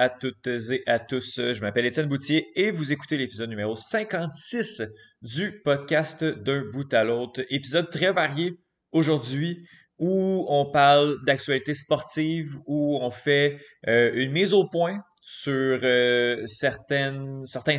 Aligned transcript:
À 0.00 0.10
toutes 0.10 0.46
et 0.46 0.84
à 0.86 1.00
tous. 1.00 1.40
Je 1.40 1.60
m'appelle 1.60 1.84
Étienne 1.84 2.06
Boutier 2.06 2.46
et 2.54 2.70
vous 2.70 2.92
écoutez 2.92 3.16
l'épisode 3.16 3.50
numéro 3.50 3.74
56 3.74 4.82
du 5.22 5.60
podcast 5.64 6.22
d'un 6.22 6.62
bout 6.72 6.94
à 6.94 7.02
l'autre. 7.02 7.44
Épisode 7.50 7.90
très 7.90 8.12
varié 8.12 8.60
aujourd'hui 8.92 9.66
où 9.98 10.46
on 10.48 10.70
parle 10.70 11.16
d'actualité 11.26 11.74
sportive, 11.74 12.60
où 12.66 12.96
on 13.02 13.10
fait 13.10 13.58
euh, 13.88 14.12
une 14.14 14.30
mise 14.30 14.54
au 14.54 14.68
point 14.68 15.02
sur 15.20 15.80
euh, 15.82 16.46
certains 16.46 17.20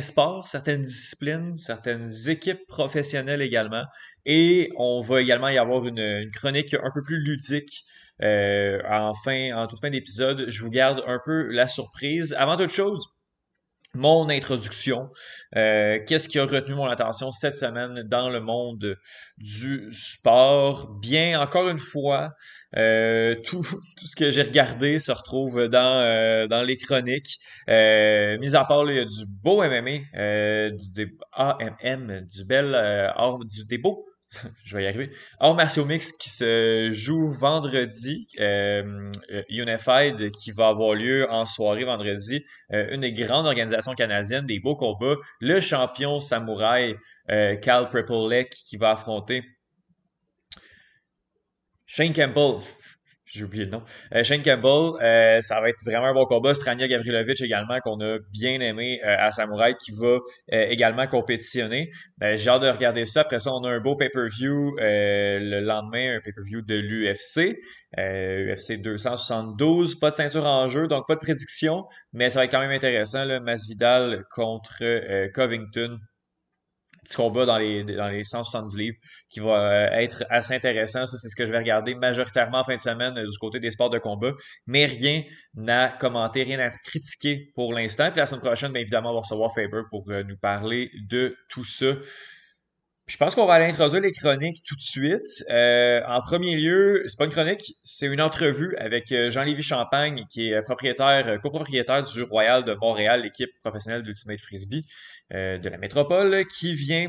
sports, 0.02 0.46
certaines 0.46 0.82
disciplines, 0.82 1.54
certaines 1.54 2.12
équipes 2.28 2.66
professionnelles 2.68 3.40
également. 3.40 3.84
Et 4.26 4.68
on 4.76 5.00
va 5.00 5.22
également 5.22 5.48
y 5.48 5.56
avoir 5.56 5.86
une 5.86 6.30
chronique 6.32 6.74
un 6.74 6.90
peu 6.92 7.02
plus 7.02 7.24
ludique 7.24 7.82
euh, 8.22 8.80
en, 8.88 9.14
fin, 9.14 9.56
en 9.56 9.66
toute 9.66 9.80
fin 9.80 9.90
d'épisode. 9.90 10.46
Je 10.48 10.62
vous 10.62 10.70
garde 10.70 11.02
un 11.06 11.20
peu 11.24 11.48
la 11.50 11.68
surprise. 11.68 12.34
Avant 12.38 12.56
toute 12.56 12.70
chose, 12.70 13.06
mon 13.94 14.28
introduction. 14.28 15.08
Euh, 15.56 15.98
Qu'est-ce 16.06 16.28
qui 16.28 16.38
a 16.38 16.44
retenu 16.44 16.74
mon 16.74 16.86
attention 16.86 17.32
cette 17.32 17.56
semaine 17.56 18.02
dans 18.04 18.30
le 18.30 18.40
monde 18.40 18.96
du 19.38 19.88
sport? 19.92 20.88
Bien, 21.00 21.40
encore 21.40 21.68
une 21.68 21.78
fois, 21.78 22.30
euh, 22.76 23.34
tout, 23.44 23.62
tout, 23.98 24.06
ce 24.06 24.14
que 24.14 24.30
j'ai 24.30 24.42
regardé 24.42 24.98
se 24.98 25.10
retrouve 25.10 25.66
dans, 25.68 26.00
euh, 26.00 26.46
dans 26.46 26.62
les 26.62 26.76
chroniques. 26.76 27.38
Euh, 27.68 28.38
mis 28.38 28.54
à 28.54 28.64
part, 28.64 28.88
il 28.90 28.96
y 28.96 29.00
a 29.00 29.04
du 29.04 29.26
beau 29.26 29.62
MMA, 29.62 30.04
euh, 30.16 30.70
du 30.94 31.18
AMM, 31.32 32.26
du 32.26 32.44
bel 32.44 32.74
euh, 32.74 33.08
du, 33.44 33.64
des 33.64 33.78
je 34.64 34.76
vais 34.76 34.84
y 34.84 34.86
arriver. 34.86 35.10
Or 35.40 35.54
Martial 35.54 35.86
Mix 35.86 36.12
qui 36.12 36.30
se 36.30 36.90
joue 36.92 37.28
vendredi, 37.28 38.28
euh, 38.38 39.10
Unified 39.48 40.30
qui 40.32 40.52
va 40.52 40.68
avoir 40.68 40.94
lieu 40.94 41.28
en 41.30 41.46
soirée 41.46 41.84
vendredi, 41.84 42.44
euh, 42.72 42.94
une 42.94 43.00
des 43.00 43.12
grandes 43.12 43.46
organisations 43.46 43.94
canadiennes, 43.94 44.46
des 44.46 44.60
beaux 44.60 44.76
combats, 44.76 45.16
le 45.40 45.60
champion 45.60 46.20
samouraï 46.20 46.96
euh, 47.30 47.56
Cal 47.56 47.88
Prepolek 47.88 48.50
qui 48.50 48.76
va 48.76 48.90
affronter 48.90 49.44
Shane 51.86 52.12
Campbell, 52.12 52.60
j'ai 53.32 53.44
oublié 53.44 53.64
le 53.64 53.70
nom. 53.70 53.82
Euh, 54.14 54.24
Shane 54.24 54.42
Campbell, 54.42 55.00
euh, 55.02 55.40
ça 55.40 55.60
va 55.60 55.68
être 55.68 55.84
vraiment 55.84 56.06
un 56.06 56.14
bon 56.14 56.26
combat. 56.26 56.54
Strania 56.54 56.88
Gavrilovic 56.88 57.40
également, 57.40 57.78
qu'on 57.80 58.00
a 58.00 58.18
bien 58.32 58.60
aimé 58.60 59.00
euh, 59.04 59.16
à 59.18 59.30
Samouraï, 59.30 59.74
qui 59.76 59.92
va 59.92 60.06
euh, 60.06 60.18
également 60.68 61.06
compétitionner. 61.06 61.90
Euh, 62.22 62.36
j'ai 62.36 62.50
hâte 62.50 62.62
de 62.62 62.68
regarder 62.68 63.04
ça. 63.04 63.20
Après 63.20 63.40
ça, 63.40 63.52
on 63.52 63.62
a 63.64 63.70
un 63.70 63.80
beau 63.80 63.96
pay-per-view 63.96 64.76
le 64.78 65.60
lendemain, 65.60 66.16
un 66.16 66.20
pay-per-view 66.20 66.62
de 66.62 66.74
l'UFC. 66.74 67.58
UFC 67.96 68.80
272, 68.80 69.98
pas 69.98 70.10
de 70.10 70.16
ceinture 70.16 70.46
en 70.46 70.68
jeu, 70.68 70.86
donc 70.86 71.08
pas 71.08 71.16
de 71.16 71.20
prédiction, 71.20 71.84
mais 72.12 72.30
ça 72.30 72.38
va 72.38 72.44
être 72.44 72.52
quand 72.52 72.60
même 72.60 72.70
intéressant. 72.70 73.24
Là, 73.24 73.40
Masvidal 73.40 74.24
contre 74.30 74.84
Covington 75.32 75.98
petit 77.10 77.16
combat 77.16 77.44
dans 77.44 77.58
les, 77.58 77.84
dans 77.84 78.08
les 78.08 78.24
170 78.24 78.76
livres 78.76 78.96
qui 79.28 79.40
va 79.40 79.58
euh, 79.58 79.88
être 79.92 80.24
assez 80.30 80.54
intéressant. 80.54 81.06
Ça, 81.06 81.18
c'est 81.18 81.28
ce 81.28 81.36
que 81.36 81.44
je 81.44 81.50
vais 81.50 81.58
regarder 81.58 81.94
majoritairement 81.94 82.60
en 82.60 82.64
fin 82.64 82.76
de 82.76 82.80
semaine 82.80 83.18
euh, 83.18 83.26
du 83.26 83.38
côté 83.38 83.58
des 83.58 83.70
sports 83.70 83.90
de 83.90 83.98
combat. 83.98 84.32
Mais 84.66 84.86
rien 84.86 85.22
à 85.68 85.88
commenter, 85.88 86.44
rien 86.44 86.60
à 86.60 86.70
critiquer 86.70 87.50
pour 87.54 87.72
l'instant. 87.72 88.10
Puis 88.10 88.18
la 88.18 88.26
semaine 88.26 88.40
prochaine, 88.40 88.72
bien 88.72 88.82
évidemment, 88.82 89.10
on 89.10 89.14
va 89.14 89.20
recevoir 89.20 89.52
Faber 89.52 89.82
pour 89.90 90.08
euh, 90.10 90.22
nous 90.22 90.36
parler 90.36 90.90
de 91.08 91.36
tout 91.48 91.64
ça. 91.64 91.94
Je 93.08 93.16
pense 93.16 93.34
qu'on 93.34 93.44
va 93.44 93.54
aller 93.54 93.66
introduire 93.66 94.02
les 94.02 94.12
chroniques 94.12 94.62
tout 94.64 94.76
de 94.76 94.80
suite. 94.80 95.44
En 95.48 96.20
premier 96.20 96.54
lieu, 96.54 97.02
c'est 97.08 97.18
pas 97.18 97.24
une 97.24 97.32
chronique, 97.32 97.74
c'est 97.82 98.06
une 98.06 98.22
entrevue 98.22 98.76
avec 98.76 99.12
Jean-Lévis 99.30 99.64
Champagne, 99.64 100.26
qui 100.30 100.52
est 100.52 100.62
propriétaire, 100.62 101.40
copropriétaire 101.40 102.04
du 102.04 102.22
Royal 102.22 102.62
de 102.62 102.72
Montréal, 102.74 103.22
l'équipe 103.24 103.50
professionnelle 103.64 104.04
d'Ultimate 104.04 104.40
Frisbee 104.40 104.84
de 105.32 105.68
la 105.68 105.78
métropole, 105.78 106.46
qui 106.46 106.74
vient 106.74 107.08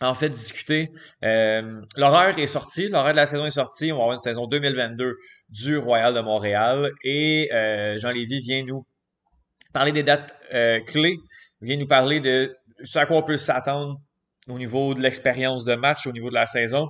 en 0.00 0.14
fait 0.14 0.28
discuter. 0.28 0.90
Euh, 1.24 1.80
l'horaire 1.96 2.38
est 2.38 2.46
sorti, 2.46 2.88
l'horaire 2.88 3.12
de 3.12 3.16
la 3.16 3.26
saison 3.26 3.46
est 3.46 3.50
sorti. 3.50 3.92
On 3.92 3.96
va 3.96 4.02
avoir 4.02 4.14
une 4.14 4.20
saison 4.20 4.46
2022 4.46 5.16
du 5.48 5.76
Royal 5.78 6.14
de 6.14 6.20
Montréal 6.20 6.90
et 7.04 7.48
euh, 7.52 7.98
Jean 7.98 8.10
Lévy 8.10 8.40
vient 8.40 8.64
nous 8.64 8.86
parler 9.72 9.92
des 9.92 10.02
dates 10.02 10.34
clés, 10.86 11.16
vient 11.60 11.76
nous 11.76 11.86
parler 11.86 12.20
de 12.20 12.54
ce 12.82 12.98
à 12.98 13.06
quoi 13.06 13.16
on 13.18 13.22
peut 13.22 13.38
s'attendre 13.38 14.00
au 14.48 14.58
niveau 14.58 14.94
de 14.94 15.00
l'expérience 15.00 15.64
de 15.64 15.74
match, 15.74 16.06
au 16.06 16.12
niveau 16.12 16.28
de 16.28 16.34
la 16.34 16.46
saison, 16.46 16.88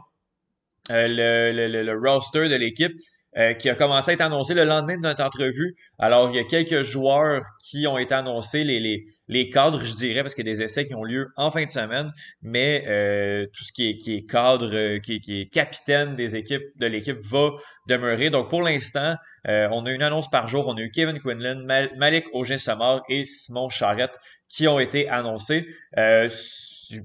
euh, 0.91 1.07
le, 1.09 2.09
roster 2.09 2.49
de 2.49 2.57
l'équipe. 2.57 2.93
Euh, 3.39 3.55
qui 3.55 3.71
a 3.71 3.75
commencé 3.75 4.11
à 4.11 4.15
être 4.15 4.21
annoncé 4.21 4.53
le 4.53 4.65
lendemain 4.65 4.97
de 4.97 5.01
notre 5.01 5.25
entrevue. 5.25 5.75
Alors, 5.99 6.29
il 6.29 6.37
y 6.37 6.39
a 6.39 6.45
quelques 6.45 6.83
joueurs 6.83 7.43
qui 7.59 7.87
ont 7.87 7.97
été 7.97 8.13
annoncés, 8.13 8.63
les, 8.63 8.79
les, 8.79 9.05
les 9.27 9.49
cadres, 9.49 9.83
je 9.83 9.95
dirais, 9.95 10.21
parce 10.21 10.35
qu'il 10.35 10.47
y 10.47 10.51
a 10.51 10.53
des 10.53 10.63
essais 10.63 10.87
qui 10.87 10.95
ont 10.95 11.03
lieu 11.03 11.29
en 11.37 11.51
fin 11.51 11.65
de 11.65 11.71
semaine, 11.71 12.13
mais 12.43 12.85
euh, 12.89 13.47
tout 13.47 13.65
ce 13.65 13.73
qui 13.73 13.89
est, 13.89 13.97
qui 13.97 14.17
est 14.17 14.27
cadre, 14.27 14.99
qui, 14.99 15.21
qui, 15.21 15.41
est 15.41 15.47
capitaine 15.47 16.15
des 16.15 16.37
équipes, 16.37 16.65
de 16.77 16.87
l'équipe, 16.87 17.17
va 17.21 17.53
demeurer. 17.89 18.29
Donc, 18.29 18.51
pour 18.51 18.61
l'instant, 18.61 19.15
on 19.47 19.87
a 19.87 19.91
une 19.91 20.03
annonce 20.03 20.29
par 20.29 20.47
jour. 20.49 20.69
On 20.69 20.75
a 20.77 20.83
eu 20.83 20.91
Kevin 20.91 21.19
Quinlan, 21.19 21.65
Malik 21.97 22.27
Auger-Samar 22.35 23.03
et 23.09 23.25
Simon 23.25 23.71
Charrette 23.71 24.19
qui 24.53 24.69
ont 24.69 24.79
été 24.79 25.09
annoncés. 25.09 25.67
Euh, 25.97 26.29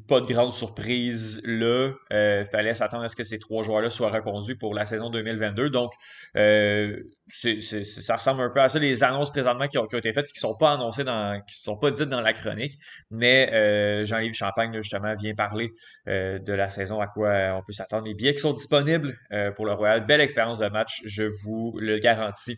pas 0.08 0.20
de 0.20 0.26
grande 0.26 0.54
surprise 0.54 1.42
là. 1.46 1.94
Euh, 2.12 2.44
fallait 2.46 2.74
s'attendre 2.74 3.04
à 3.04 3.10
ce 3.10 3.16
que 3.16 3.24
ces 3.24 3.40
trois 3.40 3.64
joueurs-là 3.64 3.90
soient 3.90 4.10
reconduits 4.10 4.56
pour 4.56 4.74
la 4.74 4.86
saison 4.86 5.10
2022. 5.10 5.70
Donc, 5.70 5.94
euh, 6.36 6.98
ça 7.30 8.16
ressemble 8.16 8.42
un 8.42 8.50
peu 8.50 8.62
à 8.62 8.68
ça. 8.68 8.80
Les 8.80 9.04
annonces 9.04 9.32
présentement 9.32 9.68
qui 9.68 9.78
ont, 9.78 9.86
qui 9.86 9.96
ont 9.96 10.00
été 10.00 10.12
faites, 10.12 10.28
qui 10.28 10.40
sont 10.40 10.56
pas 10.56 10.74
annoncées 10.74 11.06
dans, 11.06 11.42
qui 11.48 11.58
sont 11.58 11.78
pas 11.78 11.92
dites 11.92 12.10
dans 12.10 12.22
la 12.22 12.34
chronique. 12.34 12.74
Mais 13.12 13.50
euh, 13.54 14.06
Jean-Yves 14.06 14.34
Champagne, 14.34 14.74
justement, 14.78 15.16
vient 15.16 15.34
parler 15.34 15.72
euh, 16.10 16.40
de 16.40 16.54
la 16.54 16.70
saison, 16.70 17.00
à 17.00 17.08
quoi 17.08 17.56
on 17.58 17.64
peut 17.66 17.74
s'attendre. 17.74 18.06
Les 18.06 18.14
billets 18.14 18.34
qui 18.34 18.42
sont 18.42 18.54
disponibles 18.54 19.18
euh, 19.32 19.52
pour 19.52 19.66
le 19.66 19.72
Royal. 19.72 20.06
Belle 20.06 20.22
expérience 20.22 20.60
de 20.60 20.68
match, 20.68 21.02
je 21.06 21.24
vous 21.46 21.78
le 21.80 21.98
garantis. 22.00 22.58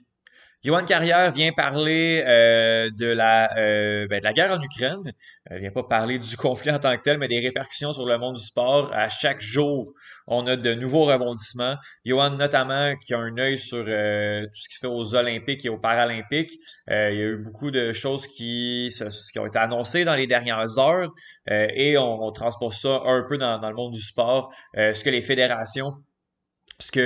Johan 0.61 0.83
Carrière 0.83 1.31
vient 1.31 1.53
parler 1.53 2.21
euh, 2.27 2.89
de, 2.91 3.05
la, 3.05 3.57
euh, 3.57 4.07
ben, 4.09 4.19
de 4.19 4.23
la 4.25 4.33
guerre 4.33 4.51
en 4.51 4.61
Ukraine. 4.61 4.99
Euh, 5.49 5.55
il 5.55 5.61
vient 5.61 5.71
pas 5.71 5.83
parler 5.83 6.19
du 6.19 6.35
conflit 6.37 6.69
en 6.69 6.79
tant 6.79 6.93
que 6.97 7.01
tel, 7.01 7.17
mais 7.17 7.29
des 7.29 7.39
répercussions 7.39 7.93
sur 7.93 8.05
le 8.05 8.17
monde 8.17 8.35
du 8.35 8.43
sport. 8.43 8.91
À 8.93 9.07
chaque 9.07 9.39
jour, 9.39 9.93
on 10.27 10.45
a 10.47 10.57
de 10.57 10.73
nouveaux 10.73 11.05
rebondissements. 11.05 11.77
Johan, 12.03 12.31
notamment, 12.31 12.93
qui 12.97 13.13
a 13.13 13.19
un 13.19 13.37
œil 13.37 13.57
sur 13.57 13.85
euh, 13.87 14.43
tout 14.43 14.59
ce 14.59 14.67
qui 14.67 14.75
se 14.75 14.79
fait 14.79 14.87
aux 14.87 15.15
Olympiques 15.15 15.63
et 15.63 15.69
aux 15.69 15.79
Paralympiques. 15.79 16.51
Euh, 16.89 17.09
il 17.11 17.17
y 17.17 17.21
a 17.21 17.27
eu 17.27 17.37
beaucoup 17.37 17.71
de 17.71 17.93
choses 17.93 18.27
qui, 18.27 18.93
qui 19.31 19.39
ont 19.39 19.45
été 19.45 19.59
annoncées 19.59 20.03
dans 20.03 20.15
les 20.15 20.27
dernières 20.27 20.77
heures 20.77 21.09
et 21.47 21.97
on, 21.97 22.21
on, 22.21 22.31
transpose 22.33 22.75
ça 22.75 23.01
un 23.05 23.23
peu 23.27 23.37
dans, 23.37 23.59
dans 23.59 23.69
le 23.69 23.75
monde 23.75 23.93
du 23.93 24.01
sport. 24.01 24.53
ce 24.75 25.03
que 25.03 25.09
les 25.09 25.21
fédérations 25.21 25.93
ce 26.79 26.91
que 26.91 26.99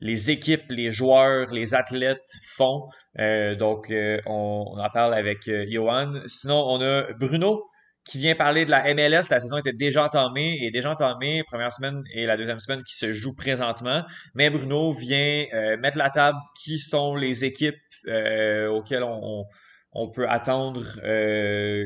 les, 0.00 0.30
équipes, 0.30 0.70
les 0.70 0.92
joueurs, 0.92 1.50
les 1.50 1.74
athlètes 1.74 2.30
font. 2.46 2.86
Euh, 3.18 3.54
donc, 3.54 3.90
euh, 3.90 4.20
on, 4.26 4.64
en 4.78 4.90
parle 4.90 5.14
avec 5.14 5.48
euh, 5.48 5.64
Johan. 5.68 6.12
Sinon, 6.26 6.62
on 6.68 6.80
a 6.80 7.12
Bruno 7.14 7.64
qui 8.04 8.18
vient 8.18 8.34
parler 8.34 8.64
de 8.64 8.70
la 8.70 8.94
MLS. 8.94 9.30
La 9.30 9.40
saison 9.40 9.58
était 9.58 9.72
déjà 9.72 10.04
entamée 10.04 10.58
et 10.62 10.70
déjà 10.70 10.90
entamée, 10.90 11.42
première 11.46 11.72
semaine 11.72 12.02
et 12.14 12.26
la 12.26 12.36
deuxième 12.36 12.60
semaine 12.60 12.82
qui 12.82 12.96
se 12.96 13.12
joue 13.12 13.34
présentement. 13.34 14.04
Mais 14.34 14.50
Bruno 14.50 14.92
vient 14.92 15.44
mettre 15.78 15.98
la 15.98 16.08
table 16.08 16.38
qui 16.62 16.78
sont 16.78 17.16
les 17.16 17.44
équipes 17.44 17.76
auxquelles 18.06 19.02
on, 19.02 19.44
on, 19.92 20.10
peut 20.10 20.26
attendre 20.26 20.82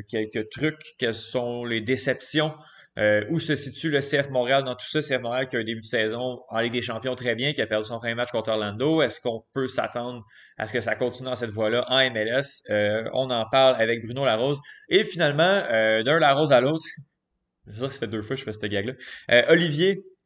quelques 0.09 0.49
trucs, 0.51 0.81
quelles 0.97 1.13
sont 1.13 1.65
les 1.65 1.81
déceptions. 1.81 2.55
Euh, 2.99 3.25
où 3.31 3.41
se 3.41 3.57
situe 3.57 3.91
le 3.91 4.01
CF 4.01 4.29
Montréal 4.31 4.65
dans 4.65 4.75
tout 4.75 4.87
ça? 4.87 5.01
CF 5.01 5.21
Montréal 5.23 5.47
qui 5.47 5.57
a 5.57 5.61
un 5.61 5.65
début 5.65 5.81
de 5.81 5.87
saison 5.87 6.43
en 6.49 6.61
Ligue 6.61 6.73
des 6.73 6.83
Champions 6.83 7.15
très 7.15 7.35
bien, 7.35 7.53
qui 7.53 7.63
a 7.63 7.67
perdu 7.67 7.87
son 7.87 7.99
premier 7.99 8.15
match 8.15 8.31
contre 8.31 8.51
Orlando. 8.51 9.01
Est-ce 9.01 9.21
qu'on 9.21 9.45
peut 9.55 9.67
s'attendre 9.67 10.25
à 10.59 10.67
ce 10.67 10.73
que 10.73 10.81
ça 10.81 10.95
continue 10.95 11.29
dans 11.29 11.35
cette 11.35 11.51
voie-là 11.51 11.87
en 11.89 11.99
MLS? 12.11 12.63
Euh, 12.71 13.09
on 13.15 13.31
en 13.31 13.47
parle 13.49 13.81
avec 13.81 14.05
Bruno 14.05 14.25
Larose. 14.25 14.61
Et 14.89 15.05
finalement, 15.05 15.63
euh, 15.71 16.03
d'un 16.03 16.19
Larose 16.19 16.53
à 16.53 16.61
l'autre, 16.61 16.85
ça, 17.71 17.91
ça 17.91 18.01
fait 18.01 18.07
deux 18.09 18.23
fois 18.23 18.37
que 18.37 18.41
je 18.41 18.45
fais 18.45 18.53
cette 18.53 18.71
gag-là. 18.71 18.93
Euh, 19.31 19.43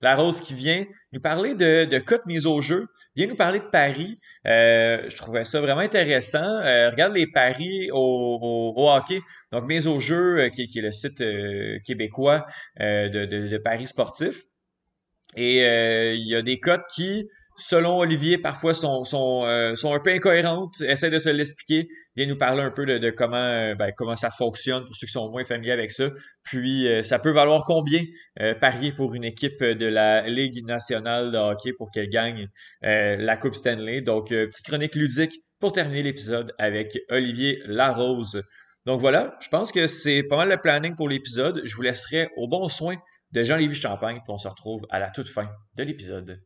Olivier 0.07 0.23
Larose 0.23 0.41
qui 0.41 0.55
vient 0.55 0.85
nous 1.13 1.21
parler 1.21 1.55
de, 1.55 1.85
de 1.85 1.99
cote 1.99 2.27
mise 2.27 2.47
au 2.47 2.61
jeu, 2.61 2.87
vient 3.15 3.27
nous 3.27 3.37
parler 3.37 3.59
de 3.59 3.65
paris. 3.65 4.17
Euh, 4.47 5.09
je 5.09 5.17
trouvais 5.17 5.45
ça 5.45 5.61
vraiment 5.61 5.81
intéressant. 5.81 6.45
Euh, 6.45 6.91
regarde 6.91 7.15
les 7.15 7.27
paris 7.27 7.91
au, 7.93 8.75
au, 8.77 8.91
hockey. 8.91 9.21
Donc, 9.53 9.65
mise 9.65 9.87
au 9.87 9.99
jeu, 9.99 10.39
euh, 10.39 10.49
qui, 10.49 10.69
qui, 10.69 10.79
est 10.79 10.83
le 10.83 10.93
site 10.93 11.21
euh, 11.21 11.79
québécois 11.85 12.47
de, 12.79 13.09
de, 13.09 13.49
de, 13.49 13.59
paris 13.59 13.87
sportifs. 13.87 14.45
Et 15.35 15.59
il 16.15 16.27
y 16.27 16.35
a 16.35 16.43
des 16.43 16.61
cotes 16.61 16.85
qui 16.95 17.27
selon 17.57 17.99
Olivier, 17.99 18.39
parfois 18.39 18.75
sont, 18.75 19.05
sont, 19.05 19.45
euh, 19.45 19.75
sont 19.75 19.95
un 19.95 20.01
peu 20.01 20.11
incohérentes. 20.11 20.81
Essaie 20.83 21.11
de 21.11 21.19
se 21.19 21.29
l'expliquer. 21.29 21.89
Viens 22.15 22.27
nous 22.27 22.37
parler 22.37 22.63
un 22.63 22.71
peu 22.71 22.87
de, 22.87 22.99
de 22.99 23.11
comment, 23.11 23.37
euh, 23.37 23.75
ben, 23.75 23.93
comment 23.97 24.17
ça 24.17 24.31
fonctionne 24.31 24.85
pour 24.85 24.95
ceux 24.95 25.07
qui 25.07 25.13
sont 25.13 25.31
moins 25.31 25.45
familiers 25.45 25.73
avec 25.73 25.91
ça. 25.91 26.11
Puis, 26.45 26.87
euh, 26.87 27.03
ça 27.03 27.19
peut 27.19 27.33
valoir 27.33 27.65
combien 27.65 28.03
parier 28.61 28.93
pour 28.93 29.15
une 29.15 29.25
équipe 29.25 29.63
de 29.63 29.87
la 29.87 30.27
Ligue 30.29 30.65
nationale 30.65 31.33
de 31.33 31.39
hockey 31.39 31.73
pour 31.77 31.91
qu'elle 31.91 32.09
gagne 32.09 32.49
la 32.83 33.37
Coupe 33.37 33.55
Stanley? 33.55 34.01
Donc, 34.01 34.29
petite 34.29 34.67
chronique 34.67 34.95
ludique 34.95 35.35
pour 35.59 35.73
terminer 35.73 36.03
l'épisode 36.03 36.53
avec 36.59 36.99
Olivier 37.11 37.61
Larose. 37.67 38.43
Donc 38.85 39.01
voilà, 39.01 39.33
je 39.41 39.49
pense 39.49 39.73
que 39.73 39.87
c'est 39.87 40.23
pas 40.23 40.37
mal 40.37 40.49
le 40.49 40.61
planning 40.61 40.95
pour 40.95 41.09
l'épisode. 41.09 41.61
Je 41.65 41.75
vous 41.75 41.83
laisserai 41.83 42.29
au 42.37 42.47
bon 42.47 42.69
soin 42.69 42.97
de 43.33 43.43
Jean-Lévis 43.43 43.77
Champagne, 43.77 44.21
puis 44.25 44.33
on 44.33 44.39
se 44.39 44.49
retrouve 44.49 44.87
à 44.91 44.99
la 44.99 45.11
toute 45.11 45.29
fin 45.29 45.51
de 45.75 45.83
l'épisode. 45.83 46.43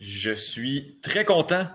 Je 0.00 0.32
suis 0.32 1.00
très 1.02 1.24
content 1.24 1.66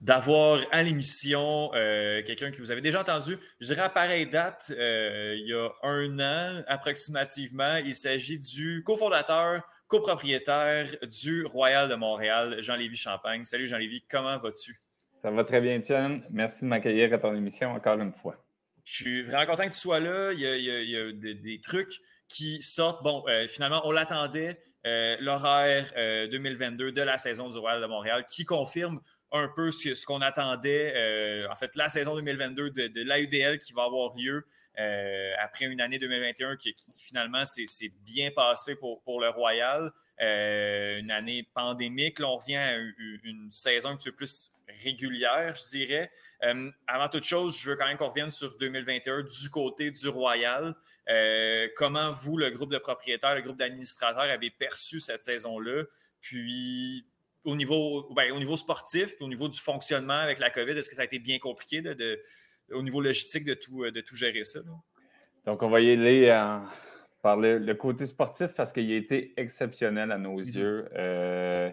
d'avoir 0.00 0.60
à 0.70 0.82
l'émission 0.82 1.70
euh, 1.74 2.22
quelqu'un 2.24 2.50
que 2.50 2.58
vous 2.58 2.70
avez 2.70 2.82
déjà 2.82 3.00
entendu, 3.00 3.38
je 3.60 3.66
dirais 3.68 3.82
à 3.82 3.88
pareille 3.88 4.26
date, 4.26 4.70
euh, 4.76 5.34
il 5.38 5.48
y 5.48 5.54
a 5.54 5.70
un 5.82 6.18
an 6.18 6.62
approximativement. 6.66 7.76
Il 7.76 7.94
s'agit 7.94 8.38
du 8.38 8.82
cofondateur, 8.84 9.62
copropriétaire 9.86 10.88
du 11.02 11.46
Royal 11.46 11.88
de 11.88 11.94
Montréal, 11.94 12.56
Jean-Lévis 12.60 12.96
Champagne. 12.96 13.44
Salut 13.46 13.66
Jean-Lévis, 13.66 14.04
comment 14.08 14.38
vas-tu? 14.38 14.83
Ça 15.24 15.30
va 15.30 15.42
très 15.42 15.62
bien, 15.62 15.80
Tiens. 15.80 16.20
Merci 16.28 16.64
de 16.64 16.68
m'accueillir 16.68 17.14
à 17.14 17.16
ton 17.16 17.34
émission 17.34 17.70
encore 17.72 17.98
une 17.98 18.12
fois. 18.12 18.36
Je 18.84 18.92
suis 18.92 19.22
vraiment 19.22 19.46
content 19.46 19.66
que 19.68 19.72
tu 19.72 19.80
sois 19.80 19.98
là. 19.98 20.32
Il 20.34 20.40
y 20.40 20.96
a, 20.98 21.12
des, 21.12 21.60
trucs 21.62 21.98
qui 22.28 22.60
sortent. 22.60 23.02
Bon, 23.02 23.24
euh, 23.28 23.46
finalement, 23.48 23.80
on 23.86 23.90
l'attendait. 23.90 24.58
l'horaire 24.84 25.90
2022 26.30 26.92
de 26.92 27.00
la 27.00 27.16
saison 27.16 27.48
du 27.48 27.56
Royal 27.56 27.80
de 27.80 27.86
Montréal 27.86 28.26
qui 28.28 28.44
confirme 28.44 29.00
un 29.32 29.48
peu 29.48 29.72
ce, 29.72 30.04
qu'on 30.04 30.20
attendait, 30.20 30.92
euh, 30.94 31.50
en 31.50 31.56
fait, 31.56 31.74
la 31.74 31.88
saison 31.88 32.16
2022 32.16 32.68
de, 32.68 32.86
de 32.88 33.02
l'AUDL 33.02 33.58
qui 33.58 33.72
va 33.72 33.84
avoir 33.84 34.14
lieu 34.14 34.46
euh, 34.78 35.32
après 35.42 35.64
une 35.64 35.80
année 35.80 35.98
2021 35.98 36.56
qui, 36.56 36.76
finalement 36.98 37.46
s'est 37.46 37.92
bien 38.04 38.30
passée 38.30 38.74
pour, 38.74 39.00
le 39.22 39.30
Royal. 39.30 39.90
Euh, 40.20 41.00
une 41.00 41.10
année 41.10 41.48
pandémique. 41.54 42.20
Là, 42.20 42.28
on 42.28 42.36
revient 42.36 42.56
à 42.56 42.76
une, 42.76 43.48
saison 43.50 43.88
un 43.88 43.96
petit 43.96 44.10
peu 44.10 44.14
plus 44.14 44.52
régulière, 44.82 45.54
je 45.54 45.78
dirais. 45.78 46.10
avant 46.86 47.08
toute 47.08 47.24
chose, 47.24 47.58
je 47.58 47.70
veux 47.70 47.76
quand 47.76 47.86
même 47.86 47.96
qu'on 47.96 48.08
revienne 48.08 48.30
sur 48.30 48.56
2021 48.58 49.22
du 49.22 49.50
côté 49.50 49.90
du 49.90 50.08
Royal. 50.08 50.74
comment 51.76 52.10
vous, 52.10 52.36
le 52.36 52.50
groupe 52.50 52.72
de 52.72 52.78
propriétaires, 52.78 53.34
le 53.34 53.42
groupe 53.42 53.56
d'administrateurs, 53.56 54.22
avez 54.22 54.50
perçu 54.50 55.00
cette 55.00 55.22
saison-là? 55.22 55.84
Puis, 56.20 57.06
au 57.44 57.56
niveau, 57.56 58.08
ben, 58.14 58.32
au 58.32 58.38
niveau 58.38 58.56
sportif, 58.56 59.16
puis 59.16 59.24
au 59.24 59.28
niveau 59.28 59.48
du 59.48 59.58
fonctionnement 59.58 60.14
avec 60.14 60.38
la 60.38 60.50
COVID, 60.50 60.72
est-ce 60.72 60.88
que 60.88 60.94
ça 60.94 61.02
a 61.02 61.04
été 61.04 61.18
bien 61.18 61.38
compliqué 61.38 61.82
de, 61.82 62.20
au 62.72 62.82
niveau 62.82 63.00
logistique 63.00 63.44
de 63.44 63.54
tout, 63.54 63.90
de 63.90 64.00
tout 64.00 64.16
gérer 64.16 64.44
ça? 64.44 64.60
Donc, 65.44 65.62
on 65.62 65.68
va 65.68 65.80
y 65.80 65.92
aller 65.92 66.28
euh, 66.28 66.58
par 67.22 67.36
le, 67.36 67.72
côté 67.74 68.06
sportif 68.06 68.54
parce 68.54 68.72
qu'il 68.72 68.90
a 68.90 68.96
été 68.96 69.34
exceptionnel 69.36 70.10
à 70.10 70.18
nos 70.18 70.40
mm-hmm. 70.40 70.58
yeux. 70.58 70.88
Euh, 70.96 71.70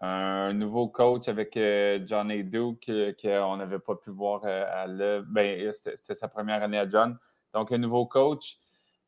un 0.00 0.52
nouveau 0.52 0.88
coach 0.88 1.28
avec 1.28 1.56
euh, 1.56 2.00
John 2.06 2.30
et 2.30 2.42
Duke 2.42 2.90
qu'on 3.20 3.56
n'avait 3.56 3.78
pas 3.78 3.96
pu 3.96 4.10
voir 4.10 4.44
à 4.44 4.86
l'œuvre. 4.86 5.26
Ben, 5.28 5.72
c'était 5.72 6.14
sa 6.14 6.28
première 6.28 6.62
année 6.62 6.78
à 6.78 6.88
John. 6.88 7.18
Donc, 7.52 7.72
un 7.72 7.78
nouveau 7.78 8.06
coach. 8.06 8.58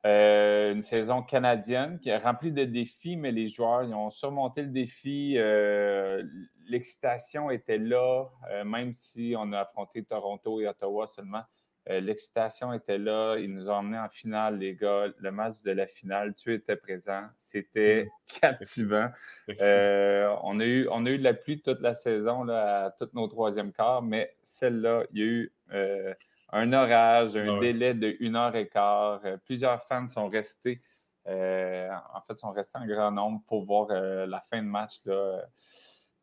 Euh, 0.06 0.72
une 0.72 0.80
saison 0.80 1.22
canadienne 1.22 1.98
qui 2.00 2.10
a 2.10 2.18
rempli 2.18 2.52
de 2.52 2.64
défis, 2.64 3.16
mais 3.16 3.32
les 3.32 3.48
joueurs 3.50 3.82
ils 3.82 3.92
ont 3.92 4.08
surmonté 4.08 4.62
le 4.62 4.68
défi. 4.68 5.34
Euh, 5.36 6.22
l'excitation 6.68 7.50
était 7.50 7.76
là, 7.76 8.30
euh, 8.50 8.64
même 8.64 8.94
si 8.94 9.34
on 9.36 9.52
a 9.52 9.60
affronté 9.60 10.02
Toronto 10.02 10.60
et 10.60 10.66
Ottawa 10.66 11.06
seulement. 11.06 11.42
L'excitation 11.86 12.72
était 12.72 12.98
là. 12.98 13.36
Ils 13.36 13.52
nous 13.52 13.68
ont 13.68 13.74
emmenés 13.74 13.98
en 13.98 14.08
finale, 14.08 14.58
les 14.58 14.74
gars. 14.74 15.06
Le 15.18 15.30
match 15.32 15.62
de 15.62 15.72
la 15.72 15.86
finale, 15.86 16.34
tu 16.34 16.54
étais 16.54 16.76
présent. 16.76 17.22
C'était 17.38 18.04
mmh. 18.04 18.38
captivant. 18.40 19.08
on, 19.48 20.60
a 20.60 20.64
eu, 20.64 20.86
on 20.90 21.06
a 21.06 21.10
eu 21.10 21.18
de 21.18 21.24
la 21.24 21.34
pluie 21.34 21.60
toute 21.60 21.80
la 21.80 21.94
saison, 21.94 22.44
là, 22.44 22.86
à 22.86 22.90
tous 22.90 23.08
nos 23.14 23.26
troisième 23.26 23.72
quarts, 23.72 24.02
mais 24.02 24.34
celle-là, 24.42 25.04
il 25.12 25.18
y 25.18 25.22
a 25.22 25.26
eu 25.26 25.52
un 26.52 26.72
orage, 26.72 27.36
un 27.36 27.56
ah 27.56 27.60
délai 27.60 27.94
de 27.94 28.16
une 28.20 28.36
heure 28.36 28.54
et 28.56 28.68
quart. 28.68 29.20
Euh, 29.24 29.36
plusieurs 29.44 29.82
fans 29.84 30.06
sont 30.06 30.28
restés, 30.28 30.80
euh, 31.26 31.88
en 32.14 32.20
fait, 32.22 32.36
sont 32.36 32.50
restés 32.50 32.78
en 32.78 32.86
grand 32.86 33.10
nombre 33.10 33.40
pour 33.46 33.64
voir 33.64 33.88
euh, 33.90 34.26
la 34.26 34.40
fin 34.50 34.58
de 34.58 34.68
match. 34.68 35.00
Là. 35.04 35.44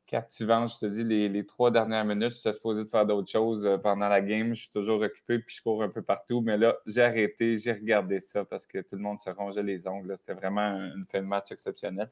Captivant, 0.08 0.68
je 0.68 0.78
te 0.80 0.86
dis, 0.86 1.04
les, 1.04 1.46
trois 1.46 1.70
dernières 1.70 2.06
minutes, 2.06 2.32
je 2.32 2.38
suis 2.38 2.54
supposé 2.54 2.84
de 2.86 2.90
faire 2.90 3.06
d'autres 3.06 3.30
choses 3.30 3.70
pendant 3.84 4.08
la 4.08 4.22
game. 4.22 4.54
Je 4.54 4.62
suis 4.62 4.70
toujours 4.70 5.02
occupé 5.02 5.40
puis 5.40 5.56
je 5.58 5.62
cours 5.62 5.84
un 5.84 5.90
peu 5.90 6.02
partout. 6.02 6.42
Mais 6.42 6.58
là, 6.58 6.78
j'ai 6.86 7.04
arrêté, 7.04 7.58
j'ai 7.58 7.74
regardé 7.74 8.20
ça 8.20 8.46
parce 8.46 8.66
que 8.66 8.80
tout 8.80 8.96
le 8.96 9.02
monde 9.02 9.20
se 9.20 9.30
rongeait 9.30 9.64
les 9.64 9.88
ongles. 9.88 10.16
C'était 10.18 10.34
vraiment 10.34 10.70
une 10.96 11.06
fin 11.12 11.20
de 11.20 11.28
match 11.28 11.52
exceptionnelle. 11.52 12.10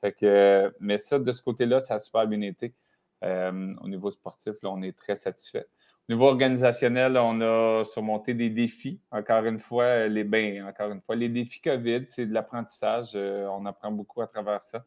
Fait 0.00 0.12
que, 0.12 0.72
mais 0.78 0.98
ça, 0.98 1.18
de 1.18 1.32
ce 1.32 1.42
côté-là, 1.42 1.80
ça 1.80 1.94
a 1.94 1.98
super 1.98 2.26
bien 2.26 2.42
été. 2.42 2.74
au 3.22 3.88
niveau 3.88 4.10
sportif, 4.10 4.54
on 4.62 4.82
est 4.82 4.96
très 4.96 5.16
satisfait 5.16 5.66
niveau 6.08 6.26
organisationnel, 6.26 7.16
on 7.18 7.40
a 7.40 7.84
surmonté 7.84 8.34
des 8.34 8.48
défis. 8.48 9.00
Encore 9.10 9.44
une 9.44 9.58
fois, 9.58 10.06
les 10.08 10.24
ben, 10.24 10.64
encore 10.66 10.90
une 10.90 11.02
fois, 11.02 11.16
les 11.16 11.28
défis 11.28 11.60
COVID, 11.60 12.04
c'est 12.08 12.26
de 12.26 12.32
l'apprentissage. 12.32 13.12
Euh, 13.14 13.46
on 13.48 13.66
apprend 13.66 13.92
beaucoup 13.92 14.22
à 14.22 14.26
travers 14.26 14.62
ça. 14.62 14.84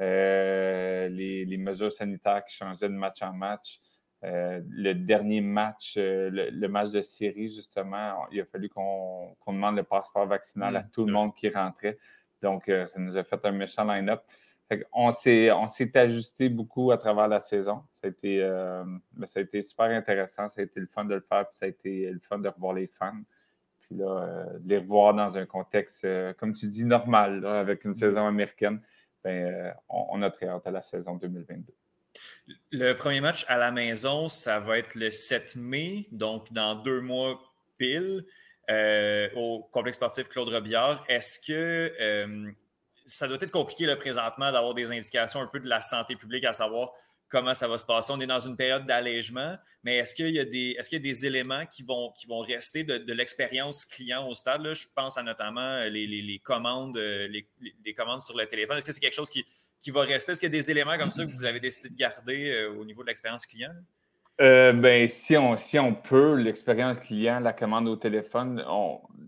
Euh, 0.00 1.08
les, 1.08 1.56
mesures 1.58 1.92
sanitaires 1.92 2.44
qui 2.44 2.56
changeaient 2.56 2.88
de 2.88 2.94
match 2.94 3.22
en 3.22 3.32
match. 3.32 3.80
Euh, 4.24 4.60
le 4.68 4.94
dernier 4.94 5.40
match, 5.40 5.94
le, 5.96 6.66
match 6.68 6.90
de 6.90 7.02
série, 7.02 7.52
justement, 7.52 8.26
il 8.30 8.40
a 8.40 8.44
fallu 8.44 8.68
qu'on 8.68 9.36
demande 9.46 9.76
le 9.76 9.82
passeport 9.82 10.26
vaccinal 10.26 10.76
à 10.76 10.82
mmh, 10.82 10.90
tout 10.92 11.06
le 11.06 11.12
monde 11.12 11.34
qui 11.34 11.48
rentrait. 11.48 11.98
Donc, 12.40 12.64
ça 12.66 12.98
nous 12.98 13.16
a 13.16 13.22
fait 13.22 13.44
un 13.44 13.52
méchant 13.52 13.84
line-up 13.84 14.22
on 14.92 15.12
s'est 15.12 15.50
ajusté 15.94 16.48
beaucoup 16.48 16.90
à 16.90 16.98
travers 16.98 17.28
la 17.28 17.40
saison. 17.40 17.82
Ça 17.92 18.06
a, 18.06 18.10
été, 18.10 18.42
euh, 18.42 18.84
ça 19.24 19.40
a 19.40 19.42
été 19.42 19.62
super 19.62 19.86
intéressant. 19.86 20.48
Ça 20.48 20.60
a 20.60 20.64
été 20.64 20.80
le 20.80 20.86
fun 20.86 21.04
de 21.04 21.14
le 21.14 21.20
faire. 21.20 21.46
Puis 21.48 21.58
ça 21.58 21.66
a 21.66 21.68
été 21.68 22.10
le 22.10 22.20
fun 22.20 22.38
de 22.38 22.48
revoir 22.48 22.74
les 22.74 22.86
fans. 22.86 23.20
Puis 23.80 23.96
là, 23.96 24.06
euh, 24.06 24.58
de 24.58 24.68
les 24.68 24.78
revoir 24.78 25.14
dans 25.14 25.36
un 25.36 25.46
contexte, 25.46 26.04
euh, 26.04 26.32
comme 26.34 26.52
tu 26.52 26.66
dis, 26.66 26.84
normal, 26.84 27.44
avec 27.44 27.84
une 27.84 27.94
saison 27.94 28.26
américaine. 28.26 28.80
Ben, 29.24 29.74
on, 29.88 30.20
a 30.22 30.30
très 30.30 30.48
à 30.48 30.70
la 30.70 30.82
saison 30.82 31.16
2022. 31.16 31.72
Le 32.72 32.92
premier 32.94 33.20
match 33.20 33.44
à 33.48 33.56
la 33.56 33.70
maison, 33.70 34.28
ça 34.28 34.58
va 34.58 34.78
être 34.78 34.94
le 34.94 35.10
7 35.10 35.56
mai, 35.56 36.08
donc 36.10 36.52
dans 36.52 36.74
deux 36.74 37.00
mois 37.00 37.40
pile, 37.78 38.24
au 39.36 39.68
complexe 39.70 39.96
sportif 39.96 40.28
Claude 40.28 40.48
Robillard. 40.48 41.04
Est-ce 41.08 41.38
que 41.40 42.54
ça 43.06 43.28
doit 43.28 43.38
être 43.40 43.50
compliqué 43.50 43.86
là, 43.86 43.96
présentement 43.96 44.52
d'avoir 44.52 44.74
des 44.74 44.90
indications 44.90 45.40
un 45.40 45.46
peu 45.46 45.60
de 45.60 45.68
la 45.68 45.80
santé 45.80 46.16
publique 46.16 46.44
à 46.44 46.52
savoir 46.52 46.92
comment 47.32 47.54
ça 47.54 47.66
va 47.66 47.78
se 47.78 47.84
passer. 47.84 48.12
On 48.12 48.20
est 48.20 48.26
dans 48.26 48.40
une 48.40 48.56
période 48.56 48.86
d'allègement, 48.86 49.56
mais 49.82 49.96
est-ce 49.96 50.14
qu'il 50.14 50.30
y 50.30 50.38
a 50.38 50.44
des, 50.44 51.26
éléments 51.26 51.66
qui 51.66 51.82
vont, 51.82 52.12
rester 52.40 52.84
de, 52.84 53.12
l'expérience 53.12 53.84
client 53.84 54.28
au 54.28 54.34
stade? 54.34 54.62
Là? 54.62 54.74
Je 54.74 54.86
pense 54.94 55.18
à 55.18 55.24
notamment 55.24 55.80
les, 55.90 56.40
commandes, 56.44 56.96
euh, 56.96 57.26
les, 57.26 57.94
commandes 57.94 58.22
sur 58.22 58.36
le 58.36 58.46
téléphone. 58.46 58.76
Est-ce 58.76 58.84
que 58.84 58.92
c'est 58.92 59.00
quelque 59.00 59.16
chose 59.16 59.30
qui, 59.30 59.90
va 59.90 60.02
rester? 60.02 60.32
Est-ce 60.32 60.40
qu'il 60.40 60.52
y 60.52 60.54
a 60.54 60.58
des 60.58 60.70
éléments 60.70 60.96
comme 60.96 61.10
ça 61.10 61.24
que 61.24 61.32
vous 61.32 61.44
avez 61.44 61.58
décidé 61.58 61.88
de 61.88 61.96
garder 61.96 62.50
euh, 62.50 62.78
au 62.78 62.84
niveau 62.84 63.02
de 63.02 63.08
l'expérience 63.08 63.46
client? 63.46 63.72
Euh, 64.40 64.72
ben, 64.72 65.08
si 65.08 65.36
on, 65.36 65.94
peut, 65.94 66.34
l'expérience 66.34 66.98
client, 66.98 67.38
la 67.40 67.52
commande 67.52 67.86
au 67.86 67.96
téléphone, 67.96 68.64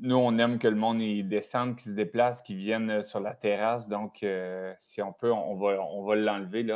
nous, 0.00 0.16
on 0.16 0.38
aime 0.38 0.58
que 0.58 0.66
le 0.66 0.76
monde 0.76 1.00
y 1.00 1.22
descende, 1.22 1.76
qu'il 1.76 1.92
se 1.92 1.96
déplace, 1.96 2.42
qu'il 2.42 2.56
vienne 2.56 2.90
euh, 2.90 3.02
sur 3.02 3.20
la 3.20 3.34
terrasse. 3.34 3.88
Donc, 3.88 4.22
euh, 4.22 4.72
si 4.78 5.02
on 5.02 5.12
peut, 5.12 5.30
on 5.30 5.54
va, 5.56 5.80
on 5.82 6.04
va 6.04 6.16
l'enlever. 6.16 6.66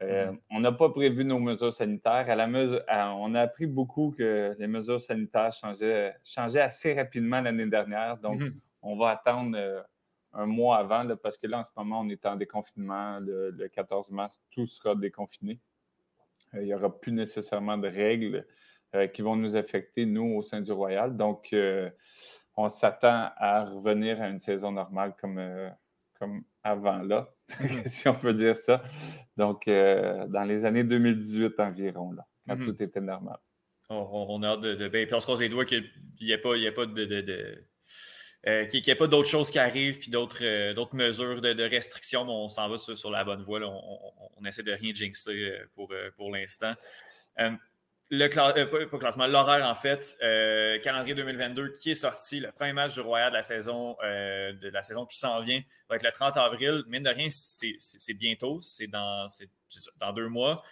Mm-hmm. 0.00 0.38
On 0.50 0.60
n'a 0.60 0.72
pas 0.72 0.90
prévu 0.90 1.24
nos 1.24 1.38
mesures 1.38 1.72
sanitaires. 1.72 2.30
À 2.30 2.36
la 2.36 2.46
mesure, 2.46 2.82
on 2.88 3.34
a 3.34 3.42
appris 3.42 3.66
beaucoup 3.66 4.14
que 4.16 4.54
les 4.58 4.66
mesures 4.66 5.00
sanitaires 5.00 5.52
changeaient, 5.52 6.14
changeaient 6.24 6.60
assez 6.60 6.94
rapidement 6.94 7.40
l'année 7.40 7.66
dernière. 7.66 8.16
Donc, 8.18 8.40
mm-hmm. 8.40 8.54
on 8.82 8.96
va 8.96 9.10
attendre 9.10 9.84
un 10.32 10.46
mois 10.46 10.78
avant 10.78 11.04
parce 11.16 11.36
que 11.36 11.46
là, 11.48 11.58
en 11.58 11.64
ce 11.64 11.70
moment, 11.76 12.00
on 12.00 12.08
est 12.08 12.24
en 12.26 12.36
déconfinement. 12.36 13.18
le 13.20 13.66
14 13.68 14.10
mars, 14.10 14.40
tout 14.52 14.66
sera 14.66 14.94
déconfiné. 14.94 15.58
Euh, 16.54 16.62
il 16.62 16.66
n'y 16.66 16.74
aura 16.74 16.98
plus 16.98 17.12
nécessairement 17.12 17.78
de 17.78 17.88
règles 17.88 18.46
euh, 18.94 19.06
qui 19.06 19.22
vont 19.22 19.36
nous 19.36 19.56
affecter, 19.56 20.06
nous, 20.06 20.36
au 20.36 20.42
sein 20.42 20.60
du 20.60 20.72
Royal. 20.72 21.16
Donc, 21.16 21.52
euh, 21.52 21.90
on 22.56 22.68
s'attend 22.68 23.30
à 23.36 23.64
revenir 23.64 24.20
à 24.20 24.28
une 24.28 24.40
saison 24.40 24.72
normale 24.72 25.14
comme, 25.20 25.40
comme 26.18 26.42
avant 26.64 27.02
là. 27.02 27.28
si 27.86 28.08
on 28.08 28.14
peut 28.14 28.34
dire 28.34 28.56
ça. 28.56 28.82
Donc, 29.36 29.66
dans 29.66 30.44
les 30.46 30.64
années 30.64 30.84
2018 30.84 31.58
environ, 31.60 32.12
là, 32.12 32.26
quand 32.46 32.56
mhm. 32.56 32.66
tout 32.66 32.82
était 32.82 33.00
normal. 33.00 33.38
On, 33.90 34.42
a 34.42 34.48
hâte 34.48 34.60
de. 34.60 34.74
de 34.74 34.88
ben, 34.88 35.06
puis 35.06 35.14
on 35.14 35.20
se 35.20 35.24
croise 35.24 35.40
les 35.40 35.48
doigts 35.48 35.64
qu'il 35.64 35.90
n'y 36.20 36.30
ait 36.30 36.38
pas, 36.38 36.54
a 36.54 36.72
pas 36.72 36.84
de, 36.84 37.04
de, 37.06 37.64
qu'il 38.66 38.82
n'y 38.82 38.90
ait 38.90 38.94
pas 38.94 39.06
d'autres 39.06 39.28
choses 39.28 39.50
qui 39.50 39.58
arrivent, 39.58 39.98
puis 39.98 40.10
d'autres, 40.10 40.74
d'autres 40.74 40.94
mesures 40.94 41.40
de, 41.40 41.62
restriction, 41.62 42.26
mais 42.26 42.32
on 42.32 42.48
s'en 42.48 42.68
va 42.68 42.76
sur, 42.76 43.10
la 43.10 43.24
bonne 43.24 43.40
voie. 43.40 43.60
On, 43.62 44.12
on, 44.36 44.44
essaie 44.44 44.62
de 44.62 44.72
rien 44.72 44.92
jinxer 44.92 45.54
pour, 45.74 45.90
pour 46.16 46.30
l'instant. 46.30 46.74
Le 48.10 48.86
pas, 48.86 48.98
classement, 48.98 49.26
l'horaire 49.26 49.66
en 49.66 49.74
fait, 49.74 50.16
calendrier 50.82 51.14
2022 51.14 51.72
qui 51.72 51.92
est 51.92 51.94
sorti, 51.94 52.40
le 52.40 52.52
premier 52.52 52.72
match 52.72 52.94
du 52.94 53.00
Royal 53.00 53.30
de 53.30 53.36
la 53.36 53.42
saison, 53.42 53.96
de 54.02 54.68
la 54.70 54.82
saison 54.82 55.04
qui 55.06 55.16
s'en 55.18 55.40
vient 55.40 55.60
va 55.88 55.96
être 55.96 56.04
le 56.04 56.12
30 56.12 56.36
avril. 56.36 56.84
Mine 56.88 57.02
de 57.02 57.10
rien, 57.10 57.28
c'est 57.30 58.14
bientôt, 58.14 58.60
c'est 58.62 58.86
dans, 58.86 59.26
dans 60.00 60.12
deux 60.12 60.28
mois. 60.28 60.62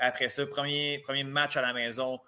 après 0.00 0.28
ça, 0.28 0.46
premier, 0.46 0.98
premier 0.98 1.24
match 1.24 1.56
à 1.56 1.62
la 1.62 1.72
maison 1.72 2.20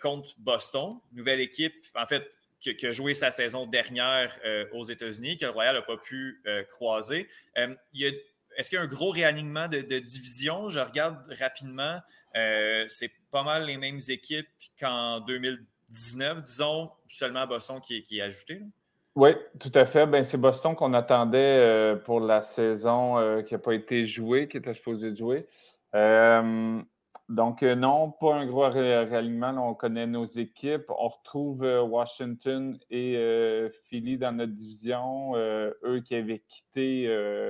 contre 0.00 0.30
Boston, 0.38 0.98
nouvelle 1.12 1.40
équipe. 1.40 1.74
En 1.94 2.06
fait, 2.06 2.30
qui, 2.62 2.86
a 2.86 2.92
joué 2.92 3.14
sa 3.14 3.30
saison 3.30 3.66
dernière 3.66 4.38
euh, 4.44 4.66
aux 4.72 4.84
États-Unis, 4.84 5.36
que 5.36 5.44
le 5.44 5.50
Royal 5.50 5.74
n'a 5.74 5.82
pas 5.82 5.96
pu 5.96 6.40
euh, 6.46 6.62
croiser. 6.64 7.28
Euh, 7.58 7.74
est-ce 8.56 8.68
qu'il 8.68 8.76
y 8.78 8.80
a 8.80 8.84
un 8.84 8.88
gros 8.88 9.10
réalignement 9.10 9.68
de, 9.68 9.80
division? 9.80 10.68
Je 10.68 10.80
regarde 10.80 11.18
rapidement. 11.40 12.00
c'est 12.34 13.10
pas 13.30 13.42
mal 13.42 13.64
les 13.64 13.76
mêmes 13.76 14.00
équipes 14.08 14.48
qu'en 14.78 15.20
2019, 15.20 16.42
disons, 16.42 16.90
seulement 17.06 17.46
Boston 17.46 17.80
qui, 17.80 18.04
est 18.18 18.22
ajouté. 18.22 18.62
Oui, 19.14 19.30
tout 19.60 19.72
à 19.74 19.84
fait. 19.84 20.06
Ben, 20.06 20.24
c'est 20.24 20.38
Boston 20.38 20.74
qu'on 20.74 20.94
attendait 20.94 21.96
pour 22.04 22.20
la 22.20 22.42
saison 22.42 23.42
qui 23.42 23.54
n'a 23.54 23.58
pas 23.58 23.74
été 23.74 24.06
jouée, 24.06 24.48
qui 24.48 24.56
était 24.56 24.74
supposée 24.74 25.14
jouer. 25.14 25.46
Donc, 27.32 27.62
euh, 27.62 27.74
non, 27.74 28.10
pas 28.10 28.34
un 28.34 28.46
gros 28.46 28.68
réalignement. 28.68 29.54
On 29.66 29.72
connaît 29.72 30.06
nos 30.06 30.26
équipes. 30.26 30.84
On 30.90 31.08
retrouve 31.08 31.64
euh, 31.64 31.80
Washington 31.80 32.78
et 32.90 33.16
euh, 33.16 33.70
Philly 33.88 34.18
dans 34.18 34.32
notre 34.32 34.52
division. 34.52 35.34
eux 35.34 36.02
qui 36.04 36.14
avaient 36.14 36.40
quitté 36.40 37.06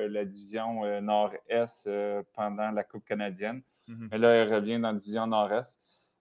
la 0.08 0.24
division 0.24 1.00
nord-est 1.00 1.90
pendant 2.32 2.70
la 2.70 2.84
Coupe 2.84 3.04
canadienne. 3.04 3.62
Mhm. 3.88 4.08
Mais 4.12 4.18
là, 4.18 4.44
ils 4.44 4.54
reviennent 4.54 4.82
dans 4.82 4.92
la 4.92 4.98
division 4.98 5.26
nord-est. 5.26 5.76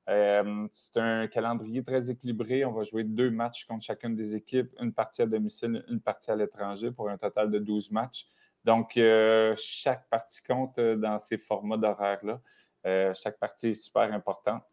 c'est 0.07 0.97
un 0.99 1.27
calendrier 1.27 1.83
très 1.83 2.09
équilibré. 2.09 2.65
On 2.65 2.71
va 2.71 2.83
jouer 2.83 3.03
deux 3.03 3.29
matchs 3.29 3.65
contre 3.65 3.85
chacune 3.85 4.15
des 4.15 4.35
équipes, 4.35 4.71
une 4.79 4.91
partie 4.91 5.21
à 5.21 5.27
domicile, 5.27 5.85
une 5.87 6.01
partie 6.01 6.31
à 6.31 6.35
l'étranger 6.35 6.89
pour 6.89 7.09
un 7.09 7.17
total 7.19 7.51
de 7.51 7.59
12 7.59 7.91
matchs. 7.91 8.25
Donc, 8.65 8.99
chaque 9.57 10.09
partie 10.09 10.41
compte 10.41 10.79
dans 10.79 11.19
ces 11.19 11.37
formats 11.37 11.77
d'horaire-là. 11.77 12.41
Euh, 12.85 13.13
chaque 13.13 13.37
partie 13.37 13.69
est 13.69 13.73
super 13.73 14.13
importante. 14.13 14.63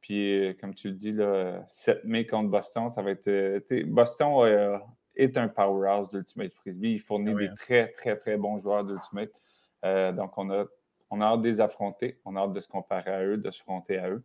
Puis, 0.00 0.48
euh, 0.48 0.54
comme 0.58 0.74
tu 0.74 0.88
le 0.88 0.94
dis, 0.94 1.12
là, 1.12 1.64
7 1.68 2.04
mai 2.04 2.26
contre 2.26 2.50
Boston, 2.50 2.88
ça 2.88 3.02
va 3.02 3.10
être. 3.10 3.28
Euh, 3.28 3.60
Boston 3.86 4.80
est 5.16 5.36
un 5.36 5.48
powerhouse 5.48 6.10
d'Ultimate 6.10 6.54
Frisbee. 6.54 6.92
Il 6.92 7.00
fournit 7.00 7.32
ah 7.34 7.38
des 7.38 7.48
hein. 7.48 7.54
très, 7.58 7.88
très, 7.92 8.16
très 8.16 8.36
bons 8.36 8.58
joueurs 8.58 8.84
d'Ultimate. 8.84 9.30
donc, 10.14 10.38
on 10.38 10.50
a, 10.50 10.64
on 11.10 11.20
a 11.20 11.26
hâte 11.26 11.42
de 11.42 11.48
les 11.48 11.60
affronter. 11.60 12.20
On 12.24 12.36
a 12.36 12.40
hâte 12.40 12.52
de 12.52 12.60
se 12.60 12.68
comparer 12.68 13.10
à 13.10 13.24
eux, 13.24 13.36
de 13.36 13.50
se 13.50 13.60
fronter 13.60 13.98
à 13.98 14.10
eux. 14.10 14.22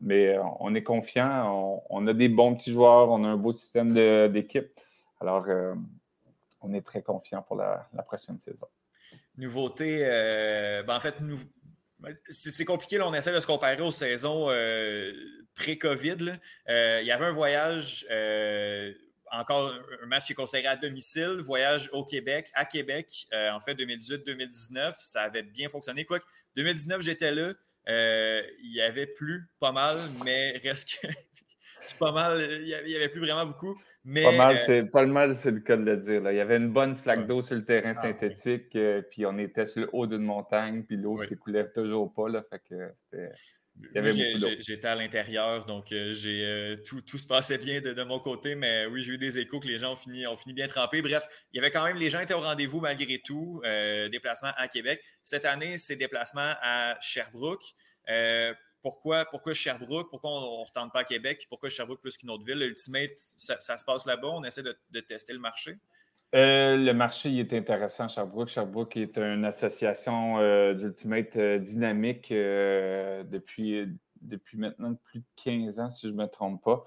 mais 0.00 0.38
on 0.60 0.74
est 0.74 0.84
confiant. 0.84 1.82
On, 1.90 2.06
a 2.06 2.14
des 2.14 2.28
bons 2.28 2.54
petits 2.54 2.72
joueurs. 2.72 3.10
On 3.10 3.24
a 3.24 3.28
un 3.28 3.36
beau 3.36 3.52
système 3.52 3.92
d'équipe. 4.30 4.68
Alors, 5.20 5.46
on 6.62 6.72
est 6.72 6.82
très 6.82 7.02
confiant 7.02 7.42
pour 7.42 7.56
la, 7.56 7.88
prochaine 8.06 8.38
saison. 8.38 8.68
Nouveauté, 9.36 9.98
ben, 10.86 10.96
en 10.96 11.00
fait, 11.00 11.20
nous, 11.20 11.36
c'est 12.28 12.64
compliqué, 12.64 13.00
on 13.00 13.14
essaie 13.14 13.32
de 13.32 13.40
se 13.40 13.46
comparer 13.46 13.80
aux 13.80 13.90
saisons 13.90 14.50
euh, 14.50 15.12
pré-COVID. 15.54 16.38
Euh, 16.68 16.98
il 17.00 17.06
y 17.06 17.10
avait 17.10 17.26
un 17.26 17.32
voyage, 17.32 18.06
euh, 18.10 18.92
encore 19.30 19.72
un 20.02 20.06
match 20.06 20.26
qui 20.26 20.32
est 20.32 20.34
considéré 20.34 20.66
à 20.66 20.76
domicile, 20.76 21.40
voyage 21.40 21.90
au 21.92 22.04
Québec, 22.04 22.50
à 22.54 22.64
Québec, 22.64 23.26
en 23.32 23.60
fait 23.60 23.74
2018-2019. 23.74 24.94
Ça 24.98 25.22
avait 25.22 25.42
bien 25.42 25.68
fonctionné. 25.68 26.04
Quoique 26.04 26.26
2019, 26.56 27.02
j'étais 27.02 27.32
là. 27.32 27.52
il 27.86 28.72
y 28.72 28.80
avait 28.80 29.06
plus 29.06 29.48
pas 29.60 29.72
mal, 29.72 29.98
mais 30.24 30.58
reste 30.62 31.00
pas 31.98 32.12
mal, 32.12 32.40
il 32.40 32.84
n'y 32.86 32.96
avait 32.96 33.08
plus 33.08 33.20
vraiment 33.20 33.46
beaucoup. 33.46 33.80
Mais, 34.04 34.22
pas 34.22 34.32
mal, 34.32 34.58
c'est 34.64 34.84
pas 34.84 35.04
mal, 35.04 35.34
c'est 35.34 35.50
le 35.50 35.60
cas 35.60 35.76
de 35.76 35.82
le 35.82 35.96
dire. 35.98 36.22
Il 36.30 36.36
y 36.36 36.40
avait 36.40 36.56
une 36.56 36.72
bonne 36.72 36.96
flaque 36.96 37.26
d'eau 37.26 37.42
sur 37.42 37.56
le 37.56 37.64
terrain 37.64 37.92
ah, 37.94 38.02
synthétique, 38.02 38.74
euh, 38.74 39.02
puis 39.02 39.26
on 39.26 39.36
était 39.36 39.66
sur 39.66 39.82
le 39.82 39.90
haut 39.92 40.06
d'une 40.06 40.22
montagne, 40.22 40.84
puis 40.84 40.96
l'eau 40.96 41.18
ne 41.18 41.26
s'écoulait 41.26 41.70
toujours 41.70 42.12
pas. 42.14 42.28
Là, 42.28 42.42
fait 42.48 42.62
que 42.68 42.92
c'était. 43.10 43.32
J'étais 44.60 44.88
à 44.88 44.94
l'intérieur, 44.94 45.64
donc 45.64 45.92
euh, 45.92 46.12
j'ai 46.12 46.44
euh, 46.44 46.76
tout, 46.84 47.00
tout, 47.02 47.18
se 47.18 47.26
passait 47.26 47.56
bien 47.56 47.80
de, 47.80 48.02
mon 48.04 48.18
côté, 48.18 48.54
mais 48.54 48.84
oui, 48.86 49.02
j'ai 49.02 49.12
eu 49.12 49.18
des 49.18 49.38
échos 49.38 49.60
que 49.60 49.68
les 49.68 49.78
gens 49.78 49.92
ont 49.92 49.96
fini, 49.96 50.26
ont 50.26 50.36
fini 50.36 50.54
bien 50.54 50.66
trempés. 50.66 51.00
Bref, 51.00 51.24
il 51.52 51.56
y 51.56 51.60
avait 51.60 51.70
quand 51.70 51.84
même, 51.84 51.96
les 51.96 52.10
gens 52.10 52.20
étaient 52.20 52.34
au 52.34 52.40
rendez-vous 52.40 52.80
malgré 52.80 53.20
tout, 53.24 53.62
déplacement 54.10 54.50
à 54.56 54.68
Québec. 54.68 55.02
Cette 55.22 55.44
année, 55.44 55.78
c'est 55.78 55.96
déplacement 55.96 56.54
à 56.62 56.96
Sherbrooke 57.00 57.64
pourquoi, 58.82 59.24
pourquoi 59.24 59.52
Sherbrooke, 59.52 60.10
pourquoi 60.10 60.30
on 60.30 60.60
ne 60.60 60.64
retente 60.64 60.92
pas 60.92 61.00
à 61.00 61.04
Québec, 61.04 61.46
pourquoi 61.48 61.68
Sherbrooke 61.68 62.00
plus 62.00 62.16
qu'une 62.16 62.30
autre 62.30 62.44
ville? 62.44 62.58
L'Ultimate, 62.58 63.12
ça, 63.16 63.76
se 63.76 63.84
passe 63.84 64.06
là-bas, 64.06 64.28
on 64.28 64.44
essaie 64.44 64.62
de, 64.62 65.00
tester 65.00 65.32
le 65.32 65.38
marché. 65.38 65.76
Euh, 66.34 66.76
le 66.76 66.92
marché 66.92 67.28
il 67.28 67.40
est 67.40 67.52
intéressant, 67.52 68.08
Sherbrooke. 68.08 68.48
Sherbrooke 68.48 68.96
est 68.96 69.18
une 69.18 69.44
association 69.44 70.38
euh, 70.38 70.74
d'Ultimate 70.74 71.36
euh, 71.36 71.58
dynamique 71.58 72.28
depuis, 72.30 73.88
depuis 74.20 74.58
maintenant 74.58 74.94
plus 74.94 75.20
de 75.20 75.26
15 75.42 75.80
ans, 75.80 75.90
si 75.90 76.06
je 76.06 76.12
ne 76.12 76.18
me 76.18 76.26
trompe 76.26 76.62
pas. 76.62 76.84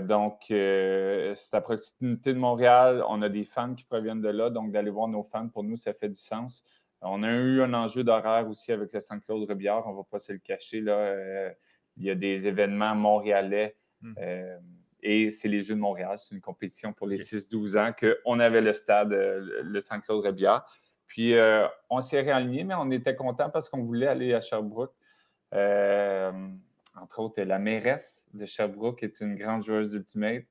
donc, 0.00 0.44
c'est 0.48 1.54
à 1.54 1.60
proximité 1.60 2.34
de 2.34 2.38
Montréal. 2.38 3.02
On 3.08 3.22
a 3.22 3.28
des 3.28 3.44
fans 3.44 3.74
qui 3.74 3.84
proviennent 3.84 4.22
de 4.22 4.28
là. 4.28 4.50
Donc, 4.50 4.70
d'aller 4.70 4.90
voir 4.90 5.08
nos 5.08 5.24
fans, 5.24 5.48
pour 5.48 5.64
nous, 5.64 5.76
ça 5.76 5.94
fait 5.94 6.08
du 6.08 6.20
sens. 6.20 6.62
On 7.02 7.22
a 7.22 7.30
eu 7.30 7.62
un 7.62 7.74
enjeu 7.74 8.04
d'horaire 8.04 8.48
aussi 8.48 8.72
avec 8.72 8.92
le 8.92 9.00
Saint-Claude 9.00 9.48
Rebillard, 9.48 9.86
on 9.86 9.92
ne 9.92 9.96
va 9.96 10.02
pas 10.10 10.18
se 10.18 10.32
le 10.32 10.38
cacher. 10.38 10.80
Là. 10.80 10.92
Euh, 10.92 11.50
il 11.96 12.04
y 12.04 12.10
a 12.10 12.14
des 12.14 12.46
événements 12.46 12.94
montréalais 12.94 13.74
hmm. 14.02 14.14
euh, 14.18 14.58
et 15.02 15.30
c'est 15.30 15.48
les 15.48 15.62
Jeux 15.62 15.74
de 15.74 15.80
Montréal. 15.80 16.18
C'est 16.18 16.34
une 16.34 16.40
compétition 16.40 16.92
pour 16.92 17.06
les 17.06 17.18
6-12 17.18 17.78
ans 17.78 17.92
qu'on 17.92 18.40
avait 18.40 18.60
le 18.60 18.72
stade, 18.72 19.12
euh, 19.12 19.62
le 19.62 19.80
Saint-Claude 19.80 20.24
Rebillard. 20.24 20.70
Puis 21.06 21.34
on 21.88 22.02
s'est 22.02 22.20
réaligné, 22.20 22.64
mais 22.64 22.74
on 22.74 22.90
était 22.90 23.14
content 23.14 23.48
parce 23.48 23.70
qu'on 23.70 23.82
voulait 23.82 24.08
aller 24.08 24.34
à 24.34 24.42
Sherbrooke. 24.42 24.92
entre 25.52 27.20
autres, 27.20 27.40
la 27.40 27.58
mairesse 27.58 28.28
de 28.34 28.44
Sherbrooke 28.44 29.02
est 29.02 29.20
une 29.20 29.36
grande 29.36 29.64
joueuse 29.64 29.92
d'Ultimate. 29.92 30.44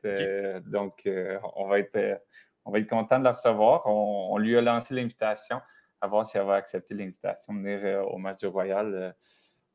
donc, 0.65 1.07
on, 1.55 1.67
va 1.67 1.77
être, 1.77 2.19
on 2.63 2.71
va 2.71 2.79
être 2.79 2.89
content 2.89 3.19
de 3.19 3.25
la 3.25 3.33
recevoir. 3.33 3.85
on 3.85 4.37
lui 4.39 4.57
a 4.57 4.61
lancé 4.61 4.95
l'invitation 4.95 5.61
à 6.01 6.07
voir 6.07 6.25
si 6.25 6.37
elle 6.37 6.45
va 6.45 6.55
accepter 6.55 6.93
l'invitation 6.93 7.53
de 7.53 7.59
venir 7.59 7.79
euh, 7.83 8.03
au 8.03 8.17
match 8.17 8.39
du 8.39 8.47
Royal 8.47 8.93
euh, 8.93 9.11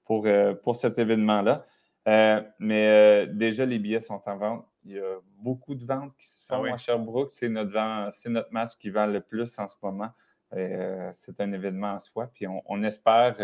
pour, 0.05 0.27
euh, 0.27 0.55
pour 0.55 0.77
cet 0.77 0.99
événement-là. 0.99 1.65
mais 2.59 3.27
déjà, 3.29 3.67
les 3.67 3.79
billets 3.79 4.01
sont 4.01 4.21
en 4.27 4.37
vente. 4.37 4.67
Il 4.85 4.93
y 4.93 4.99
a 4.99 5.19
beaucoup 5.39 5.75
de 5.75 5.85
ventes 5.85 6.17
qui 6.17 6.27
se 6.27 6.47
font 6.47 6.65
ah 6.65 6.75
à 6.75 6.79
Sherbrooke. 6.79 7.31
C'est 7.31 7.49
notre, 7.49 8.09
c'est 8.13 8.31
notre 8.31 8.53
match 8.53 8.73
qui 8.79 8.91
vend 8.91 9.07
le 9.07 9.21
plus 9.21 9.59
en 9.59 9.69
ce 9.69 9.77
moment. 9.83 10.11
c'est 10.51 11.41
un 11.41 11.53
événement 11.53 11.93
en 11.93 12.01
soi. 12.01 12.31
Puis 12.33 12.47
on, 12.49 12.83
espère, 12.83 13.37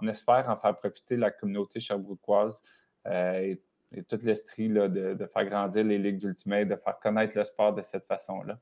on 0.00 0.08
espère 0.08 0.48
en 0.48 0.56
faire 0.56 0.76
profiter 0.76 1.16
la 1.16 1.30
communauté 1.30 1.78
sherbrookeoise 1.78 2.60
et, 3.06 3.62
et, 3.92 4.02
toute 4.02 4.24
l'estrie 4.24 4.68
de, 4.68 5.14
de, 5.14 5.26
faire 5.26 5.46
grandir 5.46 5.84
les 5.84 5.98
ligues 5.98 6.18
d'Ultimate, 6.18 6.68
de 6.68 6.76
faire 6.76 6.98
connaître 6.98 7.38
le 7.38 7.44
sport 7.44 7.72
de 7.72 7.82
cette 7.82 8.06
façon-là. 8.06 8.58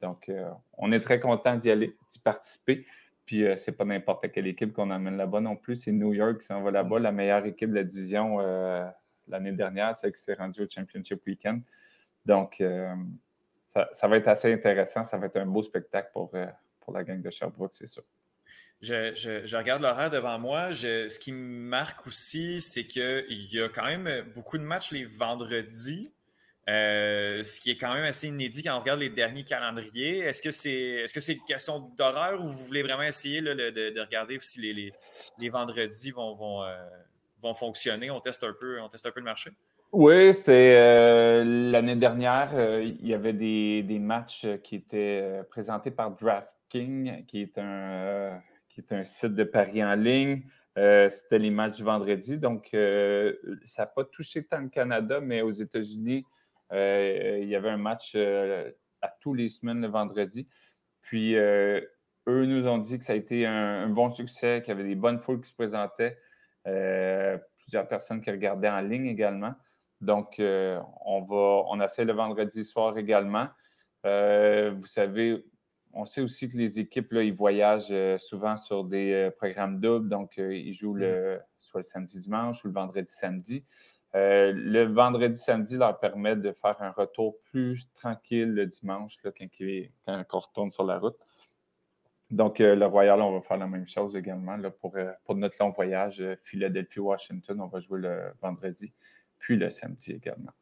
Donc, 0.00 0.28
euh, 0.28 0.48
on 0.76 0.92
est 0.92 1.00
très 1.00 1.20
content 1.20 1.56
d'y 1.56 1.70
aller, 1.70 1.96
d'y 2.10 2.18
participer. 2.20 2.86
Puis, 3.26 3.44
euh, 3.44 3.56
c'est 3.56 3.72
pas 3.72 3.84
n'importe 3.84 4.30
quelle 4.32 4.46
équipe 4.46 4.72
qu'on 4.72 4.90
amène 4.90 5.16
là-bas 5.16 5.40
non 5.40 5.56
plus. 5.56 5.76
C'est 5.76 5.92
New 5.92 6.14
York 6.14 6.38
qui 6.38 6.46
s'en 6.46 6.62
va 6.62 6.70
là-bas, 6.70 6.98
la 6.98 7.12
meilleure 7.12 7.44
équipe 7.46 7.70
de 7.70 7.74
la 7.74 7.84
division 7.84 8.40
euh, 8.40 8.86
l'année 9.26 9.52
dernière, 9.52 9.96
celle 9.96 10.12
qui 10.12 10.22
s'est 10.22 10.34
rendue 10.34 10.62
au 10.62 10.68
Championship 10.68 11.20
Weekend. 11.26 11.62
Donc, 12.24 12.62
ça, 13.92 14.08
va 14.08 14.16
être 14.16 14.28
assez 14.28 14.52
intéressant. 14.52 15.04
Ça 15.04 15.16
va 15.18 15.26
être 15.26 15.36
un 15.36 15.46
beau 15.46 15.62
spectacle 15.62 16.10
pour, 16.12 16.30
pour 16.80 16.92
la 16.92 17.04
gang 17.04 17.22
de 17.22 17.30
Sherbrooke, 17.30 17.72
c'est 17.72 17.86
sûr. 17.86 18.02
Je, 18.80 19.56
regarde 19.56 19.82
l'horaire 19.82 20.10
devant 20.10 20.38
moi. 20.38 20.72
ce 20.72 21.18
qui 21.18 21.32
me 21.32 21.38
marque 21.38 22.06
aussi, 22.06 22.60
c'est 22.60 22.86
qu'il 22.86 23.24
y 23.30 23.60
a 23.60 23.68
quand 23.68 23.86
même 23.86 24.26
beaucoup 24.34 24.58
de 24.58 24.62
matchs 24.62 24.92
les 24.92 25.04
vendredis. 25.04 26.12
Euh, 26.68 27.42
ce 27.44 27.60
qui 27.60 27.70
est 27.70 27.76
quand 27.76 27.94
même 27.94 28.04
assez 28.04 28.28
inédit 28.28 28.62
quand 28.62 28.76
on 28.76 28.80
regarde 28.80 29.00
les 29.00 29.08
derniers 29.08 29.44
calendriers. 29.44 30.18
Est-ce 30.18 30.42
que 30.42 30.50
c'est 30.50 30.70
est-ce 30.70 31.14
que 31.14 31.20
c'est 31.20 31.34
une 31.34 31.44
question 31.44 31.90
d'horreur 31.96 32.42
ou 32.42 32.46
vous 32.46 32.64
voulez 32.66 32.82
vraiment 32.82 33.04
essayer 33.04 33.40
de, 33.40 34.00
regarder 34.00 34.36
si 34.42 34.60
les, 34.60 34.92
les, 35.40 35.48
vendredis 35.48 36.10
vont, 36.10 36.34
vont, 36.34 36.64
euh, 36.64 36.76
vont, 37.40 37.54
fonctionner? 37.54 38.10
On 38.10 38.20
teste 38.20 38.44
un 38.44 38.54
peu, 38.58 38.80
on 38.82 38.88
teste 38.90 39.06
un 39.06 39.10
peu 39.10 39.20
le 39.20 39.24
marché? 39.24 39.50
Oui, 39.92 40.34
c'était 40.34 40.74
euh, 40.76 41.70
l'année 41.70 41.96
dernière, 41.96 42.50
il 42.82 43.06
y 43.06 43.14
avait 43.14 43.32
des, 43.32 43.98
matchs 43.98 44.46
qui 44.62 44.76
étaient 44.76 45.40
présentés 45.48 45.90
par 45.90 46.10
DraftKings, 46.10 47.24
qui 47.24 47.40
est 47.40 47.56
un 47.56 48.42
qui 48.68 48.82
est 48.82 48.92
un 48.92 49.04
site 49.04 49.34
de 49.34 49.44
paris 49.44 49.82
en 49.82 49.94
ligne. 49.94 50.42
c'était 50.76 51.38
les 51.38 51.50
matchs 51.50 51.78
du 51.78 51.84
vendredi. 51.84 52.36
Donc, 52.36 52.68
ça 52.72 53.82
n'a 53.82 53.86
pas 53.86 54.04
touché 54.04 54.44
tant 54.44 54.60
le 54.60 54.68
Canada, 54.68 55.18
mais 55.18 55.40
aux 55.40 55.50
États-Unis, 55.50 56.26
il 56.72 57.48
y 57.48 57.56
avait 57.56 57.70
un 57.70 57.78
match 57.78 58.12
euh, 58.14 58.70
à 59.02 59.08
tous 59.20 59.34
les 59.34 59.48
semaines 59.48 59.80
le 59.80 59.88
vendredi. 59.88 60.48
Puis, 61.02 61.36
euh, 61.36 61.80
eux 62.26 62.44
nous 62.44 62.66
ont 62.66 62.78
dit 62.78 62.98
que 62.98 63.04
ça 63.04 63.14
a 63.14 63.16
été 63.16 63.46
un, 63.46 63.88
bon 63.88 64.10
succès, 64.10 64.60
qu'il 64.62 64.74
y 64.74 64.78
avait 64.78 64.88
des 64.88 64.94
bonnes 64.94 65.18
foules 65.18 65.40
qui 65.40 65.48
se 65.48 65.54
présentaient. 65.54 66.18
plusieurs 66.64 67.88
personnes 67.88 68.20
qui 68.20 68.30
regardaient 68.30 68.68
en 68.68 68.80
ligne 68.80 69.06
également. 69.06 69.54
Donc, 70.00 70.36
on, 70.38 71.22
va, 71.22 71.64
on 71.68 71.80
essaie 71.80 72.04
le 72.04 72.12
vendredi 72.12 72.64
soir 72.64 72.98
également. 72.98 73.48
vous 74.04 74.86
savez, 74.86 75.42
on 75.94 76.04
sait 76.04 76.20
aussi 76.20 76.48
que 76.48 76.58
les 76.58 76.78
équipes, 76.78 77.12
là, 77.12 77.22
ils 77.22 77.32
voyagent 77.32 77.94
souvent 78.18 78.58
sur 78.58 78.84
des 78.84 79.30
programmes 79.38 79.80
doubles. 79.80 80.10
Donc, 80.10 80.36
ils 80.36 80.74
jouent 80.74 80.94
le, 80.94 81.36
mm. 81.36 81.40
soit 81.60 81.80
le 81.80 81.84
samedi-dimanche 81.84 82.62
ou 82.64 82.68
le 82.68 82.74
vendredi-samedi. 82.74 83.64
Euh, 84.18 84.52
le 84.52 84.84
vendredi, 84.84 85.38
samedi 85.38 85.76
leur 85.76 85.98
permet 86.00 86.34
de 86.34 86.52
faire 86.52 86.76
un 86.80 86.90
retour 86.90 87.36
plus 87.50 87.88
tranquille 87.94 88.52
le 88.52 88.66
dimanche 88.66 89.16
là, 89.22 89.30
quand, 89.30 90.24
on 90.32 90.38
retourne 90.38 90.70
sur 90.70 90.84
la 90.84 90.98
route. 90.98 91.16
Donc, 92.30 92.60
euh, 92.60 92.74
le 92.74 92.86
Royal, 92.86 93.22
on 93.22 93.32
va 93.32 93.40
faire 93.40 93.58
la 93.58 93.66
même 93.66 93.86
chose 93.86 94.16
également 94.16 94.56
là, 94.56 94.70
pour, 94.70 94.96
euh, 94.96 95.12
pour, 95.24 95.36
notre 95.36 95.56
long 95.60 95.70
voyage 95.70 96.22
Philadelphie-Washington. 96.42 97.60
On 97.60 97.68
va 97.68 97.80
jouer 97.80 98.00
le 98.00 98.32
vendredi, 98.42 98.92
puis 99.38 99.56
le 99.56 99.70
samedi 99.70 100.12
également. 100.12 100.52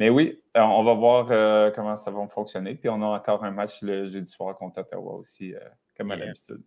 Mais 0.00 0.10
oui, 0.10 0.42
on 0.56 0.82
va 0.82 0.94
voir 0.94 1.72
comment 1.72 1.96
ça 1.96 2.10
va 2.10 2.26
fonctionner. 2.26 2.74
Puis 2.74 2.88
on 2.88 3.00
a 3.00 3.06
encore 3.06 3.44
un 3.44 3.52
match 3.52 3.80
le 3.80 4.04
jeudi 4.04 4.30
soir 4.30 4.56
contre 4.56 4.80
Ottawa 4.80 5.14
aussi, 5.14 5.54
comme 5.96 6.10
à 6.10 6.16
l'habitude. 6.16 6.64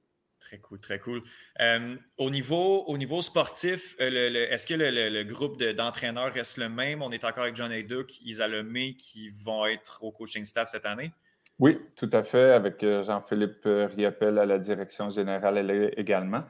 Très 0.47 0.59
cool, 0.59 0.79
très 0.79 0.99
cool. 0.99 1.21
Euh, 1.59 1.97
au, 2.17 2.29
niveau, 2.29 2.85
au 2.85 2.97
niveau 2.97 3.21
sportif, 3.21 3.97
euh, 3.99 4.47
est-ce 4.49 4.65
que 4.65 4.75
le, 4.75 5.23
groupe 5.23 5.61
d'entraîneurs 5.61 6.31
reste 6.31 6.55
le 6.55 6.69
même? 6.69 7.01
On 7.01 7.11
est 7.11 7.25
encore 7.25 7.43
avec 7.43 7.57
John 7.57 7.69
Duke, 7.81 8.21
Isa 8.21 8.47
Lemay 8.47 8.93
qui 8.93 9.29
vont 9.43 9.65
être 9.65 10.05
au 10.05 10.11
coaching 10.13 10.45
staff 10.45 10.69
cette 10.69 10.85
année? 10.85 11.11
Oui, 11.59 11.77
tout 11.97 12.09
à 12.13 12.23
fait, 12.23 12.53
avec 12.53 12.81
euh, 12.85 13.03
Jean-Philippe 13.03 13.63
Riopel 13.65 14.39
à 14.39 14.45
la 14.45 14.57
direction 14.57 15.09
générale 15.09 15.91
également. 15.97 16.45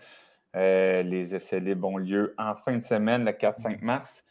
les 0.53 1.33
essais 1.33 1.59
libres 1.59 1.87
ont 1.87 1.97
lieu 1.97 2.35
en 2.37 2.53
fin 2.53 2.77
de 2.77 2.83
semaine, 2.83 3.25
le 3.25 3.31
4-5 3.31 3.81
mars. 3.81 4.25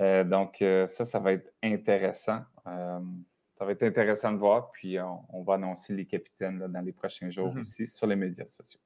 donc, 0.00 0.56
ça, 0.60 1.04
ça 1.04 1.18
va 1.18 1.32
être 1.32 1.52
intéressant. 1.62 2.40
ça 2.64 3.64
va 3.66 3.72
être 3.72 3.82
intéressant 3.82 4.32
de 4.32 4.38
voir. 4.38 4.70
Puis, 4.70 4.96
on, 4.98 5.42
va 5.42 5.54
annoncer 5.54 5.92
les 5.92 6.06
capitaines 6.06 6.58
dans 6.58 6.80
les 6.80 6.92
prochains 6.92 7.30
jours 7.30 7.54
mm-hmm. 7.54 7.60
aussi 7.60 7.86
sur 7.86 8.06
les 8.06 8.16
médias 8.16 8.46
sociaux. 8.46 8.80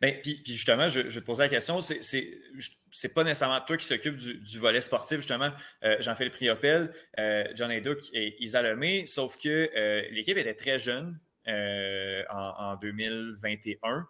Ben, 0.00 0.20
puis, 0.22 0.42
justement, 0.44 0.88
je, 0.88 1.00
te 1.02 1.18
poser 1.20 1.44
la 1.44 1.48
question, 1.48 1.80
c'est, 1.80 2.02
c'est, 2.02 3.14
pas 3.14 3.24
nécessairement 3.24 3.60
toi 3.60 3.76
qui 3.76 3.86
s'occupe 3.86 4.16
du, 4.16 4.58
volet 4.58 4.80
sportif, 4.80 5.18
justement. 5.18 5.50
Euh, 5.84 5.96
Jean-Philippe 6.00 6.34
Priopel, 6.34 6.92
euh, 7.18 7.44
John 7.54 7.70
Haydock 7.70 7.98
et 8.12 8.42
Isa 8.42 8.62
Lemay, 8.62 9.06
sauf 9.06 9.36
que 9.38 9.70
euh, 9.76 10.02
l'équipe 10.10 10.36
était 10.36 10.54
très 10.54 10.78
jeune 10.78 11.18
en, 11.48 12.76
2021. 12.80 14.08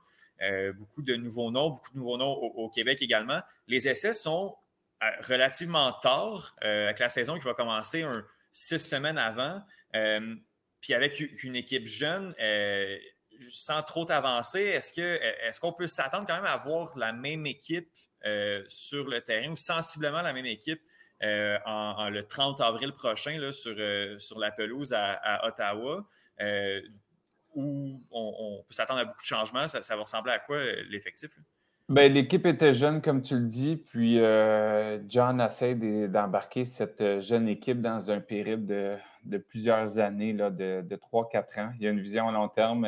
beaucoup 0.73 1.03
de 1.03 1.15
nouveaux 1.17 1.51
noms, 1.51 1.71
beaucoup 1.71 1.93
de 1.93 1.99
nouveaux 1.99 2.17
noms 2.17 2.33
au, 2.33 2.71
Québec 2.71 3.03
également. 3.03 3.43
Les 3.69 3.89
essais 3.89 4.15
sont 4.15 4.57
relativement 5.29 5.93
tard, 5.93 6.57
avec 6.63 6.99
la 6.99 7.11
saison 7.11 7.37
qui 7.37 7.45
va 7.45 7.53
commencer 7.53 8.07
six 8.53 8.79
semaines 8.79 9.19
avant. 9.19 9.63
puis 10.81 10.95
avec 10.95 11.21
une 11.45 11.57
équipe 11.57 11.87
jeune, 11.87 12.35
sans 13.53 13.83
trop 13.83 14.05
t'avancer, 14.05 14.61
est-ce 14.61 14.93
que 14.93 15.21
est-ce 15.47 15.61
qu'on 15.61 15.73
peut 15.73 15.87
s'attendre 15.87 16.27
quand 16.27 16.37
même 16.37 16.45
à 16.45 16.57
voir 16.57 16.97
la 16.97 17.13
même 17.13 17.47
équipe 17.47 17.89
euh, 18.27 18.65
sur 18.67 19.09
le 19.09 19.21
terrain 19.21 19.51
ou 19.53 19.57
sensiblement 19.57 20.21
la 20.21 20.33
même 20.33 20.47
équipe 20.47 20.81
euh, 21.23 21.59
en, 21.65 22.11
le 22.11 22.27
30 22.27 22.61
avril 22.61 22.93
prochain 22.93 23.39
sur, 23.53 23.75
euh, 23.79 24.19
sur 24.19 24.39
la 24.39 24.51
pelouse 24.51 24.93
à, 24.93 25.47
Ottawa? 25.47 26.05
où 27.55 28.03
on, 28.11 28.63
peut 28.69 28.75
s'attendre 28.75 29.01
à 29.01 29.05
beaucoup 29.05 29.23
de 29.23 29.27
changements? 29.27 29.67
Ça, 29.67 29.97
va 29.97 30.03
ressembler 30.03 30.33
à 30.33 30.39
quoi 30.39 30.59
l'effectif? 30.91 31.31
Ben, 31.89 32.13
l'équipe 32.13 32.45
était 32.45 32.75
jeune, 32.75 33.01
comme 33.01 33.23
tu 33.23 33.39
le 33.39 33.47
dis, 33.47 33.77
puis 33.77 34.17
John 35.09 35.41
essaie 35.41 35.75
d'embarquer 35.75 36.67
cette 36.67 37.21
jeune 37.21 37.49
équipe 37.49 37.81
dans 37.81 38.11
un 38.11 38.21
périple 38.21 38.67
de, 38.67 39.39
plusieurs 39.39 39.99
années, 40.01 40.35
là, 40.35 40.51
de, 40.51 40.83
de 40.83 40.97
3-4 40.97 41.61
ans. 41.61 41.73
Il 41.77 41.85
y 41.85 41.87
a 41.87 41.91
une 41.91 42.01
vision 42.01 42.29
à 42.29 42.33
long 42.33 42.49
terme. 42.49 42.85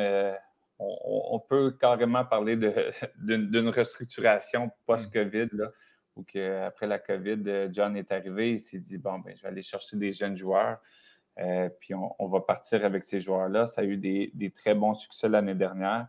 On, 0.79 1.39
peut 1.39 1.71
carrément 1.71 2.25
parler 2.25 2.57
d'une 3.17 3.69
restructuration 3.69 4.71
post-COVID, 4.85 5.49
où 6.15 6.23
que, 6.23 6.63
après 6.63 6.87
la 6.87 6.99
COVID, 6.99 7.43
euh, 7.47 7.69
John 7.71 7.95
est 7.97 8.11
arrivé, 8.11 8.53
il 8.53 8.59
s'est 8.59 8.79
dit, 8.79 8.97
bon, 8.97 9.19
ben, 9.19 9.35
je 9.35 9.41
vais 9.41 9.49
aller 9.49 9.61
chercher 9.61 9.97
des 9.97 10.13
jeunes 10.13 10.37
joueurs, 10.37 10.79
euh, 11.39 11.69
puis 11.79 11.93
on, 11.93 12.27
va 12.27 12.41
partir 12.41 12.83
avec 12.85 13.03
ces 13.03 13.19
joueurs-là. 13.19 13.67
Ça 13.67 13.81
a 13.81 13.83
eu 13.83 13.97
des, 13.97 14.53
très 14.55 14.73
bons 14.73 14.95
succès 14.95 15.29
l'année 15.29 15.55
dernière. 15.55 16.07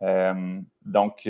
donc, 0.00 1.28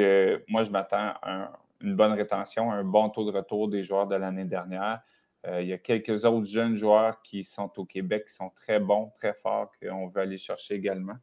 moi, 0.48 0.62
je 0.62 0.70
m'attends 0.70 1.14
à 1.22 1.52
une 1.80 1.96
bonne 1.96 2.12
rétention, 2.12 2.72
un 2.72 2.84
bon 2.84 3.10
taux 3.10 3.30
de 3.30 3.36
retour 3.36 3.68
des 3.68 3.84
joueurs 3.84 4.06
de 4.06 4.16
l'année 4.16 4.44
dernière. 4.46 5.02
Euh, 5.46 5.60
il 5.60 5.68
y 5.68 5.72
a 5.72 5.78
quelques 5.78 6.24
autres 6.24 6.46
jeunes 6.46 6.74
joueurs 6.74 7.20
qui 7.22 7.44
sont 7.44 7.70
au 7.78 7.84
Québec, 7.84 8.26
qui 8.26 8.34
sont 8.34 8.50
très 8.50 8.80
bons, 8.80 9.12
très 9.16 9.34
forts, 9.34 9.70
qu'on 9.80 10.08
veut 10.08 10.22
aller 10.22 10.38
chercher 10.38 10.74
également. 10.74 11.16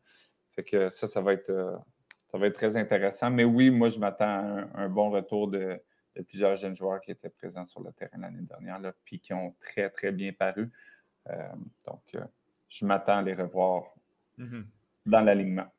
Fait 0.55 0.63
que 0.63 0.89
ça, 0.89 1.07
ça 1.07 1.21
va 1.21 1.33
être, 1.33 1.49
euh, 1.49 1.75
ça 2.31 2.37
va 2.37 2.47
être 2.47 2.55
très 2.55 2.77
intéressant. 2.77 3.29
Mais 3.29 3.43
oui, 3.43 3.69
moi, 3.69 3.89
je 3.89 3.99
m'attends 3.99 4.67
à 4.73 4.81
un, 4.81 4.89
bon 4.89 5.09
retour 5.09 5.47
de, 5.47 5.81
plusieurs 6.27 6.57
jeunes 6.57 6.75
joueurs 6.75 6.99
qui 7.01 7.11
étaient 7.11 7.29
présents 7.29 7.65
sur 7.65 7.81
le 7.81 7.91
terrain 7.93 8.17
l'année 8.19 8.41
dernière, 8.41 8.79
là, 8.79 8.93
puis 9.05 9.19
qui 9.19 9.33
ont 9.33 9.55
très, 9.61 9.89
très 9.89 10.11
bien 10.11 10.33
paru. 10.33 10.71
Euh, 11.29 11.47
donc, 11.85 12.17
je 12.69 12.85
m'attends 12.85 13.17
à 13.17 13.21
les 13.21 13.33
revoir 13.33 13.83
mm-hmm. 14.37 14.63
dans 15.05 15.21
l'alignement. 15.21 15.71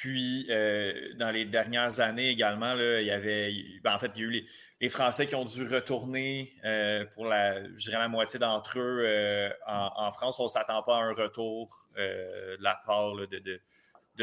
Puis, 0.00 0.46
euh, 0.50 1.14
dans 1.14 1.30
les 1.30 1.46
dernières 1.46 2.00
années 2.00 2.28
également, 2.28 2.74
là, 2.74 3.00
il 3.00 3.06
y 3.06 3.10
avait, 3.10 3.50
ben, 3.82 3.94
en 3.94 3.98
fait, 3.98 4.12
il 4.14 4.20
y 4.20 4.24
a 4.24 4.28
eu 4.28 4.46
les, 4.80 4.88
Français 4.90 5.26
qui 5.26 5.34
ont 5.34 5.46
dû 5.46 5.66
retourner 5.66 6.52
euh, 6.66 7.06
pour 7.14 7.24
la, 7.24 7.64
je 7.64 7.84
dirais 7.84 7.98
la 7.98 8.08
moitié 8.08 8.38
d'entre 8.38 8.78
eux 8.78 9.04
euh, 9.06 9.48
en, 9.66 10.10
France. 10.12 10.38
On 10.38 10.44
ne 10.44 10.48
s'attend 10.48 10.82
pas 10.82 10.98
à 10.98 11.00
un 11.00 11.14
retour 11.14 11.88
de 11.96 12.62
la 12.62 12.78
part 12.84 13.14
de, 13.16 13.24
de, 13.24 13.60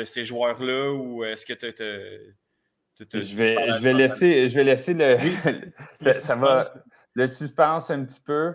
ces 0.03 0.25
joueurs-là 0.25 0.93
ou 0.93 1.23
est-ce 1.23 1.45
que 1.45 1.53
tu 1.53 1.65
je 3.11 3.35
vais, 3.35 3.45
je, 3.45 3.81
vais 3.81 3.93
laisser, 3.93 4.47
je 4.47 4.55
vais 4.55 4.63
laisser 4.63 4.93
le, 4.93 5.17
ça 6.13 6.37
va, 6.37 6.61
le 7.15 7.27
suspense 7.27 7.89
un 7.89 8.05
petit 8.05 8.21
peu 8.21 8.53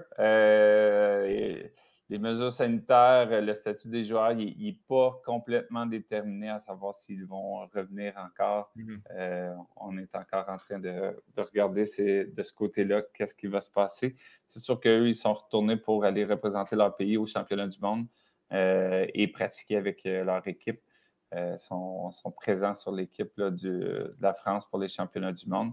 les 2.10 2.18
mesures 2.18 2.52
sanitaires, 2.52 3.28
euh, 3.30 3.40
le 3.40 3.54
statut 3.54 3.88
des 3.88 4.04
joueurs, 4.04 4.32
il 4.32 4.56
n'est 4.58 4.78
pas 4.88 5.20
complètement 5.24 5.84
déterminé 5.84 6.48
à 6.48 6.58
savoir 6.58 6.94
s'ils 6.94 7.26
vont 7.26 7.66
revenir 7.74 8.14
encore. 8.16 8.70
Mm-hmm. 8.76 9.00
Euh, 9.10 9.54
on 9.76 9.96
est 9.98 10.14
encore 10.14 10.48
en 10.48 10.56
train 10.56 10.78
de, 10.78 11.16
regarder 11.36 11.84
de 12.26 12.42
ce 12.42 12.52
côté-là 12.52 13.02
qu'est-ce 13.14 13.34
qui 13.34 13.46
va 13.46 13.60
se 13.60 13.70
passer. 13.70 14.16
C'est 14.46 14.60
sûr 14.60 14.80
qu'eux, 14.80 15.08
ils 15.08 15.14
sont 15.14 15.34
retournés 15.34 15.76
pour 15.76 16.04
aller 16.04 16.24
représenter 16.24 16.76
leur 16.76 16.96
pays 16.96 17.18
au 17.18 17.26
championnat 17.26 17.66
du 17.66 17.78
monde 17.80 18.06
euh, 18.52 19.06
et 19.12 19.28
pratiquer 19.28 19.76
avec 19.76 20.02
leur 20.04 20.46
équipe. 20.48 20.80
Ils 21.32 21.58
sont, 21.58 22.12
présents 22.36 22.74
sur 22.74 22.92
l'équipe 22.92 23.32
de 23.36 24.14
la 24.20 24.34
France 24.34 24.64
pour 24.66 24.78
les 24.78 24.88
championnats 24.88 25.32
du 25.32 25.46
monde. 25.46 25.72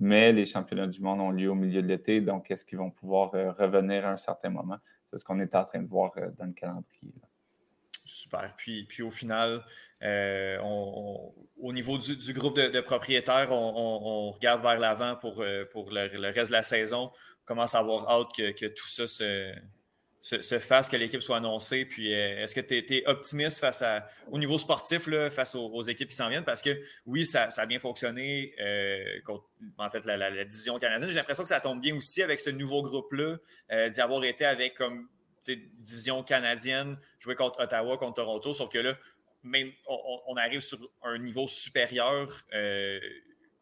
Mais 0.00 0.32
les 0.32 0.46
championnats 0.46 0.88
du 0.88 1.00
monde 1.00 1.20
ont 1.20 1.30
lieu 1.30 1.48
au 1.48 1.54
milieu 1.54 1.80
de 1.80 1.86
l'été, 1.86 2.20
donc 2.20 2.50
est-ce 2.50 2.64
qu'ils 2.64 2.78
vont 2.78 2.90
pouvoir 2.90 3.30
revenir 3.30 4.04
à 4.04 4.10
un 4.10 4.16
certain 4.16 4.50
moment? 4.50 4.78
C'est 5.08 5.18
ce 5.18 5.24
qu'on 5.24 5.38
est 5.38 5.54
en 5.54 5.64
train 5.64 5.80
de 5.80 5.88
voir 5.88 6.10
euh, 6.16 6.28
dans 6.38 6.46
le 6.46 6.52
calendrier. 6.52 7.14
Super. 8.04 8.52
Puis, 8.56 8.84
puis 8.84 9.02
au 9.02 9.10
final, 9.10 9.64
euh, 10.02 10.58
au 10.60 11.72
niveau 11.72 11.98
du, 11.98 12.32
groupe 12.32 12.56
de, 12.56 12.80
propriétaires, 12.80 13.52
on, 13.52 14.32
regarde 14.32 14.60
vers 14.60 14.80
l'avant 14.80 15.14
pour, 15.16 15.40
euh, 15.40 15.64
pour 15.70 15.90
le, 15.90 16.30
reste 16.32 16.48
de 16.48 16.52
la 16.52 16.64
saison. 16.64 17.12
On 17.12 17.44
commence 17.44 17.76
à 17.76 17.78
avoir 17.78 18.10
hâte 18.10 18.34
que, 18.34 18.66
tout 18.66 18.88
ça 18.88 19.06
se, 19.06 19.54
se, 20.22 20.58
fasse, 20.58 20.88
que 20.88 20.96
l'équipe 20.96 21.20
soit 21.20 21.36
annoncée. 21.36 21.84
Puis 21.84 22.10
est-ce 22.10 22.54
que 22.54 22.60
tu 22.60 22.94
es, 22.94 23.06
optimiste 23.06 23.58
face 23.58 23.84
au 24.30 24.38
niveau 24.38 24.56
sportif, 24.58 25.06
là, 25.08 25.28
face 25.30 25.54
aux, 25.54 25.82
équipes 25.82 26.08
qui 26.08 26.16
s'en 26.16 26.28
viennent? 26.28 26.44
Parce 26.44 26.62
que 26.62 26.80
oui, 27.06 27.26
ça, 27.26 27.48
a 27.56 27.66
bien 27.66 27.78
fonctionné 27.80 28.54
en 29.78 29.90
fait 29.90 30.04
la, 30.06 30.44
division 30.44 30.78
canadienne. 30.78 31.08
J'ai 31.08 31.16
l'impression 31.16 31.42
que 31.42 31.48
ça 31.48 31.60
tombe 31.60 31.80
bien 31.80 31.94
aussi 31.96 32.22
avec 32.22 32.40
ce 32.40 32.50
nouveau 32.50 32.82
groupe-là, 32.82 33.38
d'y 33.88 34.00
avoir 34.00 34.24
été 34.24 34.44
avec 34.44 34.74
comme 34.74 35.08
division 35.46 36.22
canadienne, 36.22 36.96
jouer 37.18 37.34
contre 37.34 37.60
Ottawa, 37.60 37.98
contre 37.98 38.14
Toronto, 38.14 38.54
sauf 38.54 38.70
que 38.70 38.78
là, 38.78 38.96
même 39.42 39.72
on, 39.86 40.36
arrive 40.36 40.60
sur 40.60 40.78
un 41.02 41.18
niveau 41.18 41.48
supérieur 41.48 42.28
euh, 42.52 43.00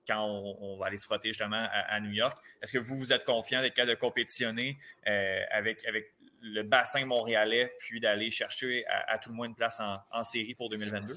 quand 0.06 0.22
on, 0.24 0.76
va 0.78 0.86
aller 0.86 0.98
se 0.98 1.04
frotter 1.04 1.28
justement 1.28 1.66
à, 1.70 2.00
New 2.00 2.10
York. 2.10 2.36
Est-ce 2.60 2.72
que 2.72 2.78
vous, 2.78 2.96
vous 2.96 3.12
êtes 3.12 3.24
confiant 3.24 3.62
d'être 3.62 3.74
capable 3.74 3.96
de 3.96 4.00
compétitionner 4.00 4.78
euh, 5.06 5.42
avec, 5.50 5.84
avec 5.86 6.12
le 6.40 6.62
bassin 6.62 7.05
montréalais, 7.05 7.72
puis 7.79 8.00
d'aller 8.00 8.31
chercher 8.31 8.85
à, 8.87 9.18
tout 9.18 9.31
le 9.31 9.37
moins 9.37 9.46
une 9.46 9.55
place 9.55 9.81
en 10.11 10.24
série 10.24 10.55
pour 10.55 10.70
2022? 10.70 11.16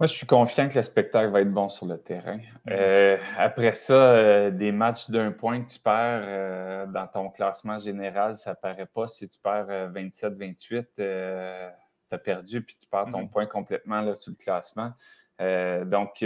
Moi, 0.00 0.06
je 0.06 0.14
suis 0.14 0.26
confiant 0.26 0.66
que 0.66 0.76
le 0.76 0.82
spectacle 0.82 1.30
va 1.30 1.42
être 1.42 1.52
bon 1.52 1.68
sur 1.68 1.84
le 1.84 1.98
terrain. 1.98 2.38
Mhm. 2.38 2.44
Euh, 2.70 3.18
après 3.36 3.74
ça, 3.74 3.92
euh, 3.92 4.50
des 4.50 4.72
matchs 4.72 5.10
d'un 5.10 5.30
point 5.30 5.60
que 5.60 5.70
tu 5.70 5.78
perds 5.78 6.22
euh, 6.24 6.86
dans 6.86 7.06
ton 7.06 7.28
classement 7.28 7.78
général, 7.78 8.34
ça 8.34 8.52
ne 8.52 8.56
paraît 8.56 8.86
pas. 8.86 9.08
Si 9.08 9.28
tu 9.28 9.38
perds 9.38 9.92
27-28, 9.92 10.86
tu 10.96 11.02
as 11.02 12.18
perdu 12.18 12.62
puis 12.62 12.76
tu 12.80 12.86
perds 12.86 13.10
ton 13.12 13.24
mhm. 13.24 13.30
point 13.30 13.44
complètement 13.44 14.00
là, 14.00 14.14
sur 14.14 14.32
le 14.32 14.42
classement. 14.42 14.92
donc, 15.38 16.24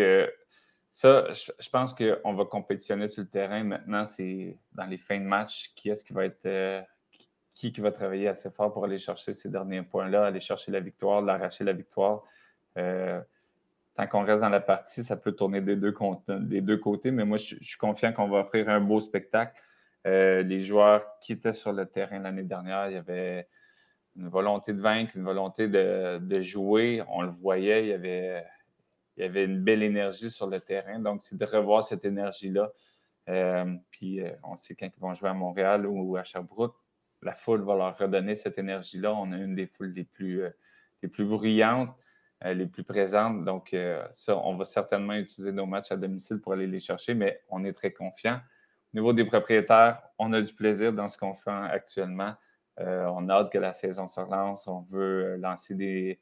ça, 0.92 1.32
je, 1.32 1.68
pense 1.68 1.92
qu'on 1.92 2.34
va 2.34 2.44
compétitionner 2.44 3.08
sur 3.08 3.24
le 3.24 3.28
terrain. 3.28 3.64
Maintenant, 3.64 4.06
c'est 4.06 4.56
dans 4.72 4.86
les 4.86 4.98
fins 4.98 5.18
de 5.18 5.24
match, 5.24 5.72
qui 5.74 5.90
est-ce 5.90 6.04
qui 6.04 6.12
va 6.12 6.26
être. 6.26 6.86
Qui, 7.54 7.72
qui 7.72 7.80
va 7.80 7.92
travailler 7.92 8.26
assez 8.26 8.50
fort 8.50 8.72
pour 8.72 8.84
aller 8.84 8.98
chercher 8.98 9.32
ces 9.32 9.48
derniers 9.48 9.82
points-là, 9.82 10.26
aller 10.26 10.40
chercher 10.40 10.72
la 10.72 10.80
victoire, 10.80 11.22
l'arracher 11.22 11.62
la 11.62 11.72
victoire. 11.72 12.24
Euh, 12.78 13.20
tant 13.94 14.06
qu'on 14.06 14.24
reste 14.24 14.40
dans 14.40 14.48
la 14.48 14.60
partie, 14.60 15.04
ça 15.04 15.16
peut 15.16 15.32
tourner 15.32 15.60
des 15.60 15.76
deux, 15.76 15.92
côtés, 15.92 17.10
mais 17.10 17.24
moi, 17.24 17.36
je, 17.36 17.56
suis 17.60 17.78
confiant 17.78 18.12
qu'on 18.12 18.28
va 18.28 18.40
offrir 18.40 18.68
un 18.68 18.80
beau 18.80 19.00
spectacle. 19.00 19.60
Euh, 20.06 20.42
les 20.42 20.62
joueurs 20.62 21.06
qui 21.20 21.32
étaient 21.32 21.52
sur 21.52 21.72
le 21.72 21.86
terrain 21.86 22.18
l'année 22.18 22.42
dernière, 22.42 22.90
il 22.90 22.94
y 22.94 22.98
avait 22.98 23.48
une 24.16 24.28
volonté 24.28 24.72
de 24.72 24.80
vaincre, 24.80 25.12
une 25.14 25.24
volonté 25.24 25.68
de, 25.68 26.40
jouer. 26.40 27.02
On 27.08 27.22
le 27.22 27.30
voyait, 27.30 27.84
il 27.84 27.88
y 27.88 29.22
avait 29.22 29.44
une 29.44 29.62
belle 29.62 29.82
énergie 29.82 30.30
sur 30.30 30.48
le 30.48 30.60
terrain. 30.60 30.98
Donc, 30.98 31.22
c'est 31.22 31.38
de 31.38 31.44
revoir 31.44 31.84
cette 31.84 32.04
énergie-là. 32.04 32.70
Euh, 33.28 33.74
puis, 33.90 34.20
on 34.42 34.56
sait 34.56 34.74
quand 34.74 34.88
ils 34.94 35.00
vont 35.00 35.14
jouer 35.14 35.30
à 35.30 35.34
Montréal 35.34 35.86
ou 35.86 36.16
à 36.16 36.24
Sherbrooke, 36.24 36.76
la 37.24 37.32
foule 37.32 37.62
va 37.62 37.74
leur 37.74 37.98
redonner 37.98 38.36
cette 38.36 38.58
énergie-là. 38.58 39.12
On 39.14 39.32
a 39.32 39.36
une 39.36 39.54
des 39.54 39.66
foules 39.66 39.92
les 39.92 40.04
plus, 40.04 40.42
euh, 40.42 40.50
plus 41.12 41.24
bruyantes, 41.24 41.94
les 42.44 42.66
plus 42.66 42.84
présentes. 42.84 43.44
Donc, 43.44 43.74
ça, 44.12 44.36
on 44.36 44.56
va 44.56 44.64
certainement 44.66 45.14
utiliser 45.14 45.52
nos 45.52 45.64
matchs 45.64 45.92
à 45.92 45.96
domicile 45.96 46.40
pour 46.40 46.52
aller 46.52 46.66
les 46.66 46.80
chercher, 46.80 47.14
mais 47.14 47.40
on 47.48 47.64
est 47.64 47.72
très 47.72 47.90
confiant. 47.92 48.40
Au 48.92 48.96
niveau 48.98 49.12
des 49.12 49.24
propriétaires, 49.24 50.02
on 50.18 50.32
a 50.32 50.40
du 50.40 50.52
plaisir 50.52 50.92
dans 50.92 51.08
ce 51.08 51.18
qu'on 51.18 51.34
fait 51.34 51.50
actuellement. 51.50 52.34
on 52.78 53.28
a 53.28 53.34
hâte 53.34 53.52
que 53.52 53.58
la 53.58 53.72
saison 53.72 54.08
se 54.08 54.20
relance. 54.20 54.68
On 54.68 54.82
veut 54.90 55.36
lancer 55.36 55.74
des, 55.74 56.20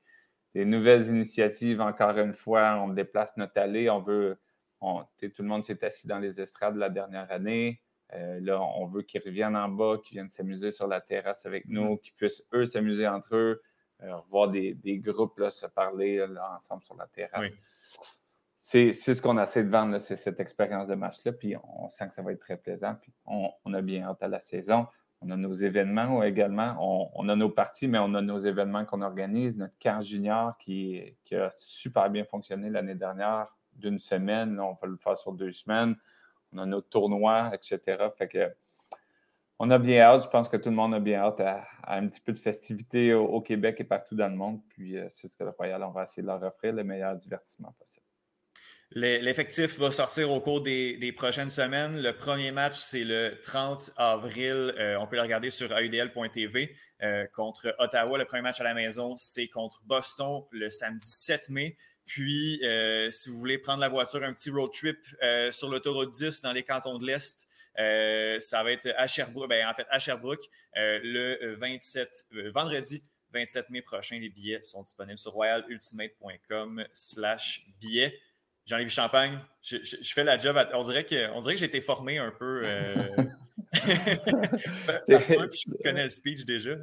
nouvelles 0.54 1.08
initiatives, 1.08 1.80
encore 1.80 2.16
une 2.18 2.34
fois, 2.34 2.76
on 2.76 2.88
déplace 2.88 3.36
notre 3.36 3.60
allée, 3.60 3.90
on 3.90 4.00
veut, 4.00 4.38
tout 4.80 5.42
le 5.42 5.44
monde 5.44 5.64
s'est 5.64 5.84
assis 5.84 6.06
dans 6.06 6.18
les 6.18 6.40
estrades 6.40 6.76
la 6.76 6.88
dernière 6.88 7.30
année. 7.30 7.82
Euh, 8.14 8.40
là, 8.40 8.60
on 8.60 8.86
veut 8.86 9.02
qu'ils 9.02 9.22
reviennent 9.24 9.56
en 9.56 9.68
bas, 9.68 9.98
qu'ils 10.02 10.16
viennent 10.16 10.30
s'amuser 10.30 10.70
sur 10.70 10.86
la 10.86 11.00
terrasse 11.00 11.46
avec 11.46 11.66
nous, 11.66 11.94
mm-hmm. 11.94 12.00
qu'ils 12.00 12.14
puissent, 12.14 12.44
eux, 12.52 12.66
s'amuser 12.66 13.06
entre 13.06 13.34
eux, 13.34 13.62
euh, 14.02 14.14
voir 14.30 14.50
des, 14.50 14.76
groupes 14.98 15.38
là, 15.38 15.50
se 15.50 15.66
parler 15.66 16.24
ensemble 16.54 16.82
sur 16.82 16.96
la 16.96 17.06
terrasse. 17.06 17.52
C'est 18.60 18.92
ce 18.92 19.20
qu'on 19.20 19.42
essaie 19.42 19.64
de 19.64 19.70
vendre, 19.70 19.98
c'est 19.98 20.16
cette 20.16 20.40
expérience 20.40 20.88
de 20.88 20.94
match-là, 20.94 21.32
puis 21.32 21.56
on 21.56 21.88
sent 21.88 22.08
que 22.08 22.14
ça 22.14 22.22
va 22.22 22.32
être 22.32 22.40
très 22.40 22.56
plaisant, 22.56 22.94
puis 23.00 23.12
on, 23.26 23.50
on 23.64 23.74
a 23.74 23.82
bien 23.82 24.04
hâte 24.04 24.22
à 24.22 24.28
la 24.28 24.40
saison. 24.40 24.86
On 25.24 25.30
a 25.30 25.36
nos 25.36 25.52
événements 25.52 26.22
également. 26.22 26.76
On, 27.14 27.28
a 27.28 27.36
nos 27.36 27.48
parties, 27.48 27.86
mais 27.86 27.98
on 27.98 28.14
a 28.14 28.20
nos 28.20 28.38
événements 28.38 28.84
qu'on 28.84 29.02
organise. 29.02 29.56
Notre 29.56 29.78
camp 29.80 30.02
junior 30.02 30.56
qui, 30.58 31.00
a 31.32 31.52
super 31.56 32.10
bien 32.10 32.24
fonctionné 32.24 32.70
l'année 32.70 32.96
dernière, 32.96 33.46
d'une 33.74 33.98
semaine. 33.98 34.58
On 34.58 34.74
peut 34.74 34.88
le 34.88 34.96
faire 34.96 35.16
sur 35.16 35.32
deux 35.32 35.52
semaines. 35.52 35.96
On 36.52 36.58
a 36.58 36.66
nos 36.66 36.80
tournois, 36.80 37.50
etc. 37.54 38.08
Fait 38.16 38.28
que 38.28 38.52
on 39.58 39.70
a 39.70 39.78
bien 39.78 40.00
hâte. 40.00 40.24
Je 40.24 40.28
pense 40.28 40.48
que 40.48 40.56
tout 40.56 40.70
le 40.70 40.74
monde 40.74 40.92
a 40.94 40.98
bien 40.98 41.20
hâte 41.20 41.40
à, 41.40 41.64
un 41.86 42.08
petit 42.08 42.20
peu 42.20 42.32
de 42.32 42.38
festivité 42.38 43.14
au, 43.14 43.40
Québec 43.40 43.76
et 43.78 43.84
partout 43.84 44.16
dans 44.16 44.28
le 44.28 44.34
monde. 44.34 44.60
Puis 44.70 44.98
euh, 44.98 45.06
c'est 45.08 45.28
ce 45.28 45.36
que 45.36 45.44
le 45.44 45.50
Royal, 45.50 45.82
on 45.84 45.90
va 45.90 46.02
essayer 46.02 46.22
de 46.22 46.26
leur 46.26 46.42
offrir 46.42 46.72
le 46.72 46.82
meilleur 46.82 47.14
divertissement 47.16 47.72
possible. 47.78 48.04
L'effectif 48.94 49.78
va 49.78 49.90
sortir 49.90 50.30
au 50.30 50.40
cours 50.40 50.62
des, 50.62 51.14
prochaines 51.16 51.48
semaines. 51.48 51.96
Le 52.02 52.12
premier 52.12 52.50
match, 52.50 52.74
c'est 52.74 53.04
le 53.04 53.38
30 53.42 53.92
avril. 53.96 54.74
Euh, 54.78 54.98
on 55.00 55.06
peut 55.06 55.16
le 55.16 55.22
regarder 55.22 55.48
sur 55.50 55.70
audl.tv 55.70 56.74
euh, 57.02 57.26
contre 57.32 57.74
Ottawa. 57.78 58.18
Le 58.18 58.26
premier 58.26 58.42
match 58.42 58.60
à 58.60 58.64
la 58.64 58.74
maison, 58.74 59.16
c'est 59.16 59.48
contre 59.48 59.80
Boston 59.86 60.42
le 60.50 60.68
samedi 60.68 61.08
7 61.08 61.48
mai. 61.48 61.76
Puis, 62.04 62.60
euh, 62.64 63.10
si 63.10 63.30
vous 63.30 63.38
voulez 63.38 63.58
prendre 63.58 63.80
la 63.80 63.88
voiture, 63.88 64.22
un 64.22 64.32
petit 64.32 64.50
road 64.50 64.70
trip 64.72 64.98
sur 65.50 65.68
l'autoroute 65.68 66.10
10 66.10 66.42
dans 66.42 66.52
les 66.52 66.62
cantons 66.62 66.98
de 66.98 67.06
l'Est, 67.06 67.46
ça 67.76 68.62
va 68.62 68.72
être 68.72 68.92
à 68.96 69.06
Sherbrooke, 69.06 69.48
ben, 69.48 69.66
en 69.66 69.74
fait 69.74 69.86
à 69.90 69.98
Sherbrooke 69.98 70.44
le 70.74 71.54
27, 71.56 72.26
vendredi 72.52 73.02
27 73.32 73.70
mai 73.70 73.82
prochain. 73.82 74.18
Les 74.18 74.28
billets 74.28 74.62
sont 74.62 74.82
disponibles 74.82 75.18
sur 75.18 75.32
royalultimate.com 75.32 76.84
slash 76.92 77.66
billets. 77.80 78.18
Jean-Yves 78.66 78.90
Champagne, 78.90 79.40
je, 79.62 79.78
fais 80.14 80.22
la 80.22 80.38
job. 80.38 80.56
on, 80.74 80.84
dirait 80.84 81.04
que, 81.04 81.40
dirait 81.40 81.54
que 81.54 81.60
j'ai 81.60 81.66
été 81.66 81.80
formé 81.80 82.18
un 82.18 82.30
peu. 82.30 82.62
Euh... 83.74 83.88
je 85.08 85.82
connais 85.82 86.04
le 86.04 86.08
speech 86.08 86.44
déjà. 86.44 86.76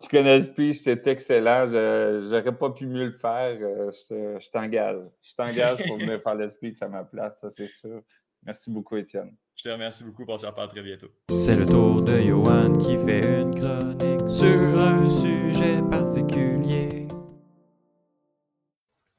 Tu 0.00 0.08
connais 0.08 0.38
le 0.38 0.44
speech, 0.44 0.78
c'est 0.82 1.06
excellent. 1.06 1.68
Je 1.68 2.28
n'aurais 2.28 2.56
pas 2.56 2.70
pu 2.70 2.86
mieux 2.86 3.06
le 3.06 3.18
faire. 3.18 3.58
Euh, 3.60 3.90
je, 3.92 4.50
t'engage. 4.50 5.02
Je 5.22 5.34
t'engage 5.34 5.86
pour 5.86 5.98
venir 5.98 6.20
faire 6.20 6.34
le 6.34 6.48
speech 6.48 6.82
à 6.82 6.88
ma 6.88 7.04
place, 7.04 7.38
ça 7.40 7.50
c'est 7.50 7.68
sûr. 7.68 8.02
Merci 8.44 8.70
beaucoup, 8.70 8.96
Étienne. 8.96 9.36
Je 9.54 9.64
te 9.64 9.68
remercie 9.68 10.02
beaucoup. 10.02 10.24
On 10.26 10.38
se 10.38 10.46
reparle 10.46 10.68
très 10.68 10.82
bientôt. 10.82 11.08
C'est 11.30 11.54
le 11.54 11.64
tour 11.64 12.02
de 12.02 12.18
Johan 12.20 12.76
qui 12.76 12.96
fait 12.98 13.24
une 13.24 13.54
chronique 13.54 14.34
sur 14.34 14.80
un 14.80 15.08
sujet 15.08 15.80
particulier. 15.90 17.06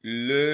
Le. 0.03 0.52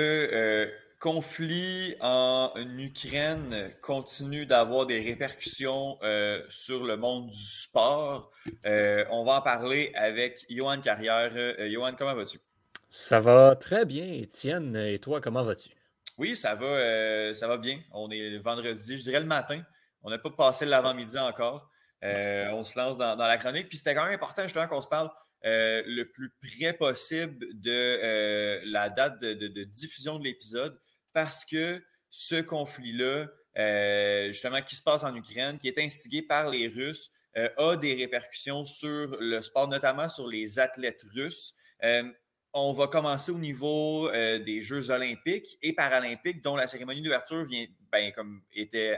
Euh, 1.00 1.12
conflit 1.12 1.96
en 2.02 2.52
Ukraine 2.78 3.70
continue 3.82 4.46
d'avoir 4.46 4.86
des 4.86 5.00
répercussions 5.02 5.98
euh, 6.04 6.44
sur 6.50 6.84
le 6.84 6.98
monde 6.98 7.28
du 7.28 7.44
sport. 7.44 8.32
Euh, 8.66 9.06
on 9.10 9.24
va 9.24 9.34
en 9.34 9.42
parler 9.42 9.92
avec 9.96 10.46
Johan 10.50 10.80
Carrière. 10.82 11.32
Euh, 11.36 11.70
Johan, 11.72 11.94
comment 11.98 12.16
vas-tu? 12.16 12.40
Ça 12.90 13.20
va 13.20 13.56
très 13.56 13.86
bien, 13.86 14.06
Étienne. 14.06 14.76
Et 14.76 15.00
toi, 15.00 15.22
comment 15.22 15.44
vas-tu? 15.44 15.70
Oui, 16.18 16.36
ça 16.36 16.56
va, 16.56 17.34
ça 17.34 17.48
va 17.48 17.58
bien. 17.58 17.80
On 17.94 18.10
est 18.12 18.38
vendredi, 18.40 18.98
je 18.98 19.04
dirais 19.04 19.22
le 19.22 19.26
matin. 19.26 19.62
On 20.04 20.10
n'a 20.10 20.18
pas 20.18 20.32
passé 20.32 20.66
l'avant-midi 20.66 21.18
encore. 21.18 21.70
on 22.02 22.64
se 22.64 22.78
lance 22.78 22.98
dans, 22.98 23.16
la 23.16 23.38
chronique. 23.38 23.70
Puis 23.70 23.78
c'était 23.78 23.96
quand 23.96 24.04
même 24.04 24.16
important 24.16 24.42
justement 24.44 24.68
qu'on 24.68 24.82
se 24.82 24.88
parle 24.88 25.10
le 25.44 26.04
plus 26.04 26.34
près 26.42 26.74
possible 26.74 27.46
de 27.54 28.60
la 28.66 28.90
date 28.90 29.22
de 29.22 29.64
diffusion 29.64 30.20
de 30.20 30.26
l'épisode 30.26 30.78
parce 31.14 31.46
que 31.46 31.82
ce 32.10 32.42
conflit-là, 32.42 33.28
euh, 33.58 34.28
justement, 34.28 34.62
qui 34.62 34.76
se 34.76 34.84
passe 34.84 35.04
en 35.04 35.16
Ukraine, 35.16 35.58
qui 35.58 35.68
est 35.68 35.78
instigé 35.80 36.22
par 36.22 36.50
les 36.50 36.68
Russes, 36.68 37.12
euh, 37.38 37.50
a 37.58 37.76
des 37.76 37.94
répercussions 37.94 38.66
sur 38.66 39.18
le 39.20 39.42
sport, 39.42 39.68
notamment 39.68 40.08
sur 40.08 40.28
les 40.28 40.60
athlètes 40.60 41.04
russes. 41.14 41.54
Euh, 41.84 42.04
on 42.54 42.74
va 42.74 42.88
commencer 42.88 43.32
au 43.32 43.38
niveau 43.38 44.10
des 44.12 44.62
Jeux 44.64 44.90
olympiques 44.90 45.60
et 45.62 45.72
paralympiques, 45.72 46.42
dont 46.42 46.56
la 46.56 46.66
cérémonie 46.66 47.04
d'ouverture 47.04 47.44
vient, 47.44 47.68
ben, 47.92 48.12
comme 48.12 48.42
était 48.56 48.98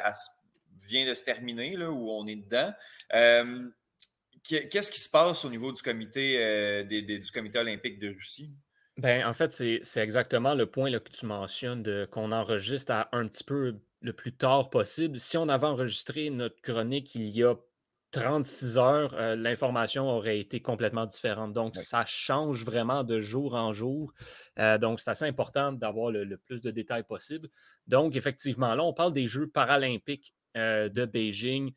vient 0.88 1.06
de 1.06 1.13
se 1.13 1.21
terminer, 1.21 1.76
là, 1.76 1.91
où 1.91 2.10
on 2.10 2.26
est 2.28 2.38
dedans. 2.38 2.71
Qu'est-ce 4.41 4.89
qui 4.89 5.02
se 5.02 5.10
passe 5.10 5.43
au 5.43 5.50
niveau 5.50 5.74
du 5.74 5.82
comité, 5.82 6.86
du 6.86 7.32
comité 7.34 7.60
olympique 7.60 8.00
de 8.00 8.08
Russie? 8.08 8.50
Ben, 9.01 9.25
en 9.25 9.33
fait, 9.33 9.51
c'est 9.51 10.01
exactement 10.01 10.53
le 10.53 10.67
point 10.67 10.91
là, 10.91 10.99
que 10.99 11.09
tu 11.09 11.25
mentionnes 11.25 12.07
qu'on 12.11 12.31
enregistre 12.31 12.91
à 12.91 13.09
un 13.13 13.27
petit 13.27 13.43
peu 13.43 13.75
le 14.01 14.13
plus 14.13 14.31
tard 14.31 14.69
possible. 14.69 15.19
Si 15.19 15.37
on 15.37 15.49
avait 15.49 15.65
enregistré 15.65 16.29
notre 16.29 16.61
chronique 16.61 17.15
il 17.15 17.29
y 17.29 17.43
a 17.43 17.55
36 18.11 18.77
heures, 18.77 19.13
euh, 19.15 19.35
l'information 19.35 20.07
aurait 20.07 20.39
été 20.39 20.61
complètement 20.61 21.07
différente. 21.07 21.51
Donc, 21.53 21.75
ça 21.77 22.05
change 22.05 22.63
vraiment 22.63 23.03
de 23.03 23.19
jour 23.19 23.55
en 23.55 23.73
jour. 23.73 24.13
Euh, 24.59 24.77
donc, 24.77 24.99
c'est 24.99 25.09
assez 25.09 25.25
important 25.25 25.71
d'avoir 25.71 26.11
le, 26.11 26.37
plus 26.37 26.61
de 26.61 26.69
détails 26.69 27.03
possible. 27.03 27.49
Donc, 27.87 28.15
effectivement, 28.15 28.75
là, 28.75 28.83
on 28.83 28.93
parle 28.93 29.13
des 29.13 29.25
Jeux 29.25 29.47
paralympiques 29.47 30.35
euh, 30.57 30.89
de 30.89 31.05
Beijing 31.05 31.73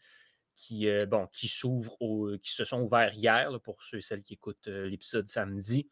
qui, 0.52 0.88
bon, 1.08 1.26
qui 1.32 1.48
s'ouvrent, 1.48 2.36
qui 2.36 2.52
se 2.52 2.64
sont 2.64 2.82
ouverts 2.82 3.14
hier, 3.14 3.58
pour 3.64 3.82
ceux 3.82 3.98
et 3.98 4.02
celles 4.02 4.22
qui 4.22 4.34
écoutent 4.34 4.68
l'épisode 4.68 5.26
samedi. 5.26 5.88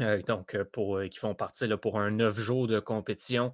Euh, 0.00 0.20
donc, 0.22 0.54
euh, 0.54 0.64
pour, 0.64 0.98
euh, 0.98 1.08
qui 1.08 1.18
font 1.18 1.34
partie 1.34 1.66
là, 1.66 1.76
pour 1.76 1.98
un 1.98 2.10
neuf 2.10 2.38
jours 2.38 2.66
de 2.66 2.80
compétition. 2.80 3.52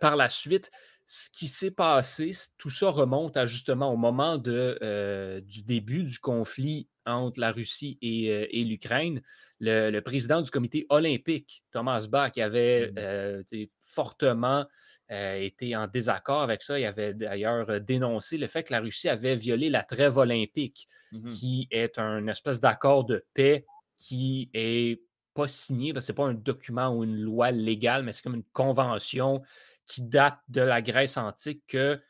par 0.00 0.14
la 0.14 0.28
suite, 0.28 0.70
ce 1.04 1.28
qui 1.30 1.48
s'est 1.48 1.72
passé, 1.72 2.30
tout 2.58 2.70
ça 2.70 2.90
remonte 2.90 3.36
à 3.36 3.44
justement 3.44 3.92
au 3.92 3.96
moment 3.96 4.38
de, 4.38 5.40
du 5.44 5.62
début 5.62 6.04
du 6.04 6.20
conflit 6.20 6.88
entre 7.06 7.40
la 7.40 7.50
Russie 7.50 7.98
et, 8.00 8.64
l'Ukraine. 8.64 9.20
Le, 9.58 9.98
président 10.00 10.42
du 10.42 10.50
comité 10.50 10.86
olympique, 10.90 11.64
Thomas 11.72 12.06
Bach, 12.08 12.38
avait 12.38 12.92
mmh. 12.92 13.64
fortement 13.80 14.64
été 15.10 15.74
en 15.74 15.88
désaccord 15.88 16.42
avec 16.42 16.62
ça. 16.62 16.78
Il 16.78 16.84
avait 16.84 17.14
d'ailleurs 17.14 17.80
dénoncé 17.80 18.38
le 18.38 18.46
fait 18.46 18.62
que 18.62 18.72
la 18.72 18.80
Russie 18.80 19.08
avait 19.08 19.34
violé 19.34 19.70
la 19.70 19.82
trêve 19.82 20.18
olympique, 20.18 20.88
mmh 21.10 21.26
qui 21.26 21.66
est 21.72 21.98
un 21.98 22.28
espèce 22.28 22.60
d'accord 22.60 23.04
de 23.04 23.24
paix 23.34 23.66
qui 23.96 24.50
est 24.54 25.00
pas 25.34 25.48
signé, 25.48 25.92
ce 26.00 26.10
n'est 26.10 26.16
pas 26.16 26.26
un 26.26 26.34
document 26.34 26.96
ou 26.96 27.04
une 27.04 27.20
loi 27.20 27.50
légale, 27.50 28.04
mais 28.04 28.12
c'est 28.12 28.22
comme 28.22 28.36
une 28.36 28.44
convention 28.52 29.42
qui 29.84 30.02
date 30.02 30.38
de 30.48 30.60
la 30.60 30.80
Grèce 30.80 31.16
antique 31.16 31.62
que 31.66 32.00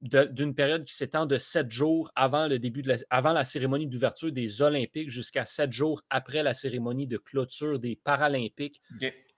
d'une 0.00 0.54
période 0.54 0.84
qui 0.84 0.92
s'étend 0.92 1.24
de 1.24 1.38
sept 1.38 1.70
jours 1.70 2.12
avant 2.14 2.46
le 2.46 2.58
début 2.58 2.82
de 2.82 2.88
la, 2.88 2.96
avant 3.08 3.32
la 3.32 3.42
cérémonie 3.42 3.86
d'ouverture 3.86 4.30
des 4.30 4.60
Olympiques 4.60 5.08
jusqu'à 5.08 5.46
sept 5.46 5.72
jours 5.72 6.02
après 6.10 6.42
la 6.42 6.52
cérémonie 6.52 7.06
de 7.06 7.16
clôture 7.16 7.78
des 7.78 7.96
Paralympiques. 7.96 8.82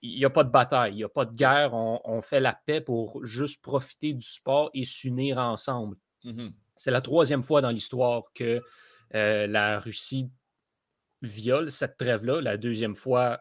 Il 0.02 0.18
n'y 0.18 0.24
a 0.24 0.30
pas 0.30 0.42
de 0.42 0.50
bataille, 0.50 0.94
il 0.94 0.96
n'y 0.96 1.04
a 1.04 1.08
pas 1.08 1.24
de 1.24 1.36
guerre. 1.36 1.72
On, 1.72 2.20
fait 2.20 2.40
la 2.40 2.52
paix 2.66 2.80
pour 2.80 3.24
juste 3.24 3.62
profiter 3.62 4.12
du 4.12 4.22
sport 4.22 4.70
et 4.74 4.84
s'unir 4.84 5.38
ensemble. 5.38 5.96
Mm-hmm. 6.24 6.52
C'est 6.76 6.90
la 6.90 7.00
troisième 7.00 7.42
fois 7.42 7.60
dans 7.60 7.70
l'histoire 7.70 8.24
que 8.34 8.60
euh, 9.14 9.46
la 9.46 9.78
Russie 9.78 10.30
viole 11.22 11.70
cette 11.70 11.96
trêve-là. 11.96 12.40
La 12.40 12.56
deuxième 12.56 12.94
fois 12.94 13.40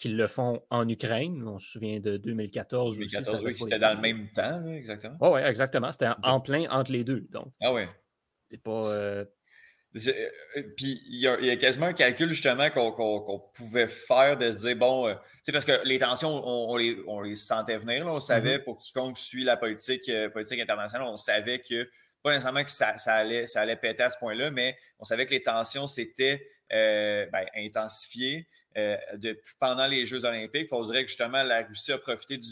qu'ils 0.00 0.16
le 0.16 0.26
font 0.26 0.62
en 0.70 0.88
Ukraine. 0.88 1.46
On 1.46 1.58
se 1.58 1.72
souvient 1.72 2.00
de 2.00 2.16
2014. 2.16 2.94
2014, 2.96 3.44
oui, 3.44 3.54
c'était 3.56 3.78
dans 3.78 3.94
le 3.94 4.00
même 4.00 4.30
temps, 4.32 4.66
exactement. 4.66 5.16
oui, 5.20 5.40
exactement. 5.42 5.92
C'était 5.92 6.08
en 6.22 6.40
plein 6.40 6.68
entre 6.70 6.90
les 6.90 7.04
deux. 7.04 7.26
Donc, 7.30 7.52
ah 7.60 7.72
oui. 7.72 7.82
C'est 8.50 8.62
pas. 8.62 8.82
Euh, 8.94 9.24
euh, 9.94 10.62
puis 10.76 11.02
il 11.06 11.20
y, 11.20 11.28
a 11.28 11.56
quasiment 11.56 11.86
un 11.86 11.92
calcul 11.92 12.30
justement 12.30 12.70
qu'on 12.70 13.42
pouvait 13.54 13.88
faire 13.88 14.38
de 14.38 14.50
se 14.52 14.58
dire 14.58 14.76
bon, 14.76 15.08
euh, 15.08 15.14
sais 15.42 15.52
parce 15.52 15.64
que 15.64 15.84
les 15.84 15.98
tensions, 15.98 16.30
on, 16.30 16.76
les, 16.76 16.96
on 17.06 17.20
les, 17.20 17.36
sentait 17.36 17.76
venir, 17.76 18.06
on 18.06 18.20
savait 18.20 18.58
mm-hmm. 18.58 18.64
pour 18.64 18.78
quiconque 18.78 19.18
suit 19.18 19.44
la 19.44 19.56
politique, 19.56 20.10
politique 20.32 20.60
internationale, 20.60 21.06
on 21.08 21.16
savait 21.16 21.58
que 21.58 21.88
pas 22.22 22.30
nécessairement 22.30 22.62
que 22.62 22.70
ça, 22.70 22.94
allait, 23.06 23.46
ça 23.46 23.62
allait 23.62 23.76
péter 23.76 24.04
à 24.04 24.10
ce 24.10 24.18
point-là, 24.18 24.50
mais 24.50 24.76
on 24.98 25.04
savait 25.04 25.26
que 25.26 25.32
les 25.32 25.42
tensions 25.42 25.86
s'étaient 26.70 27.30
ben, 27.32 27.46
intensifiées. 27.56 28.46
Euh, 28.76 28.96
pendant 29.58 29.88
les 29.88 30.06
Jeux 30.06 30.24
olympiques. 30.24 30.68
On 30.70 30.84
dirait 30.84 31.02
que 31.02 31.08
justement, 31.08 31.42
la 31.42 31.62
Russie 31.62 31.90
a 31.90 31.98
profité 31.98 32.38
du, 32.38 32.50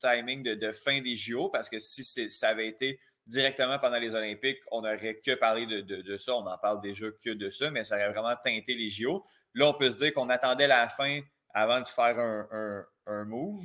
timing 0.00 0.42
de, 0.42 0.72
fin 0.72 1.00
des 1.00 1.14
JO 1.14 1.48
parce 1.48 1.68
que 1.68 1.78
si 1.78 2.02
ça 2.04 2.48
avait 2.48 2.66
été 2.66 2.98
directement 3.26 3.78
pendant 3.78 3.98
les 3.98 4.16
Olympiques, 4.16 4.58
on 4.72 4.82
n'aurait 4.82 5.20
que 5.24 5.34
parlé 5.34 5.66
de, 5.66 6.18
ça. 6.18 6.34
On 6.34 6.42
n'en 6.42 6.58
parle 6.58 6.80
déjà 6.80 7.06
que 7.12 7.30
de 7.30 7.50
ça, 7.50 7.70
mais 7.70 7.84
ça 7.84 7.94
aurait 7.94 8.12
vraiment 8.12 8.34
teinté 8.42 8.74
les 8.74 8.88
JO. 8.88 9.24
Là, 9.54 9.68
on 9.68 9.74
peut 9.74 9.90
se 9.90 9.96
dire 9.96 10.12
qu'on 10.12 10.28
attendait 10.28 10.66
la 10.66 10.88
fin 10.88 11.20
avant 11.54 11.80
de 11.80 11.86
faire 11.86 12.18
un, 12.18 13.24
move, 13.24 13.64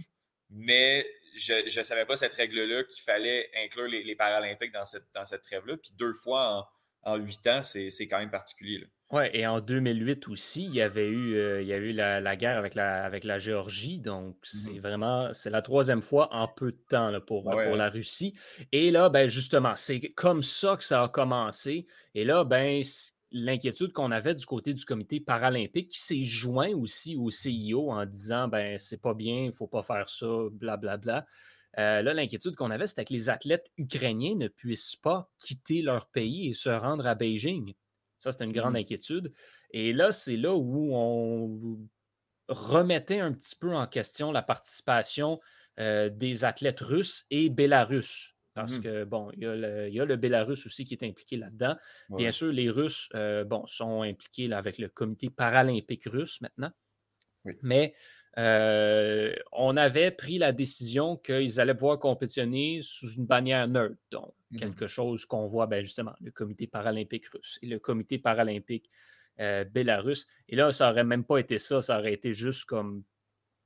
mais 0.51 1.07
je 1.35 1.63
ne 1.79 1.83
savais 1.83 2.05
pas 2.05 2.17
cette 2.17 2.33
règle-là 2.33 2.83
qu'il 2.83 3.01
fallait 3.01 3.49
inclure 3.63 3.87
les, 3.87 4.15
Paralympiques 4.15 4.73
dans 4.73 4.85
cette, 4.85 5.41
trêve-là. 5.41 5.77
Puis 5.77 5.91
deux 5.93 6.13
fois 6.13 6.69
en 7.01 7.15
huit 7.15 7.45
ans, 7.47 7.63
c'est 7.63 8.07
quand 8.07 8.19
même 8.19 8.31
particulier. 8.31 8.77
Là. 8.77 8.87
Oui, 9.11 9.23
et 9.33 9.45
en 9.45 9.61
2008 9.61 10.27
aussi, 10.29 10.65
il 10.65 10.73
y 10.73 10.81
avait 10.81 11.07
eu, 11.07 11.35
euh, 11.35 11.61
il 11.61 11.67
y 11.67 11.73
a 11.73 11.77
eu 11.77 11.91
la, 11.91 12.35
guerre 12.35 12.57
avec 12.57 12.73
la, 12.73 13.03
avec 13.03 13.23
la 13.23 13.37
Géorgie. 13.37 13.99
Donc, 13.99 14.35
c'est 14.41 14.71
mmh 14.71 14.79
vraiment, 14.79 15.33
c'est 15.33 15.51
la 15.51 15.61
troisième 15.61 16.01
fois 16.01 16.27
en 16.33 16.47
peu 16.47 16.71
de 16.71 16.81
temps 16.89 17.11
pour, 17.21 17.43
pour 17.43 17.75
la 17.75 17.89
Russie. 17.89 18.33
Et 18.71 18.89
là, 18.89 19.09
ben, 19.09 19.29
justement, 19.29 19.75
c'est 19.75 19.99
comme 19.99 20.41
ça 20.41 20.75
que 20.75 20.83
ça 20.83 21.03
a 21.03 21.09
commencé. 21.09 21.85
Et 22.15 22.25
là, 22.25 22.43
ben, 22.43 22.81
l'inquiétude 23.31 23.93
qu'on 23.93 24.11
avait 24.11 24.33
du 24.33 24.45
côté 24.45 24.73
du 24.73 24.83
comité 24.85 25.19
paralympique 25.19 25.89
qui 25.89 25.99
s'est 25.99 26.23
joint 26.23 26.73
aussi 26.73 27.15
au 27.15 27.29
CIO 27.29 27.91
en 27.91 28.05
disant, 28.07 28.47
ben, 28.47 28.79
c'est 28.79 29.01
pas 29.01 29.13
bien, 29.13 29.45
il 29.45 29.51
faut 29.51 29.67
pas 29.67 29.83
faire 29.83 30.09
ça, 30.09 30.25
blablabla. 30.51 30.77
Bla, 30.77 30.97
bla. 30.97 31.25
Euh, 31.77 32.01
là, 32.01 32.13
l'inquiétude 32.13 32.55
qu'on 32.55 32.71
avait, 32.71 32.87
c'était 32.87 33.05
que 33.05 33.13
les 33.13 33.29
athlètes 33.29 33.69
ukrainiens 33.77 34.35
ne 34.35 34.47
puissent 34.47 34.95
pas 34.95 35.29
quitter 35.37 35.81
leur 35.81 36.07
pays 36.07 36.49
et 36.49 36.53
se 36.53 36.69
rendre 36.69 37.05
à 37.05 37.15
Beijing. 37.15 37.73
Ça, 38.25 38.31
c'était 38.31 38.45
une 38.45 38.53
grande 38.53 38.73
mmh 38.73 38.77
inquiétude. 38.77 39.31
Et 39.69 39.93
là, 39.93 40.11
c'est 40.11 40.35
là 40.35 40.55
où 40.55 40.95
on 40.95 41.77
remettait 42.47 43.19
un 43.19 43.31
petit 43.31 43.55
peu 43.55 43.75
en 43.75 43.85
question 43.85 44.31
la 44.31 44.41
participation 44.41 45.39
euh, 45.79 46.09
des 46.09 46.43
athlètes 46.43 46.79
russes 46.79 47.27
et 47.29 47.49
bélarusses. 47.49 48.33
Parce 48.55 48.79
mmh 48.79 48.81
que, 48.81 49.03
bon, 49.03 49.29
il 49.33 49.43
y, 49.43 49.45
a 49.45 49.55
le, 49.55 49.89
il 49.91 50.17
Bélarus 50.17 50.65
aussi 50.65 50.85
qui 50.85 50.95
est 50.95 51.03
impliqué 51.03 51.37
là-dedans. 51.37 51.75
Bien 52.09 52.31
sûr, 52.31 52.51
les 52.51 52.71
Russes, 52.71 53.09
euh, 53.13 53.43
bon, 53.43 53.67
sont 53.67 54.01
impliqués 54.01 54.51
avec 54.51 54.79
le 54.79 54.87
comité 54.87 55.29
paralympique 55.29 56.05
russe 56.05 56.41
maintenant. 56.41 56.71
Mais 57.61 57.93
euh, 58.39 59.35
on 59.51 59.77
avait 59.77 60.09
pris 60.09 60.39
la 60.39 60.51
décision 60.51 61.15
qu'ils 61.15 61.59
allaient 61.59 61.75
pouvoir 61.75 61.99
compétitionner 61.99 62.79
sous 62.81 63.11
une 63.11 63.27
bannière 63.27 63.67
neutre, 63.67 63.97
donc 64.09 64.33
quelque 64.55 64.87
chose 64.87 65.25
qu'on 65.25 65.47
voit 65.47 65.67
ben, 65.67 65.83
justement, 65.83 66.13
le 66.21 66.31
comité 66.31 66.67
paralympique 66.67 67.27
russe 67.27 67.59
et 67.61 67.67
le 67.67 67.79
comité 67.79 68.17
paralympique 68.17 68.89
euh. 69.39 69.65
Et 70.47 70.55
là, 70.55 70.71
ça 70.71 70.89
n'aurait 70.89 71.03
même 71.03 71.23
pas 71.23 71.37
été 71.37 71.57
ça, 71.57 71.81
ça 71.81 71.99
aurait 71.99 72.13
été 72.13 72.33
juste 72.33 72.65
comme 72.65 73.03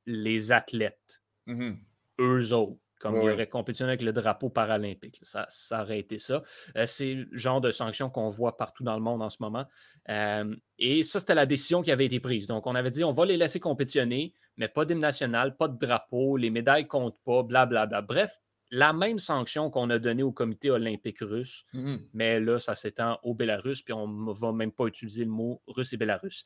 les 0.05 0.51
athlètes, 0.51 1.21
mmh 1.45 1.73
eux 2.21 2.51
autres 2.51 2.81
comme 2.99 3.15
il 3.15 3.29
aurait 3.29 3.47
compétitionné 3.47 3.91
avec 3.91 4.01
le 4.01 4.11
drapeau 4.11 4.49
paralympique. 4.49 5.19
Ça, 5.21 5.45
ça 5.49 5.83
aurait 5.83 5.99
été 5.99 6.19
ça. 6.19 6.43
Euh, 6.77 6.85
c'est 6.85 7.13
le 7.13 7.27
genre 7.31 7.61
de 7.61 7.71
sanction 7.71 8.09
qu'on 8.09 8.29
voit 8.29 8.57
partout 8.57 8.83
dans 8.83 8.95
le 8.95 9.01
monde 9.01 9.21
en 9.21 9.29
ce 9.29 9.37
moment. 9.39 9.65
Euh, 10.09 10.53
et 10.77 11.03
ça, 11.03 11.19
c'était 11.19 11.35
la 11.35 11.45
décision 11.45 11.81
qui 11.81 11.91
avait 11.91 12.05
été 12.05 12.19
prise. 12.19 12.47
Donc, 12.47 12.67
on 12.67 12.75
avait 12.75 12.91
dit, 12.91 13.03
on 13.03 13.11
va 13.11 13.25
les 13.25 13.37
laisser 13.37 13.59
compétitionner, 13.59 14.33
mais 14.57 14.67
pas 14.67 14.85
d'hymne 14.85 14.99
national, 14.99 15.55
pas 15.55 15.69
de 15.69 15.77
drapeau, 15.77 16.35
les 16.35 16.49
médailles 16.49 16.87
comptent 16.87 17.19
pas, 17.23 17.41
blablabla. 17.43 18.01
Bref, 18.01 18.37
la 18.71 18.93
même 18.93 19.19
sanction 19.19 19.69
qu'on 19.69 19.89
a 19.89 19.99
donnée 19.99 20.23
au 20.23 20.31
comité 20.31 20.69
olympique 20.69 21.19
russe, 21.21 21.65
mmh 21.73 21.95
mais 22.13 22.39
là, 22.39 22.59
ça 22.59 22.75
s'étend 22.75 23.19
au 23.23 23.33
Bélarus, 23.33 23.81
puis 23.81 23.93
on 23.93 24.07
ne 24.07 24.33
va 24.33 24.51
même 24.51 24.71
pas 24.71 24.85
utiliser 24.85 25.25
le 25.25 25.31
mot 25.31 25.61
russe 25.67 25.93
et 25.93 25.97
Bélarus. 25.97 26.45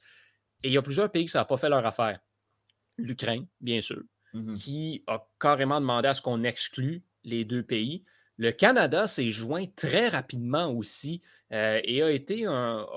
Et 0.63 0.69
il 0.69 0.73
y 0.73 0.77
a 0.77 0.81
plusieurs 0.81 1.11
pays 1.11 1.25
qui 1.25 1.31
ça 1.31 1.39
n'a 1.39 1.45
pas 1.45 1.57
fait 1.57 1.69
leur 1.69 1.85
affaire. 1.85 2.19
L'Ukraine, 2.97 3.47
bien 3.59 3.81
sûr. 3.81 4.03
Mmh 4.33 4.53
qui 4.55 5.03
a 5.05 5.27
carrément 5.39 5.79
demandé 5.79 6.07
à 6.07 6.15
ce 6.15 6.21
qu'on 6.21 6.43
exclue 6.43 7.03
les 7.23 7.45
deux 7.45 7.61
pays. 7.63 8.03
Le 8.37 8.51
Canada 8.51 9.05
s'est 9.05 9.29
joint 9.29 9.65
très 9.75 10.09
rapidement 10.09 10.71
aussi 10.71 11.21
euh, 11.51 11.79
et 11.83 12.01
a 12.01 12.09
été 12.09 12.45
un, 12.45 12.87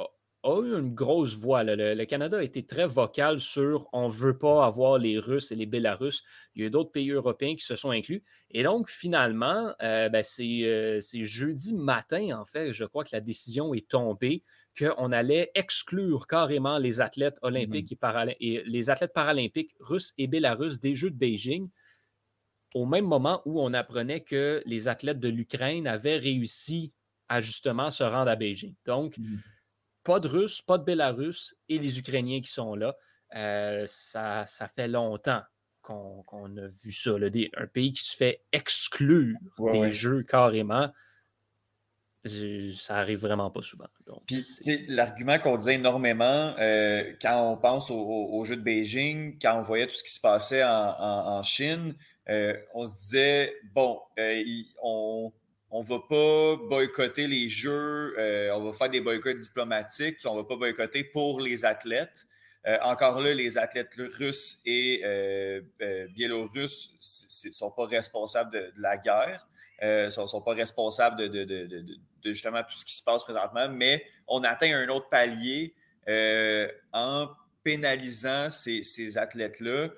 a 0.46 0.61
eu 0.62 0.78
une 0.78 0.94
grosse 0.94 1.35
voix. 1.35 1.64
Le, 1.64 2.04
Canada 2.04 2.38
a 2.38 2.42
été 2.42 2.64
très 2.64 2.87
vocal 2.87 3.40
sur 3.40 3.88
on 3.92 4.09
ne 4.09 4.12
veut 4.12 4.38
pas 4.38 4.64
avoir 4.64 4.98
les 4.98 5.18
Russes 5.18 5.50
et 5.50 5.56
les 5.56 5.66
Bélarusses. 5.66 6.22
Il 6.54 6.62
y 6.62 6.66
a 6.66 6.70
d'autres 6.70 6.92
pays 6.92 7.11
européens 7.11 7.56
qui 7.56 7.64
se 7.64 7.74
sont 7.74 7.90
inclus. 7.90 8.22
Et 8.50 8.62
donc, 8.62 8.88
finalement, 8.88 9.74
euh, 9.82 10.09
ben, 10.09 10.22
euh, 10.40 11.00
c'est 11.00 11.24
jeudi 11.24 11.74
matin, 11.74 12.38
en 12.38 12.44
fait, 12.44 12.72
je 12.72 12.85
crois 12.85 13.04
que 13.04 13.11
la 13.12 13.20
décision 13.20 13.74
est 13.74 13.88
tombée 13.88 14.42
qu'on 14.78 15.11
allait 15.11 15.50
exclure 15.54 16.26
carrément 16.26 16.78
les 16.78 17.00
athlètes 17.00 17.38
olympiques 17.42 17.92
mmh 17.92 18.35
et, 18.40 18.62
les 18.66 18.90
athlètes 18.90 19.14
paralympiques 19.14 19.74
russes 19.80 20.12
et 20.18 20.26
bélarusses 20.26 20.80
des 20.80 20.94
Jeux 20.94 21.11
de 21.11 21.16
Beijing 21.16 21.68
au 22.74 22.85
même 22.85 23.06
moment 23.06 23.40
où 23.46 23.61
on 23.61 23.72
apprenait 23.72 24.20
que 24.20 24.62
les 24.66 24.87
athlètes 24.87 25.18
de 25.18 25.28
l'Ukraine 25.28 25.87
avaient 25.87 26.18
réussi 26.18 26.92
à 27.28 27.40
justement 27.40 27.90
se 27.90 28.04
rendre 28.04 28.30
à 28.30 28.37
Beijing. 28.37 28.74
Donc, 28.85 29.16
mmh 29.16 29.37
pas 30.07 30.21
de 30.21 30.29
Russes, 30.29 30.62
pas 30.62 30.79
de 30.79 30.85
Bélarusses 30.85 31.57
et 31.69 31.79
les 31.79 31.99
Ukrainiens 31.99 32.40
qui 32.40 32.51
sont 32.51 32.77
là. 32.77 32.97
Euh, 33.35 33.85
ça, 33.88 34.47
ça 34.47 34.69
fait 34.69 34.87
longtemps 34.87 35.42
qu'on 35.83 36.57
a 36.57 36.66
vu 36.83 36.92
ça. 36.92 37.11
un 37.12 37.66
pays 37.66 37.92
qui 37.92 38.05
se 38.05 38.16
fait 38.16 38.40
exclure 38.53 39.37
des 39.73 39.90
jeux 39.90 40.23
carrément. 40.23 40.90
Ça 42.77 42.97
arrive 42.97 43.21
vraiment 43.21 43.51
pas 43.51 43.62
souvent. 43.62 43.87
Puis, 44.27 44.45
l'argument 44.88 45.38
qu'on 45.38 45.57
disait 45.57 45.75
énormément 45.75 46.55
euh, 46.59 47.12
quand 47.23 47.53
on 47.53 47.57
pense 47.57 47.90
aux 47.92 48.45
Jeux 48.45 48.57
de 48.57 48.62
Beijing, 48.62 49.38
quand 49.40 49.59
on 49.59 49.62
voyait 49.62 49.87
tout 49.87 49.95
ce 49.95 50.03
qui 50.03 50.12
se 50.12 50.21
passait 50.21 50.64
en, 50.64 51.42
Chine, 51.45 51.95
euh, 52.29 52.57
on 52.75 52.85
se 52.85 52.97
disait, 52.97 53.55
bon, 53.73 54.01
on, 54.83 55.33
on 55.70 55.83
va 55.83 55.98
pas 55.98 56.57
boycotter 56.68 57.26
les 57.26 57.48
jeux, 57.48 58.14
euh, 58.18 58.50
on 58.55 58.64
va 58.64 58.72
faire 58.72 58.88
des 58.88 59.00
boycotts 59.00 59.38
diplomatiques, 59.38 60.18
on 60.24 60.37
va 60.37 60.44
pas 60.44 60.57
boycotter 60.57 61.05
pour 61.05 61.40
les 61.40 61.64
athlètes. 61.64 62.26
Euh, 62.66 62.79
encore 62.83 63.20
là, 63.20 63.33
les 63.33 63.59
athlètes 63.59 63.94
russes 63.96 64.61
et 64.64 65.02
euh, 65.05 65.61
biélorusses 66.14 66.92
ne 67.44 67.50
sont 67.50 67.70
pas 67.70 67.87
responsables 67.87 68.52
de, 68.52 68.72
la 68.76 68.96
guerre, 68.96 69.46
ne 69.83 70.09
sont, 70.11 70.40
pas 70.40 70.55
responsables 70.55 71.29
de, 71.29 71.85
justement 72.24 72.62
tout 72.62 72.76
ce 72.76 72.85
qui 72.85 72.96
se 72.96 73.02
passe 73.02 73.22
présentement, 73.22 73.68
mais 73.68 74.05
on 74.26 74.42
atteint 74.42 74.72
un 74.74 74.88
autre 74.88 75.09
palier 75.09 75.74
en 76.92 77.29
pénalisant 77.62 78.50
ces 78.50 79.18
athlètes-là 79.18 79.90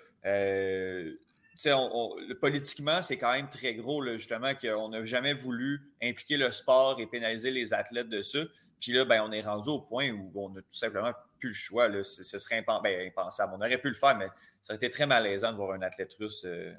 politiquement, 2.41 3.03
c'est 3.03 3.19
quand 3.19 3.33
même 3.33 3.49
très 3.49 3.75
gros, 3.75 4.05
justement, 4.17 4.55
qu'on 4.55 4.91
n'a 4.91 5.05
jamais 5.05 5.35
voulu 5.35 5.93
impliquer 6.03 6.37
le 6.37 6.51
sport 6.51 7.01
et 7.01 7.07
pénaliser 7.07 7.51
les 7.51 7.75
athlètes 7.75 8.09
de 8.09 8.21
ça. 8.21 8.41
Puis 8.81 8.93
là, 8.93 9.05
ben, 9.05 9.23
on 9.27 9.33
est 9.33 9.41
rendu 9.41 9.71
au 9.71 9.81
point 9.81 10.11
où 10.11 10.31
on 10.37 10.51
n'a 10.51 10.61
tout 10.61 10.77
simplement 10.77 11.13
plus 11.39 11.49
le 11.49 11.55
choix. 11.55 11.89
Là. 11.89 12.05
Ce, 12.05 12.23
serait 12.39 12.65
ben, 12.67 13.07
impensable. 13.07 13.55
On 13.57 13.61
aurait 13.61 13.79
pu 13.79 13.89
le 13.89 13.95
faire, 13.95 14.17
mais 14.17 14.27
ça 14.63 14.73
aurait 14.73 14.77
été 14.77 14.91
très 14.91 15.07
malaisant 15.07 15.53
de 15.53 15.57
voir 15.57 15.73
un 15.73 15.83
athlète 15.83 16.15
russe 16.15 16.45
euh, 16.47 16.73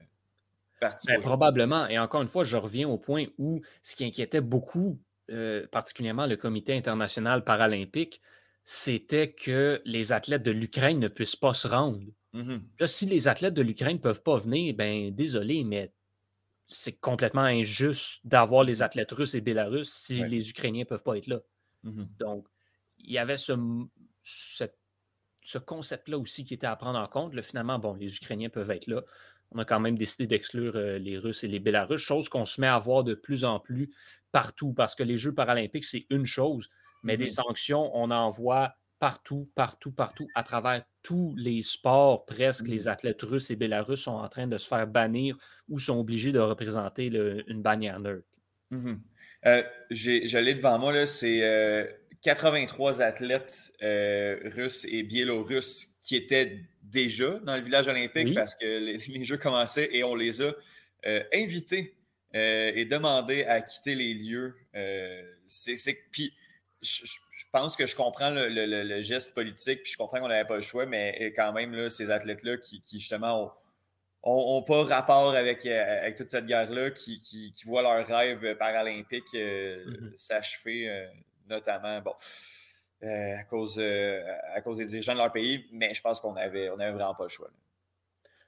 partir. 0.80 1.13
Ben, 1.13 1.22
probablement. 1.22 1.88
Et 1.88 2.00
encore 2.00 2.22
une 2.22 2.28
fois, 2.28 2.44
je 2.44 2.58
reviens 2.58 2.88
au 2.88 2.98
point 2.98 3.26
où 3.38 3.62
ce 3.82 3.96
qui 3.96 4.06
inquiétait 4.06 4.42
beaucoup, 4.42 5.00
euh, 5.30 5.68
particulièrement 5.68 6.26
le 6.26 6.38
Comité 6.38 6.76
international 6.76 7.44
paralympique, 7.44 8.22
c'était 8.63 9.32
que 9.32 9.82
les 9.86 10.12
athlètes 10.13 10.44
de 10.44 10.52
l'Ukraine 10.52 11.00
ne 11.00 11.08
puissent 11.08 11.36
pas 11.36 11.54
se 11.54 11.68
rendre. 11.68 12.00
Mmh 12.34 12.70
Là, 12.80 12.88
si 12.88 13.06
les 13.06 13.28
athlètes 13.28 13.54
de 13.54 13.62
l'Ukraine 13.62 13.98
ne 13.98 14.02
peuvent 14.02 14.24
pas 14.24 14.38
venir, 14.38 14.74
ben 14.76 15.13
désolé, 15.13 15.63
mais 15.63 15.94
c'est 16.68 17.00
complètement 17.00 17.44
injuste 17.44 18.22
d'avoir 18.26 18.63
les 18.63 18.82
athlètes 18.84 19.12
russes 19.12 19.36
et 19.36 19.42
bélarusses 19.42 19.92
si 19.94 20.24
Ouais. 20.24 20.26
les 20.26 20.50
Ukrainiens 20.52 20.84
ne 20.84 20.89
peuvent 20.89 21.04
pas 21.04 21.18
être 21.18 21.28
là. 21.28 21.42
Mhm. 21.84 22.20
Donc, 22.20 22.48
il 23.00 23.12
y 23.12 23.20
avait 23.20 23.38
ce, 23.38 23.54
ce, 24.24 24.65
ce 25.44 25.58
concept-là 25.60 26.18
aussi 26.20 26.46
qui 26.46 26.56
était 26.56 26.68
à 26.68 26.76
prendre 26.76 27.00
en 27.00 27.08
compte. 27.08 27.34
Là, 27.36 27.42
finalement, 27.44 27.80
bon, 27.80 27.96
les 27.96 28.15
Ukrainiens 28.15 28.50
peuvent 28.50 28.72
être 28.72 28.88
là. 28.88 29.04
On 29.52 29.60
a 29.60 29.65
quand 29.65 29.80
même 29.82 29.98
décidé 29.98 30.28
d'exclure 30.28 30.76
euh, 30.78 31.00
les 31.00 31.18
Russes 31.18 31.44
et 31.44 31.48
les 31.50 31.60
Bélarusses, 31.60 32.02
chose 32.02 32.30
qu'on 32.30 32.46
se 32.46 32.62
met 32.62 32.68
à 32.68 32.80
voir 32.80 33.04
de 33.04 33.15
plus 33.15 33.46
en 33.46 33.60
plus 33.60 33.94
partout, 34.32 34.74
parce 34.74 34.96
que 34.96 35.04
les 35.04 35.18
Jeux 35.18 35.34
paralympiques, 35.34 35.86
c'est 35.86 36.08
une 36.10 36.26
chose, 36.26 36.70
mais 37.04 37.18
Mhm. 37.18 37.18
des 37.18 37.30
sanctions, 37.30 37.92
on 37.96 38.12
en 38.12 38.30
voit 38.30 38.76
partout, 39.00 39.50
partout, 39.56 39.92
partout, 39.92 40.28
à 40.36 40.44
travers 40.44 40.84
tous 41.04 41.34
les 41.38 41.64
sports, 41.64 42.26
presque, 42.26 42.68
les 42.68 42.88
athlètes 42.88 43.22
russes 43.22 43.50
et 43.52 43.56
bélarusses 43.56 44.02
sont 44.04 44.12
en 44.12 44.28
train 44.30 44.48
de 44.48 44.58
se 44.58 44.68
faire 44.68 44.88
bannir 44.88 45.38
ou 45.70 45.80
sont 45.80 45.98
obligés 46.00 46.32
de 46.32 46.40
représenter 46.40 47.10
le- 47.10 47.50
une 47.50 47.62
bannière 47.62 48.00
neutre. 48.00 48.28
Mhm. 48.72 49.02
Euh, 49.46 49.64
j'ai- 49.90 50.28
je 50.28 50.38
l'ai 50.38 50.54
devant 50.54 50.78
moi, 50.78 51.06
c'est 51.06 51.42
euh, 51.44 51.86
83 52.22 53.02
athlètes 53.02 53.72
euh, 53.82 54.38
russes 54.46 54.86
et 54.90 55.04
biélorusses 55.04 55.96
qui 56.02 56.16
étaient 56.18 56.60
déjà 56.84 57.40
dans 57.40 57.56
le 57.56 57.62
village 57.64 57.88
olympique 57.88 58.28
Oui. 58.28 58.34
parce 58.36 58.54
que 58.56 58.66
les, 58.66 58.98
les 59.08 59.24
Jeux 59.24 59.38
commençaient 59.38 59.90
et 59.94 60.04
on 60.04 60.16
les 60.16 60.42
a 60.42 60.54
euh, 61.06 61.24
invités 61.34 61.96
euh, 62.36 62.72
et 62.76 62.84
demandé 62.86 63.44
à 63.46 63.62
quitter 63.62 63.96
les 63.96 64.14
lieux. 64.14 64.56
Euh, 64.76 65.24
c'est- 65.48 65.98
puis 66.12 66.34
je, 66.82 67.46
pense 67.52 67.76
que 67.76 67.86
je 67.86 67.96
comprends 67.96 68.30
le, 68.30 68.48
le- 68.48 68.65
le- 68.65 68.84
le 68.84 69.02
geste 69.02 69.34
politique, 69.34 69.84
puis 69.84 69.92
je 69.92 69.98
comprends 69.98 70.20
qu'on 70.20 70.28
n'avait 70.28 70.48
pas 70.48 70.56
le 70.56 70.62
choix, 70.62 70.86
mais 70.86 71.18
euh, 71.22 71.32
quand 71.36 71.52
même, 71.54 71.74
là, 71.74 71.89
ces 71.89 72.10
athlètes-là 72.12 72.58
qui, 72.58 72.82
qui, 72.82 73.00
justement 73.00 73.44
ont 73.46 73.52
ont 74.58 74.62
pas 74.63 74.84
rapport 74.84 75.34
avec, 75.34 75.65
euh, 75.65 76.00
avec 76.02 76.18
toute 76.18 76.30
cette 76.30 76.46
guerre-là, 76.46 76.92
qui, 76.92 77.20
qui, 77.22 77.54
qui 77.54 77.65
voient 77.65 77.82
leur 77.82 78.06
rêve 78.06 78.56
paralympique 78.58 79.24
euh, 79.36 79.86
Mhm. 79.86 80.13
s'achever, 80.18 80.89
euh, 80.89 81.08
notamment 81.50 82.02
bon, 82.02 82.13
euh, 83.04 83.38
à, 83.38 83.44
cause, 83.46 83.78
euh, 83.80 84.22
à 84.54 84.60
cause 84.62 84.78
des 84.80 84.86
dirigeants 84.86 85.13
de 85.13 85.20
leur 85.20 85.32
pays. 85.32 85.65
Mais 85.72 85.94
je 85.94 86.02
pense 86.02 86.20
qu'on 86.20 86.36
avait, 86.36 86.70
on 86.70 86.80
avait 86.80 86.92
vraiment 86.92 87.15
pas 87.15 87.24
le 87.24 87.30
choix. 87.30 87.48
là. 87.48 87.54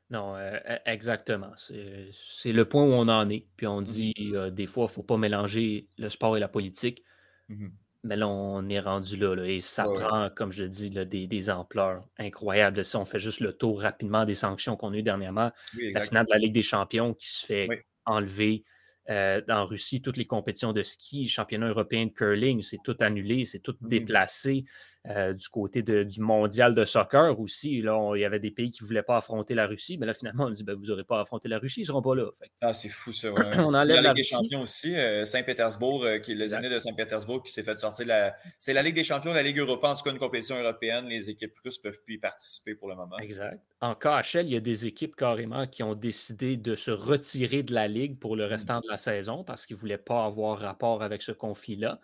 Non, 0.10 0.36
euh, 0.36 0.58
e- 0.67 0.80
exactement. 0.86 1.54
C'est 1.58 2.52
le 2.52 2.65
point 2.65 2.84
où 2.84 2.91
on 2.91 3.08
en 3.08 3.30
est. 3.30 3.46
Puis 3.56 3.65
on 3.65 3.82
dit 3.82 4.13
euh, 4.34 4.50
des 4.50 4.67
fois, 4.67 4.84
il 4.84 4.88
ne 4.88 4.91
faut 4.94 5.04
pas 5.04 5.15
mélanger 5.15 5.88
le 5.98 6.10
sport 6.10 6.36
et 6.36 6.41
la 6.41 6.50
politique. 6.50 7.06
Mhm. 7.48 7.72
Mais 8.04 8.16
là, 8.16 8.28
on 8.28 8.68
est 8.70 8.80
rendu 8.80 9.16
là. 9.16 9.36
là, 9.36 9.46
et 9.48 9.62
ça 9.62 9.86
Ouais, 9.86 10.10
prend, 10.10 10.30
comme 10.32 10.52
je 10.52 10.64
le 10.64 10.70
dis, 10.70 10.90
là, 10.90 11.06
des, 11.06 11.28
des 11.28 11.50
ampleurs 11.52 12.04
incroyables. 12.18 12.84
Si 12.84 12.96
on 12.96 13.06
fait 13.06 13.20
juste 13.20 13.40
le 13.42 13.54
tour 13.54 13.82
rapidement 13.82 14.26
des 14.26 14.34
sanctions 14.36 14.76
qu'on 14.76 14.94
a 14.94 14.98
eues 14.98 15.04
dernièrement, 15.04 15.52
Oui, 15.74 15.94
la 15.94 16.02
finale 16.02 16.26
de 16.26 16.32
la 16.32 16.40
Ligue 16.40 16.54
des 16.54 16.64
champions 16.64 17.14
qui 17.14 17.28
se 17.30 17.46
fait 17.46 17.68
Oui. 17.68 17.82
enlever 18.06 18.64
euh, 19.10 19.42
en 19.50 19.66
Russie, 19.66 20.02
toutes 20.02 20.18
les 20.18 20.26
compétitions 20.26 20.74
de 20.74 20.82
ski, 20.84 21.28
championnat 21.28 21.70
européen 21.70 22.08
de 22.08 22.12
curling, 22.12 22.62
c'est 22.64 22.82
tout 22.84 22.96
annulé, 23.02 23.46
c'est 23.46 23.60
tout 23.60 23.76
Mhm. 23.80 24.12
déplacé. 24.12 24.66
Euh, 25.10 25.34
du 25.34 25.50
côté 25.50 25.82
de- 25.82 26.04
du 26.04 26.20
mondial 26.22 26.76
de 26.76 26.86
soccer 26.86 27.40
aussi, 27.40 27.82
là, 27.82 27.98
on- 27.98 28.14
il 28.14 28.22
y 28.22 28.24
avait 28.24 28.40
des 28.40 28.52
pays 28.52 28.70
qui 28.70 28.84
ne 28.84 28.88
voulaient 28.88 29.02
pas 29.02 29.18
affronter 29.18 29.56
la 29.56 29.66
Russie, 29.66 29.98
mais 29.98 30.06
là, 30.06 30.14
finalement, 30.14 30.46
on 30.46 30.52
dit 30.52 30.64
ben, 30.64 30.76
vous 30.76 30.86
n'aurez 30.86 31.04
pas 31.04 31.20
affronté 31.22 31.48
la 31.50 31.58
Russie, 31.58 31.80
ils 31.80 31.84
ne 31.86 31.88
seront 31.88 32.04
pas 32.04 32.14
là. 32.14 32.28
Fait 32.40 32.52
Ah, 32.62 32.72
c'est 32.76 32.90
fou 32.90 33.12
ça. 33.12 33.32
ouais. 33.32 33.36
on 33.68 33.74
enlève 33.74 33.96
la 33.96 34.02
la 34.04 34.10
Ligue 34.10 34.18
des 34.18 34.24
champions 34.24 34.62
aussi, 34.62 34.96
euh, 34.96 35.26
Saint-Pétersbourg, 35.26 36.04
euh, 36.04 36.20
qui 36.20 36.34
est 36.34 36.36
le 36.36 36.44
Exact. 36.44 36.62
Zénith 36.62 36.74
de 36.76 36.78
Saint-Pétersbourg 36.80 37.42
qui 37.42 37.52
s'est 37.52 37.64
fait 37.64 37.80
sortir 37.80 38.06
la. 38.06 38.36
C'est 38.60 38.74
la 38.74 38.84
Ligue 38.84 38.94
des 38.94 39.04
champions, 39.04 39.34
la 39.34 39.42
Ligue 39.42 39.58
européenne, 39.58 39.94
en 39.94 39.96
tout 39.96 40.04
cas 40.04 40.12
une 40.12 40.20
compétition 40.20 40.60
européenne. 40.62 41.06
Les 41.08 41.32
équipes 41.32 41.58
russes 41.66 41.80
ne 41.84 41.90
peuvent 41.90 42.02
plus 42.06 42.16
y 42.16 42.18
participer 42.20 42.76
pour 42.76 42.88
le 42.88 42.94
moment. 42.96 43.18
Exact. 43.18 43.60
En 43.82 43.96
KHL, 43.96 44.46
il 44.46 44.54
y 44.54 44.56
a 44.56 44.60
des 44.60 44.86
équipes 44.86 45.16
carrément 45.16 45.66
qui 45.66 45.82
ont 45.82 45.96
décidé 45.96 46.58
de 46.58 46.76
se 46.76 46.92
retirer 46.92 47.64
de 47.64 47.74
la 47.74 47.88
Ligue 47.88 48.20
pour 48.20 48.36
le 48.36 48.46
restant 48.46 48.82
de 48.82 48.88
la 48.88 48.98
saison 48.98 49.44
parce 49.44 49.66
qu'ils 49.66 49.78
ne 49.78 49.80
voulaient 49.82 49.98
pas 49.98 50.26
avoir 50.26 50.60
rapport 50.60 51.02
avec 51.02 51.24
ce 51.24 51.32
conflit-là. 51.32 52.00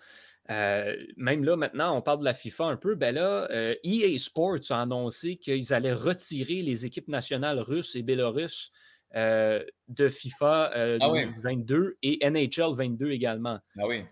Euh, 0.49 0.95
même 1.17 1.43
là, 1.43 1.55
maintenant, 1.55 1.97
on 1.97 2.01
parle 2.01 2.19
de 2.19 2.25
la 2.25 2.33
FIFA 2.33 2.65
un 2.65 2.77
peu. 2.77 2.95
Ben 2.95 3.13
là, 3.13 3.49
euh, 3.51 3.75
EA 3.83 4.17
Sports 4.17 4.59
a 4.69 4.81
annoncé 4.81 5.37
qu'ils 5.37 5.73
allaient 5.73 5.93
retirer 5.93 6.61
les 6.61 6.85
équipes 6.85 7.09
nationales 7.09 7.59
russes 7.59 7.95
et 7.95 8.03
bélarusses 8.03 8.71
euh, 9.15 9.63
de 9.89 10.09
FIFA 10.09 10.71
euh, 10.75 10.97
Ah 11.01 11.11
oui. 11.11 11.25
2022 11.25 11.97
et 12.01 12.29
NHL 12.29 12.73
22 12.73 13.11
également. 13.11 13.59
Ah 13.77 13.87
oui. 13.87 14.03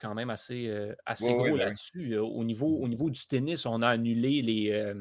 Quand 0.00 0.14
même 0.14 0.30
assez, 0.30 0.72
assez 1.06 1.26
gros 1.26 1.44
ben 1.44 1.52
oui. 1.52 1.58
là-dessus. 1.58 2.16
Au, 2.18 2.44
niveau, 2.44 2.78
au 2.78 2.86
niveau 2.86 3.10
du 3.10 3.26
tennis, 3.26 3.66
on 3.66 3.82
a 3.82 3.88
annulé 3.88 4.42
les, 4.42 4.94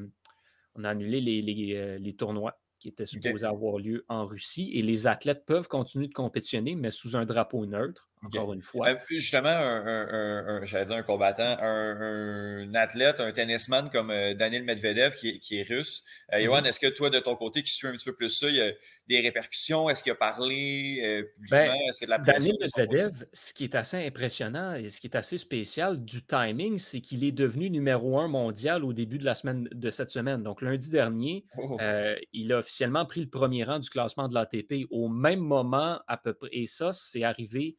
on 0.74 0.84
a 0.84 0.90
annulé 0.90 1.22
les, 1.22 1.42
les, 1.42 2.00
les 2.00 2.16
tournois 2.16 2.60
qui 2.80 2.88
étaient 2.88 3.06
supposés 3.06 3.46
avoir 3.46 3.78
lieu 3.78 4.06
en 4.08 4.26
Russie 4.26 4.72
et 4.74 4.82
les 4.82 5.06
athlètes 5.06 5.46
peuvent 5.46 5.68
continuer 5.68 6.08
de 6.08 6.14
compétitionner, 6.14 6.76
mais 6.76 6.90
sous 6.90 7.16
un 7.16 7.26
drapeau 7.26 7.68
neutre, 7.68 8.10
Encore 8.26 8.54
une 8.54 8.62
fois. 8.62 8.90
Euh, 8.90 8.96
justement, 9.10 9.50
un, 9.50 9.86
un- 9.86 10.08
un- 10.10 10.48
un- 10.62 10.66
j'allais 10.66 10.86
dire 10.86 10.96
un 10.98 11.04
combattant, 11.04 11.58
un, 11.62 12.74
athlète, 12.74 13.20
un 13.20 13.32
tennisman 13.32 13.90
comme 13.90 14.10
euh, 14.12 14.34
Daniel 14.34 14.64
Medvedev 14.64 15.16
qui, 15.16 15.30
est- 15.30 15.40
qui 15.40 15.60
est 15.60 15.64
russe. 15.64 16.04
Euh, 16.34 16.38
Mhm. 16.40 16.44
Johan, 16.46 16.64
est-ce 16.64 16.80
que 16.80 16.88
toi, 16.88 17.10
de 17.10 17.20
ton 17.20 17.36
côté, 17.36 17.62
qui 17.62 17.70
suis 17.72 17.88
un 17.88 17.92
petit 17.92 18.06
peu 18.06 18.14
plus 18.16 18.30
ça, 18.30 18.50
il 18.50 18.56
y 18.56 18.62
a 18.62 18.72
des 19.08 19.20
répercussions? 19.22 19.90
Est-ce 19.90 20.02
qu'il 20.04 20.12
a 20.12 20.16
parlé 20.16 21.02
euh, 21.04 21.24
publiquement? 21.36 21.58
Ben, 21.58 21.74
est-ce 21.90 22.06
de 22.06 22.10
la? 22.10 22.18
Daniel? 22.18 22.56
Medvedev, 22.60 23.26
ce 23.34 23.54
qui 23.54 23.64
est 23.66 23.76
assez 23.76 23.98
impressionnant 24.06 24.76
et 24.76 24.90
ce 24.90 25.00
qui 25.00 25.08
est 25.08 25.16
assez 25.16 25.38
spécial 25.38 26.04
du 26.04 26.24
timing, 26.26 26.78
c'est 26.78 27.02
qu'il 27.02 27.24
est 27.24 27.32
devenu 27.32 27.70
numéro 27.70 28.20
un 28.20 28.28
mondial 28.28 28.84
au 28.84 28.94
début 28.94 29.18
de 29.20 29.26
la 29.26 29.36
semaine 29.36 29.68
de 29.72 29.90
cette 29.92 30.10
semaine. 30.12 30.44
Donc 30.44 30.62
lundi 30.62 30.90
dernier, 30.90 31.46
Oh. 31.58 31.78
Euh, 31.82 32.16
il 32.34 32.52
a 32.54 32.60
officiellement 32.60 33.06
pris 33.06 33.22
le 33.22 33.30
premier 33.30 33.64
rang 33.64 33.80
du 33.80 33.90
classement 33.90 34.28
de 34.28 34.34
l'ATP 34.34 34.86
au 34.90 35.08
même 35.08 35.40
moment 35.40 36.00
à 36.08 36.18
peu 36.18 36.34
près. 36.34 36.50
Et 36.52 36.66
ça, 36.66 36.92
c'est 36.94 37.24
arrivé 37.24 37.76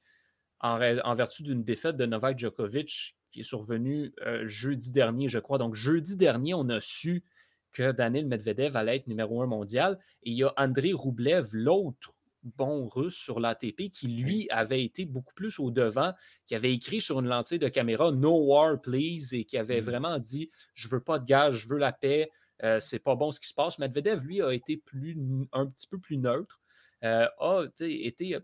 en, 0.60 1.14
vertu 1.14 1.42
d'une 1.42 1.62
défaite 1.62 1.96
de 1.96 2.06
Novak 2.06 2.38
Djokovic 2.38 3.16
qui 3.30 3.40
est 3.40 3.44
survenue 3.44 4.12
euh, 4.26 4.46
jeudi 4.46 4.90
dernier, 4.90 5.28
je 5.28 5.38
crois. 5.38 5.58
Donc, 5.58 5.74
jeudi 5.74 6.16
dernier, 6.16 6.54
on 6.54 6.68
a 6.68 6.80
su 6.80 7.24
que 7.72 7.92
Daniel 7.92 8.26
Medvedev 8.26 8.76
allait 8.76 8.96
être 8.96 9.06
numéro 9.06 9.42
un 9.42 9.46
mondial. 9.46 9.98
Et 10.22 10.30
il 10.30 10.36
y 10.36 10.44
a 10.44 10.52
Andrei 10.56 10.92
Roublev, 10.92 11.48
l'autre 11.52 12.14
bon 12.42 12.88
russe 12.88 13.16
sur 13.16 13.40
l'ATP, 13.40 13.90
qui 13.90 14.08
lui 14.08 14.48
avait 14.50 14.82
été 14.82 15.04
beaucoup 15.04 15.34
plus 15.34 15.58
au 15.58 15.70
devant, 15.70 16.12
qui 16.46 16.54
avait 16.54 16.72
écrit 16.72 17.00
sur 17.00 17.20
une 17.20 17.26
lentille 17.26 17.58
de 17.58 17.68
caméra 17.68 18.10
No 18.12 18.46
war, 18.46 18.80
please, 18.80 19.34
et 19.34 19.44
qui 19.44 19.58
avait 19.58 19.80
Mhm. 19.80 19.86
vraiment 19.86 20.18
dit 20.18 20.50
Je 20.74 20.88
veux 20.88 21.00
pas 21.00 21.18
de 21.18 21.26
gaz, 21.26 21.54
je 21.54 21.68
veux 21.68 21.78
la 21.78 21.92
paix. 21.92 22.30
Euh, 22.64 22.80
c'est 22.80 22.98
pas 22.98 23.14
bon 23.14 23.30
ce 23.30 23.38
qui 23.38 23.48
se 23.48 23.54
passe. 23.54 23.78
Medvedev, 23.78 24.24
lui, 24.24 24.42
a 24.42 24.52
été 24.52 24.78
plus, 24.78 25.16
un 25.52 25.66
petit 25.66 25.86
peu 25.86 25.98
plus 25.98 26.16
neutre, 26.16 26.60
euh, 27.04 27.28
a 27.38 27.64
été 27.80 28.38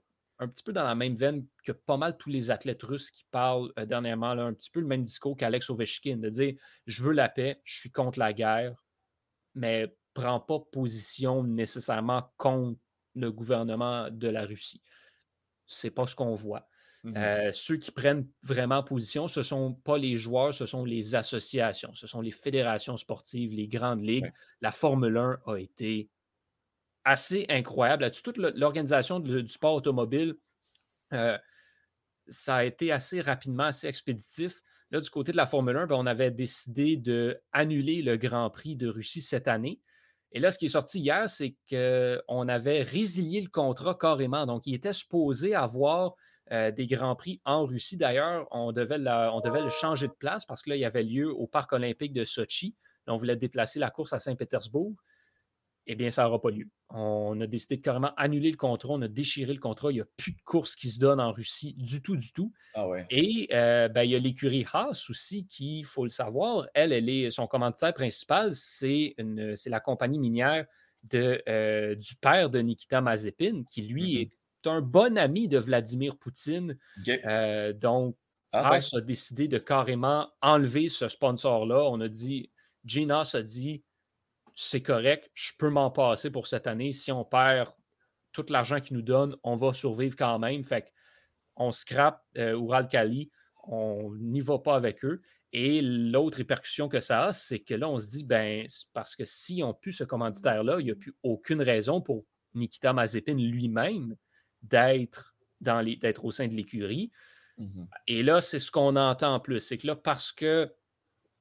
un 0.44 0.48
petit 0.48 0.62
peu 0.62 0.72
dans 0.72 0.84
la 0.84 0.94
même 0.94 1.14
veine 1.14 1.46
que 1.64 1.72
pas 1.72 1.96
mal 1.96 2.16
tous 2.16 2.30
les 2.30 2.50
athlètes 2.50 2.82
russes 2.82 3.10
qui 3.10 3.24
parlent 3.30 3.72
euh, 3.78 3.86
dernièrement, 3.86 4.34
là, 4.34 4.44
un 4.44 4.54
petit 4.54 4.70
peu 4.70 4.80
le 4.80 4.86
même 4.86 5.02
discours 5.02 5.36
qu'Alex 5.36 5.70
Ovechkin, 5.70 6.18
de 6.18 6.28
dire 6.28 6.54
je 6.86 7.02
veux 7.02 7.12
la 7.12 7.28
paix, 7.28 7.60
je 7.64 7.80
suis 7.80 7.90
contre 7.90 8.18
la 8.18 8.32
guerre, 8.32 8.74
mais 9.54 9.94
prends 10.12 10.40
pas 10.40 10.60
position 10.72 11.42
nécessairement 11.42 12.32
contre 12.36 12.78
le 13.14 13.32
gouvernement 13.32 14.10
de 14.10 14.28
la 14.28 14.44
Russie. 14.44 14.82
C'est 15.66 15.90
pas 15.90 16.06
ce 16.06 16.14
qu'on 16.14 16.34
voit. 16.34 16.68
Mhm. 17.04 17.16
Euh, 17.16 17.52
ceux 17.52 17.76
qui 17.76 17.90
prennent 17.90 18.26
vraiment 18.42 18.82
position, 18.82 19.28
ce 19.28 19.40
ne 19.40 19.44
sont 19.44 19.74
pas 19.74 19.98
les 19.98 20.16
joueurs, 20.16 20.54
ce 20.54 20.64
sont 20.64 20.84
les 20.84 21.14
associations, 21.14 21.92
ce 21.92 22.06
sont 22.06 22.22
les 22.22 22.30
fédérations 22.30 22.96
sportives, 22.96 23.52
les 23.52 23.68
grandes 23.68 24.02
ligues. 24.02 24.24
Ouais. 24.24 24.32
La 24.62 24.70
Formule 24.70 25.16
1 25.16 25.38
a 25.46 25.56
été 25.56 26.08
assez 27.04 27.46
incroyable. 27.48 28.10
Toute 28.10 28.38
l'organisation 28.38 29.20
du 29.20 29.46
sport 29.48 29.74
automobile, 29.74 30.36
euh, 31.12 31.38
ça 32.28 32.56
a 32.56 32.64
été 32.64 32.92
assez 32.92 33.20
rapidement, 33.20 33.64
assez 33.64 33.86
expéditif. 33.86 34.62
Là, 34.90 35.00
du 35.00 35.10
côté 35.10 35.32
de 35.32 35.36
la 35.36 35.46
Formule 35.46 35.76
1, 35.76 35.86
ben, 35.86 35.96
on 35.96 36.06
avait 36.06 36.30
décidé 36.30 36.96
d'annuler 36.96 38.02
le 38.02 38.16
Grand 38.16 38.48
Prix 38.50 38.76
de 38.76 38.88
Russie 38.88 39.22
cette 39.22 39.48
année. 39.48 39.80
Et 40.32 40.40
là, 40.40 40.50
ce 40.50 40.58
qui 40.58 40.66
est 40.66 40.70
sorti 40.70 41.00
hier, 41.00 41.28
c'est 41.28 41.56
qu'on 41.70 42.48
avait 42.48 42.82
résilié 42.82 43.40
le 43.40 43.48
contrat 43.48 43.94
carrément. 43.94 44.46
Donc, 44.46 44.66
il 44.66 44.74
était 44.74 44.92
supposé 44.92 45.54
avoir 45.54 46.14
euh, 46.52 46.70
des 46.70 46.86
Grands 46.86 47.14
Prix 47.14 47.40
en 47.44 47.64
Russie. 47.64 47.96
D'ailleurs, 47.96 48.48
on, 48.50 48.72
devait 48.72 48.98
on 48.98 49.40
devait 49.40 49.62
le 49.62 49.68
changer 49.68 50.08
de 50.08 50.12
place 50.12 50.44
parce 50.44 50.62
que 50.62 50.70
là, 50.70 50.76
il 50.76 50.80
y 50.80 50.84
avait 50.84 51.04
lieu 51.04 51.32
au 51.32 51.46
Parc 51.46 51.72
olympique 51.72 52.12
de 52.12 52.24
Sochi. 52.24 52.74
Là, 53.06 53.14
on 53.14 53.16
voulait 53.16 53.36
déplacer 53.36 53.78
la 53.78 53.90
course 53.90 54.12
à 54.12 54.18
Saint-Pétersbourg. 54.18 54.94
Eh 55.86 55.96
bien, 55.96 56.10
ça 56.10 56.24
n'aura 56.24 56.40
pas 56.40 56.50
lieu. 56.50 56.68
On 56.90 57.38
a 57.40 57.46
décidé 57.46 57.76
de 57.76 57.82
carrément 57.82 58.14
annuler 58.16 58.50
le 58.50 58.56
contrat. 58.56 58.90
On 58.90 59.02
a 59.02 59.08
déchiré 59.08 59.52
le 59.52 59.60
contrat. 59.60 59.90
Il 59.92 59.96
n'y 59.96 60.00
a 60.00 60.06
plus 60.16 60.32
de 60.32 60.40
course 60.42 60.74
qui 60.76 60.88
se 60.90 60.98
donne 60.98 61.20
en 61.20 61.30
Russie 61.32 61.74
du 61.74 62.00
tout, 62.02 62.16
du 62.16 62.32
tout. 62.32 62.52
Ah 62.74 62.88
ouais. 62.88 63.04
Et 63.10 63.48
euh, 63.52 63.88
ben, 63.88 64.02
il 64.04 64.10
y 64.10 64.14
a 64.14 64.18
l'écurie 64.18 64.64
Haas 64.72 65.06
aussi 65.10 65.46
qui, 65.46 65.80
il 65.80 65.84
faut 65.84 66.04
le 66.04 66.10
savoir, 66.10 66.66
elle, 66.74 66.92
elle 66.92 67.08
est, 67.10 67.30
son 67.30 67.46
commanditaire 67.46 67.92
principal, 67.92 68.54
c'est 68.54 69.14
la 69.18 69.80
compagnie 69.80 70.18
minière 70.18 70.66
de, 71.02 71.42
euh, 71.48 71.94
du 71.94 72.14
père 72.16 72.48
de 72.48 72.60
Nikita 72.60 73.02
Mazepin, 73.02 73.64
qui 73.68 73.82
lui 73.82 74.14
Mhm. 74.14 74.20
est 74.22 74.30
un 74.66 74.80
bon 74.80 75.18
ami 75.18 75.48
de 75.48 75.58
Vladimir 75.58 76.16
Poutine. 76.16 76.78
Euh, 77.26 77.74
donc, 77.74 78.16
Ah 78.52 78.62
ben, 78.70 78.76
Haas 78.76 78.94
a 78.94 79.00
décidé 79.02 79.48
de 79.48 79.58
carrément 79.58 80.30
enlever 80.40 80.88
ce 80.88 81.08
sponsor-là. 81.08 81.82
On 81.90 82.00
a 82.00 82.08
dit, 82.08 82.50
Haas 83.10 83.34
a 83.34 83.42
dit, 83.42 83.82
c'est 84.54 84.82
correct, 84.82 85.30
je 85.34 85.52
peux 85.58 85.70
m'en 85.70 85.90
passer 85.90 86.30
pour 86.30 86.46
cette 86.46 86.66
année. 86.66 86.92
Si 86.92 87.10
on 87.10 87.24
perd 87.24 87.70
tout 88.32 88.46
l'argent 88.48 88.80
qu'ils 88.80 88.96
nous 88.96 89.02
donnent, 89.02 89.36
on 89.42 89.56
va 89.56 89.72
survivre 89.72 90.16
quand 90.16 90.38
même. 90.38 90.64
Fait 90.64 90.92
on 91.56 91.72
scrape 91.72 92.22
euh, 92.36 92.58
Ural 92.58 92.88
Kali, 92.88 93.30
on 93.66 94.14
n'y 94.16 94.40
va 94.40 94.58
pas 94.58 94.76
avec 94.76 95.04
eux. 95.04 95.22
Et 95.52 95.80
l'autre 95.80 96.38
répercussion 96.38 96.88
que 96.88 96.98
ça 96.98 97.26
a, 97.26 97.32
c'est 97.32 97.60
que 97.60 97.74
là, 97.74 97.88
on 97.88 97.98
se 97.98 98.10
dit, 98.10 98.24
ben, 98.24 98.66
parce 98.92 99.14
que 99.14 99.24
si 99.24 99.62
on 99.62 99.72
plus 99.72 99.92
ce 99.92 100.04
commanditaire-là, 100.04 100.80
il 100.80 100.86
n'y 100.86 100.90
a 100.90 100.96
plus 100.96 101.14
aucune 101.22 101.62
raison 101.62 102.00
pour 102.00 102.24
Nikita 102.54 102.92
Mazepin 102.92 103.36
lui-même 103.36 104.16
d'être 104.62 105.34
au 105.60 106.30
sein 106.32 106.48
de 106.48 106.54
l'écurie. 106.54 107.12
Mmh 107.58 107.84
Et 108.08 108.24
là, 108.24 108.40
c'est 108.40 108.58
ce 108.58 108.72
qu'on 108.72 108.96
entend 108.96 109.34
en 109.34 109.40
plus. 109.40 109.60
C'est 109.60 109.78
que 109.78 109.86
là, 109.86 109.94
parce 109.94 110.32
que 110.32 110.72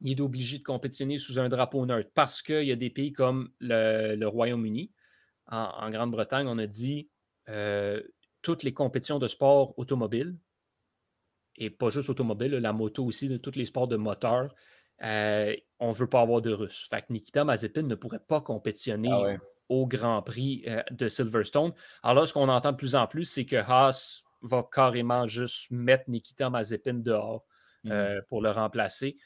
il 0.04 0.20
est 0.20 0.22
obligé 0.22 0.60
de 0.60 0.64
compétitionner 0.64 1.18
sous 1.18 1.40
un 1.40 1.50
drapeau 1.50 1.86
neutre, 1.86 2.12
parce 2.14 2.42
qu'il 2.42 2.66
y 2.66 2.72
a 2.72 2.76
des 2.76 2.90
pays 2.90 3.14
comme 3.14 3.50
le, 3.60 4.26
Royaume-Uni, 4.26 4.92
en, 5.48 5.90
Grande-Bretagne, 5.90 6.48
on 6.48 6.58
a 6.58 6.68
dit 6.68 7.10
euh, 7.50 8.02
toutes 8.42 8.64
les 8.64 8.74
compétitions 8.74 9.20
de 9.20 9.28
sport 9.28 9.78
automobile, 9.78 10.38
et 11.58 11.70
pas 11.70 11.90
juste 11.90 12.10
automobile, 12.10 12.52
la 12.52 12.74
moto 12.74 13.06
aussi, 13.06 13.28
de 13.28 13.38
tous 13.38 13.56
les 13.56 13.66
sports 13.66 13.88
de 13.88 13.98
moteur, 13.98 14.54
euh, 15.04 15.56
on 15.80 15.90
ne 15.90 15.94
veut 15.94 16.08
pas 16.08 16.22
avoir 16.22 16.42
de 16.42 16.52
Russes. 16.52 16.88
Fait 16.90 17.02
que 17.02 17.12
Nikita 17.12 17.44
Mazepin 17.44 17.84
ne 17.84 17.96
pourrait 17.96 18.24
pas 18.26 18.42
compétitionner 18.42 19.12
ah 19.12 19.38
au 19.70 19.88
Grand 19.88 20.22
Prix 20.22 20.64
euh, 20.68 20.84
de 20.92 21.08
Silverstone. 21.08 21.74
Alors 22.04 22.22
là, 22.22 22.26
ce 22.26 22.34
qu'on 22.34 22.50
entend 22.50 22.72
de 22.72 22.78
plus 22.78 22.96
en 22.96 23.08
plus, 23.08 23.26
c'est 23.26 23.46
que 23.46 23.56
Haas 23.56 24.22
va 24.42 24.68
carrément 24.72 25.26
juste 25.26 25.72
mettre 25.72 26.10
Nikita 26.10 26.50
Mazepin 26.50 26.96
dehors 26.96 27.46
euh, 27.88 28.22
pour 28.30 28.42
le 28.42 28.52
remplacer. 28.52 29.18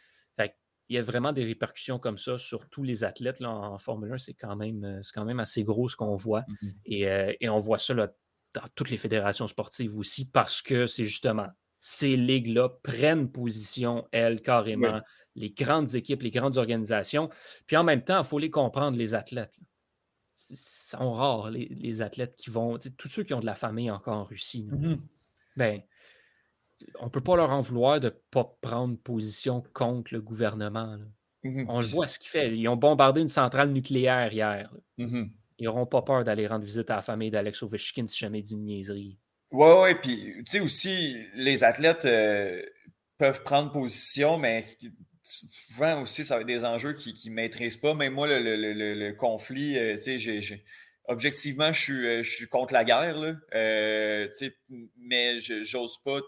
Il 0.89 0.95
y 0.95 0.99
a 0.99 1.03
vraiment 1.03 1.33
des 1.33 1.43
répercussions 1.43 1.99
comme 1.99 2.17
ça 2.17 2.37
sur 2.37 2.69
tous 2.69 2.83
les 2.83 3.03
athlètes 3.03 3.39
là, 3.39 3.49
en 3.49 3.77
Formule 3.77 4.13
1. 4.13 4.17
C'est 4.19 4.33
quand, 4.33 4.55
même, 4.55 5.01
quand 5.13 5.25
même 5.25 5.39
assez 5.39 5.63
gros 5.63 5.89
ce 5.89 5.95
qu'on 5.95 6.15
voit. 6.15 6.43
Mmh 6.47 6.67
et, 6.85 7.37
et, 7.41 7.49
on 7.49 7.59
voit 7.59 7.77
ça 7.77 7.93
là, 7.93 8.13
dans 8.53 8.67
toutes 8.75 8.89
les 8.89 8.97
fédérations 8.97 9.47
sportives 9.47 9.97
aussi 9.97 10.25
parce 10.25 10.61
que 10.61 10.85
c'est 10.85 11.03
justement 11.03 11.47
ces 11.79 12.17
ligues-là 12.17 12.69
prennent 12.83 13.31
position, 13.31 14.07
elles, 14.11 14.41
carrément, 14.41 15.01
les 15.35 15.51
grandes 15.51 15.95
équipes, 15.95 16.23
les 16.23 16.31
grandes 16.31 16.57
organisations. 16.57 17.29
Puis 17.67 17.77
en 17.77 17.83
même 17.83 18.03
temps, 18.03 18.19
il 18.19 18.25
faut 18.25 18.39
les 18.39 18.49
comprendre, 18.49 18.97
les 18.97 19.13
athlètes. 19.13 19.53
Ils 20.49 20.57
sont 20.57 21.11
rares, 21.11 21.51
les, 21.51 22.01
athlètes 22.01 22.35
qui 22.35 22.49
vont. 22.49 22.77
Tous 22.97 23.07
ceux 23.07 23.23
qui 23.23 23.33
ont 23.33 23.39
de 23.39 23.45
la 23.45 23.55
famille 23.55 23.91
encore 23.91 24.17
en 24.17 24.23
Russie. 24.23 24.67
Mmh 24.71 24.95
ben, 25.55 25.81
on 26.99 27.05
ne 27.05 27.09
peut 27.09 27.21
pas 27.21 27.35
leur 27.35 27.51
en 27.51 27.61
vouloir 27.61 27.99
de 27.99 28.07
ne 28.07 28.13
pas 28.31 28.57
prendre 28.61 28.97
position 28.97 29.63
contre 29.73 30.13
le 30.13 30.21
gouvernement. 30.21 30.97
Mmh 31.43 31.65
on 31.67 31.79
voit 31.79 32.07
ce 32.07 32.19
qu'ils 32.19 32.29
font. 32.29 32.51
Ils 32.51 32.67
ont 32.67 32.75
bombardé 32.75 33.21
une 33.21 33.27
centrale 33.27 33.71
nucléaire 33.71 34.31
hier. 34.33 34.73
Mmh 34.97 35.25
Ils 35.59 35.65
n'auront 35.65 35.85
pas 35.85 36.01
peur 36.01 36.23
d'aller 36.23 36.47
rendre 36.47 36.65
visite 36.65 36.89
à 36.89 36.97
la 36.97 37.01
famille 37.01 37.31
d'Alex 37.31 37.63
Ovechkin 37.63 38.07
si 38.07 38.17
jamais 38.17 38.41
d'une 38.41 38.63
niaiserie. 38.63 39.17
Oui, 39.51 39.69
oui, 39.81 39.95
puis 40.01 40.33
tu 40.39 40.43
sais 40.51 40.59
aussi, 40.59 41.15
les 41.35 41.63
athlètes 41.63 42.05
euh, 42.05 42.61
peuvent 43.17 43.43
prendre 43.43 43.71
position, 43.71 44.37
mais 44.37 44.65
souvent 45.23 46.01
aussi, 46.01 46.25
ça 46.25 46.35
va 46.35 46.41
être 46.41 46.47
des 46.47 46.65
enjeux 46.65 46.93
qu'ils 46.93 47.31
ne 47.31 47.35
maîtrisent 47.35 47.77
pas. 47.77 47.93
Même 47.93 48.13
moi, 48.13 48.27
le, 48.27 49.11
conflit, 49.13 49.77
euh, 49.77 49.95
tu 49.95 50.19
sais, 50.19 50.63
objectivement, 51.05 51.71
je 51.71 51.81
suis, 51.81 52.07
euh, 52.07 52.23
je 52.23 52.29
suis 52.29 52.47
contre 52.49 52.73
la 52.73 52.83
guerre, 52.83 53.17
là, 53.17 53.35
mais 54.97 55.39
je 55.39 55.77
n'ose 55.77 55.97
pas 56.03 56.19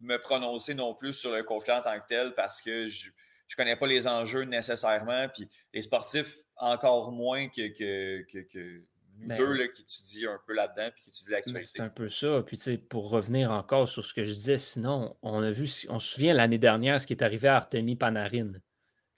me 0.00 0.16
prononcer 0.18 0.74
non 0.74 0.94
plus 0.94 1.14
sur 1.14 1.32
le 1.32 1.42
conflit 1.42 1.72
en 1.72 1.82
tant 1.82 1.98
que 1.98 2.06
tel 2.08 2.34
parce 2.34 2.60
que 2.60 2.86
je 2.88 3.10
ne 3.10 3.56
connais 3.56 3.76
pas 3.76 3.86
les 3.86 4.06
enjeux 4.06 4.44
nécessairement. 4.44 5.28
Puis 5.28 5.48
les 5.72 5.82
sportifs, 5.82 6.36
encore 6.56 7.12
moins 7.12 7.48
que, 7.48 7.68
que 7.68 8.82
ben 9.18 9.38
deux 9.38 9.52
là, 9.52 9.68
qui 9.68 9.82
étudient 9.82 10.32
un 10.32 10.40
peu 10.46 10.52
là-dedans 10.52 10.90
puis 10.94 11.04
qui 11.04 11.10
étudient 11.10 11.30
ben, 11.30 11.36
l'actualité. 11.36 11.72
C'est 11.76 11.82
un 11.82 11.88
peu 11.88 12.08
ça. 12.08 12.42
Puis, 12.46 12.78
pour 12.78 13.10
revenir 13.10 13.50
encore 13.50 13.88
sur 13.88 14.04
ce 14.04 14.12
que 14.12 14.24
je 14.24 14.30
disais, 14.30 14.58
sinon, 14.58 15.16
on 15.22 15.42
a 15.42 15.50
vu, 15.50 15.68
on 15.88 15.98
se 15.98 16.14
souvient 16.14 16.34
l'année 16.34 16.58
dernière 16.58 17.00
ce 17.00 17.06
qui 17.06 17.12
est 17.12 17.22
arrivé 17.22 17.48
à 17.48 17.56
Artemi 17.56 17.96
Panarin. 17.96 18.52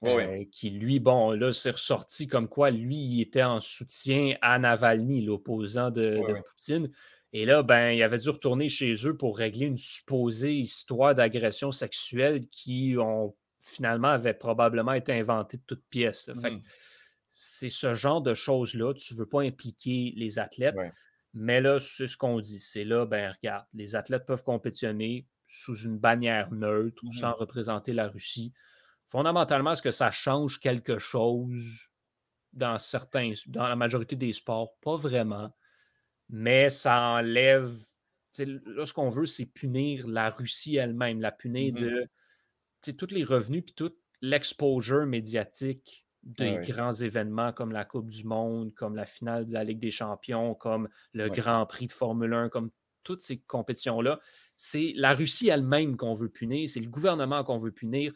Euh, 0.04 0.44
qui, 0.52 0.70
lui, 0.70 1.00
bon, 1.00 1.32
là, 1.32 1.52
s'est 1.52 1.72
ressorti 1.72 2.28
comme 2.28 2.48
quoi, 2.48 2.70
lui, 2.70 2.96
il 2.96 3.20
était 3.20 3.42
en 3.42 3.58
soutien 3.58 4.36
à 4.42 4.56
Navalny, 4.60 5.22
l'opposant 5.22 5.90
de, 5.90 6.20
Poutine. 6.48 6.88
Et 7.32 7.44
là, 7.44 7.62
ben, 7.62 7.90
il 7.90 8.02
avait 8.02 8.18
dû 8.18 8.30
retourner 8.30 8.68
chez 8.68 8.94
eux 9.06 9.16
pour 9.16 9.36
régler 9.36 9.66
une 9.66 9.76
supposée 9.76 10.54
histoire 10.54 11.14
d'agression 11.14 11.72
sexuelle 11.72 12.48
qui 12.48 12.96
ont, 12.98 13.36
finalement 13.60 14.08
avait 14.08 14.34
probablement 14.34 14.94
été 14.94 15.12
inventée 15.12 15.58
de 15.58 15.62
toutes 15.66 15.84
pièces. 15.90 16.28
Mmh 16.28 16.60
c'est 17.30 17.68
ce 17.68 17.92
genre 17.92 18.22
de 18.22 18.32
choses-là. 18.32 18.94
Tu 18.94 19.12
ne 19.12 19.18
veux 19.18 19.28
pas 19.28 19.42
impliquer 19.42 20.14
les 20.16 20.38
athlètes. 20.38 20.74
Mais 21.34 21.60
là, 21.60 21.78
c'est 21.78 22.06
ce 22.06 22.16
qu'on 22.16 22.40
dit. 22.40 22.58
C'est 22.58 22.84
là, 22.84 23.04
ben 23.04 23.30
regarde, 23.30 23.66
les 23.74 23.94
athlètes 23.94 24.24
peuvent 24.24 24.42
compétitionner 24.42 25.26
sous 25.46 25.76
une 25.76 25.98
bannière 25.98 26.50
neutre 26.52 27.04
ou 27.04 27.12
sans 27.12 27.32
mmh 27.32 27.34
représenter 27.38 27.92
la 27.92 28.08
Russie. 28.08 28.54
Fondamentalement, 29.04 29.72
est-ce 29.72 29.82
que 29.82 29.90
ça 29.90 30.10
change 30.10 30.58
quelque 30.58 30.98
chose 30.98 31.90
dans 32.54 32.78
certains, 32.78 33.32
dans 33.46 33.68
la 33.68 33.76
majorité 33.76 34.16
des 34.16 34.32
sports? 34.32 34.78
Pas 34.80 34.96
vraiment. 34.96 35.54
Mais 36.28 36.70
ça 36.70 36.98
enlève. 37.00 37.72
Là, 38.38 38.86
ce 38.86 38.92
qu'on 38.92 39.08
veut, 39.08 39.26
c'est 39.26 39.46
punir 39.46 40.06
la 40.06 40.30
Russie 40.30 40.76
elle-même, 40.76 41.20
la 41.20 41.32
punir 41.32 41.74
mmh 41.74 42.06
de 42.86 42.92
tous 42.92 43.10
les 43.10 43.24
revenus 43.24 43.64
puis 43.64 43.74
toute 43.74 43.98
l'exposure 44.20 45.04
médiatique 45.04 46.06
des 46.22 46.58
grands 46.62 46.92
événements 46.92 47.52
comme 47.52 47.72
la 47.72 47.84
Coupe 47.84 48.08
du 48.08 48.24
Monde, 48.24 48.74
comme 48.74 48.94
la 48.94 49.06
finale 49.06 49.46
de 49.46 49.52
la 49.52 49.64
Ligue 49.64 49.78
des 49.78 49.90
Champions, 49.90 50.54
comme 50.54 50.88
le 51.12 51.28
Grand 51.28 51.64
Prix 51.66 51.86
de 51.86 51.92
Formule 51.92 52.32
1, 52.32 52.48
comme 52.48 52.70
toutes 53.02 53.22
ces 53.22 53.38
compétitions-là. 53.38 54.20
C'est 54.56 54.92
la 54.96 55.14
Russie 55.14 55.48
elle-même 55.48 55.96
qu'on 55.96 56.14
veut 56.14 56.28
punir, 56.28 56.68
c'est 56.68 56.80
le 56.80 56.88
gouvernement 56.88 57.44
qu'on 57.44 57.56
veut 57.56 57.72
punir, 57.72 58.12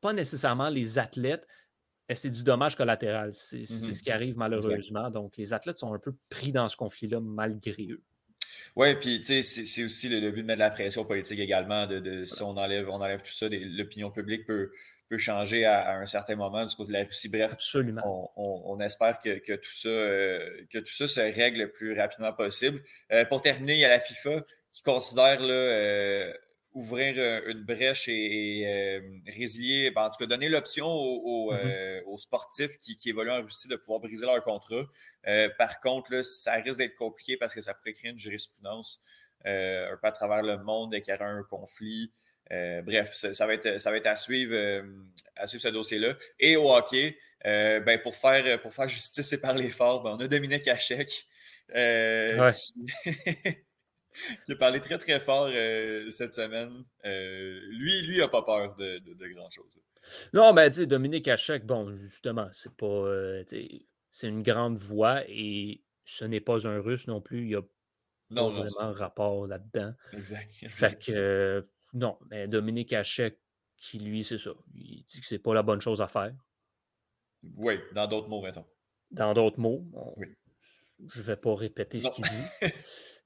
pas 0.00 0.12
nécessairement 0.12 0.68
les 0.68 0.98
athlètes. 0.98 1.46
C'est 2.14 2.30
du 2.30 2.42
dommage 2.42 2.76
collatéral. 2.76 3.32
C'est 3.32 3.62
mmh 3.62 3.94
ce 3.94 4.02
qui 4.02 4.10
arrive 4.10 4.36
malheureusement. 4.36 5.10
Donc, 5.10 5.36
les 5.36 5.52
athlètes 5.52 5.78
sont 5.78 5.94
un 5.94 5.98
peu 5.98 6.12
pris 6.28 6.52
dans 6.52 6.68
ce 6.68 6.76
conflit-là 6.76 7.20
malgré 7.20 7.86
eux. 7.90 8.02
Oui, 8.76 8.94
puis 8.96 9.20
tu 9.20 9.42
sais, 9.42 9.64
c'est 9.64 9.84
aussi 9.84 10.08
le, 10.08 10.30
but 10.30 10.42
de 10.42 10.46
mettre 10.46 10.58
de 10.58 10.64
la 10.64 10.70
pression 10.70 11.04
politique 11.04 11.38
également. 11.38 11.86
De, 11.86 12.24
si 12.24 12.42
on 12.42 12.56
enlève, 12.56 12.88
on 12.88 13.00
enlève 13.00 13.22
tout 13.22 13.32
ça, 13.32 13.46
l'opinion 13.50 14.10
publique 14.10 14.46
peut, 14.46 14.70
changer 15.18 15.66
à, 15.66 15.98
un 15.98 16.06
certain 16.06 16.36
moment 16.36 16.64
du 16.64 16.74
côté 16.74 16.88
de 16.88 16.98
la 16.98 17.04
Russie. 17.04 17.28
Bref, 17.28 17.52
Absolument. 17.52 18.32
On, 18.36 18.80
espère 18.80 19.18
que, 19.18 19.56
tout 19.56 19.72
ça, 19.72 19.88
euh, 19.88 20.64
que 20.70 20.78
tout 20.78 20.92
ça 20.92 21.06
se 21.06 21.20
règle 21.20 21.58
le 21.58 21.70
plus 21.70 21.98
rapidement 21.98 22.32
possible. 22.32 22.82
Euh, 23.12 23.26
pour 23.26 23.42
terminer, 23.42 23.74
il 23.74 23.80
y 23.80 23.84
a 23.84 23.90
la 23.90 24.00
FIFA 24.00 24.42
qui 24.70 24.82
considère 24.82 25.40
là, 25.40 25.52
euh, 25.52 26.32
ouvrir 26.74 27.42
une 27.46 27.64
brèche 27.64 28.08
et, 28.08 29.02
résilier, 29.26 29.90
ben, 29.90 30.04
en 30.04 30.10
tout 30.10 30.18
cas 30.18 30.26
donner 30.26 30.48
l'option 30.48 30.88
mm-hmm. 30.88 32.04
aux, 32.06 32.18
sportifs 32.18 32.78
qui, 32.78 32.96
évoluent 33.08 33.30
en 33.30 33.42
Russie 33.42 33.68
de 33.68 33.76
pouvoir 33.76 34.00
briser 34.00 34.26
leur 34.26 34.42
contrat. 34.42 34.84
par 35.58 35.80
contre, 35.80 36.12
là, 36.12 36.22
ça 36.22 36.54
risque 36.54 36.78
d'être 36.78 36.96
compliqué 36.96 37.36
parce 37.36 37.54
que 37.54 37.60
ça 37.60 37.74
pourrait 37.74 37.92
créer 37.92 38.10
une 38.10 38.18
jurisprudence 38.18 39.00
un 39.44 39.96
peu 40.00 40.06
à 40.06 40.12
travers 40.12 40.42
le 40.42 40.58
monde 40.58 40.94
et 40.94 41.02
qu'il 41.02 41.12
y 41.12 41.16
aurait 41.16 41.26
un 41.26 41.42
conflit. 41.42 42.10
Euh, 42.50 42.82
bref, 42.82 43.14
ça, 43.14 43.46
va 43.46 43.54
être, 43.54 43.80
ça 43.80 43.90
va 43.90 43.96
être 43.96 44.06
à 44.06 44.16
suivre, 44.16 44.52
euh, 44.54 44.82
à 45.36 45.46
suivre 45.46 45.62
ce 45.62 45.68
dossier-là. 45.68 46.16
Et 46.38 46.56
au 46.56 46.70
hockey, 46.70 47.16
euh, 47.46 47.80
ben, 47.80 47.98
pour, 48.00 48.14
faire, 48.16 48.60
pour 48.60 48.74
faire 48.74 48.88
justice 48.88 49.32
et 49.32 49.40
parler 49.40 49.70
fort, 49.70 50.02
ben, 50.02 50.16
on 50.18 50.20
a 50.20 50.28
Dominique 50.28 50.68
Hachek 50.68 51.08
qui, 51.08 51.24
qui, 54.46 54.52
a 54.52 54.56
parlé 54.56 54.80
très 54.80 54.98
très 54.98 55.20
fort 55.20 55.48
cette 56.10 56.34
semaine. 56.34 56.84
lui, 57.04 58.02
lui 58.02 58.18
n'a 58.18 58.28
pas 58.28 58.42
peur 58.42 58.74
de, 58.76 58.98
de, 58.98 59.28
grand-chose. 59.28 59.78
Non, 60.32 60.52
mais 60.52 60.70
tu 60.70 60.86
Dominique 60.86 61.28
Hachek, 61.28 61.64
bon, 61.64 61.94
justement, 61.94 62.48
c'est 62.52 62.74
pas. 62.74 63.06
c'est 64.10 64.28
une 64.28 64.42
grande 64.42 64.76
voix 64.78 65.22
et 65.28 65.82
ce 66.04 66.24
n'est 66.24 66.40
pas 66.40 66.66
un 66.66 66.80
russe 66.80 67.06
non 67.06 67.20
plus. 67.20 67.42
Il 67.42 67.48
n'y 67.48 67.54
a 67.54 67.62
pas 68.34 68.48
vraiment 68.48 68.92
rapport 68.92 69.46
là-dedans. 69.46 69.94
Exact. 70.12 70.50
Fait 70.68 70.98
que 70.98 71.66
non, 71.94 72.18
mais 72.30 72.48
Dominique 72.48 72.92
Hachek, 72.92 73.38
qui 73.76 73.98
lui, 73.98 74.24
c'est 74.24 74.38
ça. 74.38 74.52
Il 74.74 75.04
dit 75.04 75.20
que 75.20 75.26
c'est 75.26 75.38
pas 75.38 75.54
la 75.54 75.62
bonne 75.62 75.80
chose 75.80 76.00
à 76.00 76.08
faire. 76.08 76.34
Oui, 77.56 77.78
dans 77.92 78.06
d'autres 78.06 78.28
mots, 78.28 78.40
mettons. 78.40 78.64
Dans 79.10 79.34
d'autres 79.34 79.60
mots. 79.60 79.84
Je 81.08 81.18
ne 81.18 81.24
vais 81.24 81.36
pas 81.36 81.54
répéter 81.54 82.00
ce 82.00 82.10
qu'il 82.10 82.24
dit. 82.24 82.44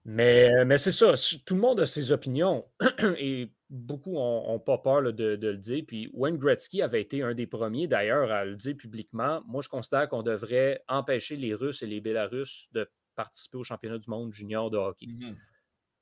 mais, 0.08 0.64
mais 0.64 0.78
c'est 0.78 0.92
ça. 0.92 1.14
Tout 1.44 1.56
le 1.56 1.60
monde 1.60 1.80
a 1.80 1.86
ses 1.86 2.12
opinions 2.12 2.64
et 3.18 3.50
beaucoup 3.68 4.12
n'ont 4.12 4.60
pas 4.60 4.78
peur 4.78 5.02
de, 5.12 5.36
le 5.40 5.56
dire. 5.56 5.82
Puis 5.84 6.08
Wayne 6.12 6.36
Gretzky 6.36 6.80
avait 6.80 7.00
été 7.00 7.24
un 7.24 7.34
des 7.34 7.48
premiers 7.48 7.88
d'ailleurs 7.88 8.30
à 8.30 8.44
le 8.44 8.54
dire 8.54 8.76
publiquement. 8.76 9.42
Moi, 9.46 9.62
je 9.62 9.68
considère 9.68 10.08
qu'on 10.08 10.22
devrait 10.22 10.84
empêcher 10.86 11.34
les 11.34 11.54
Russes 11.54 11.82
et 11.82 11.88
les 11.88 12.00
Bélarusses 12.00 12.68
de 12.70 12.88
participer 13.16 13.58
au 13.58 13.64
championnat 13.64 13.98
du 13.98 14.08
monde 14.08 14.32
junior 14.32 14.70
de 14.70 14.76
hockey. 14.76 15.06
Mm-hmm. 15.06 15.34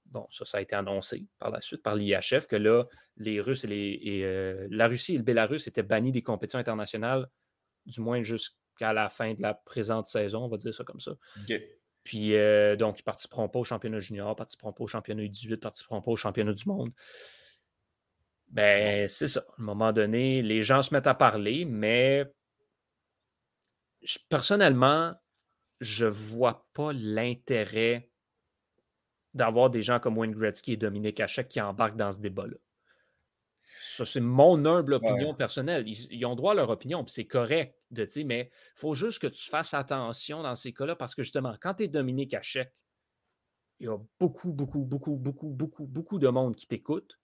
Bon, 0.05 0.27
ça, 0.31 0.45
ça 0.45 0.59
a 0.59 0.61
été 0.61 0.77
annoncé 0.77 1.27
par 1.39 1.51
la 1.51 1.63
suite 1.63 1.83
par 1.83 1.97
l'IHF 1.97 2.47
que 2.47 2.57
là, 2.57 2.85
les 3.17 3.41
Russes 3.41 3.65
et, 3.65 3.69
les, 3.69 4.23
euh, 4.23 4.69
la 4.71 4.87
Russie 4.87 5.15
et 5.15 5.19
le 5.19 5.25
Bélarus 5.25 5.67
étaient 5.67 5.83
bannis 5.83 6.13
des 6.13 6.23
compétitions 6.23 6.59
internationales, 6.59 7.27
du 7.87 8.03
moins 8.03 8.23
jusqu'à 8.23 8.93
la 8.93 9.09
fin 9.09 9.33
de 9.33 9.41
la 9.41 9.55
présente 9.55 10.05
saison, 10.05 10.45
on 10.45 10.49
va 10.49 10.59
dire 10.59 10.75
ça 10.75 10.85
comme 10.85 11.01
ça. 11.01 11.13
Puis 12.05 12.37
euh, 12.37 12.77
donc, 12.77 12.99
ils 12.99 13.03
ne 13.03 13.05
participeront 13.05 13.49
pas 13.49 13.59
au 13.59 13.65
championnat 13.65 13.99
junior, 13.99 14.29
ne 14.29 14.35
participeront 14.35 14.73
pas 14.73 14.85
au 14.85 14.87
championnat 14.87 15.23
U18, 15.23 15.51
ne 15.51 15.57
participeront 15.57 16.03
pas 16.03 16.11
au 16.11 16.17
championnat 16.17 16.53
du 16.53 16.69
monde. 16.69 16.93
Ben, 18.49 19.09
c'est 19.09 19.27
ça. 19.27 19.41
À 19.41 19.63
un 19.63 19.65
moment 19.65 19.93
donné, 19.93 20.43
les 20.43 20.63
gens 20.63 20.83
se 20.83 20.95
mettent 20.95 21.07
à 21.07 21.15
parler, 21.15 21.65
mais 21.65 22.31
personnellement, 24.29 25.15
je 25.81 26.05
ne 26.05 26.11
vois 26.11 26.67
pas 26.75 26.93
l'intérêt 26.93 28.11
d'avoir 29.33 29.71
des 29.71 29.83
gens 29.83 29.99
comme 29.99 30.17
Wayne 30.17 30.33
Gretzky 30.33 30.75
et 30.75 30.77
Dominique 30.77 31.21
Hachek 31.21 31.49
qui 31.49 31.61
embarquent 31.61 31.97
dans 31.97 32.13
ce 32.13 32.19
débat-là. 32.19 32.57
Ça, 33.87 34.07
c'est 34.07 34.20
mon 34.20 34.64
humble 34.64 34.95
opinion 34.95 35.35
personnelle. 35.35 35.87
Ils, 35.87 36.24
ont 36.24 36.35
droit 36.35 36.53
à 36.53 36.55
leur 36.55 36.70
opinion, 36.70 37.05
puis 37.05 37.12
c'est 37.12 37.26
correct, 37.26 37.78
de, 37.91 38.09
mais 38.24 38.51
il 38.51 38.80
faut 38.80 38.95
juste 38.95 39.18
que 39.18 39.26
tu 39.26 39.51
fasses 39.51 39.74
attention 39.74 40.43
dans 40.43 40.55
ces 40.55 40.72
cas-là 40.72 40.97
parce 40.97 41.14
que 41.14 41.22
justement, 41.22 41.55
quand 41.61 41.74
tu 41.74 41.85
es 41.85 41.89
Dominique 41.89 42.32
Hachek, 42.32 42.72
il 43.80 43.87
y 43.87 43.89
a 43.91 43.99
beaucoup, 44.18 44.53
beaucoup, 44.53 44.85
beaucoup, 44.85 45.16
beaucoup, 45.16 45.51
beaucoup, 45.51 45.87
beaucoup 45.87 46.18
de 46.18 46.28
monde 46.28 46.57
qui 46.57 46.66
t'écoute. 46.66 47.18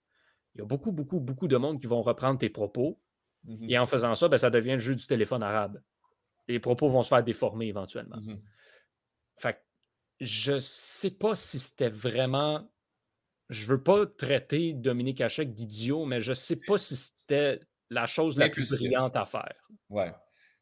Il 0.53 0.59
y 0.59 0.61
a 0.61 0.65
beaucoup, 0.65 0.91
beaucoup, 0.91 1.19
beaucoup 1.19 1.47
de 1.47 1.57
monde 1.57 1.81
qui 1.81 1.87
vont 1.87 2.01
reprendre 2.01 2.37
tes 2.37 2.49
propos. 2.49 2.99
Mm-hmm. 3.47 3.71
Et 3.71 3.79
en 3.79 3.87
faisant 3.87 4.13
ça, 4.13 4.27
ben, 4.27 4.37
ça 4.37 4.51
devient 4.51 4.73
le 4.73 4.79
jeu 4.79 4.93
du 4.93 5.07
téléphone 5.07 5.41
arabe. 5.41 5.81
Les 6.47 6.59
propos 6.59 6.89
vont 6.89 7.01
se 7.01 7.07
faire 7.07 7.23
déformer 7.23 7.67
éventuellement. 7.67 8.17
Mm-hmm. 8.17 8.39
Fait 9.37 9.65
je 10.19 10.59
sais 10.59 11.09
pas 11.09 11.33
si 11.33 11.57
c'était 11.57 11.89
vraiment. 11.89 12.69
Je 13.51 13.67
veux 13.67 13.83
pas 13.83 14.05
traiter 14.05 14.73
Dominique 14.73 15.21
Hachek 15.21 15.53
d'idiot, 15.53 16.05
mais 16.05 16.21
je 16.21 16.33
sais 16.33 16.55
pas 16.55 16.77
si 16.77 16.95
c'était 16.95 17.59
la 17.89 18.05
chose 18.05 18.37
la 18.37 18.49
plus 18.49 18.71
brillante 18.71 19.15
à 19.15 19.25
faire. 19.25 19.67
Ouais. 19.89 20.11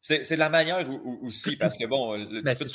C'est 0.02 0.28
de 0.28 0.38
la 0.38 0.48
manière 0.48 0.88
aussi, 1.22 1.56
parce 1.56 1.76
que 1.76 1.86
bon, 1.86 2.16
le 2.16 2.42
ben, 2.42 2.54
fait 2.54 2.66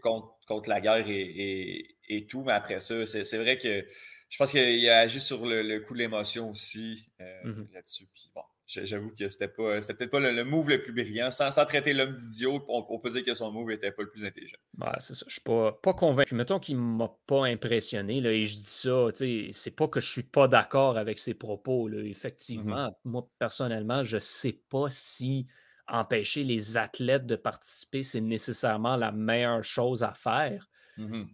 contre, 0.00 0.36
contre 0.46 0.68
la 0.68 0.80
guerre 0.80 1.08
et, 1.08 1.96
et, 2.08 2.26
tout, 2.26 2.42
mais 2.44 2.52
après 2.52 2.80
ça, 2.80 3.06
c'est 3.06 3.38
vrai 3.38 3.56
que 3.56 3.86
je 4.28 4.36
pense 4.36 4.50
qu'il 4.50 4.88
a 4.88 4.98
agi 4.98 5.20
sur 5.20 5.46
le, 5.46 5.80
coup 5.80 5.94
de 5.94 6.00
l'émotion 6.00 6.50
aussi 6.50 7.08
euh, 7.20 7.44
mm-hmm. 7.44 7.72
là-dessus. 7.72 8.06
Puis 8.12 8.30
bon, 8.34 8.42
J'avoue 8.66 9.10
que 9.10 9.28
c'était 9.28 9.48
pas 9.48 9.78
c'était 9.82 9.94
peut-être 9.94 10.10
pas 10.10 10.20
le, 10.20 10.44
move 10.44 10.70
le 10.70 10.80
plus 10.80 10.92
brillant. 10.92 11.30
Sans, 11.30 11.50
traiter 11.66 11.92
l'homme 11.92 12.12
d'idiot, 12.12 12.64
on, 12.68 12.98
peut 12.98 13.10
dire 13.10 13.22
que 13.22 13.34
son 13.34 13.52
move 13.52 13.68
n'était 13.68 13.92
pas 13.92 14.02
le 14.02 14.10
plus 14.10 14.24
intelligent. 14.24 14.56
c'est 14.98 15.14
ça. 15.14 15.24
Je 15.28 15.32
suis 15.32 15.42
pas, 15.42 15.72
pas 15.72 15.92
convaincu. 15.92 16.34
Mettons 16.34 16.58
qu'il 16.58 16.78
m'a 16.78 17.14
pas 17.26 17.44
impressionné. 17.44 18.22
Là, 18.22 18.32
et 18.32 18.44
je 18.44 18.54
dis 18.54 18.64
ça, 18.64 19.08
c'est 19.12 19.70
pas 19.70 19.86
que 19.88 20.00
je 20.00 20.10
suis 20.10 20.22
pas 20.22 20.48
d'accord 20.48 20.96
avec 20.96 21.18
ses 21.18 21.34
propos. 21.34 21.88
Là. 21.88 22.02
Effectivement, 22.04 22.88
mm-hmm. 22.88 22.96
moi, 23.04 23.28
personnellement, 23.38 24.02
je 24.02 24.18
sais 24.18 24.62
pas 24.70 24.86
si 24.88 25.46
empêcher 25.86 26.42
les 26.44 26.78
athlètes 26.78 27.26
de 27.26 27.36
participer, 27.36 28.02
c'est 28.02 28.22
nécessairement 28.22 28.96
la 28.96 29.12
meilleure 29.12 29.62
chose 29.62 30.02
à 30.02 30.14
faire. 30.14 30.70
Mm-hmm. 30.96 31.26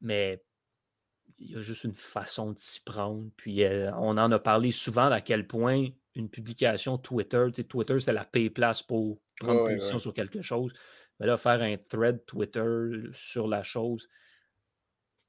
Mais 0.00 0.42
il 1.38 1.52
y 1.52 1.56
a 1.56 1.60
juste 1.60 1.84
une 1.84 1.94
façon 1.94 2.52
de 2.52 2.58
s'y 2.58 2.80
prendre. 2.80 3.30
Puis 3.36 3.62
euh, 3.62 3.92
on 3.94 4.18
en 4.18 4.32
a 4.32 4.38
parlé 4.38 4.72
souvent 4.72 5.10
à 5.10 5.20
quel 5.20 5.46
point 5.46 5.88
une 6.18 6.28
publication 6.28 6.98
Twitter. 6.98 7.46
Twitter, 7.68 7.98
c'est 7.98 8.12
la 8.12 8.24
paye 8.24 8.50
place 8.50 8.82
pour 8.82 9.18
prendre 9.40 9.64
position 9.64 9.98
sur 9.98 10.12
quelque 10.12 10.42
chose. 10.42 10.72
Mais 11.18 11.26
là, 11.26 11.36
faire 11.36 11.62
un 11.62 11.76
thread 11.76 12.24
Twitter 12.26 12.64
sur 13.12 13.48
la 13.48 13.62
chose, 13.62 14.08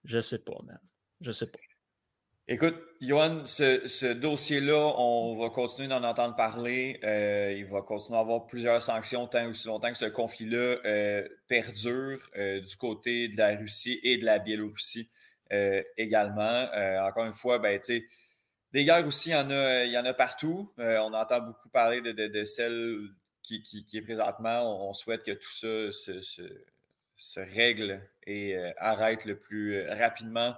je 0.04 0.20
sais 0.20 0.40
pas, 0.40 0.58
man. 0.64 0.80
Je 1.22 1.32
sais 1.32 1.48
pas. 1.48 1.60
Écoute, 2.52 2.76
Johan, 3.00 3.46
ce, 3.46 4.14
dossier-là, 4.14 4.96
on 4.98 5.38
va 5.38 5.52
continuer 5.52 5.88
d'en 5.88 6.04
entendre 6.04 6.36
parler. 6.36 7.00
Euh, 7.04 7.54
il 7.56 7.66
va 7.66 7.84
continuer 7.84 8.18
à 8.18 8.22
avoir 8.22 8.48
plusieurs 8.48 8.82
sanctions 8.82 9.28
tant 9.28 9.48
aussi 9.50 9.68
longtemps 9.68 9.92
que 9.92 9.98
ce 10.00 10.06
conflit-là 10.06 10.78
euh, 10.84 11.28
perdure 11.48 12.20
euh, 12.38 12.60
du 12.60 12.76
côté 12.76 13.28
de 13.28 13.38
la 13.38 13.56
Russie 13.56 14.00
et 14.02 14.18
de 14.18 14.26
la 14.26 14.40
Biélorussie 14.40 15.10
également. 15.98 16.68
encore 17.02 17.26
une 17.26 17.34
fois, 17.34 17.58
ben, 17.58 17.80
tu 17.80 17.86
sais, 17.86 18.06
des 18.72 18.86
guerres 18.86 19.06
aussi, 19.08 19.30
il 19.30 19.34
y 19.34 19.36
en 19.36 19.50
a, 19.50 19.84
il 19.84 19.92
y 19.92 19.98
en 19.98 20.06
a 20.06 20.14
partout. 20.14 20.72
Euh, 20.80 20.98
on 21.00 21.14
entend 21.14 21.42
beaucoup 21.42 21.70
parler 21.70 22.02
de, 22.02 22.44
celle 22.44 23.00
qui, 23.42 23.86
est 23.94 24.02
présentement. 24.02 24.90
On, 24.90 24.94
souhaite 24.94 25.24
que 25.24 25.32
tout 25.32 25.52
ça 25.52 25.92
se, 25.92 27.40
règle 27.40 28.02
et 28.26 28.56
euh, 28.56 28.72
arrête 28.78 29.26
le 29.26 29.40
plus 29.40 29.88
rapidement 29.90 30.56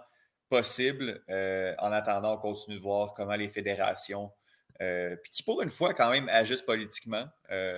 possible. 0.50 1.24
Euh, 1.30 1.74
en 1.80 1.92
attendant, 1.92 2.34
on 2.34 2.38
continue 2.38 2.76
de 2.76 2.82
voir 2.82 3.14
comment 3.14 3.36
les 3.36 3.48
fédérations, 3.48 4.32
puis 4.78 5.32
qui 5.32 5.44
pour 5.44 5.62
une 5.62 5.70
fois 5.70 5.94
quand 5.94 6.10
même 6.10 6.28
agissent 6.28 6.64
politiquement. 6.64 7.26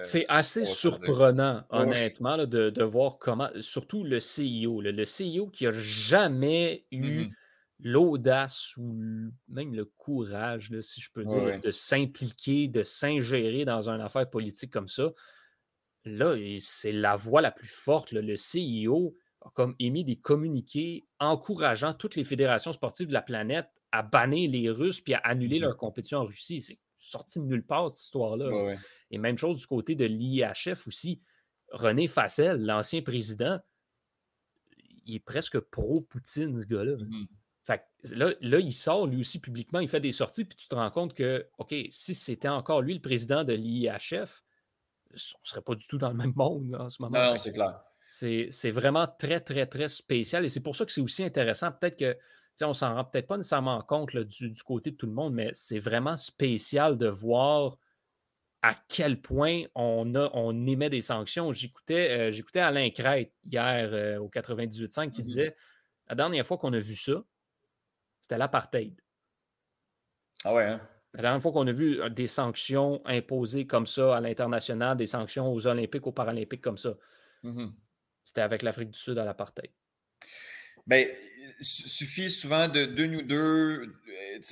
C'est 0.02 0.26
assez 0.30 0.66
surprenant, 0.66 1.64
honnêtement, 1.70 2.38
de, 2.38 2.84
voir 2.84 3.20
comment, 3.20 3.50
surtout 3.60 4.04
le 4.04 4.20
CIO, 4.20 4.82
le 4.82 5.06
CIO 5.06 5.48
qui 5.48 5.66
n'a 5.66 5.72
jamais 5.74 6.86
eu... 6.92 7.26
Mm-hmm 7.26 7.34
l'audace 7.84 8.76
ou 8.78 8.96
même 9.50 9.76
le 9.76 9.86
courage, 9.86 10.72
si 10.82 11.02
je 11.02 11.12
peux 11.12 11.26
dire, 11.26 11.60
de 11.60 11.70
s'impliquer, 11.70 12.70
de 12.70 12.82
s'ingérer 12.82 13.66
dans 13.66 13.90
une 13.90 14.02
affaire 14.02 14.30
politique 14.30 14.72
comme 14.72 14.88
ça. 14.88 15.12
Là, 16.06 16.36
c'est 16.60 16.94
la 16.94 17.18
voix 17.18 17.42
la 17.42 17.52
plus 17.52 17.68
forte. 17.68 18.14
Le 18.14 18.36
CIO 18.36 19.16
a 19.42 19.50
comme 19.54 19.76
émis 19.80 20.06
des 20.06 20.16
communiqués 20.16 21.06
encourageant 21.20 21.94
toutes 21.94 22.16
les 22.16 22.24
fédérations 22.24 22.72
sportives 22.72 23.08
de 23.08 23.14
la 23.14 23.22
planète 23.22 23.68
à 23.92 24.02
bannir 24.02 24.50
les 24.50 24.70
Russes 24.70 25.02
puis 25.02 25.14
à 25.14 25.20
annuler 25.20 25.60
mmh 25.60 25.64
leur 25.64 25.78
compétition 25.78 26.20
en 26.20 26.26
Russie. 26.26 26.62
C'est 26.62 26.80
sorti 26.98 27.40
de 27.40 27.46
nulle 27.46 27.66
part, 27.66 27.90
cette 27.90 28.00
histoire-là. 28.00 28.76
Et 29.12 29.18
même 29.18 29.38
chose 29.38 29.60
du 29.60 29.68
côté 29.68 29.96
de 29.96 30.06
l'IHF 30.06 30.88
aussi. 30.88 31.22
René 31.70 32.08
Fassel, 32.08 32.64
l'ancien 32.66 33.02
président, 33.02 33.60
il 35.06 35.16
est 35.16 35.20
presque 35.20 35.60
pro-Poutine, 35.60 36.58
ce 36.58 36.66
gars-là. 36.66 36.96
Mmh 36.96 37.28
fait 37.64 37.86
là, 38.12 38.34
là, 38.42 38.60
il 38.60 38.74
sort 38.74 39.08
lui 39.08 39.22
aussi 39.22 39.40
publiquement, 39.40 39.80
il 39.80 39.88
fait 39.88 40.02
des 40.02 40.12
sorties, 40.12 40.44
puis 40.44 40.58
tu 40.58 40.68
te 40.68 40.76
rends 40.76 40.92
compte 40.92 41.14
que, 41.14 41.48
OK, 41.58 41.74
si 41.90 42.14
c'était 42.14 42.50
encore 42.50 42.82
lui 42.82 42.94
le 42.94 43.02
président 43.02 43.44
de 43.44 43.54
l'IHF, 43.54 44.44
on 45.12 45.14
ne 45.14 45.18
serait 45.44 45.62
pas 45.62 45.76
du 45.76 45.88
tout 45.88 45.98
dans 45.98 46.10
le 46.10 46.16
même 46.16 46.34
monde 46.36 46.76
en 46.80 46.90
ce 46.90 47.02
moment. 47.02 47.32
Non, 47.32 47.38
c'est 47.38 47.54
clair. 47.54 47.80
C'est 48.08 48.72
vraiment 48.72 49.08
très, 49.08 49.40
très, 49.40 49.66
très 49.66 49.88
spécial. 49.88 50.46
Et 50.46 50.50
c'est 50.50 50.60
pour 50.60 50.76
ça 50.76 50.86
que 50.86 50.92
c'est 50.92 51.02
aussi 51.02 51.24
intéressant. 51.24 51.72
Peut-être 51.72 51.98
que, 51.98 52.18
on 52.62 52.74
s'en 52.74 52.96
rend 52.96 53.06
peut-être 53.06 53.28
pas 53.28 53.38
nécessairement 53.38 53.82
compte 53.82 54.16
du, 54.16 54.50
du, 54.50 54.64
côté 54.64 54.92
de 54.92 54.96
tout 54.96 55.08
le 55.08 55.14
monde, 55.14 55.34
mais 55.34 55.50
c'est 55.54 55.80
vraiment 55.80 56.18
spécial 56.18 56.98
de 56.98 57.08
voir 57.08 57.76
à 58.62 58.76
quel 58.88 59.20
point 59.20 59.64
on, 59.74 60.14
a, 60.16 60.30
on 60.34 60.68
émet 60.68 60.90
des 60.90 61.02
sanctions. 61.02 61.52
J'écoutais 61.52 62.32
euh, 62.32 62.62
Alain 62.62 62.90
Crête 62.92 63.34
hier 63.46 63.90
euh, 63.92 64.18
au 64.20 64.30
98.5 64.30 65.12
qui 65.12 65.22
mmh 65.22 65.26
disait 65.26 65.56
la 66.10 66.16
dernière 66.16 66.46
fois 66.46 66.58
qu'on 66.58 66.74
a 66.74 66.80
vu 66.80 66.96
ça, 66.96 67.24
c'était 68.24 68.38
l'apartheid. 68.38 68.96
Ah 70.46 70.54
ouais, 70.54 70.64
hein? 70.64 70.80
La 71.14 71.24
dernière 71.24 71.42
fois 71.42 71.52
qu'on 71.52 71.68
a 71.68 71.74
vu 71.74 72.02
euh, 72.02 72.08
des 72.08 72.28
sanctions 72.28 73.02
imposées 73.06 73.68
comme 73.68 73.86
ça 73.86 74.16
à 74.16 74.22
l'international, 74.22 74.96
des 74.96 75.08
sanctions 75.08 75.52
aux 75.52 75.68
Olympiques, 75.68 76.08
aux 76.08 76.14
Paralympiques 76.14 76.62
comme 76.62 76.78
ça, 76.78 76.96
mmh 77.44 77.68
c'était 78.26 78.40
avec 78.40 78.62
l'Afrique 78.62 78.92
du 78.92 78.98
Sud 78.98 79.18
à 79.18 79.26
l'apartheid. 79.26 79.70
Bien, 80.88 81.06
suffit 81.60 82.30
souvent 82.30 82.70
de 82.70 82.86
deux 82.86 83.14
ou 83.18 83.22
deux 83.22 83.94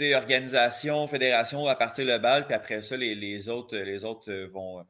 euh, 0.01 0.15
organisations, 0.17 1.07
fédérations 1.07 1.65
à 1.67 1.75
partir 1.75 2.03
le 2.03 2.17
bal, 2.17 2.45
puis 2.45 2.53
après 2.53 2.81
ça, 2.81 2.97
les, 2.97 3.47
autres, 3.47 3.77
les 3.77 4.03
autres 4.03 4.29
euh, 4.29 4.47
vont, 4.47 4.85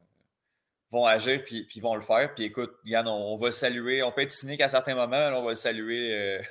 vont 0.92 1.06
agir 1.06 1.42
puis, 1.42 1.64
puis 1.64 1.80
vont 1.80 1.94
le 1.94 2.02
faire. 2.02 2.34
Puis 2.34 2.44
écoute, 2.44 2.74
Yann, 2.84 3.08
on, 3.08 3.36
va 3.36 3.50
saluer, 3.50 4.02
on 4.02 4.12
peut 4.12 4.20
être 4.20 4.30
cynique 4.30 4.60
à 4.60 4.68
certains 4.68 4.94
moments, 4.94 5.30
on 5.34 5.42
va 5.42 5.50
le 5.50 5.56
saluer, 5.56 6.14
euh, 6.14 6.42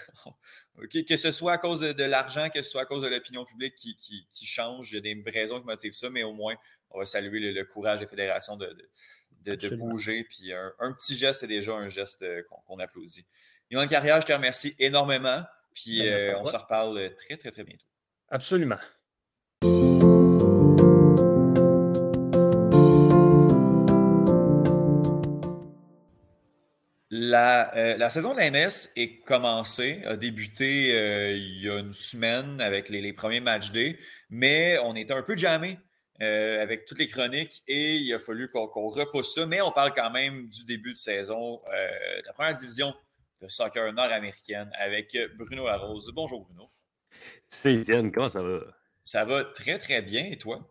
que 1.08 1.16
ce 1.16 1.32
soit 1.32 1.54
à 1.54 1.58
cause 1.60 1.80
de, 1.80 2.04
l'argent, 2.04 2.50
que 2.50 2.64
ce 2.64 2.70
soit 2.72 2.82
à 2.82 2.86
cause 2.86 3.04
de 3.04 3.08
l'opinion 3.08 3.46
publique 3.46 3.76
qui, 3.76 3.96
qui, 3.96 4.46
change, 4.46 4.92
il 4.92 4.96
y 4.96 4.98
a 4.98 5.02
des 5.02 5.24
raisons 5.30 5.60
qui 5.60 5.68
motivent 5.68 5.94
ça, 5.94 6.10
mais 6.10 6.24
au 6.24 6.34
moins, 6.34 6.56
on 6.90 7.00
va 7.00 7.06
saluer 7.06 7.54
le, 7.54 7.64
courage 7.66 8.00
des 8.00 8.08
fédérations 8.08 8.58
de, 8.58 8.76
de, 9.44 9.76
bouger. 9.76 10.24
Puis 10.24 10.52
un, 10.54 10.92
petit 10.92 11.16
geste, 11.16 11.42
c'est 11.42 11.48
déjà 11.48 11.74
un 11.74 11.90
geste 11.90 12.24
euh, 12.24 12.42
qu'on 12.66 12.80
applaudit. 12.80 13.26
Yoann 13.70 13.88
Carrière, 13.88 14.20
je 14.22 14.26
te 14.26 14.34
remercie 14.34 14.76
énormément. 14.80 15.44
Puis 15.76 16.00
ben, 16.00 16.20
euh, 16.20 16.40
on 16.40 16.46
se 16.46 16.58
reparle 16.58 17.14
très, 17.16 17.38
très, 17.38 17.52
très 17.52 17.64
bientôt. 17.64 17.86
Absolument. 18.30 18.80
Euh, 27.22 27.98
la, 27.98 28.10
saison 28.10 28.34
de 28.34 28.40
la 28.40 28.50
MS 28.50 28.90
est 28.96 29.20
commencée, 29.20 30.02
a 30.06 30.18
débuté 30.18 30.96
euh, 30.96 31.34
il 31.34 31.62
y 31.62 31.70
a 31.70 31.78
une 31.78 31.94
semaine 31.94 32.60
avec 32.62 32.90
les, 32.90 33.14
premiers 33.14 33.40
matchs 33.40 33.72
day, 33.72 33.98
mais 34.30 34.80
on 34.80 34.96
était 34.96 35.14
un 35.14 35.22
peu 35.22 35.38
jammé 35.38 35.78
euh, 36.22 36.62
avec 36.62 36.86
toutes 36.86 36.98
les 36.98 37.08
chroniques 37.08 37.62
et 37.68 37.98
il 37.98 38.14
a 38.14 38.20
fallu 38.20 38.50
qu'on 38.50 38.90
repousse 38.90 39.36
ça. 39.36 39.46
Mais 39.46 39.62
on 39.62 39.72
parle 39.72 39.94
quand 39.94 40.10
même 40.10 40.48
du 40.48 40.66
début 40.66 40.94
de 40.94 40.98
saison 40.98 41.62
de 41.68 42.26
la 42.26 42.34
première 42.34 42.56
division 42.56 42.94
de 43.42 43.48
soccer 43.48 43.94
nord-américaine 43.94 44.72
avec 44.80 45.16
Bruno 45.38 45.68
Larose. 45.68 46.12
Bonjour 46.16 46.42
Bruno. 46.42 46.72
Salut 47.50 47.82
Étienne, 47.82 48.12
comment 48.12 48.30
ça 48.30 48.42
va? 48.42 48.60
Ça 49.04 49.26
va 49.26 49.44
très 49.44 49.78
très 49.78 50.02
bien 50.02 50.26
et 50.26 50.38
toi? 50.38 50.71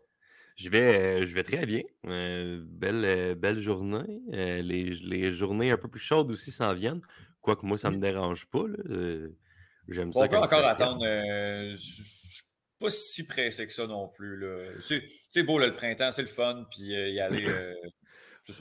Je 0.60 0.68
vais, 0.68 1.26
je 1.26 1.34
vais 1.34 1.42
très 1.42 1.64
bien. 1.64 1.82
belle, 2.04 3.34
belle 3.36 3.60
journée. 3.60 4.20
les, 4.30 4.62
les, 4.62 5.32
journées 5.32 5.70
un 5.70 5.78
peu 5.78 5.88
plus 5.88 6.00
chaudes 6.00 6.30
aussi 6.30 6.50
s'en 6.50 6.74
viennent. 6.74 7.00
Quoique 7.40 7.64
moi, 7.64 7.78
ça 7.78 7.90
me 7.90 7.96
dérange 7.96 8.46
pas. 8.46 8.64
Euh, 8.90 9.30
J'aime 9.88 10.12
ça. 10.12 10.20
On 10.20 10.28
peut 10.28 10.36
encore 10.36 10.64
attendre. 10.66 11.04
euh, 11.04 11.70
je 11.74 12.02
je 12.02 12.34
suis 12.36 12.44
pas 12.78 12.90
si 12.90 13.26
pressé 13.26 13.66
que 13.66 13.72
ça 13.72 13.86
non 13.86 14.08
plus. 14.08 14.36
là. 14.38 14.70
C'est 14.80 15.02
c'est 15.28 15.42
beau 15.42 15.58
là, 15.58 15.66
le 15.68 15.74
printemps, 15.74 16.10
c'est 16.10 16.22
le 16.22 16.28
fun, 16.28 16.66
puis 16.70 16.94
euh, 16.94 17.08
y 17.08 17.20
aller. 17.20 17.44
euh, 17.48 17.74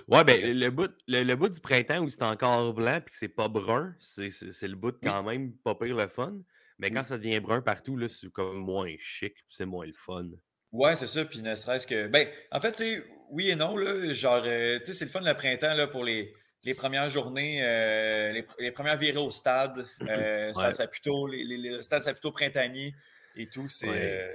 Ouais, 0.08 0.24
ben, 0.24 0.40
le 0.42 0.70
bout, 0.70 0.92
le, 1.08 1.24
le 1.24 1.36
bout 1.36 1.50
du 1.50 1.60
printemps 1.60 2.00
où 2.04 2.10
c'est 2.10 2.22
encore 2.22 2.74
blanc 2.74 3.00
puis 3.04 3.12
que 3.12 3.18
c'est 3.18 3.28
pas 3.28 3.48
brun, 3.48 3.96
c'est 4.00 4.28
le 4.68 4.76
bout 4.76 4.96
quand 5.02 5.24
même 5.24 5.54
pas 5.64 5.74
pire 5.76 5.96
le 5.96 6.08
fun. 6.08 6.38
Mais 6.78 6.92
quand 6.92 7.00
Oui. 7.02 7.06
ça 7.06 7.18
devient 7.18 7.40
brun 7.40 7.62
partout, 7.62 7.98
là, 7.98 8.08
c'est 8.08 8.30
comme 8.32 8.58
moins 8.58 8.94
chic, 9.00 9.34
c'est 9.48 9.66
moins 9.66 9.86
le 9.88 9.94
fun. 9.94 10.28
Ouais, 10.72 10.96
c'est 10.96 11.08
ça. 11.08 11.26
Puis 11.26 11.42
ne 11.42 11.56
serait-ce 11.56 11.88
que. 11.88 12.08
Ben, 12.08 12.28
en 12.52 12.60
fait, 12.62 12.72
tu 12.74 12.84
sais, 12.84 13.04
oui 13.32 13.50
et 13.50 13.56
non, 13.56 13.76
là. 13.76 14.12
Genre, 14.14 14.44
euh, 14.46 14.80
tu 14.80 14.86
sais, 14.86 14.94
c'est 14.94 15.06
le 15.06 15.12
fun 15.12 15.22
le 15.22 15.34
printemps, 15.34 15.74
là, 15.74 15.88
pour 15.88 16.04
les, 16.04 16.34
les 16.64 16.74
premières 16.76 17.10
journées, 17.10 17.60
euh, 17.64 18.32
les, 18.32 18.44
pr- 18.44 18.56
les 18.60 18.72
premières 18.72 18.98
virées 18.98 19.18
au 19.18 19.30
stade. 19.30 19.86
Euh, 20.08 20.54
stade 20.54 20.66
Ouais. 20.68 20.74
Saputo, 20.74 21.28
les, 21.28 21.44
les, 21.44 21.58
les 21.58 21.82
stades 21.84 22.04
Saputo 22.04 22.32
printanier 22.32 22.94
et 23.36 23.48
tout. 23.48 23.68
C'est 23.68 23.88
Ouais. 23.90 24.34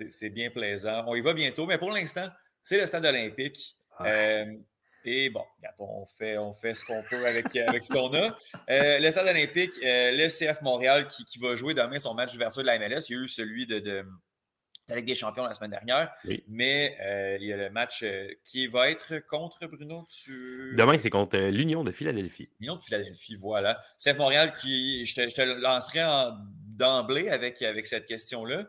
euh, 0.00 0.28
bien 0.30 0.50
plaisant. 0.50 1.04
On 1.06 1.14
y 1.14 1.20
va 1.20 1.34
bientôt, 1.34 1.66
mais 1.66 1.78
pour 1.78 1.90
l'instant, 1.90 2.28
c'est 2.62 2.80
le 2.80 2.86
stade 2.86 3.06
olympique. 3.06 3.76
Ouais. 4.00 4.44
Euh, 4.46 4.52
et 5.04 5.30
bon, 5.30 5.42
on 5.78 6.04
fait, 6.18 6.36
on 6.36 6.52
fait 6.52 6.74
ce 6.74 6.84
qu'on 6.84 7.02
peut 7.08 7.24
avec, 7.26 7.56
avec 7.56 7.82
ce 7.82 7.90
qu'on 7.92 8.12
a. 8.12 8.38
Euh, 8.68 8.98
le 8.98 9.10
stade 9.10 9.28
olympique, 9.28 9.72
euh, 9.82 10.10
le 10.12 10.28
CF 10.28 10.60
Montréal 10.62 11.06
qui, 11.06 11.24
qui 11.24 11.38
va 11.38 11.56
jouer 11.56 11.72
demain 11.74 11.98
son 11.98 12.12
match 12.12 12.32
d'ouverture 12.32 12.60
de 12.62 12.66
la 12.66 12.78
MLS. 12.78 13.08
Il 13.08 13.16
y 13.16 13.18
a 13.18 13.22
eu 13.24 13.28
celui 13.28 13.66
de 13.66 14.04
la 14.90 14.96
Ligue 14.96 15.06
des 15.06 15.14
champions 15.14 15.44
la 15.44 15.54
semaine 15.54 15.70
dernière. 15.70 16.10
Oui. 16.24 16.44
Mais 16.48 16.96
euh, 17.00 17.38
il 17.40 17.46
y 17.46 17.52
a 17.52 17.56
le 17.56 17.70
match 17.70 18.02
euh, 18.02 18.28
qui 18.44 18.66
va 18.66 18.90
être 18.90 19.18
contre 19.26 19.66
Bruno. 19.66 20.06
Tu... 20.10 20.74
Demain, 20.76 20.98
c'est 20.98 21.10
contre 21.10 21.36
euh, 21.36 21.50
l'Union 21.50 21.82
de 21.84 21.92
Philadelphie. 21.92 22.50
L'Union 22.60 22.76
de 22.76 22.82
Philadelphie, 22.82 23.34
voilà. 23.36 23.80
CF 23.98 24.16
Montréal 24.18 24.52
qui, 24.52 25.04
je 25.06 25.14
te, 25.14 25.28
je 25.28 25.34
te 25.34 25.42
lancerai 25.42 26.00
d'emblée 26.76 27.28
avec, 27.28 27.62
avec 27.62 27.86
cette 27.86 28.06
question-là, 28.06 28.66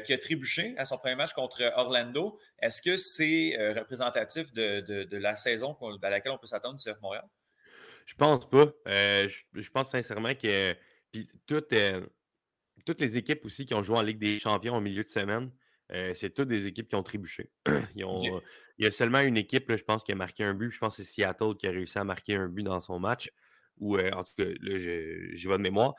qui 0.00 0.12
a 0.12 0.18
trébuché 0.18 0.74
à 0.78 0.84
son 0.84 0.98
premier 0.98 1.14
match 1.14 1.32
contre 1.32 1.62
Orlando. 1.76 2.38
Est-ce 2.60 2.82
que 2.82 2.96
c'est 2.96 3.56
représentatif 3.78 4.52
de, 4.52 4.80
de- 4.80 5.04
de 5.04 5.16
la 5.16 5.34
saison 5.36 5.76
à 6.02 6.10
laquelle 6.10 6.32
on 6.32 6.38
peut 6.38 6.46
s'attendre 6.46 6.76
du 6.76 6.82
CF 6.84 7.00
Montréal? 7.00 7.24
Je 8.06 8.14
pense 8.14 8.48
pas. 8.48 8.72
Je, 8.86 9.28
je 9.54 9.70
pense 9.70 9.90
sincèrement 9.90 10.34
que 10.34 10.74
puis 11.12 11.28
toutes 11.46 13.00
les 13.00 13.16
équipes 13.16 13.44
aussi 13.44 13.64
qui 13.66 13.74
ont 13.74 13.82
joué 13.82 13.96
en 13.96 14.02
Ligue 14.02 14.18
des 14.18 14.38
champions 14.40 14.76
au 14.76 14.80
milieu 14.80 15.04
de 15.04 15.08
semaine, 15.08 15.50
euh, 15.92 16.12
c'est 16.14 16.30
toutes 16.30 16.48
des 16.48 16.66
équipes 16.66 16.88
qui 16.88 16.94
ont 16.94 17.02
trébuché. 17.02 17.50
Ils 17.96 18.04
ont- 18.04 18.36
Ok. 18.36 18.42
Il 18.78 18.84
y 18.84 18.88
a 18.88 18.90
seulement 18.90 19.20
une 19.20 19.36
équipe, 19.36 19.68
là, 19.68 19.76
je 19.76 19.84
pense, 19.84 20.02
qui 20.02 20.12
a 20.12 20.14
marqué 20.14 20.42
un 20.44 20.54
but. 20.54 20.70
Je 20.70 20.78
pense 20.78 20.96
que 20.96 21.02
c'est 21.02 21.08
Seattle 21.08 21.54
qui 21.56 21.66
a 21.66 21.70
réussi 21.70 21.98
à 21.98 22.04
marquer 22.04 22.34
un 22.36 22.48
but 22.48 22.62
dans 22.62 22.80
son 22.80 22.98
match. 22.98 23.30
Ou 23.78 23.96
euh, 23.98 24.10
en 24.12 24.24
tout 24.24 24.32
cas, 24.36 24.44
là, 24.44 24.76
je- 24.78 25.30
j'y 25.34 25.46
vais 25.46 25.58
de 25.58 25.62
mémoire. 25.62 25.94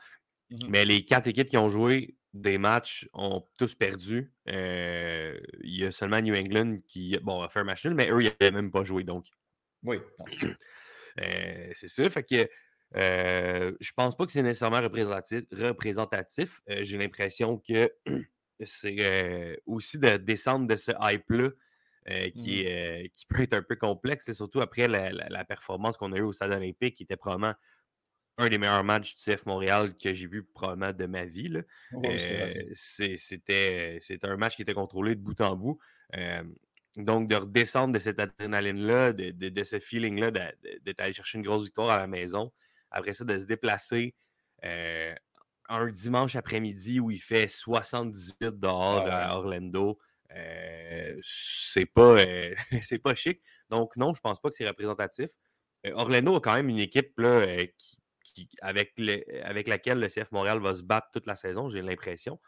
Mhm. 0.50 0.66
Mais 0.68 0.84
les 0.84 1.04
quatre 1.04 1.28
équipes 1.28 1.48
qui 1.48 1.56
ont 1.56 1.68
joué 1.68 2.16
des 2.34 2.58
matchs 2.58 3.08
ont 3.12 3.46
tous 3.56 3.74
perdu. 3.76 4.32
Euh, 4.50 5.38
il 5.62 5.78
y 5.78 5.84
a 5.86 5.92
seulement 5.92 6.20
New 6.20 6.34
England 6.34 6.78
qui 6.86 7.16
bon, 7.22 7.42
a 7.42 7.48
fait 7.48 7.60
un 7.60 7.64
match 7.64 7.86
nul, 7.86 7.94
mais 7.94 8.10
eux, 8.10 8.22
ils 8.22 8.32
n'avaient 8.40 8.50
même 8.50 8.72
pas 8.72 8.82
joué. 8.84 9.04
Donc, 9.04 9.26
Oui. 9.84 9.98
c'est 11.16 11.88
ça. 11.88 12.10
Fait 12.10 12.24
que 12.24 12.48
je 12.94 13.92
pense 13.96 14.16
pas 14.16 14.26
que 14.26 14.32
c'est 14.32 14.42
nécessairement 14.42 14.82
représentatif. 14.82 15.44
représentatif. 15.52 16.60
J'ai 16.66 16.98
l'impression 16.98 17.56
que 17.58 17.90
c'est 18.64 18.96
euh, 19.00 19.56
aussi 19.66 19.98
de 19.98 20.16
descendre 20.16 20.66
de 20.66 20.76
ce 20.76 20.92
hype-là 21.00 21.50
euh, 22.10 22.30
qui, 22.30 22.62
est, 22.62 23.04
euh, 23.06 23.08
qui 23.12 23.26
peut 23.26 23.42
être 23.42 23.54
un 23.54 23.62
peu 23.62 23.76
complexe, 23.76 24.28
là, 24.28 24.34
surtout 24.34 24.60
après 24.60 24.88
la, 24.88 25.10
la- 25.12 25.28
la 25.28 25.44
performance 25.44 25.96
qu'on 25.96 26.12
a 26.12 26.16
eue 26.18 26.22
au 26.22 26.32
Stade 26.32 26.52
olympique, 26.52 26.96
qui 26.96 27.02
était 27.04 27.16
probablement 27.16 27.54
un 28.38 28.48
des 28.48 28.58
meilleurs 28.58 28.84
matchs 28.84 29.16
du 29.16 29.22
CF 29.22 29.46
Montréal 29.46 29.96
que 29.96 30.12
j'ai 30.14 30.26
vu 30.26 30.44
probablement 30.44 30.92
de 30.92 31.06
ma 31.06 31.24
vie. 31.24 31.50
c'était 32.74 34.26
un 34.26 34.36
match 34.36 34.56
qui 34.56 34.62
était 34.62 34.74
contrôlé 34.74 35.14
de 35.14 35.20
bout 35.20 35.40
en 35.40 35.56
bout. 35.56 35.78
Donc, 36.96 37.28
de 37.28 37.34
redescendre 37.34 37.92
de 37.94 37.98
cette 37.98 38.20
adrénaline-là, 38.20 39.12
de, 39.12 39.30
de- 39.32 39.48
de 39.48 39.62
ce 39.64 39.80
feeling-là, 39.80 40.30
d'être 40.30 41.00
allé 41.00 41.12
chercher 41.12 41.38
une 41.38 41.44
grosse 41.44 41.64
victoire 41.64 41.90
à 41.90 41.98
la 41.98 42.06
maison. 42.06 42.52
Après 42.90 43.12
ça, 43.12 43.24
de 43.24 43.36
se 43.36 43.46
déplacer 43.46 44.14
euh, 44.64 45.12
un 45.68 45.86
dimanche 45.90 46.36
après-midi 46.36 47.00
où 47.00 47.10
il 47.10 47.20
fait 47.20 47.48
78 47.48 48.58
dehors 48.60 49.06
à 49.08 49.28
ouais. 49.28 49.32
Orlando. 49.34 49.98
euh, 50.30 51.16
c'est 51.22 51.86
pas, 51.86 52.18
euh, 52.26 52.54
c'est 52.82 52.98
pas 52.98 53.14
chic. 53.14 53.40
Donc, 53.70 53.96
non, 53.96 54.12
je 54.14 54.20
pense 54.20 54.40
pas 54.40 54.48
que 54.48 54.54
c'est 54.54 54.66
représentatif. 54.68 55.30
Euh, 55.86 55.92
Orlando 55.94 56.34
a 56.36 56.40
quand 56.40 56.54
même 56.54 56.68
une 56.68 56.78
équipe 56.80 57.18
là, 57.18 57.46
qui, 57.78 57.98
qui- 58.24 58.48
avec, 58.60 58.92
le- 58.98 59.22
avec 59.44 59.68
laquelle 59.68 60.00
le 60.00 60.08
CF 60.08 60.30
Montréal 60.32 60.58
va 60.60 60.74
se 60.74 60.82
battre 60.82 61.08
toute 61.12 61.26
la 61.26 61.36
saison, 61.36 61.68
j'ai 61.70 61.82
l'impression. 61.82 62.40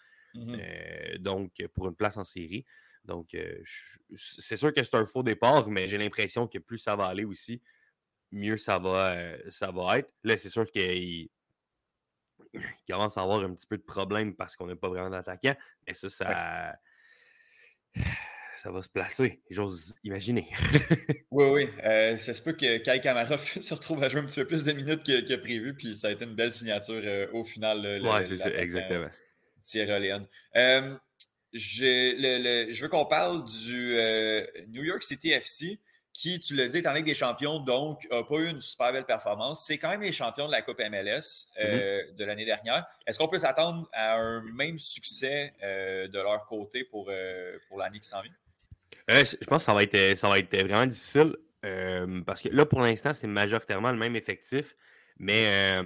Euh, 0.59 1.19
donc, 1.19 1.53
pour 1.75 1.87
une 1.89 1.95
place 1.97 2.17
en 2.17 2.25
série. 2.25 2.65
Donc, 3.05 3.29
je- 3.33 3.99
c'est 4.17 4.57
sûr 4.57 4.73
que 4.75 4.83
c'est 4.83 4.95
un 4.97 5.07
faux 5.07 5.23
départ, 5.23 5.69
mais 5.71 5.87
j'ai 5.89 5.97
l'impression 5.99 6.49
que 6.49 6.59
plus 6.59 6.79
ça 6.79 6.97
va 6.97 7.07
aller 7.07 7.25
aussi, 7.25 7.63
mieux 8.33 8.57
ça 8.57 8.79
va, 8.79 9.17
ça 9.51 9.71
va 9.71 9.99
être. 10.01 10.11
Là, 10.25 10.37
c'est 10.37 10.49
sûr 10.49 10.69
qu'il 10.71 11.29
il 12.55 12.63
commence 12.89 13.17
à 13.19 13.23
avoir 13.23 13.41
un 13.43 13.53
petit 13.55 13.67
peu 13.67 13.77
de 13.77 13.83
problème 13.83 14.35
parce 14.35 14.57
qu'on 14.57 14.67
n'a 14.67 14.77
pas 14.77 14.89
vraiment 14.89 15.11
d'attaquant. 15.11 15.55
Mais 15.87 15.95
ça, 15.95 16.09
ça, 16.11 16.79
ça 18.57 18.71
va 18.71 18.83
se 18.83 18.89
placer. 18.89 19.41
J'ose 19.51 19.95
imaginer. 20.05 20.49
Oui, 21.33 21.49
oui. 21.51 21.69
Euh, 21.85 22.17
ça 22.17 22.33
se 22.33 22.41
peut 22.41 22.55
que 22.55 22.79
Kai 22.79 23.01
Kamara 23.01 23.37
se 23.61 23.75
retrouve 23.75 24.03
à 24.03 24.09
jouer 24.09 24.21
un 24.21 24.25
petit 24.25 24.41
peu 24.41 24.47
plus 24.47 24.65
de 24.65 24.73
minutes 24.73 25.03
que, 25.05 25.21
que 25.21 25.35
prévu, 25.35 25.75
puis 25.75 25.95
ça 25.95 26.09
a 26.09 26.13
été 26.13 26.25
une 26.25 26.35
belle 26.35 26.53
signature 26.53 27.03
euh, 27.05 27.27
au 27.35 27.45
final. 27.45 27.81
ouais, 28.03 28.25
c'est 28.25 28.39
ça, 28.39 28.51
exactement. 28.51 29.09
Sierra 29.61 29.99
Leone. 29.99 30.27
Euh, 30.57 30.97
le- 31.53 32.67
le- 32.67 32.73
je 32.73 32.83
veux 32.83 32.89
qu'on 32.89 33.05
parle 33.05 33.45
du 33.45 33.97
euh, 33.97 34.47
New 34.69 34.83
York 34.85 35.03
City 35.03 35.31
FC, 35.33 35.79
qui, 36.17 36.41
tu 36.41 36.55
l'as 36.55 36.69
dit, 36.69 36.79
est 36.79 36.87
en 36.87 36.95
Ligue 36.95 37.05
des 37.05 37.15
champions, 37.15 37.61
donc 37.61 38.09
n'a 38.11 38.23
pas 38.23 38.37
eu 38.37 38.49
une 38.49 38.61
super 38.61 38.91
belle 38.91 39.05
performance. 39.05 39.67
C'est 39.67 39.77
quand 39.77 39.91
même 39.91 40.01
les 40.01 40.13
champions 40.13 40.47
de 40.47 40.53
la 40.53 40.63
Coupe 40.63 40.79
MLS 40.79 41.49
euh, 41.61 41.67
Mm-hmm. 41.67 42.15
de 42.17 42.25
l'année 42.25 42.47
dernière. 42.47 42.87
Est-ce 43.07 43.19
qu'on 43.19 43.29
peut 43.29 43.39
s'attendre 43.39 43.87
à 43.93 44.17
un 44.17 44.41
même 44.43 44.79
succès 44.79 45.53
euh, 45.63 46.09
de 46.09 46.19
leur 46.19 46.47
côté 46.47 46.85
pour, 46.85 47.09
euh, 47.11 47.59
pour 47.69 47.79
l'année 47.79 48.01
qui 48.01 48.09
s'en 48.09 48.23
vient? 48.23 48.33
Je 49.09 49.45
pense 49.45 49.63
que 49.63 49.67
ça 49.67 49.75
va 49.75 49.83
être, 49.83 50.17
ça 50.17 50.29
va 50.29 50.39
être 50.39 50.57
vraiment 50.57 50.87
difficile 50.87 51.37
parce 52.25 52.41
que 52.41 52.49
là, 52.49 52.65
pour 52.65 52.81
l'instant, 52.81 53.13
c'est 53.13 53.27
majoritairement 53.27 53.91
le 53.91 53.99
même 53.99 54.17
effectif, 54.17 54.75
mais 55.19 55.83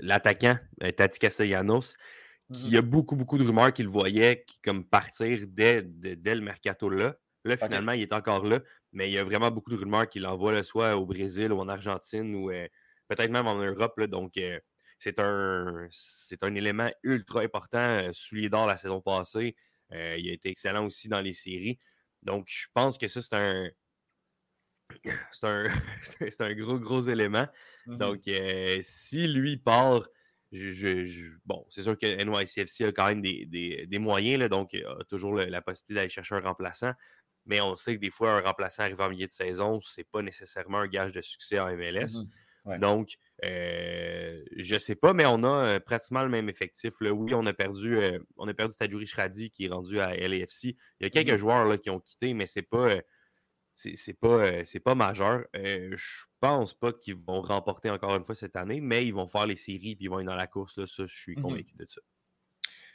l'attaquant, 0.00 0.58
Tati 0.96 1.18
Castellanos, 1.18 1.96
qui 2.52 2.76
a 2.76 2.82
beaucoup, 2.82 3.14
beaucoup 3.14 3.38
de 3.38 3.44
rumeurs 3.44 3.72
qu'il 3.72 3.88
voyait 3.88 4.44
qui, 4.46 4.60
comme 4.60 4.84
partir 4.84 5.38
dès, 5.46 5.82
dès 5.82 6.34
le 6.34 6.40
mercato 6.40 6.88
là. 7.44 7.56
Finalement, 7.66 7.92
il 7.92 8.02
est 8.02 8.12
encore 8.12 8.44
là, 8.44 8.60
mais 8.92 9.08
il 9.10 9.12
y 9.12 9.18
a 9.18 9.24
vraiment 9.24 9.50
beaucoup 9.50 9.70
de 9.70 9.76
rumeurs 9.76 10.08
qu'il 10.08 10.26
envoie 10.26 10.52
là, 10.52 10.62
soit 10.62 10.96
au 10.96 11.06
Brésil 11.06 11.52
ou 11.52 11.60
en 11.60 11.68
Argentine 11.68 12.34
ou 12.34 12.50
euh, 12.50 12.66
peut-être 13.08 13.30
même 13.30 13.46
en 13.46 13.56
Europe. 13.56 13.98
là. 13.98 14.06
donc, 14.06 14.36
euh, 14.38 14.58
c'est 14.98 15.18
un, 15.18 15.88
un 16.42 16.54
élément 16.54 16.90
ultra 17.02 17.40
important, 17.42 17.78
euh, 17.78 18.10
soulier 18.12 18.48
d'or 18.48 18.66
la 18.66 18.76
saison 18.76 19.00
passée. 19.02 19.54
Euh, 19.92 20.16
il 20.18 20.30
a 20.30 20.32
été 20.32 20.48
excellent 20.48 20.86
aussi 20.86 21.08
dans 21.08 21.20
les 21.20 21.34
séries. 21.34 21.78
Donc, 22.22 22.46
je 22.48 22.66
pense 22.72 22.96
que 22.96 23.06
ça, 23.08 23.20
c'est 23.20 23.34
un. 23.34 23.68
C'est 25.32 25.46
un, 25.46 25.66
un 26.40 26.54
gros, 26.54 26.78
gros 26.78 27.00
élément. 27.02 27.46
Mhm. 27.86 27.96
Donc, 27.98 28.20
si 28.82 29.26
lui 29.26 29.56
part, 29.56 30.06
je, 30.52 30.70
je- 30.70 31.04
je- 31.04 31.32
bon, 31.44 31.64
c'est 31.70 31.82
sûr 31.82 31.98
que 31.98 32.06
NYCFC 32.06 32.84
a 32.84 32.92
quand 32.92 33.06
même 33.08 33.22
des, 33.22 33.44
des- 33.46 33.86
des 33.86 33.98
moyens, 33.98 34.38
là, 34.40 34.48
donc 34.48 34.72
il 34.72 34.84
a 34.84 34.98
toujours 35.08 35.34
le- 35.34 35.46
la 35.46 35.62
possibilité 35.62 35.94
d'aller 35.94 36.08
chercher 36.10 36.36
un 36.36 36.40
remplaçant. 36.40 36.92
Mais 37.46 37.60
on 37.60 37.74
sait 37.76 37.94
que 37.96 38.00
des 38.00 38.10
fois, 38.10 38.32
un 38.32 38.40
remplaçant 38.40 38.84
arrivé 38.84 39.02
en 39.02 39.10
milieu 39.10 39.26
de 39.26 39.32
saison, 39.32 39.80
c'est 39.80 40.04
pas 40.08 40.22
nécessairement 40.22 40.78
un 40.78 40.86
gage 40.88 41.12
de 41.12 41.20
succès 41.20 41.58
en 41.58 41.68
MLS. 41.76 42.20
Mhm. 42.20 42.30
Ouais. 42.66 42.78
Donc, 42.78 43.16
euh, 43.44 44.42
je 44.56 44.78
sais 44.78 44.94
pas, 44.94 45.12
mais 45.12 45.26
on 45.26 45.42
a 45.44 45.66
euh, 45.76 45.80
pratiquement 45.80 46.22
le 46.22 46.30
même 46.30 46.48
effectif. 46.48 46.94
là. 47.00 47.12
Oui, 47.12 47.34
on 47.34 47.44
a 47.44 47.52
perdu, 47.52 47.98
euh, 47.98 48.18
on 48.38 48.48
a 48.48 48.54
perdu 48.54 48.74
Tadjouri 48.74 49.06
Shradi 49.06 49.50
qui 49.50 49.66
est 49.66 49.68
rendu 49.68 50.00
à 50.00 50.16
LAFC. 50.16 50.64
Il 51.00 51.02
y 51.02 51.04
a 51.04 51.10
quelques 51.10 51.32
Mhm. 51.32 51.36
joueurs 51.36 51.64
là, 51.66 51.76
qui 51.76 51.90
ont 51.90 52.00
quitté, 52.00 52.32
mais 52.32 52.46
c'est 52.46 52.62
pas, 52.62 52.88
euh, 52.90 53.02
c'est 53.76 54.18
pas, 54.18 54.28
euh, 54.28 54.62
c'est 54.64 54.80
pas 54.80 54.94
majeur. 54.94 55.44
Euh, 55.56 55.90
je 55.96 56.24
pense 56.40 56.72
pas 56.72 56.92
qu'ils 56.94 57.16
vont 57.16 57.42
remporter 57.42 57.90
encore 57.90 58.14
une 58.16 58.24
fois 58.24 58.34
cette 58.34 58.56
année, 58.56 58.80
mais 58.80 59.04
ils 59.06 59.12
vont 59.12 59.26
faire 59.26 59.46
les 59.46 59.56
séries 59.56 59.90
et 59.92 59.96
ils 60.00 60.08
vont 60.08 60.20
être 60.20 60.26
dans 60.26 60.36
la 60.36 60.46
course. 60.46 60.78
Là, 60.78 60.86
ça, 60.86 61.04
je 61.04 61.14
suis 61.14 61.34
Mhm. 61.36 61.42
convaincu 61.42 61.74
de 61.76 61.84
ça. 61.86 62.00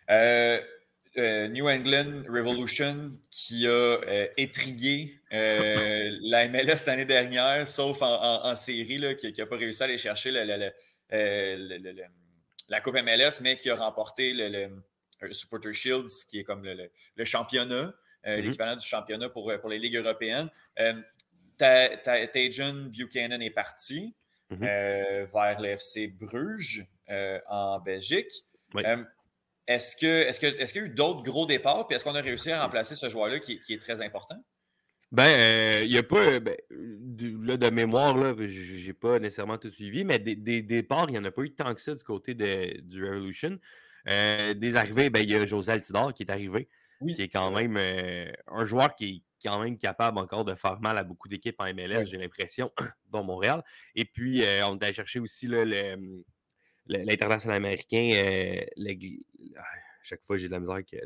Euh, 0.09 0.59
euh, 1.19 1.47
New 1.49 1.67
England 1.69 2.23
Revolution 2.27 3.11
qui 3.29 3.67
a 3.67 3.69
euh, 3.69 4.27
étrié 4.37 5.19
euh, 5.33 6.09
la 6.21 6.47
MLS 6.47 6.85
l'année 6.87 7.05
dernière, 7.05 7.67
sauf 7.67 8.01
en, 8.01 8.07
en- 8.21 8.45
en 8.47 8.55
série, 8.55 8.97
là, 8.97 9.13
qui 9.15 9.31
n'a 9.31 9.45
pas 9.45 9.57
réussi 9.57 9.81
à 9.83 9.85
aller 9.85 9.97
chercher 9.97 10.31
le- 10.31 10.43
le- 10.45 10.57
le- 10.57 10.71
euh, 11.13 12.03
la 12.69 12.81
Coupe 12.81 12.95
MLS, 12.95 13.41
mais 13.41 13.55
qui 13.55 13.69
a 13.69 13.75
remporté 13.75 14.33
le, 14.33 14.69
Supporter 15.31 15.73
Shields, 15.73 16.25
qui 16.29 16.39
est 16.39 16.43
comme 16.43 16.63
le, 16.63 17.25
championnat, 17.25 17.93
Mhm. 18.25 18.35
l'équivalent 18.41 18.75
du 18.75 18.85
championnat 18.87 19.29
pour, 19.29 19.51
pour 19.59 19.69
les 19.69 19.79
ligues 19.79 19.95
européennes. 19.97 20.49
Ta- 21.57 21.97
Ta- 21.97 22.27
Tajon 22.27 22.89
Buchanan 22.89 23.41
est 23.41 23.49
parti. 23.49 24.15
mhm. 24.49 24.59
vers 24.61 25.59
le 25.61 25.67
FC 25.69 26.07
Bruges 26.07 26.85
en 27.47 27.79
Belgique. 27.79 28.31
Est-ce 29.69 29.95
qu'il 29.95 30.09
est 30.09 30.61
est 30.61 30.75
y 30.75 30.79
a 30.79 30.81
eu 30.83 30.89
d'autres 30.89 31.21
gros 31.21 31.45
départs? 31.45 31.85
Puis 31.85 31.95
est-ce 31.95 32.03
qu'on 32.03 32.15
a 32.15 32.21
réussi 32.21 32.51
à 32.51 32.63
remplacer 32.63 32.95
ce 32.95 33.07
joueur-là 33.07 33.39
qui, 33.39 33.61
est 33.69 33.81
très 33.81 34.01
important? 34.01 34.43
Ben, 35.11 35.83
il 35.83 35.91
n'y 35.91 35.97
a 35.97 36.03
pas, 36.03 36.39
ben, 36.39 36.57
de, 36.71 37.69
mémoire, 37.69 38.17
là, 38.17 38.33
j'ai 38.47 38.93
pas 38.93 39.19
nécessairement 39.19 39.59
tout 39.59 39.69
suivi, 39.69 40.03
mais 40.03 40.17
des, 40.17 40.63
départs, 40.63 41.05
il 41.09 41.11
n'y 41.11 41.17
en 41.19 41.23
a 41.23 41.31
pas 41.31 41.43
eu 41.43 41.53
tant 41.53 41.75
que 41.75 41.81
ça 41.81 41.93
du 41.93 42.03
côté 42.03 42.33
de, 42.33 42.81
du 42.81 43.05
Revolution. 43.05 43.59
des 44.07 44.75
arrivées, 44.75 45.11
ben, 45.11 45.19
il 45.19 45.29
y 45.29 45.35
a 45.35 45.45
José 45.45 45.71
Altidor 45.71 46.15
qui 46.15 46.23
est 46.23 46.31
arrivé, 46.31 46.67
qui 47.05 47.21
est 47.21 47.29
quand 47.29 47.51
même 47.51 47.77
un 47.77 48.65
joueur 48.65 48.95
qui 48.95 49.05
est 49.05 49.47
quand 49.47 49.63
même 49.63 49.77
capable 49.77 50.17
encore 50.17 50.45
de 50.45 50.55
faire 50.55 50.79
mal 50.79 50.97
à 50.97 51.03
beaucoup 51.03 51.27
d'équipes 51.27 51.59
en 51.59 51.71
MLS, 51.75 52.05
j'ai 52.05 52.17
l'impression, 52.17 52.71
dont 53.11 53.23
Montréal. 53.23 53.63
Et 53.93 54.05
puis, 54.05 54.43
on 54.65 54.79
a 54.79 54.91
cherché 54.91 55.19
aussi 55.19 55.47
l'international 56.89 57.57
américain, 57.57 58.11
ah, 59.57 59.63
chaque 60.03 60.23
fois 60.25 60.37
j'ai 60.37 60.47
de 60.47 60.53
la 60.53 60.59
misère 60.59 60.81
que 60.85 60.97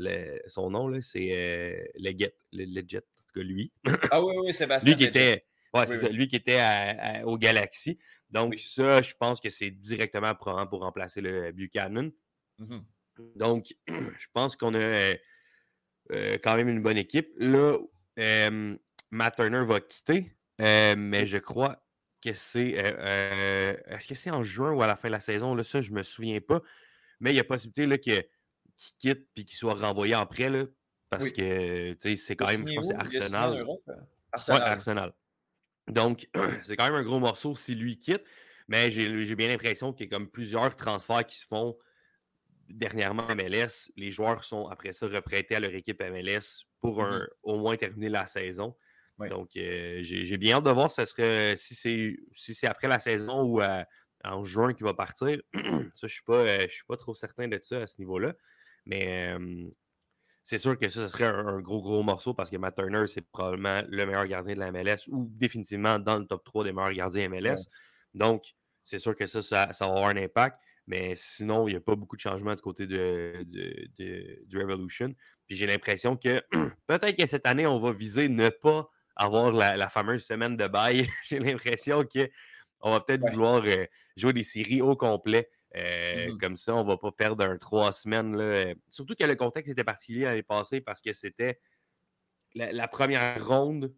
son 0.48 0.70
nom, 0.72 1.00
c'est 1.02 1.92
Leggett, 1.96 2.36
Legit 2.52 3.00
lui. 3.36 3.72
ah 4.12 4.24
oui, 4.24 4.36
oui, 4.38 4.54
Sébastien. 4.54 4.92
lui 4.92 4.98
qui 4.98 5.04
était, 5.04 5.46
lui 6.12 6.28
qui 6.28 6.36
était 6.36 6.62
au 7.26 7.38
Galaxy. 7.38 7.98
Donc, 8.30 8.58
ça, 8.58 9.02
je 9.02 9.14
pense 9.20 9.40
que 9.40 9.50
c'est 9.50 9.72
directement 9.72 10.34
pour, 10.36 10.68
pour 10.70 10.82
remplacer 10.82 11.22
le 11.22 11.52
Buchanan. 11.52 12.12
Mmh 12.60 12.80
Donc, 13.36 13.76
je 13.88 14.28
pense 14.34 14.56
qu'on 14.56 14.74
a 14.74 14.80
euh, 14.80 15.16
euh, 16.12 16.38
quand 16.44 16.56
même 16.56 16.70
une 16.70 16.82
bonne 16.82 16.98
équipe. 16.98 17.32
Là, 17.38 17.78
Matt 19.12 19.36
Turner 19.36 19.64
va 19.66 19.80
quitter, 19.82 20.36
euh, 20.62 20.96
mais 20.98 21.28
je 21.28 21.38
crois 21.38 21.83
que 22.24 22.34
c'est. 22.34 22.70
Est-ce 22.70 24.08
que 24.08 24.16
c'est 24.16 24.32
en 24.32 24.44
juin 24.44 24.72
ou 24.72 24.82
à 24.82 24.88
la 24.88 24.96
fin 24.96 25.08
de 25.10 25.14
la 25.14 25.20
saison? 25.20 25.56
Là, 25.56 25.64
ça, 25.64 25.82
je 25.82 25.92
ne 25.92 25.98
me 25.98 26.04
souviens 26.04 26.40
pas. 26.42 26.62
Mais 27.20 27.32
il 27.32 27.36
y 27.36 27.40
a 27.40 27.44
possibilité 27.44 28.00
qu'il 28.00 28.24
quitte 29.00 29.28
et 29.36 29.46
qu'il 29.46 29.58
soit 29.58 29.76
renvoyé 29.76 30.16
en 30.16 30.26
prêt. 30.26 30.50
Là, 30.50 30.66
parce 31.10 31.30
que 31.32 31.96
c'est 32.16 32.36
quand 32.36 32.48
même, 32.48 32.68
Arsenal. 32.98 33.66
Euh, 33.90 33.94
Arsenal. 34.32 34.62
Arsenal. 34.64 35.14
Donc, 35.88 36.30
c'est 36.64 36.76
quand 36.76 36.86
même 36.86 36.96
un 36.96 37.04
gros 37.04 37.20
morceau 37.20 37.56
si 37.56 37.76
lui 37.76 37.98
quitte. 37.98 38.24
Mais 38.68 38.92
j'ai 38.92 39.36
bien 39.36 39.50
l'impression 39.50 39.94
qu'il 39.94 40.06
y 40.06 40.10
a 40.10 40.12
comme 40.12 40.30
plusieurs 40.30 40.76
transferts 40.76 41.26
qui 41.26 41.38
se 41.38 41.46
font 41.46 41.78
dernièrement 42.70 43.28
à 43.28 43.36
MLS. 43.36 43.92
Les 43.98 44.10
joueurs 44.10 44.44
sont 44.44 44.68
après 44.68 44.94
ça 44.94 45.08
reprêtés 45.08 45.56
à 45.56 45.60
leur 45.60 45.74
équipe 45.74 46.02
MLS 46.02 46.66
pour 46.80 47.04
mmh 47.04 47.28
au 47.44 47.58
moins 47.58 47.76
terminer 47.76 48.10
la 48.10 48.26
saison. 48.26 48.76
Donc, 49.20 49.56
euh, 49.58 50.00
j'ai 50.02 50.38
bien 50.38 50.58
hâte 50.58 50.64
de 50.64 50.72
voir 50.72 50.92
ce 50.92 51.06
serait, 51.06 51.56
si 51.58 51.76
c'est 51.76 52.18
si 52.34 52.66
après 52.66 52.88
la 52.88 53.00
saison 53.00 53.44
ou 53.44 53.62
en 54.24 54.44
juin 54.44 54.74
qu'il 54.74 54.86
va 54.86 54.94
partir. 54.94 55.40
ça, 55.54 55.60
je 55.62 56.06
ne 56.06 56.08
suis, 56.08 56.24
pas, 56.24 56.60
je 56.60 56.74
suis 56.74 56.86
pas 56.86 56.98
trop 56.98 57.14
certain 57.14 57.48
de 57.48 57.60
ça 57.62 57.82
à 57.82 57.88
ce 57.88 58.00
niveau-là. 58.00 58.34
Mais 58.86 59.36
c'est 60.44 60.58
sûr 60.58 60.78
que 60.78 60.90
ça, 60.90 61.04
ce 61.04 61.08
serait 61.08 61.26
un, 61.26 61.60
gros, 61.62 61.82
gros 61.82 62.04
morceau 62.04 62.34
parce 62.34 62.50
que 62.50 62.58
Matt 62.58 62.76
Turner, 62.76 63.08
c'est 63.08 63.22
probablement 63.22 63.82
le 63.88 64.06
meilleur 64.06 64.28
gardien 64.28 64.56
de 64.56 64.60
la 64.60 64.72
MLS 64.72 65.08
ou 65.08 65.30
définitivement 65.32 66.00
dans 66.00 66.18
le 66.18 66.26
top 66.26 66.44
3 66.44 66.66
des 66.66 66.74
meilleurs 66.74 66.94
gardiens 66.94 67.30
MLS. 67.30 67.70
Donc, 68.14 68.54
c'est 68.84 69.00
sûr 69.00 69.16
que 69.16 69.26
ça, 69.26 69.42
ça, 69.42 69.68
va 69.68 69.86
avoir 69.86 70.08
un 70.08 70.18
impact. 70.18 70.60
Mais 70.86 71.14
sinon, 71.16 71.70
il 71.70 71.72
n'y 71.72 71.78
a 71.78 71.82
pas 71.82 71.96
beaucoup 71.96 72.18
de 72.18 72.22
changements 72.22 72.54
du 72.54 72.62
côté 72.62 72.86
de, 72.86 73.46
du 74.46 74.58
Revolution. 74.58 75.16
Puis 75.48 75.56
j'ai 75.56 75.66
l'impression 75.66 76.18
que 76.18 76.44
peut-être 76.88 77.16
que 77.16 77.26
cette 77.26 77.46
année, 77.46 77.66
on 77.66 77.80
va 77.80 77.94
viser 77.94 78.28
ne 78.28 78.50
pas 78.50 78.90
avoir 79.16 79.52
la, 79.52 79.90
fameuse 79.90 80.26
semaine 80.26 80.58
de 80.58 80.68
bail. 80.68 81.08
j'ai 81.30 81.40
l'impression 81.40 82.04
qu'on 82.04 82.92
va 82.92 83.00
peut-être 83.02 83.30
vouloir 83.30 83.64
euh, 83.66 83.86
jouer 84.16 84.34
des 84.34 84.44
séries 84.44 84.82
au 84.82 84.96
complet. 84.96 85.50
Euh, 85.76 86.32
mmh 86.32 86.38
comme 86.38 86.56
ça, 86.56 86.76
on 86.76 86.84
ne 86.84 86.88
va 86.88 86.98
pas 86.98 87.12
perdre 87.12 87.44
un 87.44 87.58
trois 87.58 87.92
semaines. 87.92 88.36
Là. 88.36 88.74
Surtout 88.90 89.16
que 89.16 89.24
le 89.24 89.36
contexte 89.36 89.72
était 89.72 89.84
particulier 89.84 90.26
l'année 90.26 90.44
passée 90.44 90.82
parce 90.82 91.02
que 91.02 91.14
c'était 91.14 91.60
la, 92.54 92.88
première 92.88 93.46
ronde 93.46 93.94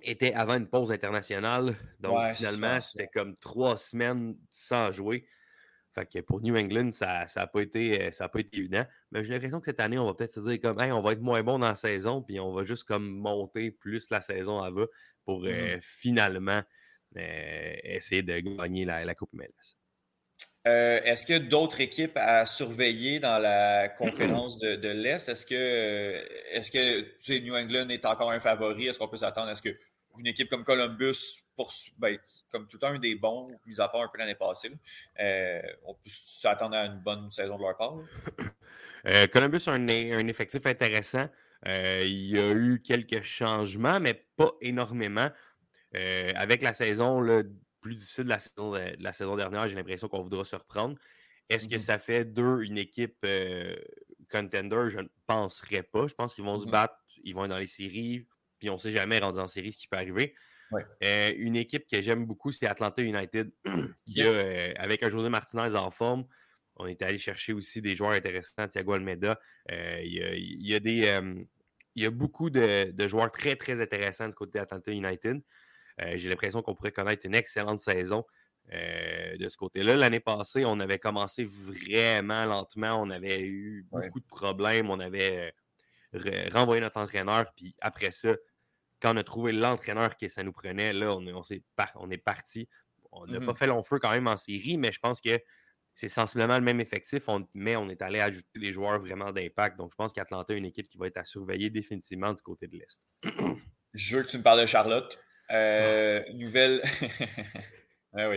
était 0.00 0.32
avant 0.34 0.56
une 0.56 0.68
pause 0.68 0.92
internationale. 0.92 1.76
Donc 2.00 2.18
finalement, 2.34 2.80
c'était 2.80 3.08
comme 3.08 3.36
trois 3.36 3.76
semaines 3.76 4.36
sans 4.50 4.92
jouer. 4.92 5.26
Fait 5.98 6.06
que 6.06 6.18
pour 6.20 6.40
New 6.40 6.56
England, 6.56 6.90
ça 6.92 7.26
n'a 7.34 7.46
pas, 7.46 7.60
été, 7.60 8.12
ça 8.12 8.28
pas 8.28 8.40
été 8.40 8.56
évident. 8.56 8.84
Mais 9.10 9.24
j'ai 9.24 9.32
l'impression 9.32 9.58
que 9.58 9.66
cette 9.66 9.80
année, 9.80 9.98
on 9.98 10.06
va 10.06 10.14
peut-être 10.14 10.34
se 10.34 10.40
dire 10.40 10.60
comme 10.60 10.78
on 10.78 11.00
va 11.00 11.12
être 11.12 11.20
moins 11.20 11.42
bon 11.42 11.58
dans 11.58 11.68
la 11.68 11.74
saison, 11.74 12.22
puis 12.22 12.38
on 12.38 12.52
va 12.52 12.64
juste 12.64 12.84
comme 12.84 13.08
monter 13.08 13.70
plus 13.70 14.10
la 14.10 14.20
saison 14.20 14.60
avant 14.60 14.86
pour 15.24 15.40
mmh 15.40 15.46
euh, 15.46 15.78
finalement 15.80 16.62
euh, 17.16 17.74
essayer 17.82 18.22
de 18.22 18.38
gagner 18.38 18.84
la, 18.84 19.04
la 19.04 19.14
Coupe 19.14 19.32
MLS. 19.32 19.76
Euh, 20.66 21.00
est-ce 21.04 21.24
qu'il 21.24 21.34
y 21.34 21.38
a 21.38 21.42
d'autres 21.42 21.80
équipes 21.80 22.16
à 22.16 22.44
surveiller 22.44 23.20
dans 23.20 23.38
la 23.38 23.88
conférence 23.98 24.58
de, 24.58 24.88
l'Est? 24.88 25.28
Est-ce 25.28 25.46
que, 25.46 25.54
euh, 25.54 26.60
que 26.72 27.38
New 27.40 27.56
England 27.56 27.88
est 27.88 28.04
encore 28.04 28.30
un 28.30 28.40
favori? 28.40 28.86
Est-ce 28.86 28.98
qu'on 28.98 29.08
peut 29.08 29.16
s'attendre 29.16 29.48
à 29.48 29.54
ce 29.54 29.62
qu'une 30.18 30.26
équipe 30.26 30.48
comme 30.50 30.64
Columbus, 30.64 31.44
ben, 31.98 32.18
comme 32.50 32.66
tout 32.66 32.78
un 32.82 32.98
des 32.98 33.14
bons, 33.14 33.50
mis 33.66 33.80
à 33.80 33.88
part 33.88 34.02
un 34.02 34.08
peu 34.08 34.18
l'année 34.18 34.34
passée, 34.34 34.70
euh, 35.20 35.62
on 35.84 35.94
peut 35.94 36.10
s'attendre 36.10 36.76
à 36.76 36.86
une 36.86 37.00
bonne 37.00 37.30
saison 37.30 37.56
de 37.56 37.62
leur 37.62 37.76
part? 37.76 37.94
Columbus 39.32 39.62
a 39.68 39.72
un, 39.72 39.88
un, 39.88 40.28
effectif 40.28 40.66
intéressant. 40.66 41.28
il 41.64 42.26
y 42.26 42.38
a 42.38 42.50
eu 42.50 42.82
quelques 42.84 43.22
changements, 43.22 44.00
mais 44.00 44.26
pas 44.36 44.52
énormément. 44.60 45.30
avec 45.94 46.62
la 46.62 46.74
saison, 46.74 47.20
là, 47.20 47.42
plus 47.80 47.94
difficile 47.94 48.24
de 48.24 48.28
la 48.28 48.38
saison, 48.38 48.72
de, 48.72 48.96
la 48.98 49.12
saison 49.12 49.36
dernière. 49.36 49.68
J'ai 49.68 49.76
l'impression 49.76 50.08
qu'on 50.08 50.22
voudra 50.22 50.44
se 50.44 50.56
reprendre. 50.56 50.96
Est-ce 51.48 51.68
que 51.68 51.76
mmh 51.76 51.78
ça 51.78 51.98
fait 51.98 52.24
d'eux 52.24 52.62
une 52.62 52.78
équipe 52.78 53.16
euh, 53.24 53.76
contender? 54.30 54.88
Je 54.88 55.00
ne 55.00 55.08
penserais 55.26 55.82
pas. 55.82 56.06
Je 56.06 56.14
pense 56.14 56.34
qu'ils 56.34 56.44
vont 56.44 56.58
se 56.58 56.66
mmh 56.66 56.70
battre, 56.70 56.94
ils 57.22 57.34
vont 57.34 57.44
être 57.44 57.50
dans 57.50 57.58
les 57.58 57.66
séries, 57.66 58.26
puis 58.58 58.70
on 58.70 58.74
ne 58.74 58.78
sait 58.78 58.90
jamais 58.90 59.18
rendu 59.18 59.38
en 59.38 59.46
série 59.46 59.72
ce 59.72 59.78
qui 59.78 59.88
peut 59.88 59.96
arriver. 59.96 60.34
Euh, 61.02 61.32
une 61.36 61.56
équipe 61.56 61.88
que 61.90 62.02
j'aime 62.02 62.26
beaucoup, 62.26 62.52
c'est 62.52 62.66
Atlanta 62.66 63.02
United, 63.02 63.50
qui 64.06 64.22
euh, 64.22 64.72
avec 64.76 65.02
un 65.02 65.08
José 65.08 65.28
Martinez 65.28 65.74
en 65.74 65.90
forme. 65.90 66.26
On 66.76 66.86
est 66.86 67.02
allé 67.02 67.18
chercher 67.18 67.52
aussi 67.52 67.80
des 67.80 67.96
joueurs 67.96 68.12
intéressants, 68.12 68.68
Thiago 68.68 68.92
Almeida. 68.92 69.40
Il 69.68 70.12
y, 70.12 70.74
a, 70.74 70.80
des, 70.80 71.20
il 71.96 72.02
y 72.02 72.06
a 72.06 72.10
beaucoup 72.10 72.50
de, 72.50 72.92
de, 72.92 73.08
joueurs 73.08 73.32
très, 73.32 73.56
très 73.56 73.80
intéressants 73.80 74.28
du 74.28 74.34
côté 74.36 74.60
d'Atlanta 74.60 74.92
United. 74.92 75.42
Euh, 76.02 76.16
j'ai 76.16 76.28
l'impression 76.28 76.62
qu'on 76.62 76.74
pourrait 76.74 76.92
connaître 76.92 77.26
une 77.26 77.34
excellente 77.34 77.80
saison 77.80 78.24
euh, 78.72 79.36
de 79.36 79.48
ce 79.48 79.56
côté-là. 79.56 79.96
L'année 79.96 80.20
passée, 80.20 80.64
on 80.64 80.78
avait 80.80 80.98
commencé 80.98 81.44
vraiment 81.44 82.44
lentement. 82.44 83.00
On 83.00 83.10
avait 83.10 83.40
eu 83.40 83.86
beaucoup 83.90 84.20
de 84.20 84.26
problèmes. 84.26 84.90
On 84.90 85.00
avait 85.00 85.52
euh, 86.14 86.48
renvoyé 86.52 86.80
notre 86.80 86.98
entraîneur. 86.98 87.52
Puis 87.56 87.74
après 87.80 88.12
ça, 88.12 88.34
quand 89.00 89.14
on 89.14 89.16
a 89.16 89.24
trouvé 89.24 89.52
l'entraîneur 89.52 90.16
que 90.16 90.28
ça 90.28 90.42
nous 90.42 90.52
prenait, 90.52 90.92
là, 90.92 91.12
on, 91.12 91.26
on, 91.26 91.42
est, 91.42 91.62
on 91.96 92.10
est 92.10 92.18
parti. 92.18 92.68
On 93.12 93.26
n'a 93.26 93.40
pas 93.40 93.52
mmh 93.52 93.56
fait 93.56 93.66
long 93.66 93.82
feu 93.82 93.98
quand 93.98 94.10
même 94.10 94.28
en 94.28 94.36
série, 94.36 94.76
mais 94.76 94.92
je 94.92 94.98
pense 94.98 95.20
que 95.20 95.40
c'est 95.94 96.08
sensiblement 96.08 96.56
le 96.56 96.64
même 96.64 96.80
effectif, 96.80 97.24
mais 97.54 97.74
on 97.74 97.88
est 97.88 98.02
allé 98.02 98.20
ajouter 98.20 98.60
des 98.60 98.72
joueurs 98.72 99.00
vraiment 99.00 99.32
d'impact. 99.32 99.76
Donc, 99.76 99.90
je 99.90 99.96
pense 99.96 100.12
qu'Atlanta 100.12 100.54
est 100.54 100.58
une 100.58 100.66
équipe 100.66 100.88
qui 100.88 100.96
va 100.96 101.08
être 101.08 101.16
à 101.16 101.24
surveiller 101.24 101.70
définitivement 101.70 102.32
du 102.32 102.42
côté 102.42 102.68
de 102.68 102.76
l'Est. 102.76 103.02
je 103.94 104.16
veux 104.16 104.22
que 104.22 104.28
tu 104.28 104.38
me 104.38 104.42
parles 104.44 104.60
de 104.60 104.66
Charlotte. 104.66 105.18
Euh, 105.50 106.22
nouvelle. 106.34 106.82
Ah 108.14 108.30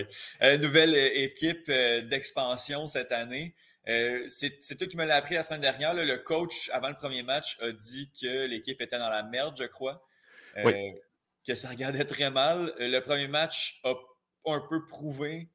euh, 0.43 0.57
nouvelle 0.57 0.93
euh, 0.93 1.09
équipe 1.14 1.72
d'expansion 1.72 2.88
cette 2.88 3.14
année. 3.14 3.55
c'est 3.86 4.76
toi 4.78 4.86
qui 4.86 4.97
me 4.97 5.05
l'as 5.05 5.16
appris 5.16 5.36
la 5.36 5.43
semaine 5.43 5.62
dernière. 5.62 5.93
le 5.93 6.18
coach, 6.18 6.70
avant 6.74 6.89
le 6.89 6.95
premier 6.95 7.24
match, 7.24 7.57
a 7.62 7.72
dit 7.72 8.12
que 8.22 8.47
l'équipe 8.47 8.82
était 8.82 8.99
dans 8.99 9.09
la 9.09 9.24
merde, 9.24 9.55
je 9.57 9.64
crois. 9.64 10.03
Que 11.45 11.55
ça 11.55 11.69
regardait 11.69 12.05
très 12.05 12.29
mal. 12.29 12.73
Le 12.77 12.99
premier 12.99 13.27
match 13.27 13.79
a 13.83 13.93
un 14.45 14.61
peu 14.69 14.85
prouvé, 14.85 15.49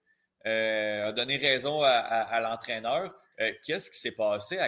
a 0.45 1.13
donné 1.13 1.37
raison 1.37 1.83
à, 1.83 2.41
l'entraîneur. 2.41 3.15
Qu'est-ce 3.65 3.91
qui 3.91 3.99
s'est 3.99 4.13
passé? 4.13 4.59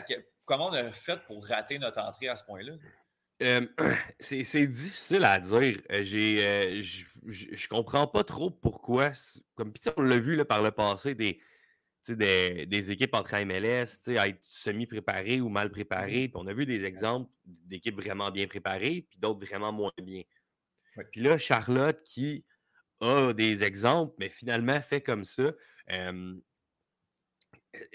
comment 0.44 0.68
on 0.68 0.72
a 0.72 0.84
fait 0.84 1.18
pour 1.26 1.46
rater 1.46 1.78
notre 1.78 2.00
entrée 2.00 2.28
à 2.28 2.36
ce 2.36 2.44
point-là? 2.44 2.72
c'est 4.18 4.66
difficile 4.66 5.24
à 5.24 5.38
dire. 5.38 5.80
Euh, 5.92 6.02
j'ai, 6.02 6.44
euh, 6.44 6.82
je 6.82 7.68
comprends 7.68 8.06
pas 8.06 8.24
trop 8.24 8.50
pourquoi. 8.50 9.12
Comme 9.54 9.72
on 9.96 10.02
l'a 10.02 10.18
vu 10.18 10.34
là, 10.34 10.44
par 10.44 10.62
le 10.62 10.72
passé, 10.72 11.14
des, 11.14 11.40
des, 12.08 12.66
des 12.66 12.90
équipes 12.90 13.14
entre 13.14 13.36
MLS 13.44 14.18
à 14.18 14.28
être 14.28 14.42
semi-préparées 14.42 15.40
ou 15.40 15.48
mal 15.48 15.70
préparées. 15.70 16.28
Puis 16.28 16.36
on 16.36 16.46
a 16.46 16.52
vu 16.52 16.66
des 16.66 16.84
exemples 16.84 17.30
d'équipes 17.44 17.96
vraiment 17.96 18.30
bien 18.30 18.46
préparées, 18.46 19.06
puis 19.08 19.18
d'autres 19.18 19.46
vraiment 19.46 19.72
moins 19.72 19.92
bien. 20.02 20.22
Puis 21.12 21.20
là, 21.20 21.38
Charlotte 21.38 22.02
qui 22.02 22.44
a 23.00 23.32
des 23.32 23.62
exemples, 23.62 24.14
mais 24.18 24.28
finalement 24.28 24.80
fait 24.80 25.00
comme 25.00 25.24
ça 25.24 25.52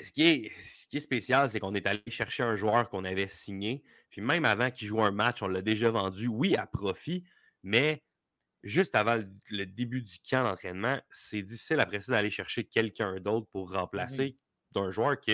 ce 0.02 0.12
qui 0.12 0.24
est, 0.24 0.60
ce 0.60 0.88
qui 0.88 0.98
est 0.98 1.02
spécial, 1.02 1.50
c'est 1.50 1.60
qu'on 1.60 1.74
est 1.74 1.88
allé 1.88 2.02
chercher 2.08 2.44
un 2.44 2.56
joueur 2.56 2.90
qu'on 2.90 3.04
avait 3.06 3.28
signé. 3.28 3.84
Puis 4.10 4.22
même 4.22 4.46
avant 4.46 4.70
qu'il 4.72 4.88
joue 4.88 5.02
un 5.02 5.12
match, 5.12 5.42
on 5.42 5.48
l'a 5.48 5.62
déjà 5.62 5.90
vendu, 5.90 6.28
oui, 6.28 6.56
à 6.56 6.68
profit, 6.68 7.24
mais 7.64 8.04
juste 8.64 8.96
avant 8.96 9.16
le, 9.16 9.30
le 9.52 9.66
début 9.66 10.02
du 10.02 10.18
camp 10.28 10.44
d'entraînement, 10.44 11.02
c'est 11.12 11.42
difficile 11.42 11.80
après 11.80 12.00
ça 12.00 12.14
d'aller 12.14 12.30
chercher 12.30 12.66
quelqu'un 12.66 13.20
d'autre 13.20 13.48
pour 13.52 13.72
remplacer 13.72 14.38
d'un 14.72 14.92
joueur 14.92 15.20
qui, 15.20 15.34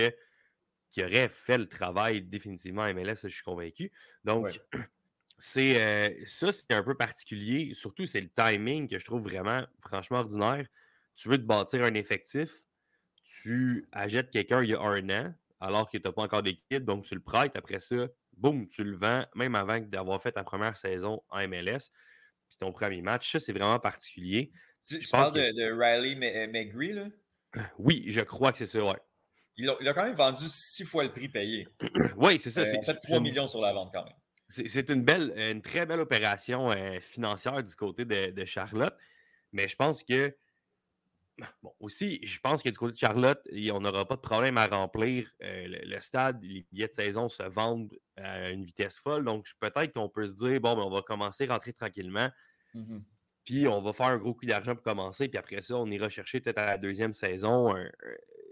qui 0.89 1.03
aurait 1.03 1.29
fait 1.29 1.57
le 1.57 1.67
travail 1.67 2.23
définitivement 2.23 2.83
à 2.83 2.93
MLS, 2.93 3.15
je 3.23 3.27
suis 3.29 3.43
convaincu. 3.43 3.91
Donc, 4.23 4.47
Ouais. 4.47 4.59
c'est 5.37 5.81
euh, 5.81 6.23
ça, 6.25 6.51
c'est 6.51 6.71
un 6.73 6.83
peu 6.83 6.95
particulier. 6.95 7.73
Surtout, 7.75 8.05
c'est 8.05 8.21
le 8.21 8.29
timing 8.29 8.87
que 8.89 8.97
je 8.99 9.05
trouve 9.05 9.23
vraiment, 9.23 9.65
franchement, 9.81 10.19
ordinaire. 10.19 10.67
Tu 11.15 11.29
veux 11.29 11.37
te 11.37 11.43
bâtir 11.43 11.83
un 11.83 11.93
effectif, 11.93 12.63
tu 13.23 13.87
achètes 13.91 14.31
quelqu'un 14.31 14.63
il 14.63 14.71
y 14.71 14.73
a 14.75 14.81
un 14.81 15.09
an, 15.09 15.33
alors 15.59 15.89
que 15.89 15.97
tu 15.97 16.03
n'as 16.05 16.13
pas 16.13 16.23
encore 16.23 16.43
d'équipe, 16.43 16.85
donc 16.85 17.05
tu 17.05 17.15
le 17.15 17.21
prêtes. 17.21 17.55
Après 17.55 17.79
ça, 17.79 18.07
boum, 18.37 18.67
tu 18.67 18.83
le 18.83 18.95
vends, 18.97 19.25
même 19.35 19.55
avant 19.55 19.79
d'avoir 19.79 20.21
fait 20.21 20.33
ta 20.33 20.43
première 20.43 20.77
saison 20.77 21.23
en 21.29 21.47
MLS. 21.47 21.91
Puis 22.49 22.57
ton 22.59 22.71
premier 22.71 23.01
match, 23.01 23.31
ça, 23.31 23.39
c'est 23.39 23.53
vraiment 23.53 23.79
particulier. 23.79 24.51
Tu, 24.87 24.99
parles 25.11 25.33
de, 25.33 25.39
que- 25.41 25.55
de 25.55 25.71
Riley 25.79 26.47
McGree, 26.47 26.93
là? 26.93 27.07
Oui, 27.79 28.05
je 28.07 28.21
crois 28.21 28.51
que 28.51 28.57
c'est 28.57 28.65
ça, 28.65 28.83
ouais. 28.83 28.97
Il 29.57 29.69
a, 29.69 29.75
il 29.81 29.87
a 29.87 29.93
quand 29.93 30.03
même 30.05 30.15
vendu 30.15 30.43
six 30.47 30.85
fois 30.85 31.03
le 31.03 31.11
prix 31.11 31.29
payé. 31.29 31.67
Oui, 32.17 32.39
c'est 32.39 32.49
ça. 32.49 32.61
Euh, 32.61 32.77
en 32.77 32.83
fait, 32.83 32.93
c'est 32.93 32.99
3 33.07 33.17
une- 33.17 33.23
millions 33.23 33.47
sur 33.47 33.61
la 33.61 33.73
vente 33.73 33.91
quand 33.93 34.03
même. 34.03 34.13
C'est 34.51 34.67
c'est 34.67 34.89
une 34.89 35.03
belle, 35.03 35.31
une 35.37 35.61
très 35.61 35.85
belle 35.85 35.99
opération 35.99 36.71
euh, 36.71 36.99
financière 37.01 37.63
du 37.63 37.75
côté 37.75 38.03
de, 38.05 38.31
de 38.31 38.45
Charlotte. 38.45 38.95
Mais 39.51 39.67
je 39.67 39.75
pense 39.75 40.03
que. 40.03 40.35
Bon, 41.63 41.73
aussi, 41.79 42.19
je 42.23 42.39
pense 42.39 42.61
que 42.63 42.69
du 42.69 42.77
côté 42.77 42.93
de 42.93 42.97
Charlotte, 42.97 43.41
on 43.71 43.79
n'aura 43.79 44.07
pas 44.07 44.15
de 44.15 44.21
problème 44.21 44.57
à 44.57 44.67
remplir 44.67 45.31
euh, 45.41 45.67
le, 45.67 45.79
le 45.89 45.99
stade. 45.99 46.43
Les 46.43 46.65
billets 46.71 46.87
de 46.87 46.93
saison 46.93 47.29
se 47.29 47.43
vendent 47.43 47.93
à 48.17 48.49
une 48.49 48.63
vitesse 48.65 48.97
folle. 48.97 49.23
Donc, 49.25 49.47
peut-être 49.59 49.93
qu'on 49.93 50.09
peut 50.09 50.25
se 50.27 50.35
dire, 50.35 50.59
bon, 50.59 50.75
ben, 50.75 50.81
on 50.83 50.89
va 50.89 51.01
commencer 51.01 51.47
à 51.47 51.53
rentrer 51.53 51.73
tranquillement. 51.73 52.29
Mhm. 52.73 53.03
Puis, 53.45 53.67
on 53.67 53.81
va 53.81 53.93
faire 53.93 54.07
un 54.07 54.17
gros 54.17 54.33
coup 54.33 54.45
d'argent 54.45 54.75
pour 54.75 54.83
commencer. 54.83 55.27
Puis 55.29 55.37
après 55.37 55.61
ça, 55.61 55.75
on 55.77 55.87
ira 55.89 56.09
chercher 56.09 56.39
peut-être 56.41 56.57
à 56.59 56.65
la 56.65 56.77
deuxième 56.77 57.13
saison 57.13 57.75
un- 57.75 57.85
un- 57.85 57.89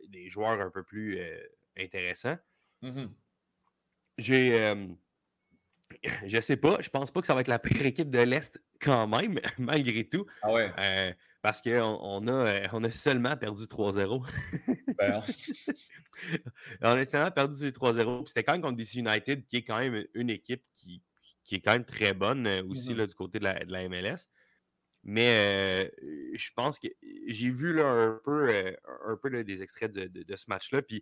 des 0.08 0.30
joueurs 0.30 0.60
un 0.62 0.72
peu 0.72 0.84
plus 0.84 1.20
euh, 1.20 1.40
intéressants. 1.78 2.38
Mhm. 2.82 3.14
J'ai. 4.18 4.54
euh, 4.60 4.88
je 6.26 6.40
sais 6.40 6.58
pas. 6.58 6.78
Je 6.82 6.90
pense 6.90 7.12
pas 7.12 7.22
que 7.22 7.28
ça 7.28 7.34
va 7.36 7.42
être 7.42 7.48
la 7.48 7.60
pire 7.60 7.86
équipe 7.86 8.12
de 8.12 8.20
l'Est 8.20 8.62
quand 8.82 9.08
même, 9.08 9.40
malgré 9.58 10.08
tout. 10.08 10.26
Ah 10.42 10.54
ouais. 10.54 10.72
Parce 11.48 11.62
qu'on 11.62 11.98
on 12.02 12.28
a, 12.28 12.32
euh, 12.34 12.68
on 12.74 12.84
a 12.84 12.92
seulement 12.92 13.38
perdu 13.38 13.64
3-0. 13.68 14.22
Ben, 14.98 15.22
on 16.82 16.88
a 16.90 17.06
seulement 17.06 17.32
perdu 17.32 17.72
3-0. 17.72 18.18
Puis 18.24 18.28
C'était 18.28 18.44
quand 18.44 18.52
même 18.52 18.62
contre 18.62 18.76
DC 18.76 18.96
United, 18.96 19.46
qui 19.48 19.56
est 19.56 19.64
quand 19.64 19.80
même 19.80 20.06
une 20.14 20.30
équipe 20.30 20.62
qui, 20.74 21.02
qui 21.46 21.56
est 21.56 21.62
quand 21.62 21.72
même 21.72 21.86
très 21.86 22.14
bonne 22.14 22.46
euh, 22.48 22.64
aussi 22.66 22.92
Mhm. 22.92 22.98
là, 22.98 23.08
du 23.08 23.16
côté 23.16 23.40
de 23.40 23.46
la, 23.46 23.64
de 23.64 23.72
la 23.72 23.88
MLS. 23.88 24.28
Mais 25.04 25.88
euh, 26.04 26.34
je 26.34 26.50
pense 26.54 26.80
que 26.80 26.90
j'ai 27.28 27.50
vu 27.50 27.72
là, 27.72 27.86
un 27.88 28.20
peu, 28.26 28.76
un 29.06 29.16
peu 29.16 29.30
là, 29.30 29.42
des 29.46 29.64
extraits 29.64 29.94
de, 29.94 30.08
de- 30.08 30.24
de 30.24 30.36
ce 30.36 30.46
match-là. 30.50 30.82
Puis 30.82 31.02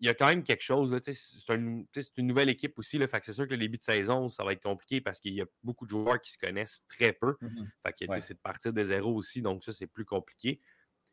il 0.00 0.06
y 0.06 0.08
a 0.08 0.14
quand 0.14 0.26
même 0.26 0.42
quelque 0.42 0.62
chose. 0.62 0.96
C'est 1.02 1.52
un- 1.52 1.82
une 2.16 2.26
nouvelle 2.26 2.48
équipe 2.50 2.78
aussi. 2.78 2.98
Là, 2.98 3.08
fait 3.08 3.20
que 3.20 3.26
c'est 3.26 3.32
sûr 3.32 3.46
que 3.46 3.52
le 3.52 3.58
début 3.58 3.78
de 3.78 3.82
saison, 3.82 4.28
ça 4.28 4.44
va 4.44 4.52
être 4.52 4.62
compliqué 4.62 5.00
parce 5.00 5.20
qu'il 5.20 5.34
y 5.34 5.40
a 5.40 5.46
beaucoup 5.62 5.84
de 5.86 5.90
joueurs 5.90 6.20
qui 6.20 6.32
se 6.32 6.38
connaissent 6.38 6.80
très 6.88 7.12
peu. 7.12 7.36
mhm. 7.40 7.70
Fait 7.86 7.92
que, 7.92 8.10
Ouais. 8.10 8.20
c'est 8.20 8.34
de 8.34 8.38
partir 8.40 8.72
de 8.72 8.82
zéro 8.82 9.14
aussi, 9.14 9.40
donc 9.42 9.62
ça, 9.62 9.72
c'est 9.72 9.86
plus 9.86 10.04
compliqué. 10.04 10.60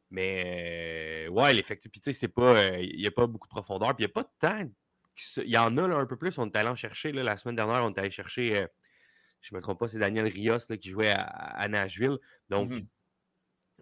Mais 0.10 1.26
euh, 1.28 1.32
ouais, 1.32 1.54
l'effectif, 1.54 1.90
puis 1.92 2.02
tu 2.02 2.12
sais, 2.12 2.20
c'est 2.20 2.28
pas. 2.28 2.58
euh, 2.58 2.78
Il 2.82 3.00
n'y 3.00 3.08
a 3.08 3.12
pas 3.12 3.28
beaucoup 3.28 3.48
de 3.48 3.52
profondeur. 3.52 3.96
Puis 3.96 4.04
il 4.04 4.08
n'y 4.08 4.12
a 4.12 4.14
pas 4.14 4.24
de 4.24 4.30
temps. 4.40 4.72
Il 5.38 5.50
y 5.50 5.58
en 5.58 5.78
a 5.78 5.88
là, 5.88 5.96
un 5.96 6.06
peu 6.06 6.18
plus. 6.18 6.38
On 6.38 6.48
est 6.48 6.56
allé 6.56 6.70
en 6.70 6.76
chercher. 6.76 7.12
là, 7.12 7.24
la 7.24 7.38
semaine 7.38 7.56
dernière, 7.56 7.84
on 7.84 7.94
est 7.94 8.00
allé 8.00 8.12
chercher. 8.12 8.58
euh, 8.58 8.68
je 9.42 9.54
ne 9.54 9.58
me 9.58 9.62
trompe 9.64 9.80
pas, 9.80 9.88
c'est 9.88 10.00
Daniel 10.00 10.28
Rios 10.28 10.58
là, 10.70 10.78
qui 10.78 10.90
jouait 10.90 11.10
à, 11.12 11.22
à 11.24 11.68
Nashville. 11.68 12.18
Donc, 12.50 12.70
Mhm. 12.70 12.88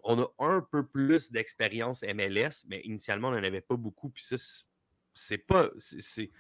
On 0.04 0.22
a 0.22 0.28
un 0.40 0.62
peu 0.62 0.86
plus 0.86 1.32
d'expérience 1.32 2.04
MLS, 2.04 2.66
mais 2.68 2.82
initialement, 2.82 3.30
on 3.30 3.32
n'en 3.32 3.44
avait 3.44 3.62
pas 3.62 3.76
beaucoup. 3.78 4.10
Puis 4.10 4.24
ça, 4.24 4.36
c'est- 5.14 5.38
pas. 5.38 5.70
c'est- 5.78 6.32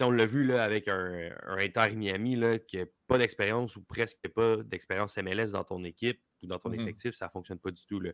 on 0.00 0.10
l'a 0.10 0.24
vu 0.26 0.44
là, 0.44 0.64
avec 0.64 0.88
un, 0.88 1.30
un 1.46 1.58
Inter 1.58 1.94
Miami 1.94 2.34
là, 2.36 2.58
qui 2.58 2.78
n'a 2.78 2.84
pas 3.06 3.18
d'expérience 3.18 3.76
ou 3.76 3.82
presque 3.82 4.26
pas 4.28 4.56
d'expérience 4.64 5.16
MLS 5.18 5.52
dans 5.52 5.64
ton 5.64 5.84
équipe 5.84 6.20
ou 6.42 6.46
dans 6.46 6.58
ton 6.58 6.70
Mhm. 6.70 6.80
effectif, 6.80 7.14
ça 7.14 7.26
ne 7.26 7.30
fonctionne 7.30 7.58
pas 7.58 7.70
du 7.70 7.84
tout. 7.86 8.00
Là. 8.00 8.12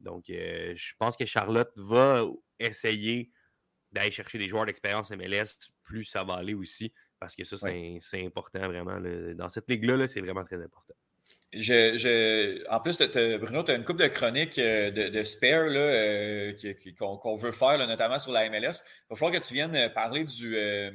Donc, 0.00 0.30
euh, 0.30 0.72
je 0.74 0.94
pense 0.98 1.16
que 1.16 1.24
Charlotte 1.26 1.70
va 1.76 2.24
essayer 2.58 3.30
d'aller 3.92 4.10
chercher 4.10 4.38
des 4.38 4.48
joueurs 4.48 4.64
d'expérience 4.66 5.10
MLS, 5.10 5.58
plus 5.82 6.04
ça 6.04 6.24
va 6.24 6.34
aller 6.34 6.54
aussi, 6.54 6.92
parce 7.18 7.34
que 7.36 7.44
ça, 7.44 7.56
c'est 8.00 8.24
important 8.24 8.66
vraiment. 8.66 8.98
là. 8.98 9.34
Dans 9.34 9.48
cette 9.48 9.68
ligue-là, 9.68 9.96
là, 9.96 10.06
c'est 10.06 10.20
vraiment 10.20 10.44
très 10.44 10.62
important. 10.62 10.94
Je, 11.54 11.96
je- 11.96 12.68
en 12.68 12.78
plus, 12.80 12.98
Bruno, 13.38 13.62
tu 13.62 13.70
as 13.70 13.74
une 13.74 13.84
couple 13.84 14.02
de 14.02 14.08
chroniques 14.08 14.58
euh, 14.58 14.90
de, 14.90 15.08
de 15.08 15.24
spare 15.24 15.64
là, 15.68 15.80
euh, 15.80 16.52
qu'on 16.98 17.36
veut 17.36 17.52
faire, 17.52 17.78
là, 17.78 17.86
notamment 17.86 18.18
sur 18.18 18.32
la 18.32 18.48
MLS. 18.50 18.60
Il 18.60 19.06
va 19.10 19.16
falloir 19.16 19.32
que 19.40 19.46
tu 19.46 19.54
viennes 19.54 19.74
euh, 19.74 19.88
parler 19.88 20.24
du, 20.24 20.56
euh, 20.56 20.90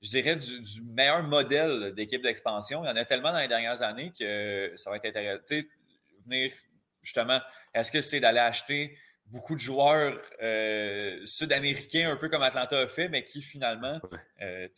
je 0.00 0.08
dirais, 0.10 0.34
du, 0.34 0.60
du 0.60 0.82
meilleur 0.82 1.22
modèle 1.22 1.92
d'équipe 1.94 2.20
d'expansion. 2.20 2.82
Il 2.82 2.88
y 2.88 2.90
en 2.90 2.96
a 2.96 3.04
tellement 3.04 3.30
dans 3.32 3.38
les 3.38 3.46
dernières 3.46 3.82
années 3.82 4.12
que 4.18 4.72
ça 4.74 4.90
va 4.90 4.96
être 4.96 5.06
intéressant. 5.06 5.64
Venir 6.26 6.50
justement, 7.00 7.40
est-ce 7.74 7.92
que 7.92 8.00
c'est 8.00 8.18
d'aller 8.20 8.38
acheter 8.40 8.96
beaucoup 9.26 9.54
de 9.54 9.60
joueurs 9.60 10.18
sud-américains, 11.24 12.10
un 12.10 12.16
peu 12.16 12.28
comme 12.28 12.42
Atlanta 12.42 12.78
a 12.80 12.86
fait, 12.88 13.08
mais 13.08 13.22
qui 13.24 13.40
finalement, 13.42 14.00
Ouais. 14.10 14.70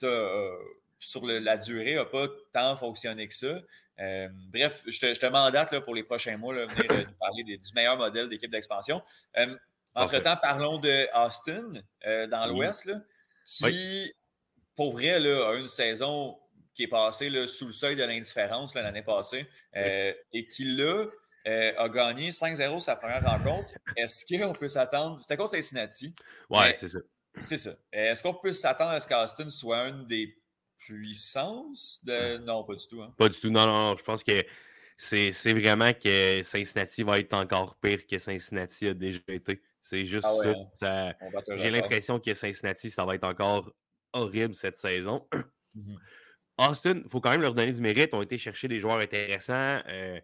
Sur 1.05 1.25
le- 1.27 1.39
la 1.39 1.57
durée, 1.57 1.95
n'a 1.95 2.05
pas 2.05 2.27
tant 2.53 2.77
fonctionné 2.77 3.29
que 3.29 3.35
ça. 3.35 3.61
Euh, 4.01 4.29
bref, 4.53 4.83
je 4.87 4.99
te, 4.99 5.15
je 5.15 5.21
te 5.21 5.27
mandate 5.27 5.71
là, 5.71 5.81
pour 5.81 5.95
les 5.95 6.03
prochains 6.03 6.37
mois, 6.37 6.55
là, 6.55 6.67
venir 6.67 6.91
euh, 6.91 7.05
nous 7.07 7.15
parler 7.21 7.45
des- 7.45 7.59
du 7.59 7.73
meilleur 7.75 7.97
modèle 7.97 8.29
d'équipe 8.29 8.51
d'expansion. 8.51 9.03
Euh, 9.37 9.57
entre-temps, 9.95 10.37
parlons 10.43 10.79
de 10.79 11.07
Austin 11.15 11.73
euh, 12.07 12.27
dans 12.27 12.49
Oui. 12.49 12.57
l'Ouest, 12.57 12.91
qui, 13.45 14.13
pour 14.75 14.93
vrai, 14.93 15.21
là, 15.21 15.51
a 15.51 15.55
une 15.55 15.69
saison 15.69 16.39
qui 16.75 16.85
est 16.85 16.89
passée 16.89 17.31
sous 17.47 17.67
le 17.67 17.73
seuil 17.73 17.95
de 17.95 18.03
l'indifférence 18.03 18.75
l'année 18.75 19.03
passée 19.05 19.47
et 19.75 20.49
qui, 20.49 20.65
là, 20.65 21.07
a 21.47 21.89
gagné 21.89 22.31
5-0 22.33 22.81
sa 22.81 22.97
première 22.97 23.23
rencontre. 23.23 23.69
Est-ce 23.97 24.25
qu'on 24.27 24.53
peut 24.53 24.67
s'attendre? 24.67 25.19
C'était 25.23 25.37
contre 25.37 25.53
Cincinnati. 25.53 26.13
Ouais, 26.51 26.69
Mais- 26.69 26.75
c'est 26.75 26.89
ça. 26.89 26.99
C'est 27.39 27.59
ça. 27.59 27.71
Est-ce 27.93 28.23
qu'on 28.23 28.35
peut 28.35 28.53
s'attendre 28.53 28.93
à 28.93 29.01
ce 29.01 29.07
qu'Austin 29.09 29.49
soit 29.51 29.89
une 29.89 30.07
des 30.07 30.37
puissances 30.87 32.05
de. 32.05 32.39
Non, 32.39 32.65
pas 32.65 32.75
du 32.75 32.87
tout. 32.87 33.03
Hein? 33.03 33.15
Pas 33.17 33.29
du 33.29 33.39
tout. 33.39 33.51
Non, 33.51 33.67
non, 33.67 33.91
non. 33.91 33.97
Je 33.97 34.03
pense 34.05 34.23
que 34.25 34.45
c'est 34.97 35.53
vraiment 35.53 35.93
que 35.93 36.43
Cincinnati 36.43 37.03
va 37.03 37.19
être 37.19 37.35
encore 37.35 37.77
pire 37.77 38.07
que 38.07 38.19
Cincinnati 38.19 38.89
a 38.89 38.95
déjà 38.95 39.21
été. 39.29 39.61
C'est 39.81 40.07
juste 40.07 40.27
Ah 40.27 40.35
ouais, 40.37 40.55
ça. 40.77 41.09
hein. 41.09 41.13
Ça- 41.47 41.57
J'ai 41.57 41.71
l'impression 41.71 42.19
que 42.19 42.33
Cincinnati, 42.35 42.91
ça 42.91 43.05
va 43.05 43.15
être 43.17 43.25
encore 43.25 43.73
horrible 44.13 44.55
cette 44.55 44.77
saison. 44.77 45.27
Mhm. 45.75 45.99
Austin, 46.57 47.01
il 47.05 47.09
faut 47.11 47.21
quand 47.21 47.31
même 47.31 47.43
leur 47.43 47.55
donner 47.55 47.73
du 47.73 47.81
mérite. 47.81 48.11
Ils 48.13 48.17
ont 48.17 48.23
été 48.23 48.39
chercher 48.39 48.69
des 48.69 48.79
joueurs 48.81 48.99
intéressants. 48.99 49.81
euh, 49.89 50.21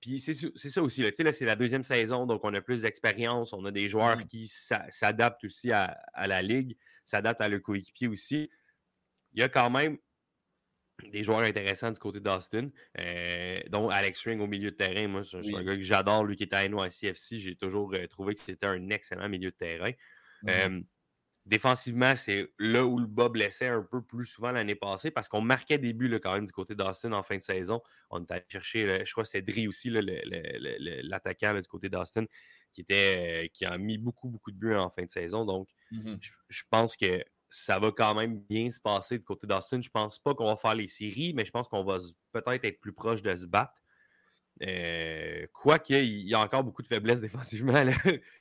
puis 0.00 0.20
c'est 0.20 0.34
ça 0.34 0.82
aussi. 0.82 1.02
Là, 1.02 1.10
Tu 1.10 1.16
sais, 1.16 1.22
là, 1.24 1.32
c'est 1.32 1.44
la 1.46 1.56
deuxième 1.56 1.82
saison, 1.82 2.26
donc 2.26 2.42
on 2.44 2.52
a 2.54 2.60
plus 2.60 2.82
d'expérience. 2.82 3.52
On 3.52 3.64
a 3.64 3.70
des 3.72 3.88
joueurs 3.88 4.18
Mhm. 4.18 4.26
qui 4.26 4.46
s'a- 4.46 4.86
s'adaptent 4.90 5.42
aussi 5.44 5.72
à, 5.72 5.98
à 6.12 6.26
la 6.28 6.42
ligue, 6.42 6.76
s'adaptent 7.04 7.40
à 7.40 7.48
leur 7.48 7.60
coéquipier 7.62 8.06
aussi. 8.08 8.50
Il 9.34 9.40
y 9.40 9.42
a 9.42 9.48
quand 9.48 9.70
même 9.70 9.98
des 11.02 11.24
joueurs 11.24 11.40
intéressants 11.40 11.90
du 11.90 11.98
côté 11.98 12.20
d'Austin, 12.20 12.70
euh, 13.00 13.60
dont 13.68 13.88
Alex 13.88 14.22
Ring 14.24 14.40
au 14.40 14.46
milieu 14.46 14.70
de 14.70 14.76
terrain. 14.76 15.08
Moi, 15.08 15.24
c'est 15.24 15.42
c'est 15.42 15.56
un 15.56 15.64
gars 15.64 15.74
que 15.76 15.82
j'adore, 15.82 16.24
lui 16.24 16.36
qui 16.36 16.44
était 16.44 16.56
à 16.56 16.68
NYCFC. 16.68 17.38
J'ai 17.38 17.56
toujours 17.56 17.92
euh, 17.94 18.06
trouvé 18.06 18.34
que 18.34 18.40
c'était 18.40 18.66
un 18.66 18.90
excellent 18.90 19.28
milieu 19.28 19.50
de 19.50 19.56
terrain. 19.56 19.90
Mhm. 20.42 20.50
Euh, 20.50 20.80
défensivement, 21.46 22.14
c'est 22.16 22.48
là 22.58 22.86
où 22.86 22.98
le 22.98 23.06
bas 23.06 23.28
blessait 23.28 23.68
un 23.68 23.82
peu 23.82 24.02
plus 24.02 24.24
souvent 24.24 24.52
l'année 24.52 24.76
passée 24.76 25.10
parce 25.10 25.28
qu'on 25.28 25.40
marquait 25.40 25.78
des 25.78 25.92
buts 25.92 26.08
là, 26.08 26.20
quand 26.20 26.32
même 26.34 26.46
du 26.46 26.52
côté 26.52 26.74
d'Austin 26.74 27.12
en 27.12 27.22
fin 27.22 27.36
de 27.36 27.42
saison. 27.42 27.82
On 28.10 28.22
est 28.22 28.30
allé 28.30 28.44
chercher, 28.48 28.86
là, 28.86 29.04
je 29.04 29.10
crois 29.12 29.24
que 29.24 29.30
c'était 29.30 29.52
Dri 29.52 29.66
aussi, 29.66 29.90
l'attaquant 29.90 31.54
du 31.60 31.68
côté 31.68 31.88
d'Austin, 31.88 32.24
qui, 32.72 32.82
était, 32.82 33.44
euh, 33.44 33.48
qui 33.52 33.64
a 33.64 33.76
mis 33.78 33.98
beaucoup, 33.98 34.28
beaucoup 34.28 34.52
de 34.52 34.56
buts 34.56 34.74
en 34.74 34.90
fin 34.90 35.04
de 35.04 35.10
saison. 35.10 35.44
Donc, 35.44 35.70
Mhm. 35.90 36.18
je, 36.20 36.30
je 36.48 36.62
pense 36.70 36.96
que 36.96 37.24
ça 37.54 37.78
va 37.78 37.92
quand 37.92 38.16
même 38.16 38.40
bien 38.40 38.68
se 38.68 38.80
passer 38.80 39.16
du 39.16 39.24
côté 39.24 39.46
d'Austin. 39.46 39.80
Je 39.80 39.88
pense 39.88 40.18
pas 40.18 40.34
qu'on 40.34 40.46
va 40.46 40.56
faire 40.56 40.74
les 40.74 40.88
séries, 40.88 41.32
mais 41.34 41.44
je 41.44 41.52
pense 41.52 41.68
qu'on 41.68 41.84
va 41.84 41.98
peut-être 42.32 42.64
être 42.64 42.80
plus 42.80 42.92
proche 42.92 43.22
de 43.22 43.32
se 43.32 43.46
battre. 43.46 43.72
Euh, 44.62 45.46
Quoique, 45.52 45.94
il 45.94 46.28
y 46.28 46.34
a 46.34 46.40
encore 46.40 46.64
beaucoup 46.64 46.82
de 46.82 46.88
faiblesses 46.88 47.20
défensivement. 47.20 47.84
là. 47.84 47.92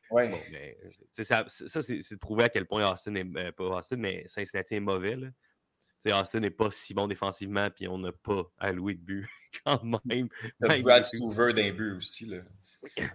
Ouais. 0.10 0.30
Bon, 0.30 0.40
mais, 0.52 0.78
euh, 0.84 1.24
ça, 1.24 1.46
ça 1.48 1.82
c'est 1.84 1.98
de 1.98 2.20
prouver 2.20 2.46
à 2.46 2.50
quel 2.50 2.66
point 2.66 2.92
Austin 2.92 3.14
est 3.14 3.38
euh, 3.38 3.52
pas 3.52 3.66
Austin, 3.66 3.98
mais 3.98 4.24
Cincinnati 4.28 4.76
est 4.76 4.80
mauvais. 4.80 5.16
Là. 5.16 6.20
Austin 6.20 6.40
n'est 6.40 6.50
pas 6.50 6.72
si 6.72 6.96
bon 6.96 7.08
défensivement, 7.08 7.70
puis 7.70 7.88
on 7.88 8.00
n'a 8.00 8.12
pas 8.12 8.52
alloué 8.58 8.96
de 8.96 9.02
but 9.02 9.30
quand 9.66 9.84
même. 10.06 10.28
Malgré 10.60 10.82
Brad 10.82 11.04
tout. 11.04 11.32
Stuver 11.32 11.54
d'un 11.54 11.72
but 11.72 11.92
aussi. 11.98 12.26
Là. 12.26 12.40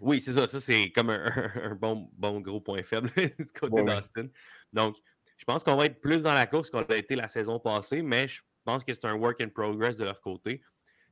Oui, 0.01 0.21
c'est 0.21 0.33
ça. 0.33 0.47
Ça, 0.47 0.61
c'est 0.61 0.93
comme 0.93 1.11
un, 1.11 1.25
un 1.65 1.75
bon, 1.75 2.09
bon 2.13 2.41
gros 2.41 2.61
point 2.61 2.85
faible 2.85 3.11
du 3.17 3.53
côté 3.53 3.75
ouais. 3.75 3.85
d'Austin. 3.85 4.29
Donc, 4.73 4.97
je 5.39 5.45
pense 5.45 5.65
qu'on 5.65 5.77
va 5.77 5.87
être 5.87 6.01
plus 6.01 6.23
dans 6.23 6.35
la 6.35 6.47
course 6.47 6.69
qu'on 6.69 6.83
a 6.83 6.97
été 6.97 7.15
la 7.17 7.29
saison 7.29 7.59
passée, 7.59 8.03
mais 8.03 8.29
je 8.29 8.43
pense 8.65 8.85
que 8.85 8.93
c'est 8.93 9.07
un 9.07 9.15
work 9.15 9.41
in 9.41 9.49
progress 9.49 9.97
de 9.97 10.05
leur 10.05 10.21
côté. 10.21 10.61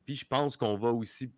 Puis 0.05 0.17
je 0.17 0.27
pense 0.27 0.57
qu'on 0.57 0.77
va 0.77 0.93
aussi 0.93 1.33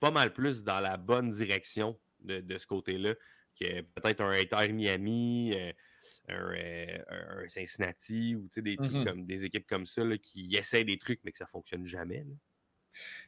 pas 0.00 0.10
mal 0.10 0.32
plus 0.32 0.64
dans 0.64 0.80
la 0.80 0.96
bonne 0.96 1.30
direction 1.30 1.98
de, 2.20 2.58
ce 2.58 2.66
côté-là 2.66 3.14
que 3.58 3.82
peut-être 3.82 4.20
un 4.20 4.30
Inter 4.30 4.72
Miami, 4.72 5.54
euh, 6.28 6.98
un, 7.08 7.48
Cincinnati 7.48 8.34
ou 8.34 8.48
des, 8.56 8.76
comme, 8.76 9.24
des 9.24 9.44
équipes 9.44 9.66
comme 9.66 9.86
ça 9.86 10.02
qui 10.18 10.56
essaient 10.56 10.84
des 10.84 10.98
trucs 10.98 11.20
mais 11.24 11.32
que 11.32 11.38
ça 11.38 11.44
ne 11.44 11.50
fonctionne 11.50 11.86
jamais. 11.86 12.26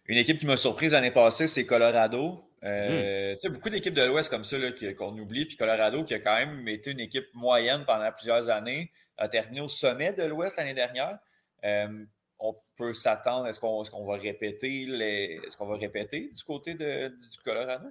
Une 0.07 0.19
équipe 0.19 0.39
qui 0.39 0.47
m'a 0.47 0.57
surprise 0.57 0.93
l'année 0.93 1.11
passée, 1.11 1.47
c'est 1.47 1.65
Colorado. 1.65 2.45
Euh, 2.62 3.35
mm. 3.43 3.53
Beaucoup 3.53 3.71
d'équipes 3.71 3.95
de 3.95 4.03
l'Ouest 4.03 4.31
comme 4.31 4.45
ça 4.45 4.57
qu'on 4.97 5.19
oublie. 5.19 5.47
Puis 5.47 5.57
Colorado, 5.57 6.05
qui 6.05 6.15
a 6.15 6.19
quand 6.19 6.37
même 6.37 6.67
été 6.69 6.91
une 6.91 7.01
équipe 7.01 7.27
moyenne 7.35 7.85
pendant 7.87 8.11
plusieurs 8.12 8.51
années, 8.51 8.91
a 9.19 9.29
terminé 9.29 9.61
au 9.61 9.69
sommet 9.69 10.12
de 10.12 10.25
l'Ouest 10.25 10.57
l'année 10.57 10.75
dernière. 10.75 11.19
Euh, 11.65 12.05
on 12.39 12.55
peut 12.77 12.93
s'attendre, 12.93 13.47
est-ce 13.47 13.61
qu'on 13.61 14.07
va 14.07 14.17
répéter 14.17 14.87
les, 14.87 15.41
est-ce 15.47 15.57
qu'on 15.57 15.67
va 15.67 15.77
répéter 15.77 16.31
du 16.35 16.45
côté 16.45 16.75
de, 16.75 17.09
du 17.09 17.39
Colorado? 17.45 17.89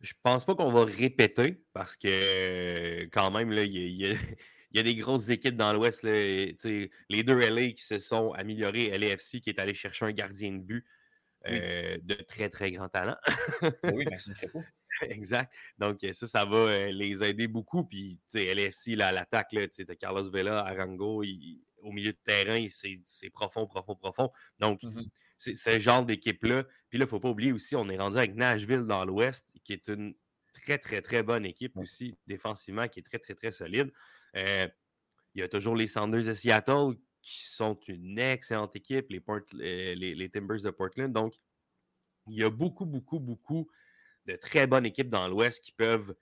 Je 0.00 0.14
pense 0.22 0.46
pas 0.46 0.54
qu'on 0.54 0.70
va 0.70 0.84
répéter 0.84 1.62
parce 1.74 1.96
que 1.96 3.04
quand 3.06 3.30
même, 3.30 3.52
il 3.52 4.16
y, 4.72 4.78
a, 4.78 4.82
des 4.82 4.94
grosses 4.94 5.28
équipes 5.28 5.56
dans 5.56 5.74
l'Ouest. 5.74 6.02
Les 6.04 6.54
deux 7.10 7.38
LA 7.38 7.72
qui 7.72 7.82
se 7.82 7.98
sont 7.98 8.32
améliorés, 8.32 8.96
LAFC 8.96 9.40
qui 9.40 9.50
est 9.50 9.58
allé 9.58 9.74
chercher 9.74 10.06
un 10.06 10.12
gardien 10.12 10.52
de 10.52 10.58
but 10.58 10.86
euh, 11.48 11.98
de 12.02 12.14
très, 12.14 12.50
très 12.50 12.70
grand 12.72 12.88
talent. 12.88 13.16
oui, 13.84 14.04
merci 14.10 14.30
beaucoup. 14.42 14.64
Exact. 15.02 15.52
Donc, 15.78 15.98
ça, 16.12 16.26
ça 16.26 16.44
va 16.44 16.56
euh, 16.56 16.92
les 16.92 17.24
aider 17.24 17.46
beaucoup. 17.46 17.84
Puis, 17.84 18.20
tu 18.30 18.38
sais, 18.38 18.54
LFC, 18.54 18.96
là, 18.96 19.08
à 19.08 19.12
l'attaque, 19.12 19.48
tu 19.50 19.68
sais, 19.70 19.96
Carlos 19.96 20.30
Vela, 20.30 20.64
Arango, 20.66 21.24
au 21.82 21.92
milieu 21.92 22.12
de 22.12 22.18
terrain, 22.22 22.66
c'est 22.70 23.30
profond, 23.30 23.66
profond, 23.66 23.94
profond. 23.94 24.30
Donc, 24.58 24.82
mm-hmm. 24.82 25.08
c'est 25.38 25.54
ce 25.54 25.78
genre 25.78 26.04
d'équipe-là. 26.04 26.64
Puis 26.88 26.98
là, 26.98 27.04
il 27.04 27.06
ne 27.06 27.06
faut 27.06 27.20
pas 27.20 27.30
oublier 27.30 27.52
aussi, 27.52 27.76
on 27.76 27.88
est 27.88 27.98
rendu 27.98 28.18
avec 28.18 28.34
Nashville 28.34 28.82
dans 28.82 29.04
l'Ouest, 29.04 29.46
qui 29.64 29.72
est 29.72 29.88
une 29.88 30.14
très, 30.52 30.78
très, 30.78 31.00
très 31.00 31.22
bonne 31.22 31.46
équipe 31.46 31.76
aussi, 31.76 32.16
défensivement, 32.26 32.88
qui 32.88 33.00
est 33.00 33.02
très, 33.02 33.18
très, 33.18 33.34
très 33.34 33.50
solide. 33.50 33.90
Euh, 34.36 34.68
il 35.34 35.40
y 35.40 35.44
a 35.44 35.48
toujours 35.48 35.76
les 35.76 35.86
Sanders 35.86 36.24
de 36.24 36.32
Seattle, 36.32 36.96
qui 37.22 37.46
sont 37.46 37.78
une 37.88 38.18
excellente 38.18 38.74
équipe, 38.76 39.06
les, 39.10 39.22
euh, 39.28 39.94
les, 39.94 40.30
Timbers 40.30 40.62
de 40.62 40.70
Portland. 40.70 41.12
Donc, 41.12 41.34
il 42.26 42.36
y 42.36 42.44
a 42.44 42.50
beaucoup, 42.50 42.86
beaucoup, 42.86 43.18
beaucoup 43.18 43.68
de 44.26 44.36
très 44.36 44.66
bonnes 44.66 44.86
équipes 44.86 45.10
dans 45.10 45.28
l'Ouest 45.28 45.64
qui 45.64 45.72
peuvent 45.72 46.14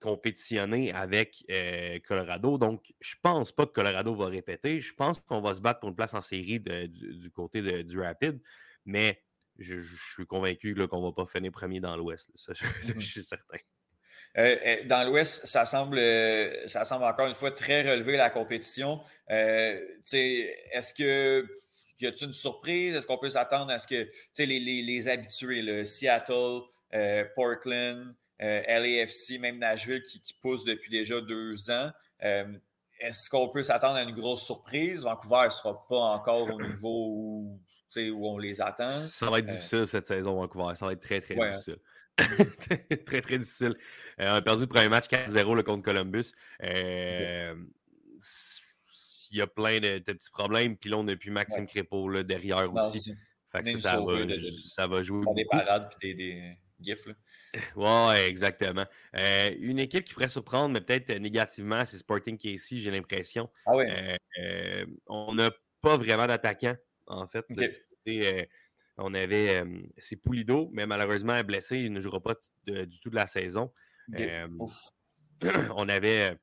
compétitionner 0.00 0.92
avec 0.92 1.44
euh, 1.50 1.98
Colorado. 2.06 2.58
Donc, 2.58 2.92
je 3.00 3.14
pense 3.22 3.52
pas 3.52 3.66
que 3.66 3.72
Colorado 3.72 4.14
va 4.14 4.26
répéter. 4.26 4.80
Je 4.80 4.94
pense 4.94 5.20
qu'on 5.20 5.40
va 5.40 5.54
se 5.54 5.60
battre 5.60 5.80
pour 5.80 5.90
une 5.90 5.96
place 5.96 6.14
en 6.14 6.22
série 6.22 6.60
du, 6.60 7.30
côté 7.30 7.84
du 7.84 8.00
Rapid, 8.00 8.40
mais 8.84 9.22
je, 9.58 9.76
suis 10.14 10.26
convaincu 10.26 10.74
qu'on 10.74 11.00
ne 11.00 11.06
va 11.06 11.12
pas 11.12 11.26
finir 11.26 11.52
premier 11.52 11.80
dans 11.80 11.96
l'Ouest. 11.96 12.30
Je, 12.54 13.00
suis 13.00 13.22
certain. 13.22 13.58
Euh, 14.38 14.56
euh, 14.64 14.76
dans 14.84 15.02
l'Ouest, 15.02 15.46
ça 15.46 15.64
semble, 15.64 16.00
ça 16.66 16.84
semble 16.84 17.04
encore 17.04 17.26
une 17.26 17.34
fois 17.34 17.50
très 17.50 17.82
relevé 17.82 18.16
la 18.16 18.30
compétition. 18.30 19.00
Est-ce 19.28 20.94
que 20.94 21.46
y 22.00 22.06
a-t-il 22.06 22.28
une 22.28 22.32
surprise? 22.32 22.94
Est-ce 22.94 23.06
qu'on 23.06 23.18
peut 23.18 23.30
s'attendre 23.30 23.70
à 23.70 23.78
ce 23.78 23.86
que 23.86 24.08
les, 24.38 24.58
les, 24.58 24.82
les 24.82 25.08
habitués, 25.08 25.62
le 25.62 25.84
Seattle, 25.84 26.60
euh, 26.94 27.24
Portland, 27.36 28.14
euh, 28.42 28.62
LAFC, 28.66 29.38
même 29.38 29.58
Nashville 29.58 30.02
qui, 30.02 30.20
qui 30.20 30.34
pousse 30.34 30.64
depuis 30.64 30.90
déjà 30.90 31.20
deux 31.20 31.70
ans. 31.70 31.90
Euh, 32.24 32.44
est-ce 32.98 33.30
qu'on 33.30 33.48
peut 33.48 33.62
s'attendre 33.62 33.96
à 33.96 34.02
une 34.02 34.14
grosse 34.14 34.44
surprise? 34.44 35.04
Vancouver 35.04 35.44
ne 35.44 35.50
sera 35.50 35.86
pas 35.88 35.96
encore 35.96 36.50
au 36.52 36.60
niveau 36.60 37.06
où, 37.08 37.60
où 37.96 38.28
on 38.28 38.38
les 38.38 38.60
attend. 38.60 38.90
Ça 38.90 39.30
va 39.30 39.38
être 39.38 39.46
difficile 39.46 39.86
cette 39.86 40.06
saison, 40.06 40.34
Vancouver. 40.34 40.74
Ça 40.74 40.86
va 40.86 40.92
être 40.92 41.00
très, 41.00 41.20
très 41.20 41.34
difficile. 41.34 41.78
très, 43.06 43.20
très 43.20 43.38
difficile. 43.38 43.76
on 44.18 44.24
a 44.24 44.42
perdu 44.42 44.62
le 44.62 44.68
premier 44.68 44.88
match 44.88 45.06
4-0 45.06 45.62
contre 45.62 45.82
Columbus. 45.82 46.32
il 46.62 47.56
y 49.32 49.40
a 49.40 49.46
plein 49.46 49.80
de, 49.80 49.98
petits 49.98 50.30
problèmes. 50.30 50.76
Puis 50.76 50.90
là, 50.90 50.98
on 50.98 51.04
n'a 51.04 51.16
plus 51.16 51.30
Maxime 51.30 51.66
Crépeau 51.66 52.22
derrière 52.22 52.72
aussi. 52.72 53.16
ça, 53.52 53.62
ça, 53.78 54.00
va, 54.00 54.14
ça, 54.58 54.86
va, 54.86 55.02
jouer. 55.02 55.24
Des 55.34 55.46
parades 55.46 55.90
et 56.02 56.14
des, 56.14 56.56
GIF. 56.80 57.08
Ouais, 57.76 58.28
exactement. 58.28 58.84
Euh, 59.16 59.50
une 59.58 59.78
équipe 59.78 60.04
qui 60.04 60.14
pourrait 60.14 60.28
surprendre, 60.28 60.72
mais 60.72 60.80
peut-être 60.80 61.10
négativement, 61.18 61.84
c'est 61.84 61.98
Sporting 61.98 62.38
KC, 62.38 62.78
j'ai 62.78 62.90
l'impression. 62.90 63.50
Ah 63.66 63.72
euh, 63.74 64.16
euh, 64.40 64.86
on 65.06 65.34
n'a 65.34 65.50
pas 65.82 65.96
vraiment 65.96 66.26
d'attaquant, 66.26 66.76
en 67.06 67.26
fait. 67.26 67.44
On 69.00 69.14
avait. 69.14 69.64
c'est 69.98 70.16
Poulido, 70.16 70.70
mais 70.72 70.86
malheureusement, 70.86 71.42
blessé, 71.42 71.78
il 71.78 71.92
ne 71.92 72.00
jouera 72.00 72.20
pas 72.20 72.34
du 72.66 73.00
tout 73.00 73.10
de 73.10 73.16
la 73.16 73.26
saison. 73.26 73.72
on 75.76 75.88
avait 75.88 76.36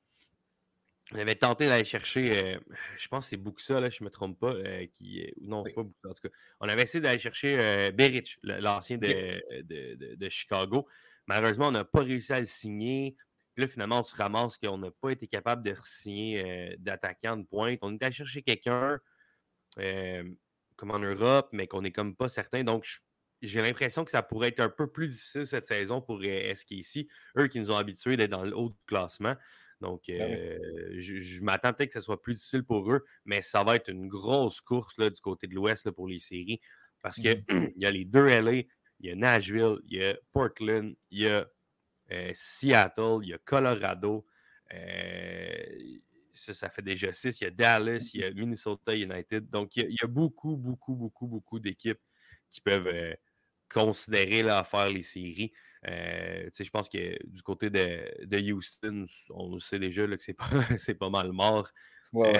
on 1.13 1.19
avait 1.19 1.35
tenté 1.35 1.67
d'aller 1.67 1.85
chercher, 1.85 2.37
euh, 2.37 2.59
je 2.97 3.07
pense 3.07 3.25
que 3.25 3.29
c'est 3.29 3.37
Buxa, 3.37 3.79
là, 3.79 3.89
je 3.89 4.03
ne 4.03 4.05
me 4.05 4.09
trompe 4.09 4.37
pas, 4.39 4.53
euh, 4.53 4.85
qui, 4.93 5.25
non, 5.41 5.63
c'est 5.65 5.73
pas 5.73 5.83
Buxa, 5.83 6.09
en 6.09 6.13
tout 6.13 6.27
cas. 6.27 6.35
On 6.59 6.67
avait 6.67 6.83
essayé 6.83 7.01
d'aller 7.01 7.19
chercher 7.19 7.57
euh, 7.57 7.91
Berich, 7.91 8.37
l'ancien 8.43 8.97
de, 8.97 10.29
Chicago. 10.29 10.85
Malheureusement, 11.25 11.69
on 11.69 11.71
n'a 11.71 11.85
pas 11.85 12.01
réussi 12.01 12.33
à 12.33 12.39
le 12.39 12.45
signer. 12.45 13.15
Puis 13.53 13.63
là, 13.63 13.67
finalement, 13.69 13.99
on 13.99 14.03
se 14.03 14.15
ramasse 14.15 14.57
qu'on 14.57 14.77
n'a 14.77 14.91
pas 14.91 15.11
été 15.11 15.27
capable 15.27 15.63
de 15.63 15.73
signer 15.81 16.75
d'attaquant 16.79 17.37
de 17.37 17.43
pointe. 17.43 17.79
On 17.81 17.93
est 17.93 18.03
allé 18.03 18.13
chercher 18.13 18.41
quelqu'un 18.41 18.99
comme 20.77 20.91
en 20.91 20.99
Europe, 20.99 21.49
mais 21.51 21.67
qu'on 21.67 21.81
n'est 21.81 21.91
comme 21.91 22.15
pas 22.15 22.29
certain. 22.29 22.63
Donc, 22.63 22.87
j'ai 23.41 23.61
l'impression 23.61 24.05
que 24.05 24.11
ça 24.11 24.21
pourrait 24.21 24.49
être 24.49 24.61
un 24.61 24.69
peu 24.69 24.87
plus 24.89 25.07
difficile 25.07 25.45
cette 25.45 25.65
saison 25.65 26.01
pour 26.01 26.21
SKC, 26.21 27.07
eux 27.37 27.47
qui 27.47 27.59
nous 27.59 27.71
ont 27.71 27.77
habitués 27.77 28.17
d'être 28.17 28.31
dans 28.31 28.43
le 28.43 28.55
haut 28.55 28.69
du 28.69 28.79
classement. 28.85 29.35
Donc, 29.81 30.05
ben 30.07 30.21
euh, 30.21 30.95
je, 30.97 31.43
m'attends 31.43 31.71
peut-être 31.73 31.89
que 31.89 31.99
ce 31.99 32.05
soit 32.05 32.21
plus 32.21 32.33
difficile 32.33 32.63
pour 32.63 32.91
eux, 32.91 33.05
mais 33.25 33.41
ça 33.41 33.63
va 33.63 33.75
être 33.75 33.89
une 33.89 34.07
grosse 34.07 34.59
course 34.59 34.97
là, 34.97 35.09
du 35.09 35.21
côté 35.21 35.45
de 35.45 35.53
l'Ouest 35.53 35.91
pour 35.91 36.07
les 36.07 36.19
séries. 36.19 36.59
Parce 37.03 37.17
qu'il 37.17 37.43
mmh 37.49 37.69
y 37.75 37.85
a 37.85 37.91
les 37.91 38.05
deux 38.05 38.25
LA, 38.25 38.53
il 38.53 38.65
y 39.01 39.11
a 39.11 39.15
Nashville, 39.15 39.77
il 39.85 39.97
y 39.97 40.03
a 40.03 40.17
Portland, 40.31 40.95
il 41.11 41.21
y 41.21 41.27
a 41.27 41.47
euh, 42.11 42.31
Seattle, 42.33 43.19
il 43.21 43.29
y 43.29 43.33
a 43.33 43.37
Colorado. 43.39 44.25
Euh, 44.73 45.99
ça, 46.37 46.53
ça 46.53 46.69
fait 46.69 46.81
déjà 46.81 47.11
six. 47.11 47.41
Il 47.41 47.43
y 47.45 47.47
a 47.47 47.51
Dallas, 47.51 48.11
il 48.13 48.21
y 48.21 48.23
a 48.23 48.31
Minnesota 48.31 48.95
United. 48.95 49.49
Donc, 49.49 49.75
il 49.75 49.91
y 49.91 50.03
a, 50.03 50.07
beaucoup, 50.07 50.55
beaucoup, 50.55 50.95
beaucoup, 50.95 51.27
beaucoup 51.27 51.59
d'équipes 51.59 51.99
qui 52.49 52.61
peuvent 52.61 52.87
considérer 53.69 54.43
là, 54.43 54.59
à 54.59 54.63
faire 54.63 54.89
les 54.89 55.03
séries. 55.03 55.51
Euh, 55.87 56.49
je 56.57 56.69
pense 56.69 56.89
que 56.89 57.17
du 57.25 57.41
côté 57.43 57.69
de, 57.69 58.51
Houston, 58.51 59.05
on 59.29 59.59
sait 59.59 59.79
déjà 59.79 60.07
que 60.07 60.17
c'est 60.19 60.33
pas, 60.33 60.49
pas 60.99 61.09
mal 61.09 61.31
mort 61.31 61.69
euh, 62.15 62.33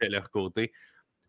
de 0.00 0.06
leur 0.06 0.30
côté. 0.30 0.72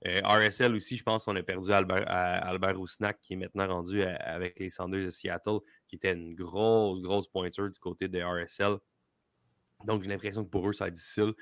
Euh, 0.07 0.21
RSL 0.23 0.73
aussi, 0.73 0.97
je 0.97 1.03
pense 1.03 1.25
qu'on 1.25 1.35
a 1.35 1.43
perdu 1.43 1.71
Albert, 1.71 2.05
Albert 2.07 2.77
qui 3.21 3.33
est 3.33 3.35
maintenant 3.35 3.67
rendu 3.67 4.01
avec 4.01 4.59
les 4.59 4.71
Sanders 4.71 5.05
de 5.05 5.09
Seattle, 5.09 5.59
qui 5.87 5.97
était 5.97 6.13
une 6.13 6.33
grosse, 6.33 7.01
grosse 7.01 7.27
pointure 7.27 7.69
du 7.69 7.79
côté 7.79 8.07
de 8.07 8.19
RSL. 8.19 8.77
Donc, 9.85 10.03
j'ai 10.03 10.09
l'impression 10.09 10.43
que 10.43 10.49
pour 10.49 10.67
eux, 10.67 10.73
ça 10.73 10.85
va 10.85 10.87
être 10.89 10.95
difficile. 10.95 11.33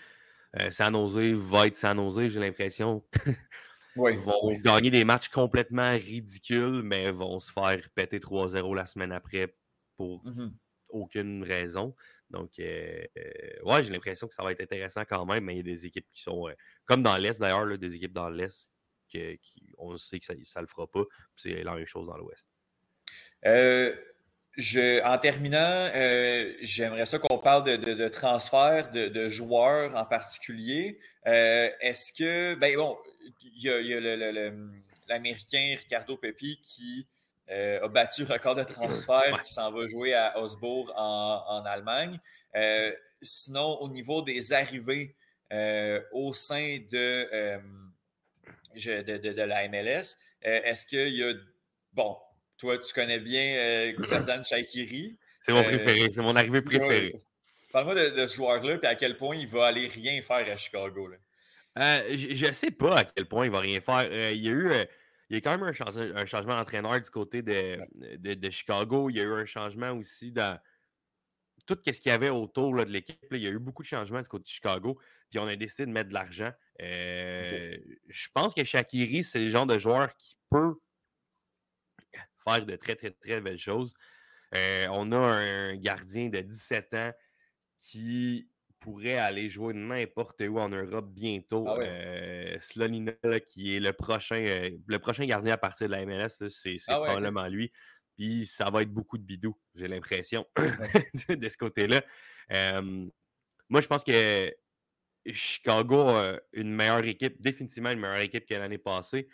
San 0.71 0.93
Jose 0.93 1.33
va 1.33 1.67
être 1.67 1.75
San 1.75 1.97
Jose, 1.97 2.29
j'ai 2.29 2.39
l'impression. 2.39 3.03
Ils 3.95 4.17
vont 4.17 4.53
gagner 4.59 4.91
des 4.91 5.03
matchs 5.03 5.29
complètement 5.29 5.91
ridicules, 5.91 6.81
mais 6.83 7.11
vont 7.11 7.39
se 7.39 7.51
faire 7.51 7.79
péter 7.95 8.19
3-0 8.19 8.75
la 8.75 8.85
semaine 8.85 9.11
après 9.11 9.55
pour 9.97 10.23
mmh 10.25 10.51
aucune 10.89 11.43
raison. 11.43 11.95
Donc, 12.29 12.59
euh, 12.59 13.03
euh, 13.17 13.63
ouais, 13.63 13.83
j'ai 13.83 13.91
l'impression 13.91 14.27
que 14.27 14.33
ça 14.33 14.43
va 14.43 14.51
être 14.51 14.61
intéressant 14.61 15.03
quand 15.07 15.25
même, 15.25 15.45
mais 15.45 15.53
il 15.53 15.57
y 15.57 15.59
a 15.59 15.63
des 15.63 15.85
équipes 15.85 16.07
qui 16.11 16.21
sont, 16.21 16.47
euh, 16.47 16.53
comme 16.85 17.03
dans 17.03 17.17
l'Est 17.17 17.39
d'ailleurs, 17.39 17.77
des 17.77 17.95
équipes 17.95 18.13
dans 18.13 18.29
l'Est 18.29 18.67
qui, 19.07 19.39
on 19.77 19.97
sait 19.97 20.19
que 20.19 20.25
ça 20.25 20.33
ne 20.33 20.61
le 20.61 20.67
fera 20.67 20.87
pas. 20.87 21.03
C'est 21.35 21.63
la 21.63 21.75
même 21.75 21.85
chose 21.85 22.07
dans 22.07 22.17
l'Ouest. 22.17 22.47
Je, 24.57 25.01
en 25.05 25.17
terminant, 25.17 25.89
j'aimerais 26.61 27.05
ça 27.05 27.17
qu'on 27.19 27.37
parle 27.37 27.63
de, 27.63 27.77
de, 27.77 27.93
de 27.93 28.07
transfert 28.09 28.91
de, 28.91 29.29
joueurs 29.29 29.95
en 29.95 30.05
particulier. 30.05 30.99
Est-ce 31.25 32.11
que, 32.11 32.55
ben 32.55 32.75
bon, 32.75 32.97
il 33.41 33.63
y 33.63 33.93
a, 33.93 34.51
l'Américain 35.07 35.75
Ricardo 35.77 36.17
Pepi 36.17 36.59
qui 36.61 37.07
euh, 37.49 37.83
a 37.83 37.87
battu 37.87 38.23
le 38.25 38.33
record 38.33 38.55
de 38.55 38.63
transfert 38.63 39.41
qui 39.43 39.53
s'en 39.53 39.71
va 39.71 39.87
jouer 39.87 40.13
à 40.13 40.39
Osbourg 40.39 40.93
en, 40.95 41.63
Allemagne. 41.65 42.19
Euh, 42.55 42.93
sinon, 43.21 43.81
au 43.81 43.89
niveau 43.89 44.21
des 44.21 44.53
arrivées 44.53 45.15
euh, 45.51 45.99
au 46.11 46.33
sein 46.33 46.77
de, 46.91 47.59
de, 48.75 49.41
la 49.41 49.67
MLS, 49.67 50.15
est-ce 50.41 50.85
qu'il 50.85 51.15
y 51.15 51.23
a. 51.23 51.33
Bon, 51.93 52.17
toi, 52.59 52.77
tu 52.77 52.93
connais 52.93 53.19
bien 53.19 53.93
Xerdan 53.99 54.43
Shaikiri. 54.43 55.17
C'est 55.41 55.53
mon 55.53 55.63
préféré, 55.63 56.11
c'est 56.11 56.21
mon 56.21 56.35
arrivée 56.35 56.61
préférée. 56.61 57.15
Parle-moi 57.71 57.95
de, 57.95 58.27
ce 58.27 58.35
joueur-là, 58.35 58.77
et 58.81 58.85
à 58.85 58.95
quel 58.95 59.15
point 59.15 59.35
il 59.35 59.47
va 59.47 59.67
aller 59.67 59.87
rien 59.87 60.21
faire 60.21 60.51
à 60.51 60.55
Chicago. 60.55 61.09
je 61.75 62.47
ne 62.47 62.51
sais 62.51 62.71
pas 62.71 62.97
à 62.97 63.03
quel 63.03 63.27
point 63.27 63.45
il 63.45 63.51
va 63.51 63.59
rien 63.59 63.79
faire. 63.79 64.31
il 64.31 64.43
y 64.43 64.49
a 64.49 64.51
eu 64.51 64.73
il 65.29 65.35
y 65.35 65.37
a 65.37 65.41
quand 65.41 65.51
même 65.51 65.67
un, 65.67 65.73
changement, 65.73 66.03
un 66.15 66.25
changement 66.25 66.57
d'entraîneur 66.57 66.99
du 66.99 67.09
côté 67.11 67.41
de, 67.43 67.79
de, 68.17 68.33
de 68.33 68.49
Chicago. 68.49 69.09
Il 69.09 69.17
y 69.17 69.19
a 69.19 69.23
eu 69.23 69.33
un 69.33 69.45
changement 69.45 69.91
aussi 69.91 70.31
dans 70.31 70.59
tout 71.67 71.77
ce 71.85 72.01
qu'il 72.01 72.09
y 72.09 72.15
avait 72.15 72.29
autour 72.29 72.73
là, 72.73 72.83
de 72.83 72.89
l'équipe. 72.89 73.19
Il 73.31 73.37
y 73.37 73.47
a 73.47 73.51
eu 73.51 73.59
beaucoup 73.59 73.83
de 73.83 73.87
changements 73.87 74.21
du 74.21 74.27
côté 74.27 74.43
de 74.43 74.47
Chicago. 74.47 74.99
Puis 75.29 75.37
on 75.37 75.45
a 75.45 75.55
décidé 75.55 75.85
de 75.85 75.91
mettre 75.91 76.09
de 76.09 76.15
l'argent. 76.15 76.51
Euh, 76.81 77.77
Je 78.07 78.27
pense 78.33 78.55
que 78.55 78.63
Shakiri, 78.63 79.23
c'est 79.23 79.39
le 79.39 79.49
genre 79.49 79.67
de 79.67 79.77
joueur 79.77 80.15
qui 80.15 80.35
peut 80.49 80.79
faire 82.43 82.65
de 82.65 82.75
très, 82.75 82.95
très, 82.95 83.11
très 83.11 83.41
belles 83.41 83.57
choses. 83.57 83.93
Euh, 84.55 84.87
on 84.91 85.11
a 85.11 85.17
un 85.17 85.75
gardien 85.75 86.29
de 86.29 86.39
17 86.39 86.93
ans 86.95 87.11
qui 87.77 88.49
pourrait 88.79 89.17
aller 89.17 89.49
jouer 89.49 89.73
n'importe 89.73 90.41
où 90.41 90.57
en 90.57 90.69
Europe 90.69 91.09
bientôt. 91.11 91.65
Ah 91.67 91.77
ouais. 91.77 91.87
Euh, 91.87 92.59
Slonina, 92.59 93.11
là, 93.23 93.39
qui 93.39 93.75
est 93.75 93.79
le 93.79 93.93
prochain, 93.93 94.37
euh, 94.37 94.69
le 94.87 94.99
prochain 94.99 95.25
gardien 95.25 95.53
à 95.53 95.57
partir 95.57 95.87
de 95.87 95.91
la 95.91 96.05
MLS, 96.05 96.47
c'est 96.49 96.77
Ah 96.87 97.01
ouais, 97.01 97.07
probablement 97.07 97.47
lui. 97.47 97.71
Puis 98.17 98.45
ça 98.45 98.69
va 98.69 98.81
être 98.81 98.91
beaucoup 98.91 99.17
de 99.17 99.23
bidou, 99.23 99.57
j'ai 99.75 99.87
l'impression, 99.87 100.45
de 101.29 101.49
ce 101.49 101.57
côté-là. 101.57 102.03
Euh, 102.51 103.07
moi, 103.69 103.81
je 103.81 103.87
pense 103.87 104.03
que 104.03 104.53
Chicago 105.31 106.09
a 106.09 106.39
une 106.53 106.73
meilleure 106.73 107.05
équipe, 107.05 107.41
définitivement 107.41 107.91
une 107.91 107.99
meilleure 107.99 108.19
équipe 108.19 108.45
que 108.45 108.55
l'année 108.55 108.77
passée. 108.77 109.29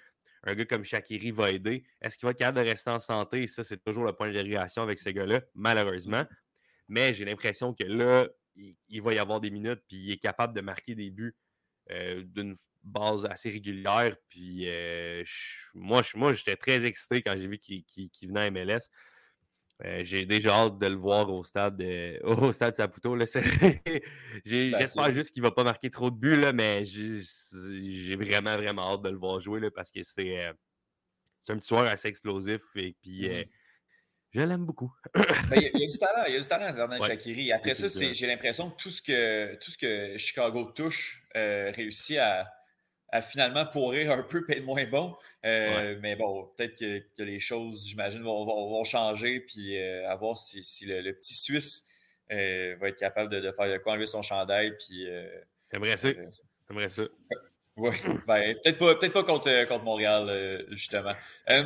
Un 0.46 0.56
gars 0.56 0.66
comme 0.66 0.84
Shakiri 0.84 1.32
va 1.32 1.52
aider. 1.52 1.84
Est-ce 2.02 2.18
qu'il 2.18 2.26
va 2.28 2.32
être 2.32 2.38
capable 2.40 2.60
de 2.64 2.70
rester 2.70 2.90
en 2.92 3.00
santé? 3.00 3.44
Et 3.44 3.48
ça, 3.48 3.64
c'est 3.64 3.84
toujours 3.84 4.06
le 4.06 4.14
point 4.14 4.28
de 4.28 4.34
dérogation 4.34 4.84
avec 4.84 5.00
ce 5.00 5.10
gars-là, 5.10 5.42
malheureusement. 5.56 6.24
Mais 6.88 7.14
j'ai 7.14 7.26
l'impression 7.26 7.74
que 7.74 7.84
là, 7.84 8.28
il, 8.56 8.76
il 8.90 9.02
va 9.02 9.14
y 9.14 9.20
avoir 9.20 9.42
des 9.42 9.50
minutes, 9.50 9.82
puis 9.88 9.98
il 9.98 10.12
est 10.12 10.18
capable 10.18 10.56
de 10.56 10.62
marquer 10.62 10.94
des 10.96 11.10
buts 11.10 11.36
euh, 11.92 12.24
d'une 12.24 12.56
base 12.84 13.26
assez 13.26 13.50
régulière. 13.50 14.16
Puis 14.30 14.70
euh, 14.70 15.24
je- 15.26 15.68
moi, 15.74 16.02
je- 16.04 16.18
moi, 16.18 16.34
j'étais 16.34 16.56
très 16.56 16.86
excité 16.86 17.22
quand 17.22 17.36
j'ai 17.38 17.48
vu 17.48 17.58
qu'il 17.60 18.10
venait 18.28 18.42
à 18.42 18.46
MLS. 18.52 18.90
Euh, 19.84 20.04
j'ai 20.06 20.26
déjà 20.26 20.56
hâte 20.56 20.78
de 20.80 20.88
le 20.88 20.96
voir 20.96 21.30
au 21.30 21.44
stade, 21.44 21.76
de- 21.78 22.20
au 22.24 22.52
stade 22.54 22.76
Saputo. 22.76 23.18
Ben, 23.18 23.28
J'espère 24.46 25.12
juste 25.12 25.32
qu'il 25.32 25.44
ne 25.44 25.48
va 25.48 25.52
pas 25.52 25.66
marquer 25.66 25.90
trop 25.90 26.10
de 26.10 26.16
buts, 26.16 26.38
là, 26.40 26.54
mais 26.54 26.86
j'ai 26.86 28.16
vraiment, 28.16 28.56
vraiment 28.56 28.94
hâte 28.94 29.02
de 29.02 29.10
le 29.10 29.18
voir 29.18 29.42
jouer 29.42 29.60
là, 29.60 29.70
parce 29.72 29.92
que 29.92 30.02
c'est 30.02 30.46
euh, 30.46 30.54
un 31.50 31.58
petit 31.58 31.68
joueur 31.70 31.88
assez 31.88 32.08
explosif 32.08 32.62
et 32.76 32.96
puis 33.02 33.28
euh, 33.28 33.40
Mhm. 33.40 33.46
je 34.32 34.42
l'aime 34.42 34.66
beaucoup. 34.66 34.94
Ben, 35.14 35.58
il, 35.58 35.62
y 35.64 35.66
a, 35.66 35.70
il 35.74 35.80
y 35.82 35.84
a 35.84 35.88
du 35.88 35.98
talent, 35.98 36.24
il 36.28 36.34
y 36.34 36.38
a 36.38 36.40
du 36.40 36.48
talent, 36.48 36.72
Zerdan 36.72 37.00
Ouais. 37.02 37.08
Shakiri. 37.10 37.52
Après 37.52 37.76
ça, 37.76 38.14
j'ai 38.14 38.28
l'impression 38.28 38.70
que 38.72 38.78
tout 38.78 38.92
ce 38.92 39.02
que 39.02 39.56
tout 39.56 39.72
ce 39.72 39.78
que 39.78 40.18
Chicago 40.18 40.72
touche 40.74 41.28
euh, 41.36 41.72
réussit 41.76 42.18
à, 42.18 42.50
à 43.16 43.22
finalement 43.22 43.66
pourrir 43.66 44.12
un 44.12 44.24
peu 44.24 44.46
et 44.50 44.58
être 44.58 44.66
moins 44.66 44.86
bon. 44.86 45.16
Euh, 45.46 45.98
Mais 46.02 46.16
bon, 46.16 46.52
peut-être 46.58 46.78
que, 46.78 47.00
que 47.18 47.24
les 47.24 47.40
choses, 47.40 47.88
j'imagine, 47.88 48.22
vont, 48.24 48.46
vont- 48.46 48.70
vont 48.70 48.84
changer, 48.84 49.40
puis 49.40 49.78
euh, 49.80 50.10
à 50.10 50.16
voir 50.16 50.36
si, 50.38 50.64
si 50.64 50.86
le, 50.86 51.02
le 51.02 51.14
petit 51.14 51.34
Suisse 51.34 51.86
euh, 52.32 52.76
va 52.80 52.90
être 52.90 52.98
capable 53.00 53.32
de, 53.32 53.40
de 53.40 53.52
faire 53.52 53.72
de 53.72 53.78
quoi 53.78 53.94
enlever 53.94 54.06
son 54.06 54.22
chandail, 54.22 54.76
puis 54.78 55.08
J'aimerais 55.72 55.98
ça. 55.98 56.10
J'aimerais 56.70 56.90
ça. 56.90 57.04
oui, 57.78 57.92
ben, 58.28 58.56
peut-être 58.64 58.78
pas, 58.78 58.96
peut-être 58.96 59.14
pas 59.14 59.24
contre, 59.24 59.68
contre 59.68 59.84
Montréal, 59.84 60.66
justement. 60.72 61.14
Ouais. 61.48 61.64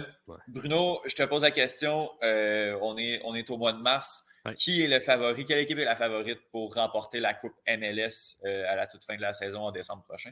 Bruno, 0.47 1.01
je 1.05 1.15
te 1.15 1.23
pose 1.23 1.41
la 1.43 1.51
question. 1.51 2.11
on, 2.21 2.97
est, 2.97 3.21
on 3.23 3.33
est 3.35 3.49
au 3.49 3.57
mois 3.57 3.73
de 3.73 3.81
mars. 3.81 4.23
Ouais. 4.45 4.53
Qui 4.53 4.83
est 4.83 4.87
le 4.87 4.99
favori? 5.01 5.45
Quelle 5.45 5.59
équipe 5.59 5.79
est 5.79 5.85
la 5.85 5.95
favorite 5.97 6.39
pour 6.51 6.73
remporter 6.75 7.19
la 7.19 7.33
Coupe 7.33 7.55
MLS 7.67 8.37
à 8.43 8.75
la 8.75 8.87
toute 8.87 9.03
fin 9.03 9.15
de 9.17 9.21
la 9.21 9.33
saison 9.33 9.61
en 9.61 9.71
décembre 9.71 10.03
prochain? 10.03 10.31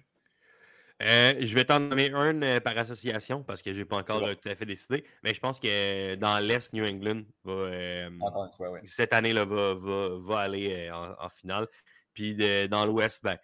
Euh, 1.04 1.36
je 1.42 1.54
vais 1.54 1.64
t'en 1.66 1.80
nommer 1.80 2.12
un 2.12 2.42
euh, 2.42 2.60
par 2.60 2.76
association 2.78 3.44
parce 3.44 3.62
que 3.62 3.72
je 3.72 3.80
n'ai 3.80 3.86
pas 3.86 3.98
encore 3.98 4.20
bon. 4.22 4.28
euh, 4.30 4.36
tout 4.36 4.50
à 4.50 4.56
fait 4.56 4.66
décidé. 4.66 5.04
Mais 5.24 5.34
je 5.34 5.40
pense 5.40 5.60
que 5.60 6.16
dans 6.16 6.40
l'Est, 6.40 6.74
New 6.74 6.84
England 6.86 7.22
va, 7.44 8.10
Encore 8.22 8.46
une 8.46 8.52
fois, 8.52 8.72
oui. 8.72 8.80
cette 8.86 9.14
année-là 9.14 9.46
va, 9.46 9.76
va, 9.76 10.10
va 10.20 10.40
aller 10.40 10.90
en, 10.92 11.14
en 11.20 11.30
finale. 11.30 11.68
Puis 12.14 12.36
de- 12.36 12.66
dans 12.66 12.86
l'Ouest, 12.88 13.24
ben, 13.24 13.38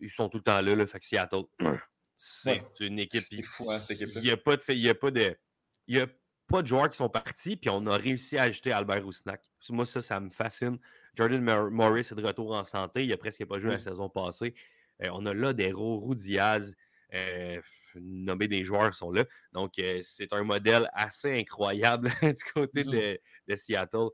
ils 0.00 0.10
sont 0.10 0.28
tout 0.28 0.38
le 0.38 0.42
temps 0.42 0.60
là, 0.60 0.74
là 0.74 0.86
fait 0.86 0.98
que 0.98 1.04
Seattle. 1.04 1.44
C'est 2.16 2.50
Ouais. 2.60 2.62
une 2.80 2.98
équipe. 2.98 3.24
Hein. 3.32 3.78
Il 4.14 4.22
n'y 4.22 4.30
a 4.30 4.36
pas 4.36 4.56
de 4.56 4.62
il 4.72 4.88
a 4.88 4.94
pas 4.94 5.10
de. 5.10 5.36
Il 5.86 5.96
y 5.96 6.00
a 6.00 6.06
pas 6.48 6.62
de 6.62 6.66
joueurs 6.66 6.88
qui 6.90 6.96
sont 6.96 7.08
partis, 7.08 7.56
puis 7.56 7.70
on 7.70 7.86
a 7.86 7.96
réussi 7.96 8.38
à 8.38 8.42
ajouter 8.44 8.70
Albert 8.72 9.02
Roussenac. 9.04 9.40
Moi, 9.70 9.84
ça, 9.86 10.00
ça 10.00 10.20
me 10.20 10.30
fascine. 10.30 10.78
Jordan 11.16 11.40
Mor- 11.42 11.70
Morris 11.70 12.00
est 12.00 12.14
de 12.14 12.24
retour 12.26 12.52
en 12.54 12.64
santé. 12.64 13.04
Il 13.04 13.12
a 13.12 13.16
presque 13.16 13.44
pas 13.46 13.58
joué 13.58 13.70
la 13.70 13.78
saison 13.78 14.08
passée. 14.08 14.54
Euh, 15.02 15.08
on 15.12 15.26
a 15.26 15.34
là 15.34 15.52
des 15.52 15.72
Roro 15.72 16.14
Diaz, 16.14 16.74
euh, 17.14 17.60
nommer 17.96 18.48
des 18.48 18.64
joueurs 18.64 18.94
sont 18.94 19.10
là. 19.10 19.24
Donc, 19.52 19.78
euh, 19.78 20.00
c'est 20.02 20.32
un 20.32 20.42
modèle 20.44 20.88
assez 20.94 21.32
incroyable 21.38 22.10
du 22.22 22.44
côté 22.52 22.84
de, 22.84 23.18
de 23.48 23.56
Seattle. 23.56 24.08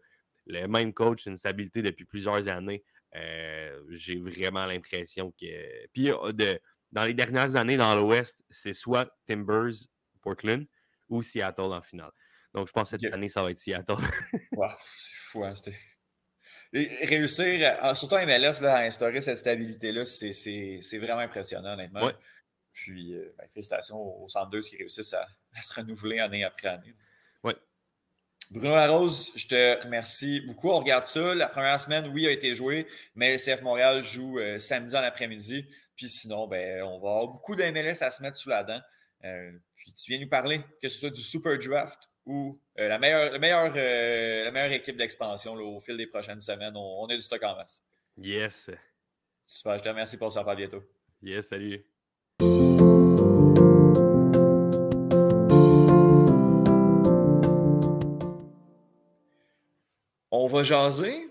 Le 0.47 0.66
même 0.66 0.93
coach, 0.93 1.26
une 1.26 1.37
stabilité 1.37 1.83
depuis 1.83 2.05
plusieurs 2.05 2.49
années. 2.49 2.83
Euh, 3.14 3.81
J'ai 3.91 4.18
vraiment 4.20 4.66
l'impression 4.66 5.33
que. 5.33 5.87
Puis, 5.93 6.07
de, 6.35 6.61
dans 6.93 7.05
les 7.05 7.14
dernières 7.14 7.57
années, 7.57 7.76
dans 7.76 7.95
l'Ouest, 7.95 8.41
c'est 8.51 8.72
soit 8.72 9.11
Timbers, 9.26 9.72
Portland 10.22 10.66
ou 11.09 11.22
Seattle 11.22 11.62
en 11.72 11.83
finale. 11.83 12.11
Donc, 12.53 12.66
je 12.66 12.72
pense 12.72 12.91
que 12.91 12.99
cette 12.99 13.12
année, 13.12 13.28
ça 13.28 13.43
va 13.43 13.51
être 13.51 13.59
Seattle. 13.59 13.95
Wow, 14.53 14.68
c'est 14.81 15.14
fou, 15.16 15.45
hein, 15.45 15.55
c'était- 15.55 15.78
réussir, 16.73 17.77
à- 17.81 17.95
surtout 17.95 18.14
en 18.14 18.27
MLS, 18.27 18.61
là, 18.61 18.77
à 18.77 18.83
instaurer 18.83 19.21
cette 19.21 19.39
stabilité-là, 19.39 20.05
c'est- 20.05 20.99
vraiment 20.99 21.21
impressionnant, 21.21 21.73
honnêtement. 21.75 22.05
Ouais. 22.05 22.14
Puis, 22.73 23.14
euh, 23.14 23.35
ben, 23.39 23.47
félicitations 23.53 23.97
aux 23.99 24.29
102 24.29 24.61
qui 24.61 24.77
réussissent 24.77 25.12
à, 25.14 25.27
à 25.57 25.62
se 25.62 25.75
renouveler 25.75 26.21
année 26.21 26.45
après 26.45 26.68
année. 26.68 26.95
Ouais. 27.43 27.57
Bruno 28.51 28.75
Larose, 28.75 29.33
je 29.37 29.47
te 29.49 29.83
remercie 29.85 30.41
beaucoup. 30.41 30.71
On 30.71 30.79
regarde 30.79 31.05
ça. 31.05 31.35
La 31.35 31.49
première 31.49 31.79
semaine, 31.81 32.07
oui, 32.09 32.27
a 32.27 32.31
été 32.31 32.55
jouée, 32.55 32.87
mais 33.14 33.33
le 33.33 33.39
CF 33.39 33.62
Montréal 33.62 34.03
joue 34.03 34.39
euh, 34.39 34.59
samedi 34.59 34.97
en 34.97 35.03
après-midi. 35.03 35.66
Puis 35.97 36.09
sinon, 36.09 36.47
ben, 36.49 36.83
on 36.83 36.99
va 37.01 37.11
avoir 37.11 37.29
beaucoup 37.29 37.55
de 37.57 37.62
MLS 37.64 38.03
à 38.03 38.11
se 38.11 38.23
mettre 38.23 38.39
sous 38.39 38.49
la 38.49 38.62
dent. 38.64 38.81
Euh, 39.25 39.53
puis 39.77 39.93
tu 39.93 40.11
viens 40.12 40.21
nous 40.21 40.29
parler, 40.29 40.61
que 40.81 40.89
ce 40.89 40.99
soit 40.99 41.11
du 41.11 41.23
Super 41.23 41.59
Draft 41.59 41.99
ou 42.27 42.61
euh, 42.79 42.89
la, 42.89 42.99
meilleure, 42.99 43.33
la, 43.33 43.39
meilleure, 43.39 43.73
euh, 43.75 44.45
la 44.45 44.51
meilleure 44.51 44.73
équipe 44.73 44.97
d'expansion 44.97 45.55
au 45.55 45.81
fil 45.81 45.97
des 45.97 46.07
prochaines 46.07 46.41
semaines. 46.41 46.77
On, 46.77 47.05
on 47.05 47.07
a 47.07 47.16
du 47.16 47.23
stock 47.23 47.43
en 47.43 47.57
masse. 47.57 47.85
Yes. 48.16 48.71
Super, 49.47 49.79
je 49.79 49.83
te 49.85 49.89
remercie 49.89 50.16
pour 50.16 50.31
ça. 50.33 50.41
Reparle 50.41 50.59
bientôt. 50.59 50.83
Yes, 51.23 51.49
salut. 51.49 51.85
On 60.31 60.47
va 60.47 60.62
jaser. 60.62 61.30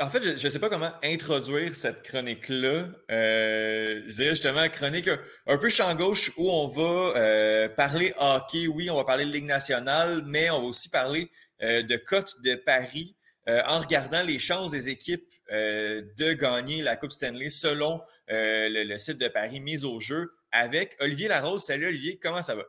En 0.00 0.10
fait, 0.10 0.22
je 0.22 0.46
ne 0.46 0.50
sais 0.50 0.58
pas 0.58 0.68
comment 0.68 0.92
introduire 1.02 1.74
cette 1.74 2.02
chronique-là. 2.02 2.88
Euh, 3.10 4.02
je 4.06 4.14
dirais 4.14 4.30
justement 4.30 4.68
chronique 4.68 5.08
un, 5.08 5.18
un 5.46 5.58
peu 5.58 5.68
champ 5.68 5.94
gauche 5.94 6.32
où 6.36 6.50
on 6.50 6.68
va 6.68 7.16
euh, 7.16 7.68
parler 7.68 8.14
hockey. 8.18 8.66
Oui, 8.66 8.90
on 8.90 8.96
va 8.96 9.04
parler 9.04 9.24
de 9.24 9.30
Ligue 9.30 9.44
nationale, 9.46 10.22
mais 10.26 10.50
on 10.50 10.60
va 10.60 10.66
aussi 10.66 10.88
parler 10.88 11.30
euh, 11.62 11.82
de 11.82 11.96
cote 11.96 12.34
de 12.42 12.54
Paris 12.54 13.14
en 13.46 13.78
regardant 13.78 14.20
les 14.20 14.38
chances 14.38 14.72
des 14.72 14.90
équipes 14.90 15.32
de 15.50 16.32
gagner 16.34 16.82
la 16.82 16.96
Coupe 16.96 17.12
Stanley 17.12 17.48
selon 17.48 18.02
le, 18.28 18.84
le 18.84 18.98
site 18.98 19.16
de 19.16 19.28
Paris 19.28 19.60
mise 19.60 19.86
au 19.86 19.98
jeu 20.00 20.32
avec 20.52 20.98
Olivier 21.00 21.28
Larose. 21.28 21.64
Salut 21.64 21.86
Olivier, 21.86 22.18
comment 22.22 22.42
ça 22.42 22.54
va? 22.54 22.64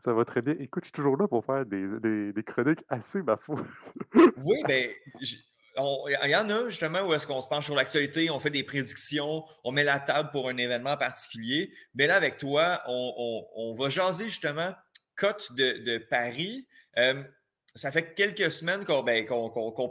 Ça 0.00 0.12
va 0.12 0.24
très 0.24 0.42
bien. 0.42 0.56
Écoute, 0.58 0.82
je 0.82 0.88
suis 0.88 0.92
toujours 0.92 1.16
là 1.16 1.28
pour 1.28 1.44
faire 1.44 1.64
des, 1.64 1.86
des, 2.02 2.32
des 2.32 2.42
chroniques 2.42 2.82
assez 2.88 3.22
bafoues. 3.22 3.60
Oui, 4.42 4.58
ben, 4.66 4.90
il 5.76 6.30
y 6.30 6.36
en 6.36 6.48
a 6.48 6.68
justement 6.68 7.00
où 7.02 7.14
est-ce 7.14 7.26
qu'on 7.26 7.42
se 7.42 7.48
penche 7.48 7.64
sur 7.64 7.74
l'actualité, 7.74 8.30
on 8.30 8.38
fait 8.40 8.50
des 8.50 8.62
prédictions, 8.62 9.44
on 9.64 9.72
met 9.72 9.84
la 9.84 9.98
table 10.00 10.30
pour 10.30 10.48
un 10.48 10.56
événement 10.56 10.96
particulier. 10.96 11.72
Mais 11.94 12.06
là, 12.06 12.16
avec 12.16 12.38
toi, 12.38 12.82
on, 12.86 13.14
on- 13.16 13.46
on 13.56 13.74
va 13.74 13.88
jaser 13.88 14.28
justement 14.28 14.72
cote 15.16 15.52
de, 15.54 15.78
de 15.84 15.98
Paris. 15.98 16.66
Euh, 16.98 17.22
ça 17.76 17.90
fait 17.90 18.14
quelques 18.14 18.52
semaines 18.52 18.84
qu'on 18.84 19.02
ben, 19.02 19.26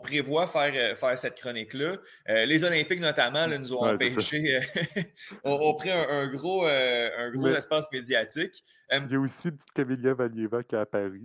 prévoit 0.01 0.47
faire, 0.47 0.72
euh, 0.73 0.95
faire 0.95 1.18
cette 1.18 1.35
chronique-là. 1.35 1.97
Euh, 2.30 2.45
les 2.45 2.64
Olympiques, 2.64 3.01
notamment, 3.01 3.45
là, 3.45 3.57
nous 3.57 3.73
ont 3.73 3.84
Ouais, 3.84 3.93
empêché, 3.93 4.55
euh, 4.55 5.01
ont, 5.43 5.60
ont 5.69 5.73
pris 5.73 5.91
un, 5.91 6.01
un 6.07 6.27
gros, 6.30 6.65
euh, 6.65 7.10
un 7.18 7.31
gros 7.31 7.47
Mais- 7.49 7.57
espace 7.57 7.91
médiatique. 7.91 8.64
Il 8.89 9.11
y 9.11 9.15
a 9.15 9.19
aussi 9.19 9.49
une 9.49 9.57
petite 9.57 9.73
Camélia 9.73 10.14
Valieva 10.14 10.64
qui 10.64 10.76
est 10.76 10.80
à 10.80 10.85
Paris. 10.85 11.19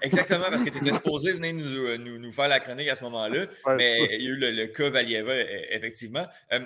Exactement, 0.00 0.46
parce 0.48 0.62
que 0.62 0.70
tu 0.70 0.78
étais 0.78 0.92
supposé 0.92 1.32
venir 1.32 1.54
nous, 1.54 1.98
nous, 1.98 2.18
nous 2.18 2.32
faire 2.32 2.48
la 2.48 2.60
chronique 2.60 2.88
à 2.88 2.94
ce 2.94 3.02
moment-là. 3.04 3.46
Ouais, 3.64 3.74
Mais 3.76 3.98
il 4.16 4.22
y 4.22 4.26
a 4.26 4.30
eu 4.30 4.36
le, 4.36 4.50
le 4.52 4.66
cas 4.68 4.88
Valieva, 4.90 5.32
e- 5.34 5.74
effectivement. 5.74 6.26
Euh, 6.52 6.60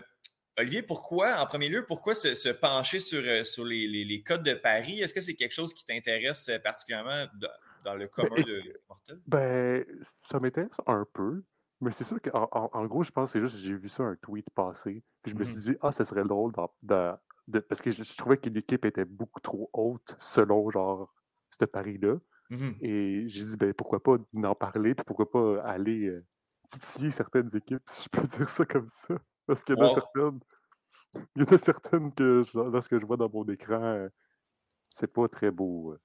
Olivier, 0.58 0.82
pourquoi, 0.82 1.38
en 1.40 1.46
premier 1.46 1.70
lieu, 1.70 1.86
pourquoi 1.86 2.12
se, 2.12 2.34
se 2.34 2.50
pencher 2.50 2.98
sur, 2.98 3.22
sur 3.46 3.64
les, 3.64 3.86
les, 3.86 4.04
les 4.04 4.22
codes 4.22 4.42
de 4.42 4.52
Paris? 4.52 5.00
Est-ce 5.00 5.14
que 5.14 5.22
c'est 5.22 5.34
quelque 5.34 5.54
chose 5.54 5.72
qui 5.72 5.86
t'intéresse 5.86 6.50
particulièrement 6.62 7.26
dans, 7.40 7.48
dans 7.85 7.94
le 7.94 8.09
commun 8.09 8.28
Ben, 8.36 8.44
de 8.44 8.81
Mortel? 8.89 9.20
Ben, 9.27 9.85
ça 10.31 10.40
m'intéresse 10.40 10.81
un 10.86 11.07
peu. 11.12 11.43
Mais 11.81 11.90
c'est 11.93 12.05
sûr 12.05 12.20
qu'en 12.20 12.48
en, 12.52 12.70
en 12.73 12.86
gros, 12.86 13.02
je 13.02 13.11
pense 13.11 13.31
que 13.31 13.32
c'est 13.39 13.40
juste 13.40 13.55
que 13.55 13.61
j'ai 13.62 13.74
vu 13.74 13.89
ça 13.89 14.02
un 14.02 14.16
tweet 14.16 14.48
passer. 14.51 15.02
Puis 15.23 15.32
je 15.32 15.36
me 15.36 15.40
Mhm. 15.40 15.47
suis 15.47 15.61
dit, 15.73 15.77
ah, 15.81 15.93
ça 15.93 16.05
serait 16.05 16.24
drôle 16.24 16.52
dans- 16.52 16.74
dans- 16.82 17.19
de, 17.48 17.59
parce 17.61 17.81
que 17.81 17.90
je, 17.90 18.02
je 18.05 18.16
trouvais 18.16 18.36
que 18.36 18.48
l'équipe 18.51 18.85
était 18.85 19.05
beaucoup 19.07 19.40
trop 19.40 19.70
haute 19.73 20.15
selon 20.20 20.70
genre 20.70 21.15
ce 21.59 21.65
pari-là. 21.65 22.16
Mhm. 22.51 22.77
Et 22.82 23.24
j'ai 23.28 23.44
dit, 23.44 23.57
ben, 23.57 23.73
pourquoi 23.74 24.02
pas 24.02 24.19
en 24.44 24.55
parler, 24.55 24.94
puis 24.94 25.05
pourquoi 25.07 25.31
pas 25.31 25.62
aller 25.62 26.07
euh, 26.07 26.27
titiller 26.70 27.11
certaines 27.11 27.55
équipes, 27.57 27.82
si 27.89 28.05
je 28.05 28.09
peux 28.11 28.23
dire 28.47 28.48
ça 28.48 28.65
comme 28.66 28.89
ça. 28.89 29.16
Parce 29.47 29.65
qu'il 29.65 29.77
y 29.77 29.78
en 29.81 29.85
a 29.85 29.89
certaines, 29.89 30.40
il 31.36 31.43
y 31.43 31.44
en 31.44 31.55
a 31.55 31.59
certaines 31.59 32.12
que, 32.15 32.43
je- 32.44 32.52
dans 32.70 32.81
ce 32.81 32.89
que 32.89 32.98
je 32.98 33.07
vois 33.07 33.16
dans 33.16 33.31
mon 33.31 33.44
écran, 33.47 34.09
c'est 34.90 35.12
pas 35.12 35.28
très 35.28 35.51
beau. 35.51 35.97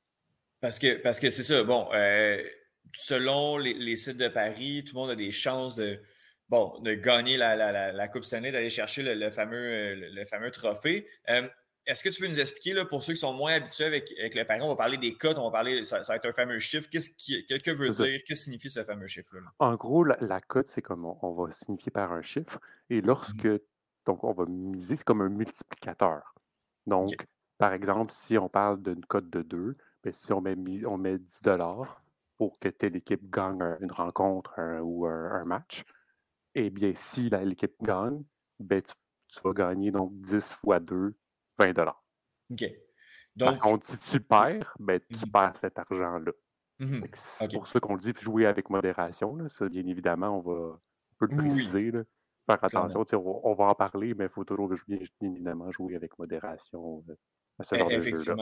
Parce 0.66 0.80
que 0.80 0.98
parce 0.98 1.20
que 1.20 1.30
c'est 1.30 1.44
ça. 1.44 1.64
Bon, 1.64 1.88
euh, 1.94 2.42
selon 2.92 3.60
les, 3.60 3.76
les 3.76 3.96
sites 3.96 4.18
de 4.18 4.28
Paris, 4.28 4.84
tout 4.84 4.96
le 4.96 5.02
monde 5.02 5.12
a 5.12 5.16
des 5.16 5.30
chances 5.30 5.76
de, 5.76 6.00
bon, 6.50 6.80
de 6.80 6.96
gagner 6.96 7.38
la, 7.38 7.56
la, 7.56 7.72
la, 7.72 7.92
la 7.92 8.08
Coupe 8.08 8.24
Stanley, 8.24 8.52
d'aller 8.52 8.72
chercher 8.72 9.04
le, 9.04 9.14
le 9.14 9.30
fameux, 9.30 9.58
euh, 9.58 9.96
le, 9.96 10.10
le 10.10 10.26
fameux 10.26 10.50
trophée. 10.50 11.08
Euh, 11.30 11.48
Est-ce 11.86 12.04
que 12.04 12.10
tu 12.10 12.20
veux 12.24 12.28
nous 12.30 12.40
expliquer, 12.40 12.74
là, 12.74 12.84
pour 12.84 13.04
ceux 13.04 13.14
qui 13.14 13.20
sont 13.20 13.34
moins 13.34 13.54
habitués 13.54 13.86
avec, 13.86 14.12
avec 14.18 14.34
le 14.34 14.44
Paris, 14.44 14.62
on 14.64 14.70
va 14.70 14.76
parler 14.76 14.98
des 14.98 15.14
cotes, 15.14 15.38
on 15.38 15.44
va 15.46 15.52
parler, 15.52 15.86
ça, 15.86 16.02
ça 16.02 16.14
va 16.14 16.18
être 16.18 16.26
un 16.26 16.34
fameux 16.34 16.58
chiffre. 16.58 16.90
Qu'est-ce 16.90 17.12
qui, 17.12 17.46
que, 17.46 17.62
que 17.62 17.70
veut 17.70 17.90
dire, 17.92 18.24
que 18.28 18.34
signifie 18.34 18.72
ce 18.72 18.84
fameux 18.84 19.06
chiffre-là? 19.06 19.42
là? 19.42 19.52
En 19.60 19.76
gros, 19.76 20.04
la, 20.04 20.18
la 20.22 20.42
cote, 20.42 20.70
c'est 20.70 20.82
comme 20.82 21.06
on, 21.06 21.16
on 21.22 21.34
va 21.34 21.52
signifier 21.52 21.92
par 21.92 22.12
un 22.12 22.24
chiffre. 22.24 22.60
Et 22.90 23.02
lorsque, 23.02 23.48
donc, 24.08 24.24
on 24.24 24.34
va 24.34 24.46
miser, 24.48 24.96
c'est 24.96 25.04
comme 25.04 25.22
un 25.22 25.30
multiplicateur. 25.30 26.34
Donc, 26.88 27.12
par 27.60 27.72
exemple, 27.74 28.12
si 28.12 28.36
on 28.40 28.50
parle 28.50 28.82
d'une 28.82 29.06
cote 29.06 29.30
de 29.30 29.44
2, 29.44 29.78
ben, 30.06 30.14
si 30.14 30.32
on 30.32 30.40
met, 30.42 30.56
on 30.86 30.98
met 31.00 31.18
10 31.18 31.42
pour 32.38 32.60
que 32.60 32.70
telle 32.70 32.96
équipe 32.96 33.28
gagne 33.30 33.62
un- 33.62 33.78
une 33.80 33.92
rencontre 33.92 34.54
un- 34.60 34.80
ou 34.82 35.08
un, 35.08 35.32
un 35.32 35.46
match, 35.46 35.84
eh 36.54 36.70
bien, 36.70 36.94
si 36.96 37.30
l'équipe 37.30 37.74
gagne, 37.82 38.24
ben, 38.60 38.82
tu, 38.84 38.94
tu 39.30 39.40
vas 39.44 39.54
gagner 39.54 39.90
donc 39.92 40.14
10 40.22 40.54
fois 40.54 40.80
2, 40.80 41.16
20 41.58 41.74
OK. 42.52 42.64
Par 43.38 43.54
Donc, 43.54 43.62
contre, 43.62 43.86
si 43.88 43.98
tu 43.98 44.20
perds, 44.22 44.76
ben, 44.80 45.00
tu 45.10 45.26
Mhm. 45.26 45.32
perds 45.32 45.58
cet 45.58 45.80
argent-là. 45.80 46.32
mhm. 46.80 47.08
C'est 47.14 47.52
pour 47.52 47.68
ça 47.68 47.80
qu'on 47.80 47.96
le 47.96 48.02
dit, 48.02 48.14
jouer 48.22 48.46
avec 48.46 48.70
modération. 48.70 49.36
Là. 49.36 49.50
Ça, 49.50 49.68
bien 49.68 49.86
évidemment, 49.88 50.38
on 50.38 50.42
va 50.42 50.52
on 50.52 51.16
peut 51.18 51.28
le 51.34 51.38
oui. 51.42 51.50
préciser. 51.50 51.92
là. 51.92 52.04
Faire 52.46 52.64
attention, 52.64 53.04
on, 53.14 53.42
on 53.44 53.54
va 53.56 53.66
en 53.66 53.74
parler, 53.76 54.14
mais 54.14 54.26
il 54.26 54.30
faut 54.30 54.44
toujours 54.44 54.70
bien, 54.88 55.00
évidemment 55.22 55.72
jouer 55.72 55.96
avec 55.96 56.18
modération 56.20 57.04
euh, 57.10 57.16
à 57.58 57.64
ce 57.64 57.76
genre 57.76 57.90
E- 57.90 57.96
de 57.96 58.02
jeu-là. 58.02 58.36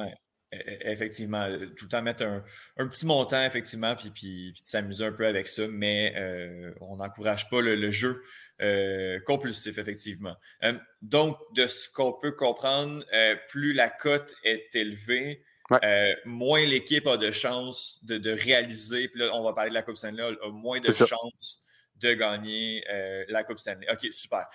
Effectivement. 0.54 0.68
E- 0.68 0.72
e- 0.72 0.92
Effectivement. 0.92 1.42
euh, 1.44 1.66
Tout 1.76 1.86
le 1.86 1.90
temps 1.90 2.02
mettre 2.02 2.24
un, 2.24 2.44
un 2.78 2.88
petit 2.88 3.06
montant, 3.06 3.44
effectivement, 3.44 3.96
puis, 3.96 4.12
puis, 4.12 4.54
s'amuser 4.64 5.06
un 5.06 5.12
peu 5.12 5.26
avec 5.28 5.48
ça, 5.48 5.68
mais 5.68 6.14
euh, 6.16 6.74
on 6.82 6.98
n'encourage 6.98 7.50
pas 7.50 7.62
le, 7.62 7.76
le 7.76 7.92
jeu 7.92 8.22
euh, 8.62 9.20
compulsif, 9.26 9.78
effectivement. 9.78 10.36
Euh, 10.64 10.74
donc, 11.02 11.38
de 11.56 11.66
ce 11.66 11.90
qu'on 11.90 12.14
peut 12.14 12.32
comprendre, 12.34 13.04
plus 13.50 13.74
la 13.74 13.90
cote 13.90 14.34
est 14.44 14.74
élevée, 14.76 15.44
Ouais. 15.72 16.18
moins 16.26 16.64
l'équipe 16.66 17.08
a 17.08 17.16
de 17.16 17.32
chances 17.32 17.98
de, 18.04 18.18
de 18.18 18.32
réaliser, 18.32 19.08
puis 19.08 19.22
là, 19.22 19.32
on 19.34 19.44
va 19.44 19.54
parler 19.54 19.70
de 19.70 19.74
la 19.74 19.82
Coupe 19.82 19.96
Stanley, 19.96 20.22
a 20.22 20.50
moins 20.50 20.82
de 20.82 20.92
chances 20.92 21.62
de 21.96 22.14
gagner 22.14 22.84
la 23.30 23.44
Coupe 23.46 23.60
Stanley. 23.60 23.88
OK, 23.90 24.06
super. 24.12 24.46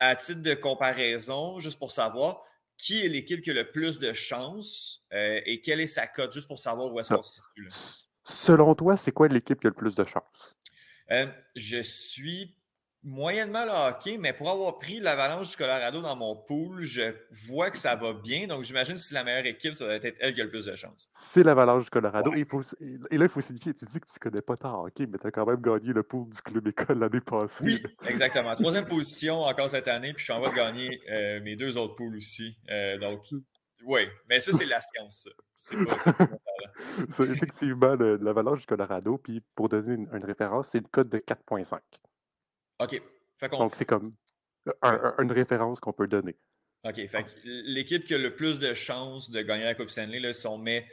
À 0.00 0.16
titre 0.16 0.40
de 0.42 0.54
comparaison, 0.54 1.58
juste 1.60 1.78
pour 1.78 1.92
savoir, 1.92 2.40
qui 2.84 3.02
est 3.02 3.08
l'équipe 3.08 3.40
qui 3.40 3.50
a 3.50 3.54
le 3.54 3.70
plus 3.70 3.98
de 3.98 4.12
chances 4.12 5.06
euh, 5.14 5.40
et 5.46 5.62
quelle 5.62 5.80
est 5.80 5.86
sa 5.86 6.06
cote, 6.06 6.32
juste 6.32 6.48
pour 6.48 6.58
savoir 6.58 6.92
où 6.92 7.00
est-ce 7.00 7.14
qu'on 7.14 7.22
se 7.22 7.40
situe. 7.40 7.64
là. 7.64 7.70
Selon 8.24 8.74
toi, 8.74 8.94
c'est 8.98 9.10
quoi 9.10 9.26
l'équipe 9.26 9.58
qui 9.58 9.66
a 9.66 9.70
le 9.70 9.74
plus 9.74 9.94
de 9.94 10.04
chance? 10.04 10.56
Euh, 11.10 11.26
je 11.56 11.80
suis 11.82 12.54
moyennement 13.04 13.64
le 13.64 13.70
hockey, 13.70 14.16
mais 14.18 14.32
pour 14.32 14.50
avoir 14.50 14.78
pris 14.78 14.98
l'Avalanche 14.98 15.50
du 15.50 15.56
Colorado 15.56 16.00
dans 16.00 16.16
mon 16.16 16.34
pool, 16.36 16.80
je 16.80 17.14
vois 17.46 17.70
que 17.70 17.76
ça 17.76 17.94
va 17.94 18.14
bien. 18.14 18.46
Donc, 18.46 18.64
j'imagine 18.64 18.94
que 18.94 19.00
si 19.00 19.08
c'est 19.08 19.14
la 19.14 19.24
meilleure 19.24 19.44
équipe, 19.46 19.74
ça 19.74 19.86
va 19.86 19.94
être 19.96 20.16
elle 20.18 20.32
qui 20.32 20.40
a 20.40 20.44
le 20.44 20.50
plus 20.50 20.64
de 20.64 20.74
chances. 20.74 21.10
C'est 21.14 21.42
l'Avalanche 21.42 21.84
du 21.84 21.90
Colorado. 21.90 22.32
Et, 22.34 22.40
il 22.40 22.46
faut- 22.46 22.62
et 23.10 23.18
là, 23.18 23.26
il 23.26 23.28
faut 23.28 23.40
signifier, 23.42 23.74
tu 23.74 23.84
dis 23.84 24.00
que 24.00 24.06
tu 24.10 24.18
connais 24.18 24.40
pas 24.42 24.56
tant 24.56 24.82
hockey, 24.84 25.06
mais 25.06 25.18
tu 25.18 25.26
as 25.26 25.30
quand 25.30 25.46
même 25.46 25.60
gagné 25.60 25.92
le 25.92 26.02
pool 26.02 26.30
du 26.30 26.40
club 26.40 26.66
école 26.66 26.98
l'année 26.98 27.20
passée. 27.20 27.62
Oui, 27.64 27.82
exactement. 28.06 28.54
Troisième 28.54 28.86
position 28.86 29.42
encore 29.42 29.68
cette 29.68 29.88
année, 29.88 30.12
puis 30.14 30.20
je 30.20 30.24
suis 30.24 30.32
en 30.32 30.38
voie 30.40 30.50
de 30.50 30.54
gagner 30.56 31.00
euh, 31.10 31.40
mes 31.42 31.56
deux 31.56 31.76
autres 31.76 31.94
poules 31.94 32.16
aussi. 32.16 32.56
Euh, 32.70 32.96
donc, 32.98 33.20
oui, 33.84 34.06
mais 34.30 34.40
ça, 34.40 34.52
c'est 34.52 34.64
la 34.64 34.80
science. 34.80 35.28
C'est 35.56 35.76
pas, 35.84 35.96
c'est 37.10 37.24
effectivement 37.30 37.94
l'Avalanche 37.96 38.60
du 38.60 38.66
Colorado. 38.66 39.18
Puis 39.18 39.42
pour 39.54 39.68
donner 39.68 39.94
une, 39.94 40.08
une 40.12 40.24
référence, 40.24 40.68
c'est 40.72 40.78
une 40.78 40.88
cote 40.88 41.08
de 41.10 41.18
4,5. 41.18 41.78
OK. 42.80 43.02
Fait 43.36 43.48
Donc 43.48 43.74
c'est 43.74 43.84
comme 43.84 44.14
un- 44.82 45.14
un- 45.18 45.22
une 45.22 45.32
référence 45.32 45.80
qu'on 45.80 45.92
peut 45.92 46.06
donner. 46.06 46.36
OK. 46.84 47.06
Fait 47.08 47.36
l'équipe 47.44 48.04
qui 48.04 48.14
a 48.14 48.18
le 48.18 48.34
plus 48.34 48.58
de 48.58 48.74
chances 48.74 49.30
de 49.30 49.40
gagner 49.42 49.64
la 49.64 49.74
Coupe 49.74 49.90
Stanley, 49.90 50.20
là, 50.20 50.32
si 50.32 50.46
on 50.46 50.58
met 50.58 50.86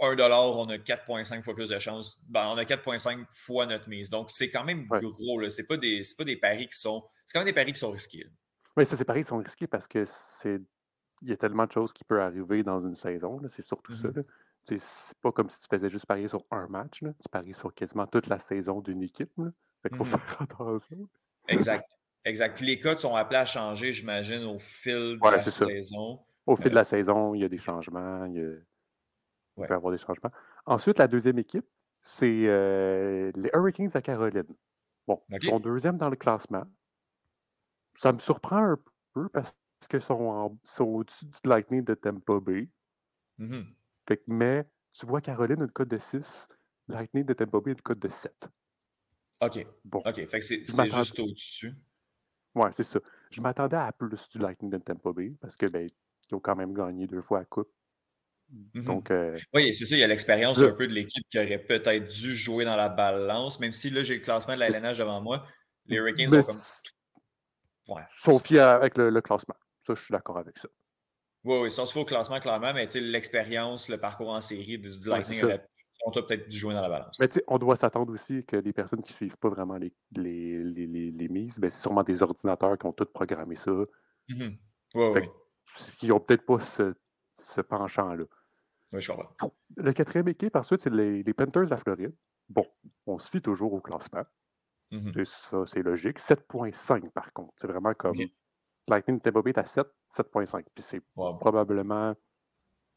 1 0.00 0.14
on 0.18 0.68
a 0.68 0.76
4,5 0.78 1.42
fois 1.42 1.54
plus 1.54 1.70
de 1.70 1.78
chances. 1.78 2.20
Ben, 2.28 2.46
on 2.48 2.56
a 2.58 2.64
4,5 2.64 3.26
fois 3.30 3.64
notre 3.66 3.88
mise. 3.88 4.10
Donc, 4.10 4.30
c'est 4.30 4.50
quand 4.50 4.64
même 4.64 4.86
Ouais. 4.90 5.00
gros. 5.00 5.48
Ce 5.48 5.60
n'est 5.62 5.66
pas, 5.66 5.76
des- 5.78 6.02
c'est 6.02 6.16
pas 6.16 6.24
des 6.24 6.36
paris 6.36 6.66
qui 6.68 6.76
sont. 6.78 7.02
C'est 7.24 7.32
quand 7.32 7.40
même 7.40 7.46
des 7.48 7.54
paris 7.54 7.72
qui 7.72 7.78
sont 7.78 7.90
risqués. 7.90 8.26
Mais 8.76 8.84
ça, 8.84 8.94
c'est 8.96 9.06
pareil, 9.06 9.22
ils 9.22 9.26
sont 9.26 9.38
risqués 9.38 9.66
parce 9.66 9.86
que 9.86 10.04
c'est. 10.40 10.60
Il 11.22 11.30
y 11.30 11.32
a 11.32 11.36
tellement 11.38 11.64
de 11.64 11.72
choses 11.72 11.94
qui 11.94 12.04
peuvent 12.04 12.20
arriver 12.20 12.62
dans 12.62 12.80
une 12.86 12.94
saison. 12.94 13.40
C'est 13.54 13.64
surtout 13.64 13.94
ça. 13.94 14.08
Mhm. 14.08 14.16
là. 14.16 14.22
Tu 14.68 14.78
sais, 14.78 14.84
C'est 15.08 15.18
pas 15.18 15.32
comme 15.32 15.48
si 15.48 15.58
tu 15.60 15.66
faisais 15.70 15.88
juste 15.88 16.04
parier 16.04 16.28
sur 16.28 16.44
un 16.50 16.66
match. 16.66 17.00
là, 17.00 17.12
Tu 17.22 17.28
paries 17.30 17.54
sur 17.54 17.72
quasiment 17.74 18.06
toute 18.06 18.26
la 18.26 18.38
saison 18.38 18.80
d'une 18.82 19.02
équipe. 19.02 19.30
Là. 19.38 19.48
Fait 19.86 19.90
qu'il 19.90 19.98
faut 19.98 20.04
Mhm. 20.04 20.10
faire 20.18 20.42
attention. 20.42 21.08
Exact. 21.48 21.84
exact. 22.24 22.56
Puis 22.56 22.66
les 22.66 22.78
codes 22.78 22.98
sont 22.98 23.14
appelés 23.14 23.38
à 23.38 23.44
changer, 23.44 23.92
j'imagine, 23.92 24.42
au 24.44 24.58
fil 24.58 24.92
de 25.16 25.18
Ouais, 25.24 25.30
la 25.30 25.42
ça. 25.42 25.66
saison. 25.66 26.20
Au 26.44 26.56
fil 26.56 26.66
Euh, 26.66 26.70
de 26.70 26.74
la 26.74 26.84
saison, 26.84 27.34
il 27.34 27.42
y 27.42 27.44
a 27.44 27.48
des 27.48 27.58
changements. 27.58 28.24
Il, 28.26 28.34
y 28.34 28.40
a- 28.40 28.42
il 28.42 28.64
Ouais. 29.56 29.66
peut 29.68 29.74
y 29.74 29.76
avoir 29.76 29.92
des 29.92 29.98
changements. 29.98 30.30
Ensuite, 30.64 30.98
la 30.98 31.06
deuxième 31.06 31.38
équipe, 31.38 31.64
c'est 32.02 32.46
euh, 32.46 33.30
les 33.36 33.50
Hurricanes 33.54 33.90
à 33.94 34.02
Caroline. 34.02 34.44
Bon, 35.06 35.22
ils 35.30 35.42
sont 35.48 35.60
deuxième 35.60 35.98
dans 35.98 36.10
le 36.10 36.16
classement. 36.16 36.64
Ça 37.94 38.12
me 38.12 38.18
surprend 38.18 38.58
un 38.72 38.78
peu 39.14 39.28
parce 39.28 39.54
qu'ils 39.88 40.00
sont, 40.00 40.14
en- 40.20 40.58
sont 40.64 40.84
au-dessus 40.84 41.26
du 41.26 41.38
Lightning 41.44 41.84
de 41.84 41.94
Tampa 41.94 42.40
Bay. 42.40 42.68
Fait 44.08 44.16
que- 44.16 44.22
mais 44.26 44.66
tu 44.92 45.06
vois 45.06 45.20
Caroline 45.20 45.60
une 45.62 45.70
cote 45.70 45.88
de 45.88 45.98
6, 45.98 46.48
Lightning 46.88 47.24
de 47.24 47.34
Tampa 47.34 47.60
Bay 47.60 47.70
une 47.72 47.80
cote 47.82 47.98
de 48.00 48.08
7. 48.08 48.48
OK. 49.40 49.66
Bon, 49.84 50.02
OK. 50.04 50.26
Fait 50.26 50.38
que 50.40 50.44
c'est 50.44 50.64
juste 50.64 51.18
au-dessus. 51.20 51.74
ouais, 52.54 52.70
c'est 52.76 52.84
ça. 52.84 53.00
Je 53.30 53.40
m'attendais 53.40 53.76
à 53.76 53.92
plus 53.92 54.28
du 54.30 54.38
Lightning 54.38 54.70
de 54.70 54.78
Tampa 54.78 55.12
Bay 55.12 55.32
parce 55.40 55.56
que 55.56 55.66
ben, 55.66 55.88
ils 56.30 56.34
ont 56.34 56.40
quand 56.40 56.56
même 56.56 56.72
gagné 56.72 57.06
deux 57.06 57.22
fois 57.22 57.40
la 57.40 57.44
coupe. 57.44 57.70
Mhm. 58.50 58.84
Donc, 58.84 59.10
euh, 59.10 59.36
Oui, 59.52 59.74
c'est 59.74 59.84
ça, 59.86 59.96
il 59.96 59.98
y 59.98 60.04
a 60.04 60.06
l'expérience 60.06 60.58
Le- 60.58 60.68
un 60.68 60.72
peu 60.72 60.86
de 60.86 60.92
l'équipe 60.94 61.24
qui 61.28 61.38
aurait 61.38 61.58
peut-être 61.58 62.06
dû 62.06 62.34
jouer 62.36 62.64
dans 62.64 62.76
la 62.76 62.88
balance, 62.88 63.58
même 63.60 63.72
si 63.72 63.90
là, 63.90 64.02
j'ai 64.04 64.14
le 64.14 64.20
classement 64.20 64.54
de 64.54 64.60
la 64.60 64.68
LNH 64.68 64.98
devant 64.98 65.20
moi. 65.20 65.44
Les 65.86 65.96
Hurricanes 65.96 66.30
sont 66.30 66.42
comme. 66.42 67.96
Ouais. 67.96 68.02
sont 68.22 68.38
fiers 68.38 68.60
avec 68.60 68.96
le, 68.96 69.10
le 69.10 69.20
classement. 69.20 69.54
Ça, 69.86 69.94
je 69.94 70.02
suis 70.02 70.12
d'accord 70.12 70.38
avec 70.38 70.56
ça. 70.58 70.68
Oui, 71.44 71.58
oui, 71.62 71.70
ça 71.70 71.86
se 71.86 71.92
fait 71.92 72.00
au 72.00 72.04
classement, 72.04 72.40
clairement, 72.40 72.72
mais 72.74 72.86
l'expérience, 72.86 73.88
le 73.88 73.98
parcours 73.98 74.30
en 74.30 74.40
série 74.40 74.78
du, 74.78 74.88
Ouais, 74.90 75.18
Lightning 75.18 75.40
ça. 75.40 75.46
aurait 75.46 75.66
on 76.08 76.10
a 76.10 76.22
peut-être 76.22 76.48
dû 76.48 76.56
jouer 76.56 76.72
dans 76.74 76.82
la 76.82 76.88
balance. 76.88 77.18
Mais 77.18 77.28
on 77.48 77.58
doit 77.58 77.74
s'attendre 77.76 78.12
aussi 78.12 78.44
que 78.44 78.56
les 78.56 78.72
personnes 78.72 79.02
qui 79.02 79.12
ne 79.12 79.16
suivent 79.16 79.36
pas 79.38 79.48
vraiment 79.48 79.76
les, 79.76 79.92
les, 80.16 80.62
les, 80.62 80.86
les- 80.86 81.10
les 81.10 81.28
mises, 81.28 81.58
ben, 81.58 81.68
c'est 81.68 81.80
sûrement 81.80 82.02
des 82.04 82.22
ordinateurs 82.22 82.78
qui 82.78 82.86
ont 82.86 82.92
tout 82.92 83.06
programmé 83.06 83.56
ça. 83.56 83.72
Oui, 84.28 84.56
que- 84.94 85.96
Qui 85.98 86.08
n'ont 86.08 86.20
peut-être 86.20 86.46
pas 86.46 86.60
ce, 86.60 86.94
ce 87.34 87.60
penchant-là. 87.60 88.24
oui, 88.92 89.00
je 89.00 89.12
comprends. 89.12 89.52
Le 89.76 89.92
quatrième 89.92 90.28
équipe, 90.28 90.54
ensuite, 90.56 90.80
c'est 90.80 90.90
les, 90.94 91.22
les 91.22 91.34
Panthers 91.34 91.64
de 91.64 91.70
la 91.70 91.76
Floride. 91.76 92.14
Bon, 92.48 92.66
on 93.06 93.18
se 93.18 93.28
fie 93.28 93.42
toujours 93.42 93.72
au 93.72 93.80
classement. 93.80 94.24
Mhm. 94.92 95.10
C'est 95.12 95.26
ça, 95.26 95.66
c'est 95.66 95.82
logique. 95.82 96.18
7.5 96.20 97.10
par 97.10 97.32
contre. 97.32 97.52
C'est 97.56 97.66
vraiment 97.66 97.92
comme. 97.94 98.14
Lightning 98.88 99.20
Tampa 99.20 99.42
Bay 99.42 99.50
est 99.50 99.58
à 99.58 99.64
7, 99.64 99.84
7.5. 100.10 100.64
Puis 100.72 100.84
c'est 100.84 101.02
Wow. 101.16 101.34
probablement 101.38 102.14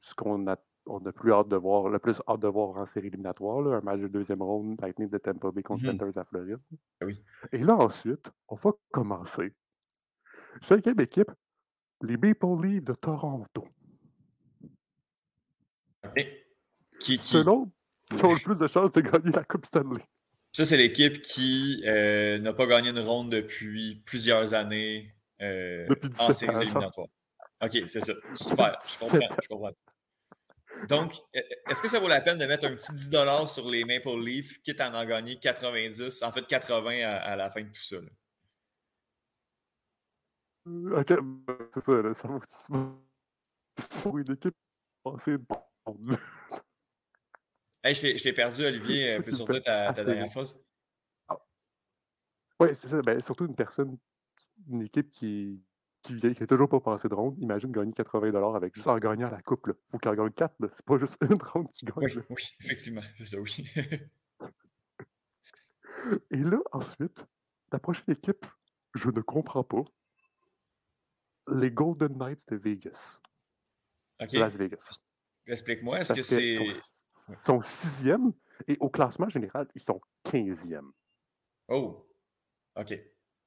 ce 0.02 0.14
qu'on 0.14 0.45
a, 0.48 0.56
on 0.90 1.06
a 1.06 1.11
plus 1.11 1.32
hâte 1.32 1.48
de 1.48 1.56
voir, 1.56 1.90
le 1.90 1.99
plus 1.99 2.22
hâte 2.28 2.40
de 2.40 2.48
voir 2.48 2.76
en 2.78 2.86
série 2.86 3.07
éliminatoire, 3.07 3.61
là, 3.61 3.78
un 3.78 3.82
match 3.82 3.99
de 4.02 4.07
deuxième 4.07 4.41
ronde, 4.41 4.80
Lightning 4.82 5.10
de 5.10 5.18
Tampa 5.18 5.52
Bay 5.52 5.64
contre 5.64 5.84
Mhm. 5.84 5.98
Panthers 5.98 6.14
la 6.16 6.24
Floride. 6.26 6.60
Oui. 7.03 7.24
Et 7.52 7.60
là, 7.60 7.76
ensuite, 7.76 8.32
on 8.48 8.56
va 8.56 8.72
commencer. 8.91 9.53
Cinquième 10.61 10.99
équipe, 10.99 11.32
les 12.02 12.18
Maple 12.18 12.48
Leafs 12.66 12.84
de 12.84 12.94
Toronto. 12.94 13.68
OK. 16.06 16.28
Qui, 16.99 17.18
qui- 17.18 17.24
Selon, 17.26 17.72
qui 18.10 18.26
ont 18.26 18.34
le 18.34 18.40
plus 18.44 18.57
de 18.57 18.68
chances 18.68 18.91
de 18.91 19.02
gagner 19.02 19.32
la 19.32 19.44
Coupe 19.44 19.66
Stanley. 19.66 20.03
Ça, 20.52 20.66
c'est 20.66 20.78
l'équipe 20.78 21.22
qui 21.22 21.84
euh, 21.86 22.40
n'a 22.40 22.53
pas 22.53 22.66
gagné 22.66 22.90
une 22.90 22.99
ronde 22.99 23.32
depuis 23.32 24.02
plusieurs 24.06 24.53
années 24.56 25.14
euh, 25.41 25.86
Depuis 25.88 26.07
en 26.20 26.28
17 26.28 26.34
séries 26.34 26.61
éliminatoires. 26.64 27.07
OK, 27.61 27.72
c'est 27.88 27.99
ça. 27.99 28.14
Super. 28.34 28.76
Je 28.84 28.99
comprends. 28.99 29.18
17 29.20 29.40
Je 29.44 29.48
comprends. 29.48 29.72
Donc, 30.88 31.14
euh, 31.36 31.42
est-ce 31.70 31.82
que 31.82 31.88
ça 31.88 32.00
vaut 32.00 32.08
la 32.08 32.22
peine 32.22 32.38
de 32.38 32.46
mettre 32.46 32.66
un 32.66 32.76
petit 32.76 32.94
10 32.94 33.10
sur 33.48 33.70
les 33.70 33.84
Maple 33.86 34.18
Leafs, 34.20 34.62
quitte 34.62 34.80
à 34.82 34.90
en 34.90 35.06
gagner 35.06 35.38
90, 35.38 36.24
en 36.24 36.32
fait 36.32 36.46
80 36.48 37.02
à, 37.04 37.18
à 37.18 37.36
la 37.36 37.52
fin 37.52 37.62
de 37.62 37.68
tout 37.70 37.82
ça? 37.84 37.98
là? 37.98 38.10
Euh, 40.68 41.00
Ok, 41.00 41.14
ben, 41.22 41.70
c'est 41.74 41.82
ça, 41.82 42.02
là, 42.02 42.14
ça 42.14 42.28
vaut 42.28 42.42
une 44.18 44.32
équipe 44.34 44.56
passer 45.04 45.38
Hey, 47.82 47.94
je 47.94 48.02
t'ai 48.02 48.18
je 48.18 48.24
t'ai 48.24 48.34
perdu, 48.34 48.66
Olivier. 48.66 49.14
Euh, 49.14 49.22
Peux-tu 49.22 49.38
sortir 49.38 49.62
ta, 49.62 49.86
ta 49.86 49.90
Assez 49.92 50.06
dernière 50.06 50.30
phrase? 50.30 50.60
Oui, 52.60 52.70
c'est 52.76 52.90
ça. 52.90 53.02
Ben, 53.02 53.22
surtout 53.22 53.46
une 53.46 53.56
personne, 53.56 53.98
une 54.70 54.82
équipe 54.82 55.10
qui 55.10 55.62
qui 56.02 56.16
vient- 56.16 56.34
qui 56.34 56.44
a 56.44 56.48
toujours 56.48 56.70
pas 56.70 56.80
passé 56.80 57.10
de 57.10 57.14
ronde. 57.14 57.38
Imagine 57.40 57.72
gagner 57.72 57.94
80 57.94 58.56
avec 58.56 58.76
juste 58.76 58.88
en 58.88 58.98
gagnant 58.98 59.30
la 59.30 59.42
coupe. 59.42 59.68
Il 59.68 59.74
faut 59.92 59.98
qu'elle 59.98 60.16
gagne 60.16 60.32
4. 60.32 60.56
C'est 60.74 60.86
pas 60.86 60.98
juste 60.98 61.18
une 61.22 61.42
ronde 61.42 61.68
qui 61.72 61.86
gagne. 61.86 61.96
Oui, 61.98 62.14
là. 62.14 62.22
oui, 62.30 62.44
effectivement, 62.62 63.02
c'est 63.16 63.26
ça, 63.26 63.38
oui. 63.40 63.68
Et 66.32 66.38
là, 66.38 66.60
ensuite, 66.72 67.26
la 67.72 67.80
prochaine 67.80 68.06
équipe, 68.14 68.46
je 68.96 69.10
ne 69.10 69.22
comprends 69.22 69.64
pas. 69.64 69.84
Les 71.52 71.72
Golden 71.72 72.18
Knights 72.18 72.48
de 72.50 72.56
Vegas. 72.56 73.20
Las 74.34 74.58
Vegas. 74.58 75.04
Explique-moi, 75.48 76.00
est-ce 76.00 76.14
que 76.14 76.22
c'est. 76.22 76.56
sont, 76.56 77.36
sont 77.46 77.62
sixième 77.62 78.34
et 78.68 78.78
au 78.80 78.90
classement 78.90 79.30
général, 79.30 79.68
ils 79.74 79.82
sont 79.82 80.00
15e. 80.26 80.92
Oh, 81.70 82.06
OK. 82.76 82.94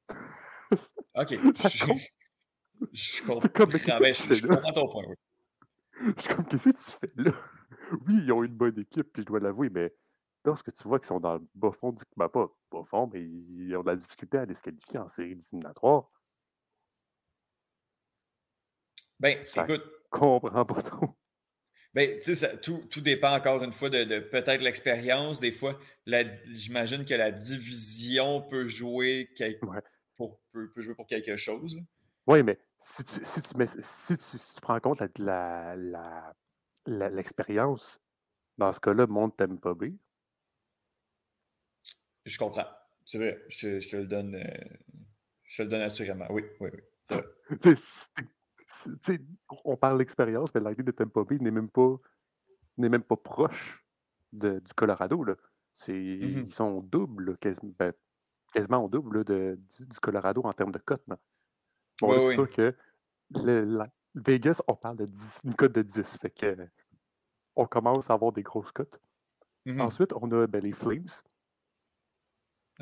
OK. 1.15 1.29
Je. 1.31 1.93
Je 2.93 3.23
comprends. 3.23 3.49
Comme, 3.49 3.71
Ben, 3.71 4.15
je, 4.15 4.33
je 4.35 4.47
comprends 4.47 4.73
ton 4.73 4.89
point, 4.91 5.05
oui. 5.09 5.17
Je 6.17 6.23
suis 6.23 6.35
comme, 6.35 6.47
qu'est-ce 6.47 6.71
que 6.71 6.77
tu 6.77 6.99
fais 6.99 7.23
là? 7.23 7.33
Oui, 8.07 8.21
ils 8.25 8.33
ont 8.33 8.43
une 8.43 8.55
bonne 8.55 8.79
équipe, 8.79 9.13
puis 9.13 9.23
je 9.23 9.27
dois 9.27 9.41
l'avouer, 9.41 9.69
mais 9.71 9.93
lorsque 10.45 10.73
tu 10.73 10.83
vois 10.85 10.99
qu'ils 10.99 11.09
sont 11.09 11.21
dans 11.21 11.35
le 11.35 11.47
bas 11.55 11.71
fond 11.73 11.93
du. 11.93 12.03
Ben, 12.17 12.29
pas 12.29 12.49
bas 12.71 12.85
fond, 12.85 13.09
mais 13.13 13.23
ils 13.23 13.77
ont 13.77 13.83
de 13.83 13.89
la 13.91 13.97
difficulté 13.97 14.39
à 14.39 14.45
les 14.45 14.55
se 14.55 14.63
qualifier 14.63 14.99
en 14.99 15.09
série 15.09 15.33
éliminatoire. 15.33 16.11
Ben, 19.21 19.45
Ça- 19.45 19.63
écoute, 19.65 19.83
Je 19.85 20.19
comprends 20.19 20.65
pas 20.67 20.83
trop. 20.83 21.09
ben, 21.95 22.19
tu 22.19 22.35
sais, 22.35 22.59
tout, 22.61 22.79
tout 22.91 23.01
dépend 23.01 23.35
encore 23.37 23.63
une 23.63 23.73
fois 23.73 23.91
de, 23.91 24.05
de 24.05 24.19
peut-être 24.21 24.63
l'expérience. 24.63 25.39
Des 25.39 25.53
fois, 25.53 25.79
j'imagine 26.49 27.05
que 27.05 27.15
la 27.15 27.31
division 27.31 28.43
peut 28.43 28.67
jouer, 28.67 29.29
Ouais. 29.63 29.83
pour, 30.17 30.41
peut, 30.53 30.71
peut 30.73 30.81
jouer 30.83 30.95
pour 30.95 31.07
quelque 31.07 31.37
chose. 31.37 31.79
Oui, 32.27 32.43
mais 32.43 32.59
si 32.83 33.05
tu, 33.05 33.25
si 33.25 33.43
tu, 33.43 33.57
mets, 33.57 33.67
si 33.67 34.17
tu, 34.17 34.39
si 34.39 34.55
tu 34.55 34.61
prends 34.61 34.77
en 34.77 34.81
compte 34.81 35.03
l'expérience, 36.87 38.01
dans 38.59 38.73
ce 38.73 38.81
cas-là, 38.81 39.07
monte 39.07 39.37
Tampa 39.37 39.75
Bay. 39.75 39.95
Je 42.25 42.39
comprends. 42.39 42.67
C'est 43.05 43.19
vrai. 43.19 43.43
Je, 43.49 43.81
je 43.81 43.91
te 43.91 43.97
le 43.97 44.07
donne. 44.07 44.37
euh, 44.37 44.65
je 45.45 45.57
te 45.59 45.63
le 45.63 45.69
donne 45.69 45.83
assurément. 45.83 46.27
Oui, 46.31 46.45
oui, 46.61 46.71
oui. 46.73 46.81
On 49.65 49.77
parle 49.77 49.99
d'expérience, 49.99 50.55
mais 50.55 50.61
l'idée 50.61 50.83
de 50.83 50.91
Tampa 50.93 51.25
Bay 51.25 51.39
n'est 51.39 51.51
même 51.51 51.69
pas 51.71 51.97
n'est 52.79 52.89
même 52.89 53.03
pas 53.03 53.17
proche 53.17 53.85
de- 54.33 54.61
du 54.61 54.73
Colorado. 54.75 55.23
Là. 55.25 55.35
Mhm. 55.89 56.45
Ils 56.47 56.55
sont 56.55 56.81
double, 56.81 57.33
là, 57.33 57.37
quasi- 57.37 57.75
ben, 57.79 57.93
quasiment 58.53 58.85
au 58.85 58.89
double 58.89 59.19
là, 59.19 59.25
de, 59.25 59.59
du, 59.79 59.87
du 59.87 60.01
Colorado 60.01 60.43
en 60.45 60.53
termes 60.53 60.73
de 60.73 60.79
cote. 60.79 61.05
Bon, 62.03 62.11
Oui, 62.11 62.19
c'est 62.19 62.27
oui. 62.27 62.35
sûr 62.35 62.51
que 62.51 62.75
le- 63.45 63.65
la- 63.65 63.89
Vegas, 64.15 64.61
on 64.69 64.75
parle 64.75 64.97
de 64.99 65.05
10 65.07 65.41
une 65.45 65.55
cote 65.55 65.73
de 65.73 65.83
10. 65.83 66.19
Fait 66.19 66.31
que 66.31 66.69
on 67.57 67.65
commence 67.67 68.11
à 68.11 68.15
avoir 68.15 68.33
des 68.33 68.43
grosses 68.43 68.73
cotes. 68.73 69.01
Mhm. 69.65 69.81
Ensuite, 69.81 70.13
on 70.15 70.31
a 70.33 70.47
ben, 70.49 70.61
les 70.63 70.73
Flames. 70.73 71.07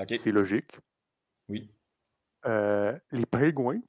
C'est 0.08 0.32
logique. 0.32 0.78
Oui. 1.48 1.70
Euh, 2.46 2.98
les 3.12 3.26
Pingouins. 3.26 3.82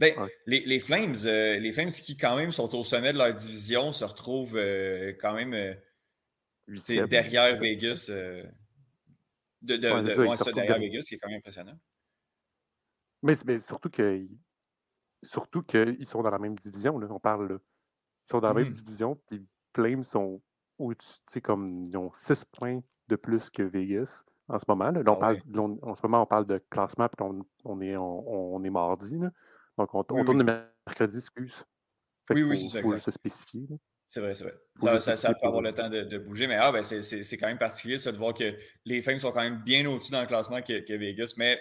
Ben, 0.00 0.18
Ouais. 0.18 0.32
les, 0.46 0.60
les 0.66 0.80
Flames, 0.80 1.14
euh, 1.26 1.58
les 1.58 1.72
Flames 1.72 1.88
qui 1.90 2.16
quand 2.16 2.34
même 2.36 2.50
sont 2.52 2.74
au 2.74 2.82
sommet 2.82 3.12
de 3.12 3.18
leur 3.18 3.32
division 3.32 3.92
se 3.92 4.04
retrouvent 4.04 4.56
euh, 4.56 5.12
quand 5.20 5.34
même 5.34 5.52
derrière 7.06 7.58
Vegas. 7.60 8.06
de, 9.62 9.76
de, 9.76 9.88
Ouais, 9.90 10.02
de- 10.02 10.08
ça, 10.10 10.46
ouais, 10.46 10.52
derrière 10.52 10.54
derrière. 10.54 10.78
Vegas, 10.78 11.02
qui 11.06 11.14
est 11.14 11.18
quand 11.18 11.28
même 11.28 11.38
impressionnant. 11.38 11.78
Mais, 13.22 13.34
mais 13.46 13.58
surtout 13.58 13.90
que 13.90 14.26
surtout 15.22 15.62
qu'ils 15.62 16.06
sont 16.06 16.22
dans 16.22 16.30
la 16.30 16.38
même 16.38 16.58
division, 16.58 16.98
là, 16.98 17.06
on 17.10 17.20
parle 17.20 17.48
là. 17.52 17.58
Ils 18.26 18.30
sont 18.30 18.40
dans 18.40 18.48
la 18.48 18.54
même 18.54 18.68
Mhm. 18.68 18.72
division, 18.72 19.16
puis 19.28 19.46
Flames 19.74 20.02
sont 20.04 20.42
au-dessus, 20.78 21.20
tu 21.26 21.34
sais, 21.34 21.40
comme 21.40 21.84
ils 21.86 21.96
ont 21.98 22.12
6 22.14 22.44
points 22.44 22.80
de 23.08 23.16
plus 23.16 23.50
que 23.50 23.62
Vegas 23.62 24.24
en 24.48 24.58
ce 24.58 24.64
moment. 24.68 24.90
Là, 24.90 25.02
Là, 25.02 25.12
on 25.12 25.16
Ah 25.16 25.18
parle, 25.18 25.40
on- 25.56 25.78
en 25.82 25.94
ce 25.94 26.02
moment, 26.04 26.22
on 26.22 26.26
parle 26.26 26.46
de 26.46 26.58
classement, 26.70 27.08
puis 27.08 27.24
on, 27.26 27.44
on 27.64 27.80
est, 27.80 27.96
on, 27.96 28.54
on 28.56 28.64
est 28.64 28.70
mardi. 28.70 29.18
là. 29.18 29.30
Donc, 29.78 29.94
on, 29.94 30.04
Oui, 30.10 30.22
tourne 30.24 30.38
oui. 30.40 30.44
le 30.46 30.64
mercredi, 30.86 31.18
excuse. 31.18 31.64
Fait 32.28 32.34
Oui, 32.34 32.42
oui, 32.42 32.56
c'est 32.58 32.68
ça, 32.68 32.82
faut 32.82 32.98
se 32.98 33.10
spécifier. 33.10 33.66
C'est 34.08 34.20
vrai, 34.20 34.34
c'est 34.34 34.44
vrai. 34.44 34.54
Ça, 34.80 35.00
ça, 35.00 35.16
ça 35.16 35.34
peut 35.34 35.46
avoir 35.46 35.62
le 35.62 35.72
temps 35.72 35.88
de, 35.88 36.02
de 36.02 36.18
bouger, 36.18 36.48
mais 36.48 36.56
ah, 36.56 36.72
ben, 36.72 36.82
c'est- 36.82 37.02
c'est 37.02 37.22
c'est 37.22 37.36
quand 37.36 37.46
même 37.46 37.58
particulier 37.58 37.96
ça, 37.98 38.10
de 38.10 38.16
voir 38.16 38.34
que 38.34 38.56
les 38.84 39.02
Flames 39.02 39.20
sont 39.20 39.30
quand 39.30 39.40
même 39.42 39.62
bien 39.62 39.86
au-dessus 39.86 40.10
dans 40.10 40.20
le 40.20 40.26
classement 40.26 40.60
que, 40.62 40.80
que 40.80 40.94
Vegas, 40.94 41.34
mais 41.36 41.60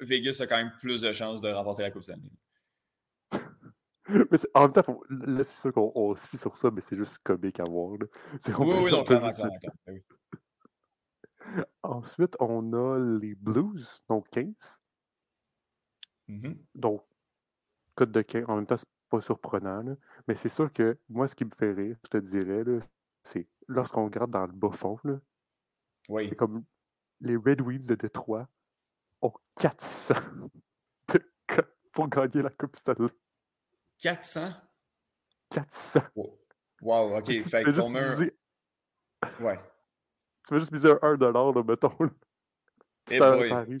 Vegas 0.00 0.38
a 0.40 0.46
quand 0.46 0.56
même 0.56 0.72
plus 0.80 1.02
de 1.02 1.12
chances 1.12 1.40
de 1.40 1.48
remporter 1.48 1.82
la 1.82 1.90
Coupe 1.90 2.02
Stanley. 2.02 2.30
Mais 4.08 4.38
en 4.54 4.62
même 4.62 4.72
temps, 4.72 4.82
faut- 4.82 5.04
là, 5.08 5.42
c'est 5.44 5.60
sûr 5.60 5.72
qu'on 5.72 5.90
on 5.94 6.14
se 6.14 6.26
fie 6.28 6.36
sur 6.36 6.56
ça, 6.58 6.70
mais 6.70 6.82
c'est 6.82 6.96
juste 6.96 7.18
comique 7.24 7.58
à 7.60 7.64
voir. 7.64 7.92
Oui, 7.98 8.08
oui, 8.58 8.66
non, 8.66 8.86
juste- 8.86 9.06
clairement, 9.06 9.32
clairement, 9.32 9.58
clairement. 9.58 9.78
Oui. 9.88 10.02
Ensuite, 11.82 12.36
on 12.40 12.72
a 12.72 12.98
les 13.18 13.34
Blues, 13.34 14.02
donc 14.08 14.28
15. 14.30 14.80
Mhm. 16.28 16.58
Donc, 16.74 17.02
code 17.94 18.12
de 18.12 18.22
15, 18.22 18.44
en 18.48 18.56
même 18.56 18.66
temps, 18.66 18.76
c'est 18.76 18.88
pas 19.10 19.20
surprenant, 19.20 19.82
là. 19.82 19.94
mais 20.26 20.34
c'est 20.34 20.48
sûr 20.48 20.72
que 20.72 20.98
moi, 21.08 21.28
ce 21.28 21.34
qui 21.34 21.44
me 21.44 21.50
fait 21.50 21.72
rire, 21.72 21.96
je 22.04 22.08
te 22.08 22.16
dirais, 22.18 22.64
c'est 23.22 23.46
lorsqu'on 23.68 24.04
regarde 24.06 24.30
dans 24.30 24.46
le 24.46 24.52
bas 24.52 24.72
fond, 24.72 24.98
là, 25.04 25.18
Oui. 26.08 26.28
c'est 26.28 26.34
comme 26.36 26.64
les 27.20 27.36
Red 27.36 27.60
Wings 27.60 27.86
de 27.86 27.94
Détroit 27.94 28.48
ont 29.24 29.32
400 29.60 30.14
de 31.12 31.20
cotes 31.46 31.76
pour 31.92 32.08
gagner 32.08 32.42
la 32.42 32.50
Coupe 32.50 32.76
Stanley. 32.76 33.08
400? 33.98 34.50
400. 35.50 36.00
Wow, 36.80 37.16
OK. 37.16 37.26
Si 37.26 37.42
tu 37.42 37.48
fais 37.48 37.64
juste 37.72 37.88
miser, 37.90 38.32
Ouais. 39.40 39.58
tu 40.46 40.54
fais 40.54 40.58
juste 40.58 40.72
miser 40.72 40.90
un 40.90 41.14
1$, 41.14 41.52
là, 41.54 41.62
mettons. 41.62 41.96
Eh 43.10 43.18
Ça, 43.18 43.48
ça 43.48 43.58
arrive. 43.58 43.78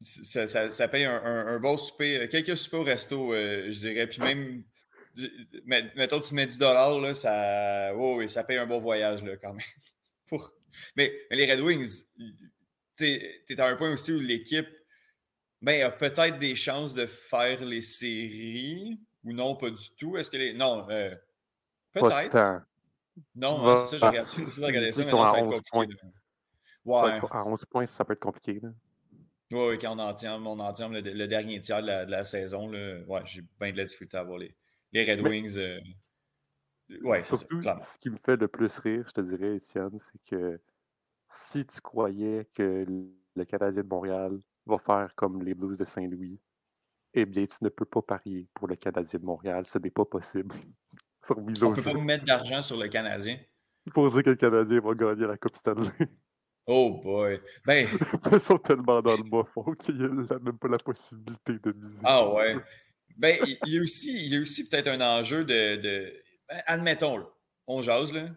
Ça, 0.00 0.48
ça, 0.48 0.70
ça 0.70 0.88
paye 0.88 1.04
un, 1.04 1.22
un, 1.22 1.46
un 1.48 1.60
bon 1.60 1.76
souper, 1.76 2.22
euh, 2.22 2.26
quelques 2.28 2.56
soupers 2.56 2.80
au 2.80 2.84
resto, 2.84 3.32
euh, 3.32 3.70
je 3.70 3.78
dirais. 3.78 4.06
Puis 4.08 4.18
même, 4.20 4.64
mettons, 5.96 6.20
tu 6.20 6.34
mets 6.34 6.46
10 6.46 6.58
là, 6.60 7.14
ça, 7.14 7.92
oh, 7.94 8.16
oui, 8.18 8.28
ça 8.28 8.42
paye 8.44 8.58
un 8.58 8.66
bon 8.66 8.78
voyage, 8.80 9.22
là, 9.22 9.36
quand 9.36 9.52
même. 9.52 9.66
Pour- 10.26 10.52
Mais, 10.96 11.12
mais 11.30 11.36
les 11.36 11.52
Red 11.52 11.60
Wings, 11.60 12.04
tu 12.96 13.04
es 13.06 13.60
à 13.60 13.66
un 13.68 13.76
point 13.76 13.92
aussi 13.92 14.12
où 14.12 14.20
l'équipe 14.20 14.68
ben, 15.60 15.82
a 15.84 15.90
peut-être 15.90 16.38
des 16.38 16.54
chances 16.54 16.94
de 16.94 17.06
faire 17.06 17.64
les 17.64 17.82
séries 17.82 19.00
ou 19.24 19.32
non, 19.32 19.54
pas 19.56 19.70
du 19.70 19.90
tout. 19.96 20.16
Est-ce 20.16 20.30
que 20.30 20.36
les. 20.36 20.52
Non, 20.54 20.86
euh, 20.90 21.14
peut-être. 21.92 22.62
Non, 23.34 23.68
hein, 23.68 23.76
c'est 23.88 23.98
ça, 23.98 24.10
j'ai 24.10 24.18
regardé 24.18 24.60
de 24.60 24.64
regarder 24.64 24.92
ça, 24.92 25.04
mais 25.04 25.10
non, 25.10 25.26
ça 25.26 25.32
va 25.32 25.38
être 25.38 25.46
11 25.46 25.60
compliqué. 25.70 25.96
Ouais, 26.84 27.02
Ouais. 27.02 27.20
À 27.30 27.46
11 27.46 27.64
points, 27.66 27.86
ça 27.86 28.04
peut 28.04 28.14
être 28.14 28.20
compliqué. 28.20 28.58
Là. 28.60 28.70
Oui, 29.52 29.68
oui, 29.68 29.78
quand 29.78 29.94
on 29.94 29.98
entame, 30.00 30.46
on 30.46 30.58
entame 30.58 30.94
le, 30.94 31.00
le 31.00 31.28
dernier 31.28 31.60
tiers 31.60 31.82
de 31.82 31.86
la, 31.86 32.04
de 32.06 32.10
la 32.10 32.24
saison, 32.24 32.68
là, 32.70 33.00
ouais, 33.06 33.20
j'ai 33.26 33.42
bien 33.60 33.70
de 33.70 33.76
la 33.76 33.84
difficulté 33.84 34.16
à 34.16 34.22
voir 34.24 34.38
les, 34.38 34.54
les 34.92 35.02
Red 35.08 35.20
Mais- 35.22 35.28
Wings. 35.28 35.58
euh, 35.58 35.78
ouais, 37.02 37.20
ça, 37.22 37.36
Surtout, 37.36 37.60
ce 37.62 37.98
qui 37.98 38.08
me 38.10 38.16
fait 38.16 38.36
le 38.36 38.48
plus 38.48 38.76
rire, 38.78 39.04
je 39.06 39.12
te 39.12 39.20
dirais, 39.20 39.56
Étienne, 39.56 39.98
c'est 40.00 40.20
que 40.30 40.58
si 41.32 41.64
tu 41.64 41.80
croyais 41.80 42.46
que 42.54 42.84
le 43.34 43.44
Canadien 43.44 43.82
de 43.82 43.88
Montréal 43.88 44.38
va 44.66 44.78
faire 44.78 45.14
comme 45.16 45.42
les 45.42 45.54
Blues 45.54 45.78
de 45.78 45.84
Saint-Louis, 45.84 46.38
eh 47.14 47.24
bien, 47.24 47.46
tu 47.46 47.56
ne 47.62 47.68
peux 47.68 47.84
pas 47.84 48.02
parier 48.02 48.48
pour 48.54 48.68
le 48.68 48.76
Canadien 48.76 49.18
de 49.18 49.24
Montréal. 49.24 49.64
Ce 49.66 49.78
n'est 49.78 49.90
pas 49.90 50.04
possible. 50.04 50.54
Sur 51.24 51.38
On 51.38 51.42
ne 51.42 51.74
peut 51.74 51.82
pas 51.82 51.94
mettre 51.94 52.24
d'argent 52.24 52.62
sur 52.62 52.76
le 52.76 52.88
Canadien. 52.88 53.38
Pour 53.94 54.10
dire 54.10 54.24
que 54.24 54.30
le 54.30 54.36
Canadien 54.36 54.80
va 54.80 54.92
gagner 54.92 55.24
la 55.26 55.36
Coupe 55.36 55.56
Stanley. 55.56 55.88
Oh 56.66 57.00
boy. 57.00 57.40
Ben, 57.64 57.86
Ils 58.32 58.40
sont 58.40 58.58
tellement 58.58 59.00
dans 59.00 59.16
le 59.16 59.22
bas 59.22 59.44
fond 59.54 59.72
qu'il 59.74 59.98
n'y 59.98 60.04
a 60.04 60.38
même 60.40 60.58
pas 60.58 60.68
la 60.68 60.78
possibilité 60.78 61.52
de 61.62 61.72
miser. 61.72 61.98
ah 62.02 62.28
ouais. 62.28 62.56
Ben, 63.16 63.36
il 63.46 63.58
il 63.66 63.74
y 63.74 63.78
a 63.78 63.82
aussi, 63.82 64.26
il 64.26 64.34
y 64.34 64.36
a 64.36 64.40
aussi 64.40 64.68
peut-être 64.68 64.88
un 64.88 65.00
enjeu 65.00 65.44
de. 65.44 65.76
de- 65.76 66.12
ben, 66.48 66.62
admettons, 66.66 67.18
là, 67.18 67.28
on 67.68 67.82
jase, 67.82 68.12
là. 68.12 68.28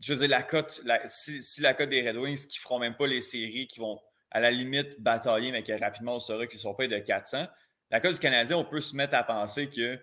Je 0.00 0.12
veux 0.12 0.20
dire, 0.20 0.28
la 0.28 0.42
cote, 0.42 0.82
si, 1.06 1.60
la 1.60 1.74
cote 1.74 1.88
des 1.88 2.06
Red 2.06 2.16
Wings 2.16 2.46
qui 2.46 2.58
feront 2.58 2.78
même 2.78 2.96
pas 2.96 3.06
les 3.06 3.20
séries, 3.20 3.66
qui 3.66 3.80
vont 3.80 4.00
à 4.30 4.40
la 4.40 4.50
limite 4.50 5.00
batailler, 5.00 5.52
mais 5.52 5.62
que 5.62 5.72
rapidement 5.72 6.16
on 6.16 6.20
saura 6.20 6.46
qu'ils 6.46 6.60
sont 6.60 6.74
pas 6.74 6.86
de 6.86 6.98
400, 6.98 7.46
la 7.90 8.00
cote 8.00 8.14
du 8.14 8.20
Canadien, 8.20 8.56
on 8.56 8.64
peut 8.64 8.80
se 8.80 8.94
mettre 8.96 9.14
à 9.14 9.22
penser 9.22 9.68
que 9.68 9.98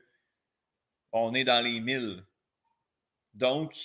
on 1.11 1.33
est 1.33 1.43
dans 1.43 1.63
les 1.63 1.79
1000. 1.79 2.23
Donc, 3.33 3.75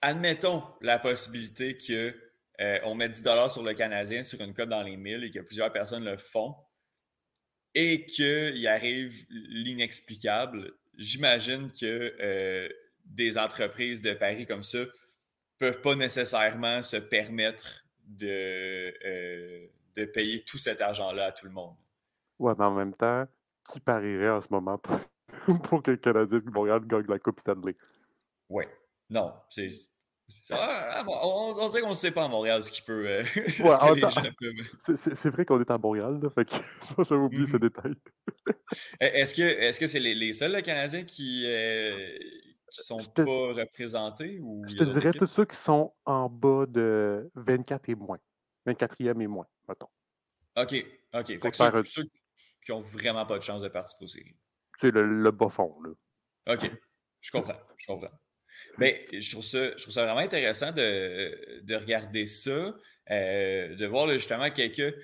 admettons 0.00 0.64
la 0.80 0.98
possibilité 0.98 1.76
que 1.76 2.14
euh, 2.60 2.78
on 2.84 2.94
met 2.94 3.08
10 3.08 3.22
sur 3.50 3.62
le 3.62 3.74
Canadien 3.74 4.22
sur 4.22 4.40
une 4.40 4.54
cote 4.54 4.68
dans 4.68 4.82
les 4.82 4.96
1000 4.96 5.24
et 5.24 5.30
que 5.30 5.40
plusieurs 5.40 5.72
personnes 5.72 6.04
le 6.04 6.16
font 6.16 6.56
et 7.74 8.06
qu'il 8.06 8.66
arrive 8.66 9.26
l'inexplicable. 9.28 10.72
J'imagine 10.96 11.70
que 11.70 12.16
euh, 12.20 12.68
des 13.04 13.36
entreprises 13.36 14.00
de 14.00 14.12
paris 14.14 14.46
comme 14.46 14.64
ça 14.64 14.78
peuvent 15.58 15.80
pas 15.80 15.94
nécessairement 15.94 16.82
se 16.82 16.96
permettre 16.96 17.84
de, 18.06 18.94
euh, 19.04 19.66
de 19.94 20.04
payer 20.04 20.42
tout 20.44 20.58
cet 20.58 20.80
argent-là 20.80 21.26
à 21.26 21.32
tout 21.32 21.46
le 21.46 21.52
monde. 21.52 21.74
Ouais, 22.38 22.52
mais 22.58 22.64
en 22.64 22.74
même 22.74 22.94
temps, 22.94 23.24
qui 23.68 23.80
parierait 23.80 24.30
en 24.30 24.40
ce 24.40 24.48
moment 24.50 24.78
pour, 24.78 24.98
pour 25.62 25.82
que 25.82 25.92
le 25.92 25.96
Canadien 25.96 26.38
de 26.38 26.50
Montréal 26.50 26.80
gagne 26.86 27.06
la 27.08 27.18
Coupe 27.18 27.40
Stanley? 27.40 27.74
Oui. 28.48 28.64
Non, 29.10 29.32
c'est. 29.48 29.70
Ah, 30.50 31.04
on, 31.06 31.54
on 31.56 31.68
dirait 31.68 31.82
qu'on 31.82 31.90
ne 31.90 31.94
sait 31.94 32.10
pas 32.10 32.24
à 32.24 32.28
Montréal 32.28 32.62
ce 32.64 32.72
qui 32.72 32.82
peut. 32.82 33.06
euh, 33.06 33.24
ce 33.48 33.62
Ouais, 33.62 35.14
C'est- 35.14 35.28
vrai 35.30 35.44
qu'on 35.44 35.60
est 35.60 35.70
à 35.70 35.78
Montréal, 35.78 36.18
là, 36.20 36.30
fait 36.30 36.44
que 36.44 36.54
j'avais 37.08 37.20
oublié 37.20 37.46
ce 37.46 37.52
Mhm. 37.54 37.58
détail. 37.60 37.92
Est-ce 39.00 39.34
que 39.36 39.42
est-ce 39.42 39.78
que 39.80 39.86
c'est 39.86 40.00
les, 40.00 40.14
les 40.14 40.32
seuls 40.32 40.60
Canadiens 40.62 41.04
qui, 41.04 41.44
euh, 41.46 42.18
qui 42.70 42.82
sont 42.82 42.98
te- 42.98 43.22
pas 43.22 43.60
représentés 43.62 44.38
ou 44.40 44.64
Je 44.66 44.74
te 44.76 44.84
dirais 44.84 45.12
tous 45.12 45.26
ceux 45.26 45.44
qui 45.44 45.56
sont 45.56 45.94
en 46.04 46.28
bas 46.28 46.66
de 46.66 47.30
24 47.34 47.88
et 47.88 47.94
moins. 47.94 48.18
24e 48.66 49.20
et 49.22 49.26
moins, 49.26 49.46
mettons. 49.68 49.88
OK, 50.56 50.74
OK. 51.14 51.26
Fait 51.26 51.38
Faut 51.38 51.50
que 51.50 51.56
faire 51.56 51.72
ceux, 51.76 51.84
ceux 51.84 52.04
qui 52.62 52.72
ont 52.72 52.80
vraiment 52.80 53.24
pas 53.26 53.38
de 53.38 53.42
chance 53.42 53.62
de 53.62 53.68
participer 53.68 54.04
aux 54.04 54.08
séries. 54.08 54.36
C'est 54.80 54.90
le, 54.90 55.04
le 55.22 55.30
bas 55.30 55.48
fond, 55.48 55.76
là. 55.82 56.54
OK, 56.54 56.70
je 57.20 57.30
comprends, 57.30 57.58
je 57.76 57.86
comprends. 57.86 58.10
Mais 58.78 59.06
je 59.12 59.30
trouve 59.30 59.44
ça, 59.44 59.70
je 59.76 59.82
trouve 59.82 59.92
ça 59.92 60.04
vraiment 60.04 60.20
intéressant 60.20 60.72
de, 60.72 61.60
de 61.62 61.74
regarder 61.76 62.26
ça, 62.26 62.74
euh, 63.10 63.76
de 63.76 63.86
voir 63.86 64.06
là, 64.06 64.14
justement 64.14 64.50
quelques, 64.50 64.94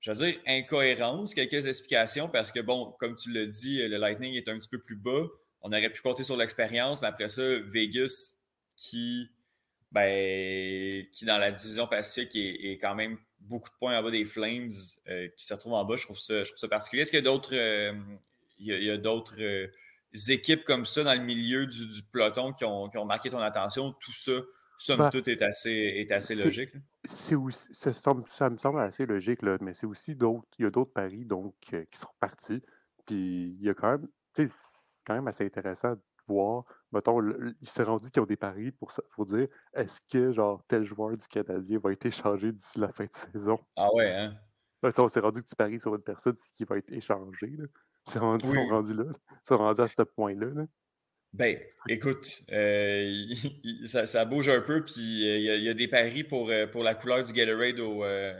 je 0.00 0.10
veux 0.10 0.16
dire, 0.16 0.40
incohérences, 0.46 1.34
quelques 1.34 1.66
explications, 1.66 2.28
parce 2.28 2.52
que, 2.52 2.60
bon, 2.60 2.94
comme 2.98 3.16
tu 3.16 3.32
l'as 3.32 3.46
dit, 3.46 3.78
le 3.88 3.96
Lightning 3.96 4.34
est 4.34 4.48
un 4.48 4.58
petit 4.58 4.68
peu 4.68 4.80
plus 4.80 4.96
bas. 4.96 5.26
On 5.62 5.72
aurait 5.72 5.90
pu 5.90 6.02
compter 6.02 6.24
sur 6.24 6.36
l'expérience, 6.36 7.02
mais 7.02 7.08
après 7.08 7.28
ça, 7.28 7.42
Vegas, 7.60 8.36
qui, 8.76 9.30
ben, 9.92 11.04
qui 11.12 11.24
dans 11.24 11.38
la 11.38 11.50
division 11.50 11.86
Pacifique 11.86 12.34
est, 12.36 12.72
est 12.72 12.78
quand 12.78 12.94
même 12.94 13.18
beaucoup 13.40 13.70
de 13.70 13.74
points 13.78 13.98
en 13.98 14.02
bas 14.02 14.10
des 14.10 14.24
Flames, 14.24 14.70
euh, 15.08 15.28
qui 15.36 15.44
se 15.44 15.54
retrouvent 15.54 15.74
en 15.74 15.84
bas, 15.84 15.96
je 15.96 16.04
trouve 16.04 16.18
ça, 16.18 16.44
je 16.44 16.50
trouve 16.50 16.58
ça 16.58 16.68
particulier. 16.68 17.02
Est-ce 17.02 17.10
qu'il 17.10 17.18
y 17.18 17.26
a 17.26 17.30
d'autres 17.30 17.54
euh, 17.54 17.92
il 18.58 18.66
y 18.66 18.90
a, 18.90 18.98
d'autres 18.98 19.40
euh, 19.40 19.68
équipes 20.28 20.64
comme 20.64 20.84
ça 20.84 21.02
dans 21.02 21.14
le 21.14 21.24
milieu 21.24 21.66
du, 21.66 21.86
du 21.86 22.02
peloton 22.02 22.52
qui 22.52 22.64
ont, 22.66 22.90
qui 22.90 22.98
ont 22.98 23.06
marqué 23.06 23.30
ton 23.30 23.38
attention? 23.38 23.92
Tout 23.92 24.12
ça, 24.12 24.32
somme 24.76 24.98
Ben, 24.98 25.10
toute, 25.10 25.28
est 25.28 25.40
assez, 25.40 25.70
est 25.70 26.12
assez 26.12 26.34
logique. 26.34 26.70
C'est 27.04 27.34
aussi, 27.34 27.68
ça, 27.72 27.92
ça 27.94 28.50
me 28.50 28.58
semble 28.58 28.80
assez 28.80 29.06
logique, 29.06 29.40
là, 29.40 29.56
mais 29.62 29.72
c'est 29.72 29.86
aussi 29.86 30.14
d'autres, 30.14 30.46
il 30.58 30.64
y 30.64 30.66
a 30.66 30.70
d'autres 30.70 30.92
paris 30.92 31.24
donc, 31.24 31.54
qui 31.60 31.98
sont 31.98 32.08
partis. 32.20 32.60
Puis 33.06 33.56
il 33.58 33.62
y 33.62 33.70
a 33.70 33.74
quand 33.74 33.92
même, 33.92 34.08
quand 35.10 35.16
même 35.16 35.26
assez 35.28 35.44
intéressant 35.44 35.94
de 35.94 36.00
voir, 36.28 36.64
mettons, 36.92 37.20
il 37.60 37.68
s'est 37.68 37.82
rendu 37.82 38.10
qu'ils 38.12 38.22
ont 38.22 38.26
des 38.26 38.36
paris 38.36 38.70
pour, 38.70 38.92
pour 39.10 39.26
dire 39.26 39.48
est-ce 39.74 40.00
que 40.08 40.30
genre 40.32 40.62
tel 40.68 40.84
joueur 40.84 41.16
du 41.16 41.26
Canadien 41.26 41.80
va 41.82 41.90
être 41.92 42.06
échangé 42.06 42.52
d'ici 42.52 42.78
la 42.78 42.92
fin 42.92 43.04
de 43.06 43.12
saison? 43.12 43.58
Ah 43.76 43.92
ouais, 43.92 44.12
hein? 44.14 44.36
Ça, 44.92 45.02
on 45.02 45.08
s'est 45.08 45.18
rendu 45.20 45.42
que 45.42 45.48
tu 45.48 45.56
paries 45.56 45.80
sur 45.80 45.94
une 45.96 46.02
personne 46.02 46.36
qui 46.54 46.62
va 46.64 46.78
être 46.78 46.92
échangée. 46.92 47.50
Là. 47.58 47.64
Ils 48.14 48.20
Oui. 48.46 48.54
sont 48.54 48.66
rendus 48.68 48.94
là. 48.94 49.04
Ils 49.32 49.46
sont 49.48 49.58
rendus 49.58 49.80
à 49.80 49.88
ce 49.88 50.02
point-là. 50.02 50.46
là. 50.54 50.64
Ben, 51.32 51.58
écoute, 51.88 52.26
euh, 52.52 53.02
il- 53.04 53.32
il- 53.64 53.88
ça, 53.88 54.06
ça 54.06 54.24
bouge 54.24 54.48
un 54.48 54.60
peu, 54.60 54.84
puis 54.84 55.28
euh, 55.28 55.36
il 55.38 55.42
y, 55.42 55.50
a- 55.50 55.56
il 55.56 55.64
y 55.64 55.68
a 55.68 55.74
des 55.74 55.88
paris 55.88 56.22
pour, 56.24 56.50
euh, 56.50 56.66
pour 56.68 56.82
la 56.84 56.94
couleur 56.94 57.24
du 57.24 57.32
Gatorade 57.32 57.80
au, 57.80 58.04
euh, 58.04 58.32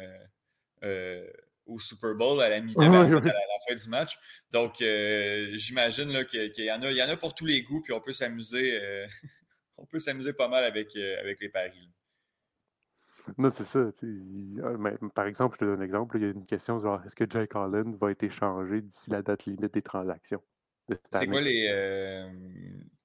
euh, 0.85 1.29
au 1.67 1.79
Super 1.79 2.15
Bowl 2.15 2.41
à 2.43 2.49
la 2.49 2.61
mi-temps, 2.61 2.81
ben, 2.81 3.15
à 3.15 3.19
la, 3.19 3.59
fin 3.69 3.75
du 3.75 3.89
match. 3.89 4.19
Donc, 4.51 4.81
euh, 4.83 5.51
j'imagine 5.55 6.25
qu'il 6.25 6.65
y, 6.65 6.73
en 6.73 6.83
a, 6.83 6.91
il 6.91 6.97
y 6.97 7.03
en 7.03 7.09
a 7.09 7.17
pour 7.17 7.35
tous 7.35 7.47
les 7.47 7.63
goûts, 7.63 7.81
puis 7.81 7.93
on 7.93 8.01
peut 8.01 8.13
s'amuser 8.13 8.81
euh, 8.83 9.07
on 9.77 9.87
peut 9.87 9.99
s'amuser 9.99 10.33
pas 10.33 10.49
mal 10.49 10.65
avec, 10.65 10.95
euh, 10.97 11.21
avec 11.21 11.41
les 11.41 11.49
paris. 11.49 11.81
là. 11.81 13.35
Non, 13.39 13.51
c'est 13.51 13.65
ça. 13.65 13.91
mais, 14.03 14.93
par 15.15 15.27
exemple, 15.27 15.55
je 15.55 15.61
te 15.61 15.65
donne 15.65 15.81
un 15.81 15.85
exemple. 15.85 16.17
Il 16.17 16.23
y 16.23 16.27
a 16.27 16.31
une 16.31 16.47
question 16.47 16.81
genre 16.81 17.01
est-ce 17.05 17.15
que 17.15 17.27
Jake 17.29 17.55
Allen 17.55 17.95
va 17.97 18.11
être 18.11 18.23
échangé 18.25 18.81
d'ici 18.81 19.11
la 19.11 19.23
date 19.23 19.45
limite 19.45 19.73
des 19.73 19.83
transactions 19.83 20.43
de 20.89 20.99
C'est 21.13 21.29
quoi 21.29 21.41
les, 21.41 22.29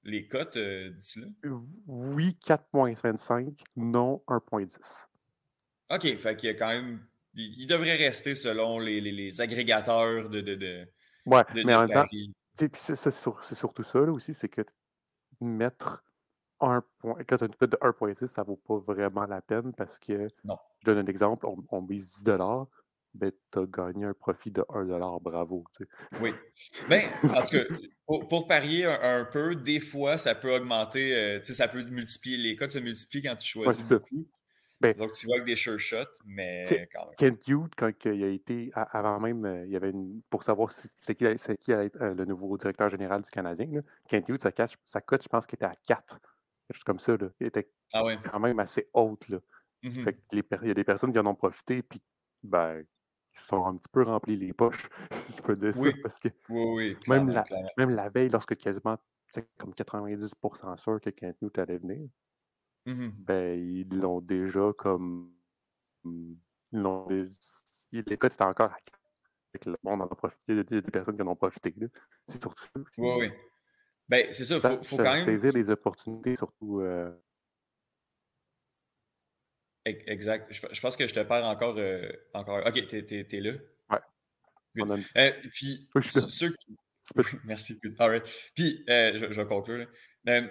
les 0.02 0.26
cotes 0.26 0.58
d'ici 0.58 1.20
là? 1.20 1.26
Oui, 1.86 2.36
4.25, 2.44 3.52
non 3.76 4.22
1.10. 4.26 5.06
OK, 5.90 6.16
fait 6.18 6.36
qu'il 6.36 6.48
y 6.48 6.52
a 6.52 6.54
quand 6.54 6.68
même. 6.68 7.00
Il, 7.36 7.62
il 7.62 7.66
devrait 7.66 7.94
rester 7.96 8.34
selon 8.34 8.78
les, 8.78 9.00
les- 9.00 9.12
les 9.12 9.40
agrégateurs 9.40 10.28
de, 10.28 10.40
de, 10.40 10.54
de, 10.54 10.86
Ouais, 11.26 11.42
de- 11.54 11.62
mais 11.64 11.74
en 11.74 11.86
même 11.86 11.90
temps, 11.92 12.06
c'est 12.74 13.10
sur- 13.10 13.44
surtout 13.44 13.82
ça 13.84 13.98
là, 14.00 14.10
aussi, 14.12 14.34
c'est 14.34 14.48
que 14.48 14.62
mettre 15.40 16.02
un 16.60 16.82
point, 16.98 17.16
quand 17.28 17.36
tu 17.36 17.44
as 17.44 17.46
une 17.46 17.54
cote 17.54 17.70
de 17.72 17.76
1.6, 17.82 18.26
ça 18.26 18.42
vaut 18.42 18.56
pas 18.56 18.78
vraiment 18.78 19.26
la 19.26 19.42
peine 19.42 19.72
parce 19.74 19.98
que, 19.98 20.28
Non. 20.44 20.56
je 20.80 20.86
donne 20.86 20.98
un 20.98 21.06
exemple, 21.06 21.46
on, 21.46 21.56
on 21.70 21.82
mise 21.82 22.22
10 22.24 22.24
ben, 23.14 23.32
tu 23.52 23.58
as 23.58 23.66
gagné 23.66 24.04
un 24.04 24.14
profit 24.14 24.50
de 24.50 24.64
1 24.68 24.84
bravo. 25.20 25.64
tu 25.76 25.84
sais. 25.84 26.20
Oui. 26.22 26.32
Mais, 26.88 27.06
tout 27.22 27.28
cas, 27.28 27.64
pour, 28.06 28.28
pour 28.28 28.46
parier 28.46 28.84
un, 28.86 29.20
un 29.20 29.24
peu, 29.24 29.54
des 29.56 29.80
fois, 29.80 30.18
ça 30.18 30.34
peut 30.34 30.54
augmenter, 30.54 31.14
euh, 31.14 31.42
ça 31.42 31.68
peut 31.68 31.82
multiplier. 31.84 32.36
Les 32.36 32.56
cotes 32.56 32.70
se 32.72 32.78
multiplient 32.78 33.22
quand 33.22 33.36
tu 33.36 33.48
choisis 33.48 33.88
beaucoup. 33.88 34.28
Ben- 34.80 34.96
Donc, 34.96 35.12
tu 35.12 35.26
vois 35.26 35.36
avec 35.36 35.46
des 35.46 35.56
sure 35.56 35.78
shots, 35.78 35.96
mais 36.24 36.88
quand 36.92 37.06
même. 37.06 37.14
Kent 37.16 37.48
Hughes, 37.48 37.70
quand 37.76 37.90
il 38.04 38.24
a 38.24 38.28
été, 38.28 38.70
avant 38.74 39.18
même, 39.20 39.44
euh, 39.44 39.64
il 39.66 39.72
y 39.72 39.76
avait 39.76 39.90
une, 39.90 40.20
pour 40.28 40.42
savoir 40.42 40.70
c'est 40.72 41.14
qui, 41.14 41.24
qui 41.58 41.72
allait 41.72 41.86
être 41.86 42.00
euh, 42.02 42.14
le 42.14 42.24
nouveau 42.24 42.56
directeur 42.58 42.90
général 42.90 43.22
du 43.22 43.30
Canadien, 43.30 43.66
là, 43.72 43.80
Kent 44.08 44.28
Hughes, 44.28 44.40
sa, 44.84 45.00
cote, 45.00 45.22
je 45.22 45.28
pense 45.28 45.46
qu'il 45.46 45.56
était 45.56 45.64
à 45.66 45.74
4. 45.86 46.18
Quelque 46.68 46.76
chose 46.76 46.84
comme 46.84 46.98
ça. 46.98 47.16
Là. 47.16 47.28
Il 47.40 47.46
était 47.46 47.70
Ah 47.92 48.04
ouais. 48.04 48.18
quand 48.30 48.40
même 48.40 48.58
assez 48.58 48.88
haute. 48.92 49.28
Là. 49.28 49.38
Mhm. 49.82 49.90
Fait 50.02 50.12
que 50.14 50.20
les 50.32 50.42
per- 50.42 50.58
il 50.62 50.68
y 50.68 50.70
a 50.70 50.74
des 50.74 50.84
personnes 50.84 51.12
qui 51.12 51.18
en 51.18 51.26
ont 51.26 51.34
profité, 51.34 51.82
puis 51.82 52.02
ben, 52.42 52.82
qui 53.32 53.40
se 53.40 53.46
sont 53.46 53.64
un 53.66 53.76
petit 53.76 53.88
peu 53.90 54.02
remplis 54.02 54.36
les 54.36 54.52
poches, 54.52 54.88
je 55.38 55.42
peux 55.42 55.56
dire 55.56 55.72
Oui. 55.76 55.90
ça, 55.92 55.96
parce 56.02 56.18
que 56.18 56.28
Oui, 56.48 56.64
oui. 56.74 56.96
même 57.08 57.28
la, 57.30 57.44
même 57.78 57.90
la 57.90 58.08
veille, 58.08 58.28
lorsque 58.30 58.56
quasiment 58.56 58.98
c'est 59.28 59.46
comme 59.58 59.72
90% 59.74 60.76
sûr 60.76 61.00
que 61.00 61.10
Kent 61.10 61.36
Hughes 61.42 61.58
allait 61.58 61.78
venir, 61.78 62.08
Mhm. 62.86 63.12
ben, 63.18 63.58
ils 63.58 63.88
l'ont 63.88 64.20
déjà 64.20 64.72
comme. 64.78 65.32
Cotes 66.72 68.32
étaient 68.32 68.42
encore 68.44 68.72
à 68.72 68.80
4. 68.80 69.00
Fait 69.52 69.58
que 69.58 69.70
le 69.70 69.76
monde 69.82 70.02
en 70.02 70.06
a 70.06 70.14
profité. 70.14 70.52
Il 70.52 70.56
y 70.56 70.60
a 70.60 70.62
des 70.64 70.82
personnes 70.82 71.16
qui 71.16 71.22
en 71.22 71.28
ont 71.28 71.36
profité. 71.36 71.74
C'est 72.28 72.40
surtout. 72.40 72.64
Oui, 72.98 73.10
oui. 73.18 73.30
Ben, 74.08 74.32
c'est 74.32 74.44
ça, 74.44 74.60
Ça, 74.60 74.76
faut, 74.76 74.82
faut 74.84 74.96
quand 74.98 75.12
même. 75.14 75.24
Saisir 75.24 75.52
les 75.52 75.68
opportunités, 75.70 76.36
surtout. 76.36 76.80
euh, 76.80 77.12
Ex- 79.84 80.04
Exact. 80.06 80.52
Je, 80.52 80.60
je 80.72 80.80
pense 80.80 80.96
que 80.96 81.06
je 81.06 81.14
te 81.14 81.20
perds 81.20 81.44
encore. 81.44 81.76
euh, 81.78 82.08
encore... 82.34 82.64
Ok, 82.66 82.86
t'es, 82.86 83.40
là. 83.40 83.52
on 84.78 84.90
a 84.90 84.96
une 84.96 85.04
Euh, 85.16 85.32
puis, 85.52 85.88
Oui, 85.94 86.02
ceux 86.04 86.52
qui. 86.54 86.76
merci. 87.44 87.78
good. 87.78 87.94
All 87.98 88.10
right. 88.10 88.52
Puis, 88.54 88.84
je, 88.86 89.26
je 89.30 89.40
vais 89.40 89.46
conclure. 89.46 89.86
là. 90.24 90.42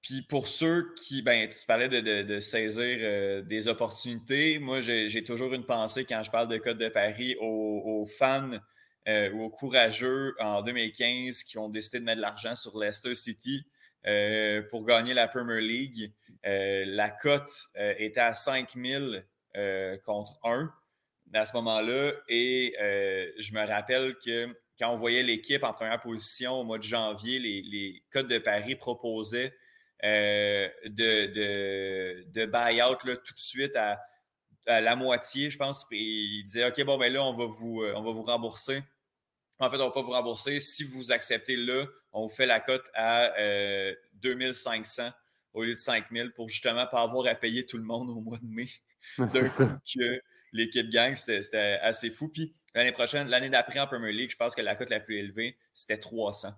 Puis, 0.00 0.22
pour 0.22 0.46
ceux 0.48 0.94
qui. 0.94 1.22
Ben, 1.22 1.48
tu 1.48 1.66
parlais 1.66 1.88
de, 1.88 2.22
de- 2.22 2.40
saisir 2.40 2.98
euh, 3.00 3.42
des 3.42 3.68
opportunités. 3.68 4.58
Moi, 4.58 4.80
j'ai, 4.80 5.24
toujours 5.24 5.52
une 5.54 5.64
pensée 5.64 6.04
quand 6.04 6.22
je 6.22 6.30
parle 6.30 6.48
de 6.48 6.58
Code 6.58 6.78
de 6.78 6.88
Paris 6.88 7.36
aux, 7.40 8.06
fans 8.06 8.50
euh, 9.08 9.30
ou 9.32 9.44
aux 9.44 9.50
courageux 9.50 10.34
en 10.38 10.62
2015 10.62 11.42
qui 11.42 11.58
ont 11.58 11.68
décidé 11.68 12.00
de 12.00 12.04
mettre 12.04 12.18
de 12.18 12.22
l'argent 12.22 12.54
sur 12.54 12.78
Leicester 12.78 13.14
City 13.14 13.64
euh, 14.06 14.62
pour 14.70 14.84
gagner 14.84 15.14
la 15.14 15.26
Premier 15.26 15.60
League. 15.60 16.12
La 16.44 17.10
cote 17.10 17.50
était 17.74 18.20
à 18.20 18.32
5000 18.32 19.26
euh, 19.56 19.98
contre 20.04 20.38
1 20.44 20.72
à 21.34 21.44
ce 21.44 21.56
moment-là. 21.56 22.12
Et 22.28 22.74
je 22.78 23.52
me 23.52 23.66
rappelle 23.66 24.14
que 24.24 24.46
quand 24.78 24.92
on 24.92 24.96
voyait 24.96 25.24
l'équipe 25.24 25.64
en 25.64 25.72
première 25.72 25.98
position 25.98 26.52
au 26.52 26.64
mois 26.64 26.78
de 26.78 26.84
janvier, 26.84 27.40
les, 27.40 27.62
les 27.62 28.02
codes 28.12 28.28
de 28.28 28.38
Paris 28.38 28.76
proposaient 28.76 29.52
euh, 30.04 30.68
de, 30.86 31.26
de, 31.26 32.24
de 32.30 32.46
buy-out 32.46 33.04
là, 33.04 33.16
tout 33.16 33.34
de 33.34 33.38
suite 33.38 33.76
à, 33.76 34.00
à 34.66 34.80
la 34.80 34.96
moitié, 34.96 35.50
je 35.50 35.58
pense. 35.58 35.86
Puis 35.86 35.98
ils 36.40 36.44
disaient 36.44 36.66
OK, 36.68 36.82
bon, 36.84 36.98
ben 36.98 37.12
là, 37.12 37.22
on 37.24 37.34
va 37.34 37.46
vous, 37.46 37.82
euh, 37.82 37.94
on 37.96 38.02
va 38.02 38.12
vous 38.12 38.22
rembourser. 38.22 38.82
En 39.58 39.70
fait, 39.70 39.76
on 39.76 39.80
ne 39.80 39.84
va 39.86 39.90
pas 39.90 40.02
vous 40.02 40.12
rembourser. 40.12 40.60
Si 40.60 40.84
vous 40.84 41.10
acceptez 41.12 41.56
là, 41.56 41.86
on 42.12 42.22
vous 42.26 42.34
fait 42.34 42.46
la 42.46 42.60
cote 42.60 42.88
à 42.94 43.34
euh, 43.40 43.94
2500 44.14 45.10
au 45.54 45.64
lieu 45.64 45.74
de 45.74 45.78
5000 45.78 46.32
pour 46.32 46.48
justement 46.48 46.86
pas 46.86 47.02
avoir 47.02 47.26
à 47.26 47.34
payer 47.34 47.66
tout 47.66 47.78
le 47.78 47.84
monde 47.84 48.10
au 48.10 48.20
mois 48.20 48.38
de 48.38 48.46
mai 48.46 48.68
d'un 49.18 49.48
coup 49.48 49.64
que 49.94 50.20
l'équipe 50.52 50.88
gagne, 50.88 51.14
c'était 51.14 51.42
c'était 51.42 51.78
assez 51.82 52.10
fou. 52.10 52.28
Puis 52.28 52.54
l'année 52.74 52.92
prochaine, 52.92 53.28
l'année 53.28 53.50
d'après 53.50 53.80
en 53.80 53.86
Premier 53.86 54.12
League, 54.12 54.30
je 54.30 54.36
pense 54.36 54.54
que 54.54 54.62
la 54.62 54.76
cote 54.76 54.90
la 54.90 55.00
plus 55.00 55.18
élevée, 55.18 55.58
c'était 55.72 55.98
300. 55.98 56.52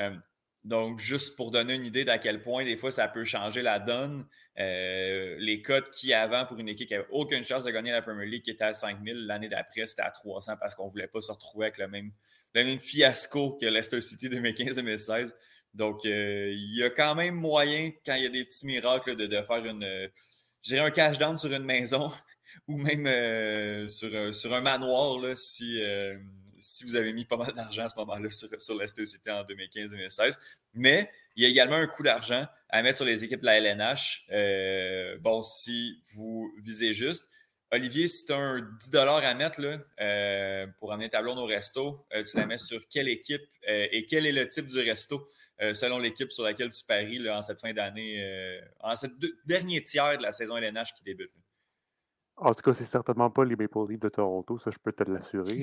Euh, 0.00 0.16
donc, 0.64 0.98
juste 0.98 1.36
pour 1.36 1.50
donner 1.50 1.74
une 1.74 1.86
idée 1.86 2.04
d'à 2.04 2.18
quel 2.18 2.42
point, 2.42 2.64
des 2.64 2.76
fois, 2.76 2.90
ça 2.90 3.08
peut 3.08 3.24
changer 3.24 3.62
la 3.62 3.78
donne. 3.78 4.26
Euh, 4.58 5.36
les 5.38 5.62
cotes 5.62 5.90
qui, 5.90 6.12
avant, 6.12 6.44
pour 6.44 6.58
une 6.58 6.68
équipe 6.68 6.86
qui 6.86 6.92
n'avait 6.92 7.08
aucune 7.10 7.42
chance 7.42 7.64
de 7.64 7.70
gagner 7.70 7.92
la 7.92 8.02
Premier 8.02 8.26
League, 8.26 8.42
qui 8.42 8.50
était 8.50 8.64
à 8.64 8.74
5000, 8.74 9.26
l'année 9.26 9.48
d'après, 9.48 9.86
c'était 9.86 10.02
à 10.02 10.10
300 10.10 10.56
parce 10.60 10.74
qu'on 10.74 10.86
ne 10.86 10.90
voulait 10.90 11.06
pas 11.06 11.22
se 11.22 11.32
retrouver 11.32 11.66
avec 11.66 11.78
le 11.78 11.88
même, 11.88 12.12
le 12.54 12.64
même 12.64 12.78
fiasco 12.78 13.56
que 13.58 13.64
Leicester 13.64 14.02
City 14.02 14.28
2015-2016. 14.28 15.32
Donc, 15.72 16.04
il 16.04 16.76
y 16.76 16.82
a 16.82 16.90
quand 16.90 17.14
même 17.14 17.36
moyen, 17.36 17.92
quand 18.04 18.14
il 18.14 18.24
y 18.24 18.26
a 18.26 18.30
des 18.30 18.44
petits 18.44 18.66
miracles, 18.66 19.16
de, 19.16 19.42
faire 19.42 19.64
une, 19.64 20.10
un 20.72 20.90
cash 20.90 21.16
down 21.16 21.38
sur 21.38 21.52
une 21.52 21.64
maison 21.64 22.12
ou 22.68 22.76
même 22.76 23.88
sur, 23.88 24.34
sur 24.34 24.52
un 24.52 24.60
manoir 24.60 25.36
si, 25.38 25.80
si 26.60 26.84
vous 26.84 26.96
avez 26.96 27.12
mis 27.12 27.24
pas 27.24 27.36
mal 27.36 27.52
d'argent 27.52 27.84
à 27.84 27.88
ce 27.88 27.96
moment-là 27.96 28.30
sur, 28.30 28.48
sur 28.60 28.74
la 28.74 28.86
City 28.86 29.30
en 29.30 29.42
2015-2016. 29.42 30.38
Mais 30.74 31.10
il 31.36 31.42
y 31.42 31.46
a 31.46 31.48
également 31.48 31.76
un 31.76 31.86
coût 31.86 32.02
d'argent 32.02 32.46
à 32.68 32.82
mettre 32.82 32.98
sur 32.98 33.06
les 33.06 33.24
équipes 33.24 33.40
de 33.40 33.46
la 33.46 33.58
LNH. 33.58 34.26
Euh, 34.30 35.18
bon, 35.18 35.42
si 35.42 35.98
vous 36.14 36.52
visez 36.62 36.94
juste. 36.94 37.28
Olivier, 37.72 38.08
si 38.08 38.24
tu 38.24 38.32
as 38.32 38.36
un 38.36 38.60
10 38.60 38.96
à 38.96 39.34
mettre 39.34 39.60
là, 39.60 39.78
euh, 40.00 40.66
pour 40.78 40.92
amener 40.92 41.08
ta 41.08 41.22
blonde 41.22 41.38
au 41.38 41.44
resto, 41.44 42.04
euh, 42.12 42.24
tu 42.24 42.36
la 42.36 42.44
mets 42.44 42.58
sur 42.58 42.88
quelle 42.88 43.08
équipe 43.08 43.42
et 43.68 44.06
quel 44.06 44.26
est 44.26 44.32
le 44.32 44.48
type 44.48 44.66
du 44.66 44.80
resto 44.80 45.28
selon 45.72 46.00
l'équipe 46.00 46.32
sur 46.32 46.42
laquelle 46.42 46.70
tu 46.70 46.84
paries 46.84 47.30
en 47.30 47.42
cette 47.42 47.60
fin 47.60 47.72
d'année, 47.72 48.60
en 48.80 48.96
ce 48.96 49.06
dernier 49.44 49.82
tiers 49.82 50.18
de 50.18 50.22
la 50.22 50.32
saison 50.32 50.56
LNH 50.56 50.94
qui 50.94 51.04
débute? 51.04 51.30
En 52.40 52.54
tout 52.54 52.62
cas, 52.62 52.72
c'est 52.72 52.86
certainement 52.86 53.30
pas 53.30 53.44
les 53.44 53.54
Maple 53.54 53.86
Leafs 53.86 54.00
de 54.00 54.08
Toronto, 54.08 54.58
ça 54.58 54.70
je 54.70 54.78
peux 54.78 54.92
te 54.92 55.04
l'assurer. 55.04 55.62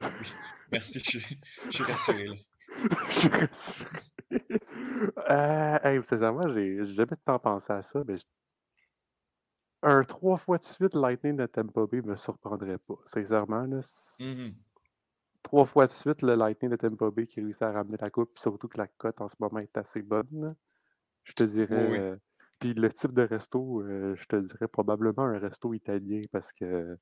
Merci, 0.72 1.00
je, 1.00 1.20
suis 1.70 1.82
rassuré. 1.84 2.26
Là. 2.26 2.34
je 3.08 3.12
suis 3.12 3.28
rassuré. 3.28 3.88
euh, 5.30 5.78
hey, 5.82 6.02
sincèrement, 6.04 6.46
j'ai 6.52 6.84
jamais 6.84 7.12
de 7.12 7.20
temps 7.24 7.38
pensé 7.38 7.72
à 7.72 7.80
ça, 7.80 8.02
mais 8.06 8.16
un 9.82 10.04
trois 10.04 10.36
fois 10.36 10.58
de 10.58 10.64
suite 10.64 10.94
Lightning 10.94 11.36
de 11.36 11.46
Tampa 11.46 11.86
Bay 11.86 12.02
me 12.02 12.16
surprendrait 12.16 12.78
pas. 12.78 12.98
Sincèrement, 13.06 13.62
là, 13.62 13.80
mm-hmm. 14.20 14.52
trois 15.42 15.64
fois 15.64 15.86
de 15.86 15.92
suite 15.92 16.20
le 16.20 16.34
Lightning 16.34 16.70
de 16.70 16.76
Tampa 16.76 17.10
Bay 17.10 17.26
qui 17.26 17.40
réussit 17.40 17.62
à 17.62 17.72
ramener 17.72 17.96
la 17.98 18.10
coupe, 18.10 18.34
puis 18.34 18.42
surtout 18.42 18.68
que 18.68 18.76
la 18.76 18.86
cote 18.86 19.18
en 19.22 19.28
ce 19.28 19.36
moment 19.40 19.60
est 19.60 19.78
assez 19.78 20.02
bonne. 20.02 20.54
Je 21.24 21.32
te 21.32 21.44
dirais. 21.44 21.98
Euh, 21.98 22.16
puis 22.58 22.74
le 22.74 22.92
type 22.92 23.12
de 23.12 23.22
resto, 23.22 23.80
euh, 23.80 24.14
je 24.16 24.24
te 24.26 24.36
dirais 24.36 24.68
probablement 24.68 25.24
un 25.24 25.38
resto 25.38 25.74
italien 25.74 26.22
parce 26.32 26.52
que 26.52 26.96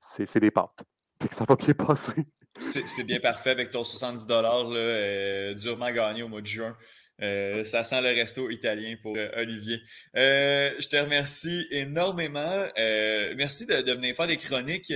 c'est 0.00 0.40
des 0.40 0.50
pâtes. 0.50 0.84
Fait 1.20 1.28
que 1.28 1.34
ça 1.34 1.44
va 1.48 1.56
bien 1.56 1.74
passer. 1.86 2.26
C'est 2.58 3.04
bien 3.04 3.20
parfait 3.20 3.50
avec 3.50 3.70
ton 3.70 3.84
70 3.84 4.26
euh, 4.30 5.54
durement 5.54 5.90
gagné 5.90 6.22
au 6.22 6.28
mois 6.28 6.40
de 6.40 6.46
juin. 6.46 6.76
Euh, 7.20 7.64
ça 7.64 7.82
sent 7.82 8.00
le 8.00 8.08
resto 8.08 8.48
italien 8.48 8.94
pour 9.02 9.16
euh, 9.16 9.28
Olivier. 9.36 9.82
je 10.14 10.88
te 10.88 10.96
remercie 10.96 11.66
énormément. 11.70 12.66
merci 12.76 13.66
de, 13.66 13.92
venir 13.92 14.14
faire 14.14 14.26
des 14.26 14.36
chroniques 14.36 14.92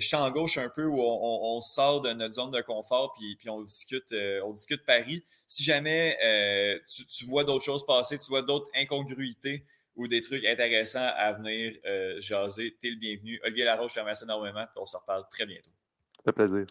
champ 0.00 0.30
gauche 0.30 0.58
un 0.58 0.68
peu 0.68 0.84
où 0.84 1.00
on, 1.00 1.60
sort 1.60 2.02
de 2.02 2.12
notre 2.12 2.34
zone 2.34 2.50
de 2.50 2.60
confort 2.60 3.14
puis, 3.14 3.36
puis 3.36 3.48
on 3.48 3.62
discute 3.62 4.14
on 4.42 4.52
discute 4.52 4.84
Paris. 4.84 5.24
Si 5.48 5.64
jamais 5.64 6.18
tu, 6.88 7.24
vois 7.26 7.44
d'autres 7.44 7.64
choses 7.64 7.86
passer, 7.86 8.18
tu 8.18 8.28
vois 8.28 8.42
d'autres 8.42 8.70
incongruités 8.74 9.64
ou 9.96 10.08
des 10.08 10.20
trucs 10.20 10.44
intéressants 10.44 11.10
à 11.16 11.32
venir 11.32 11.72
jaser, 12.20 12.76
t'es 12.80 12.90
le 12.90 12.96
bienvenu. 12.96 13.40
Olivier 13.44 13.64
Laroche, 13.64 13.92
je 13.92 13.96
te 13.96 14.00
remercie 14.00 14.24
énormément 14.24 14.62
et 14.62 14.78
on 14.78 14.86
se 14.86 14.96
reparle 14.96 15.24
très 15.30 15.46
bientôt. 15.46 15.70
Ça 16.16 16.32
fait 16.32 16.32
plaisir. 16.32 16.66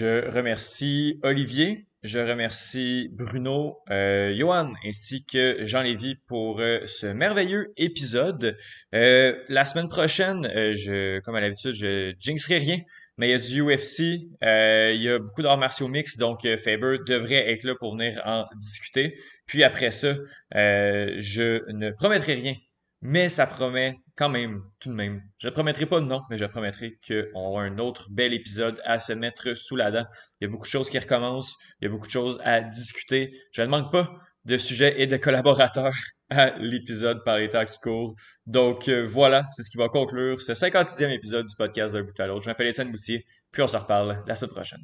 Je 0.00 0.30
remercie 0.30 1.20
Olivier, 1.22 1.84
je 2.02 2.18
remercie 2.18 3.10
Bruno, 3.12 3.80
euh, 3.90 4.34
Johan 4.34 4.72
ainsi 4.82 5.26
que 5.26 5.66
Jean-Lévy 5.66 6.14
pour 6.26 6.60
euh, 6.60 6.80
ce 6.86 7.04
merveilleux 7.04 7.74
épisode. 7.76 8.56
Euh, 8.94 9.36
la 9.50 9.66
semaine 9.66 9.90
prochaine, 9.90 10.46
euh, 10.56 10.72
je, 10.72 11.20
comme 11.20 11.34
à 11.34 11.42
l'habitude, 11.42 11.72
je 11.72 12.14
jinxerai 12.18 12.56
rien, 12.56 12.78
mais 13.18 13.28
il 13.28 13.32
y 13.32 13.34
a 13.34 13.38
du 13.38 13.60
UFC, 13.60 14.00
il 14.40 15.02
y 15.02 15.10
a 15.10 15.18
beaucoup 15.18 15.42
d'arts 15.42 15.58
martiaux 15.58 15.88
mix, 15.88 16.16
donc 16.16 16.48
Faber 16.56 16.96
devrait 17.06 17.50
être 17.50 17.64
là 17.64 17.74
pour 17.78 17.94
venir 17.94 18.22
en 18.24 18.46
discuter. 18.56 19.18
Puis 19.44 19.64
après 19.64 19.90
ça, 19.90 20.14
je 20.54 21.70
ne 21.72 21.90
promettrai 21.90 22.36
rien 22.36 22.54
mais 23.02 23.28
ça 23.28 23.46
promet 23.46 23.96
quand 24.16 24.28
même, 24.28 24.62
tout 24.80 24.90
de 24.90 24.94
même. 24.94 25.22
Je 25.38 25.48
ne 25.48 25.52
promettrai 25.52 25.86
pas 25.86 26.00
de 26.00 26.06
nom, 26.06 26.22
mais 26.28 26.36
je 26.36 26.44
promettrai 26.44 26.98
qu'on 27.06 27.40
aura 27.40 27.62
un 27.62 27.78
autre 27.78 28.08
bel 28.10 28.34
épisode 28.34 28.80
à 28.84 28.98
se 28.98 29.12
mettre 29.12 29.54
sous 29.54 29.76
la 29.76 29.90
dent. 29.90 30.04
Il 30.40 30.44
y 30.44 30.46
a 30.46 30.50
beaucoup 30.50 30.66
de 30.66 30.70
choses 30.70 30.90
qui 30.90 30.98
recommencent, 30.98 31.56
il 31.80 31.86
y 31.86 31.88
a 31.88 31.90
beaucoup 31.90 32.06
de 32.06 32.12
choses 32.12 32.38
à 32.44 32.60
discuter. 32.60 33.30
Je 33.52 33.62
ne 33.62 33.68
manque 33.68 33.90
pas 33.90 34.10
de 34.44 34.56
sujets 34.56 35.00
et 35.00 35.06
de 35.06 35.16
collaborateurs 35.16 35.94
à 36.30 36.50
l'épisode 36.58 37.24
par 37.24 37.38
les 37.38 37.48
temps 37.48 37.64
qui 37.64 37.78
courent. 37.78 38.14
Donc 38.46 38.88
euh, 38.88 39.06
voilà, 39.06 39.44
c'est 39.52 39.62
ce 39.62 39.70
qui 39.70 39.78
va 39.78 39.88
conclure 39.88 40.40
ce 40.40 40.52
56e 40.52 41.10
épisode 41.10 41.46
du 41.46 41.56
podcast 41.56 41.94
d'un 41.94 42.02
bout 42.02 42.18
à 42.20 42.26
l'autre. 42.26 42.44
Je 42.44 42.50
m'appelle 42.50 42.68
Étienne 42.68 42.90
Boutier, 42.90 43.24
puis 43.52 43.62
on 43.62 43.66
se 43.66 43.76
reparle 43.76 44.22
la 44.26 44.34
semaine 44.34 44.50
prochaine. 44.50 44.82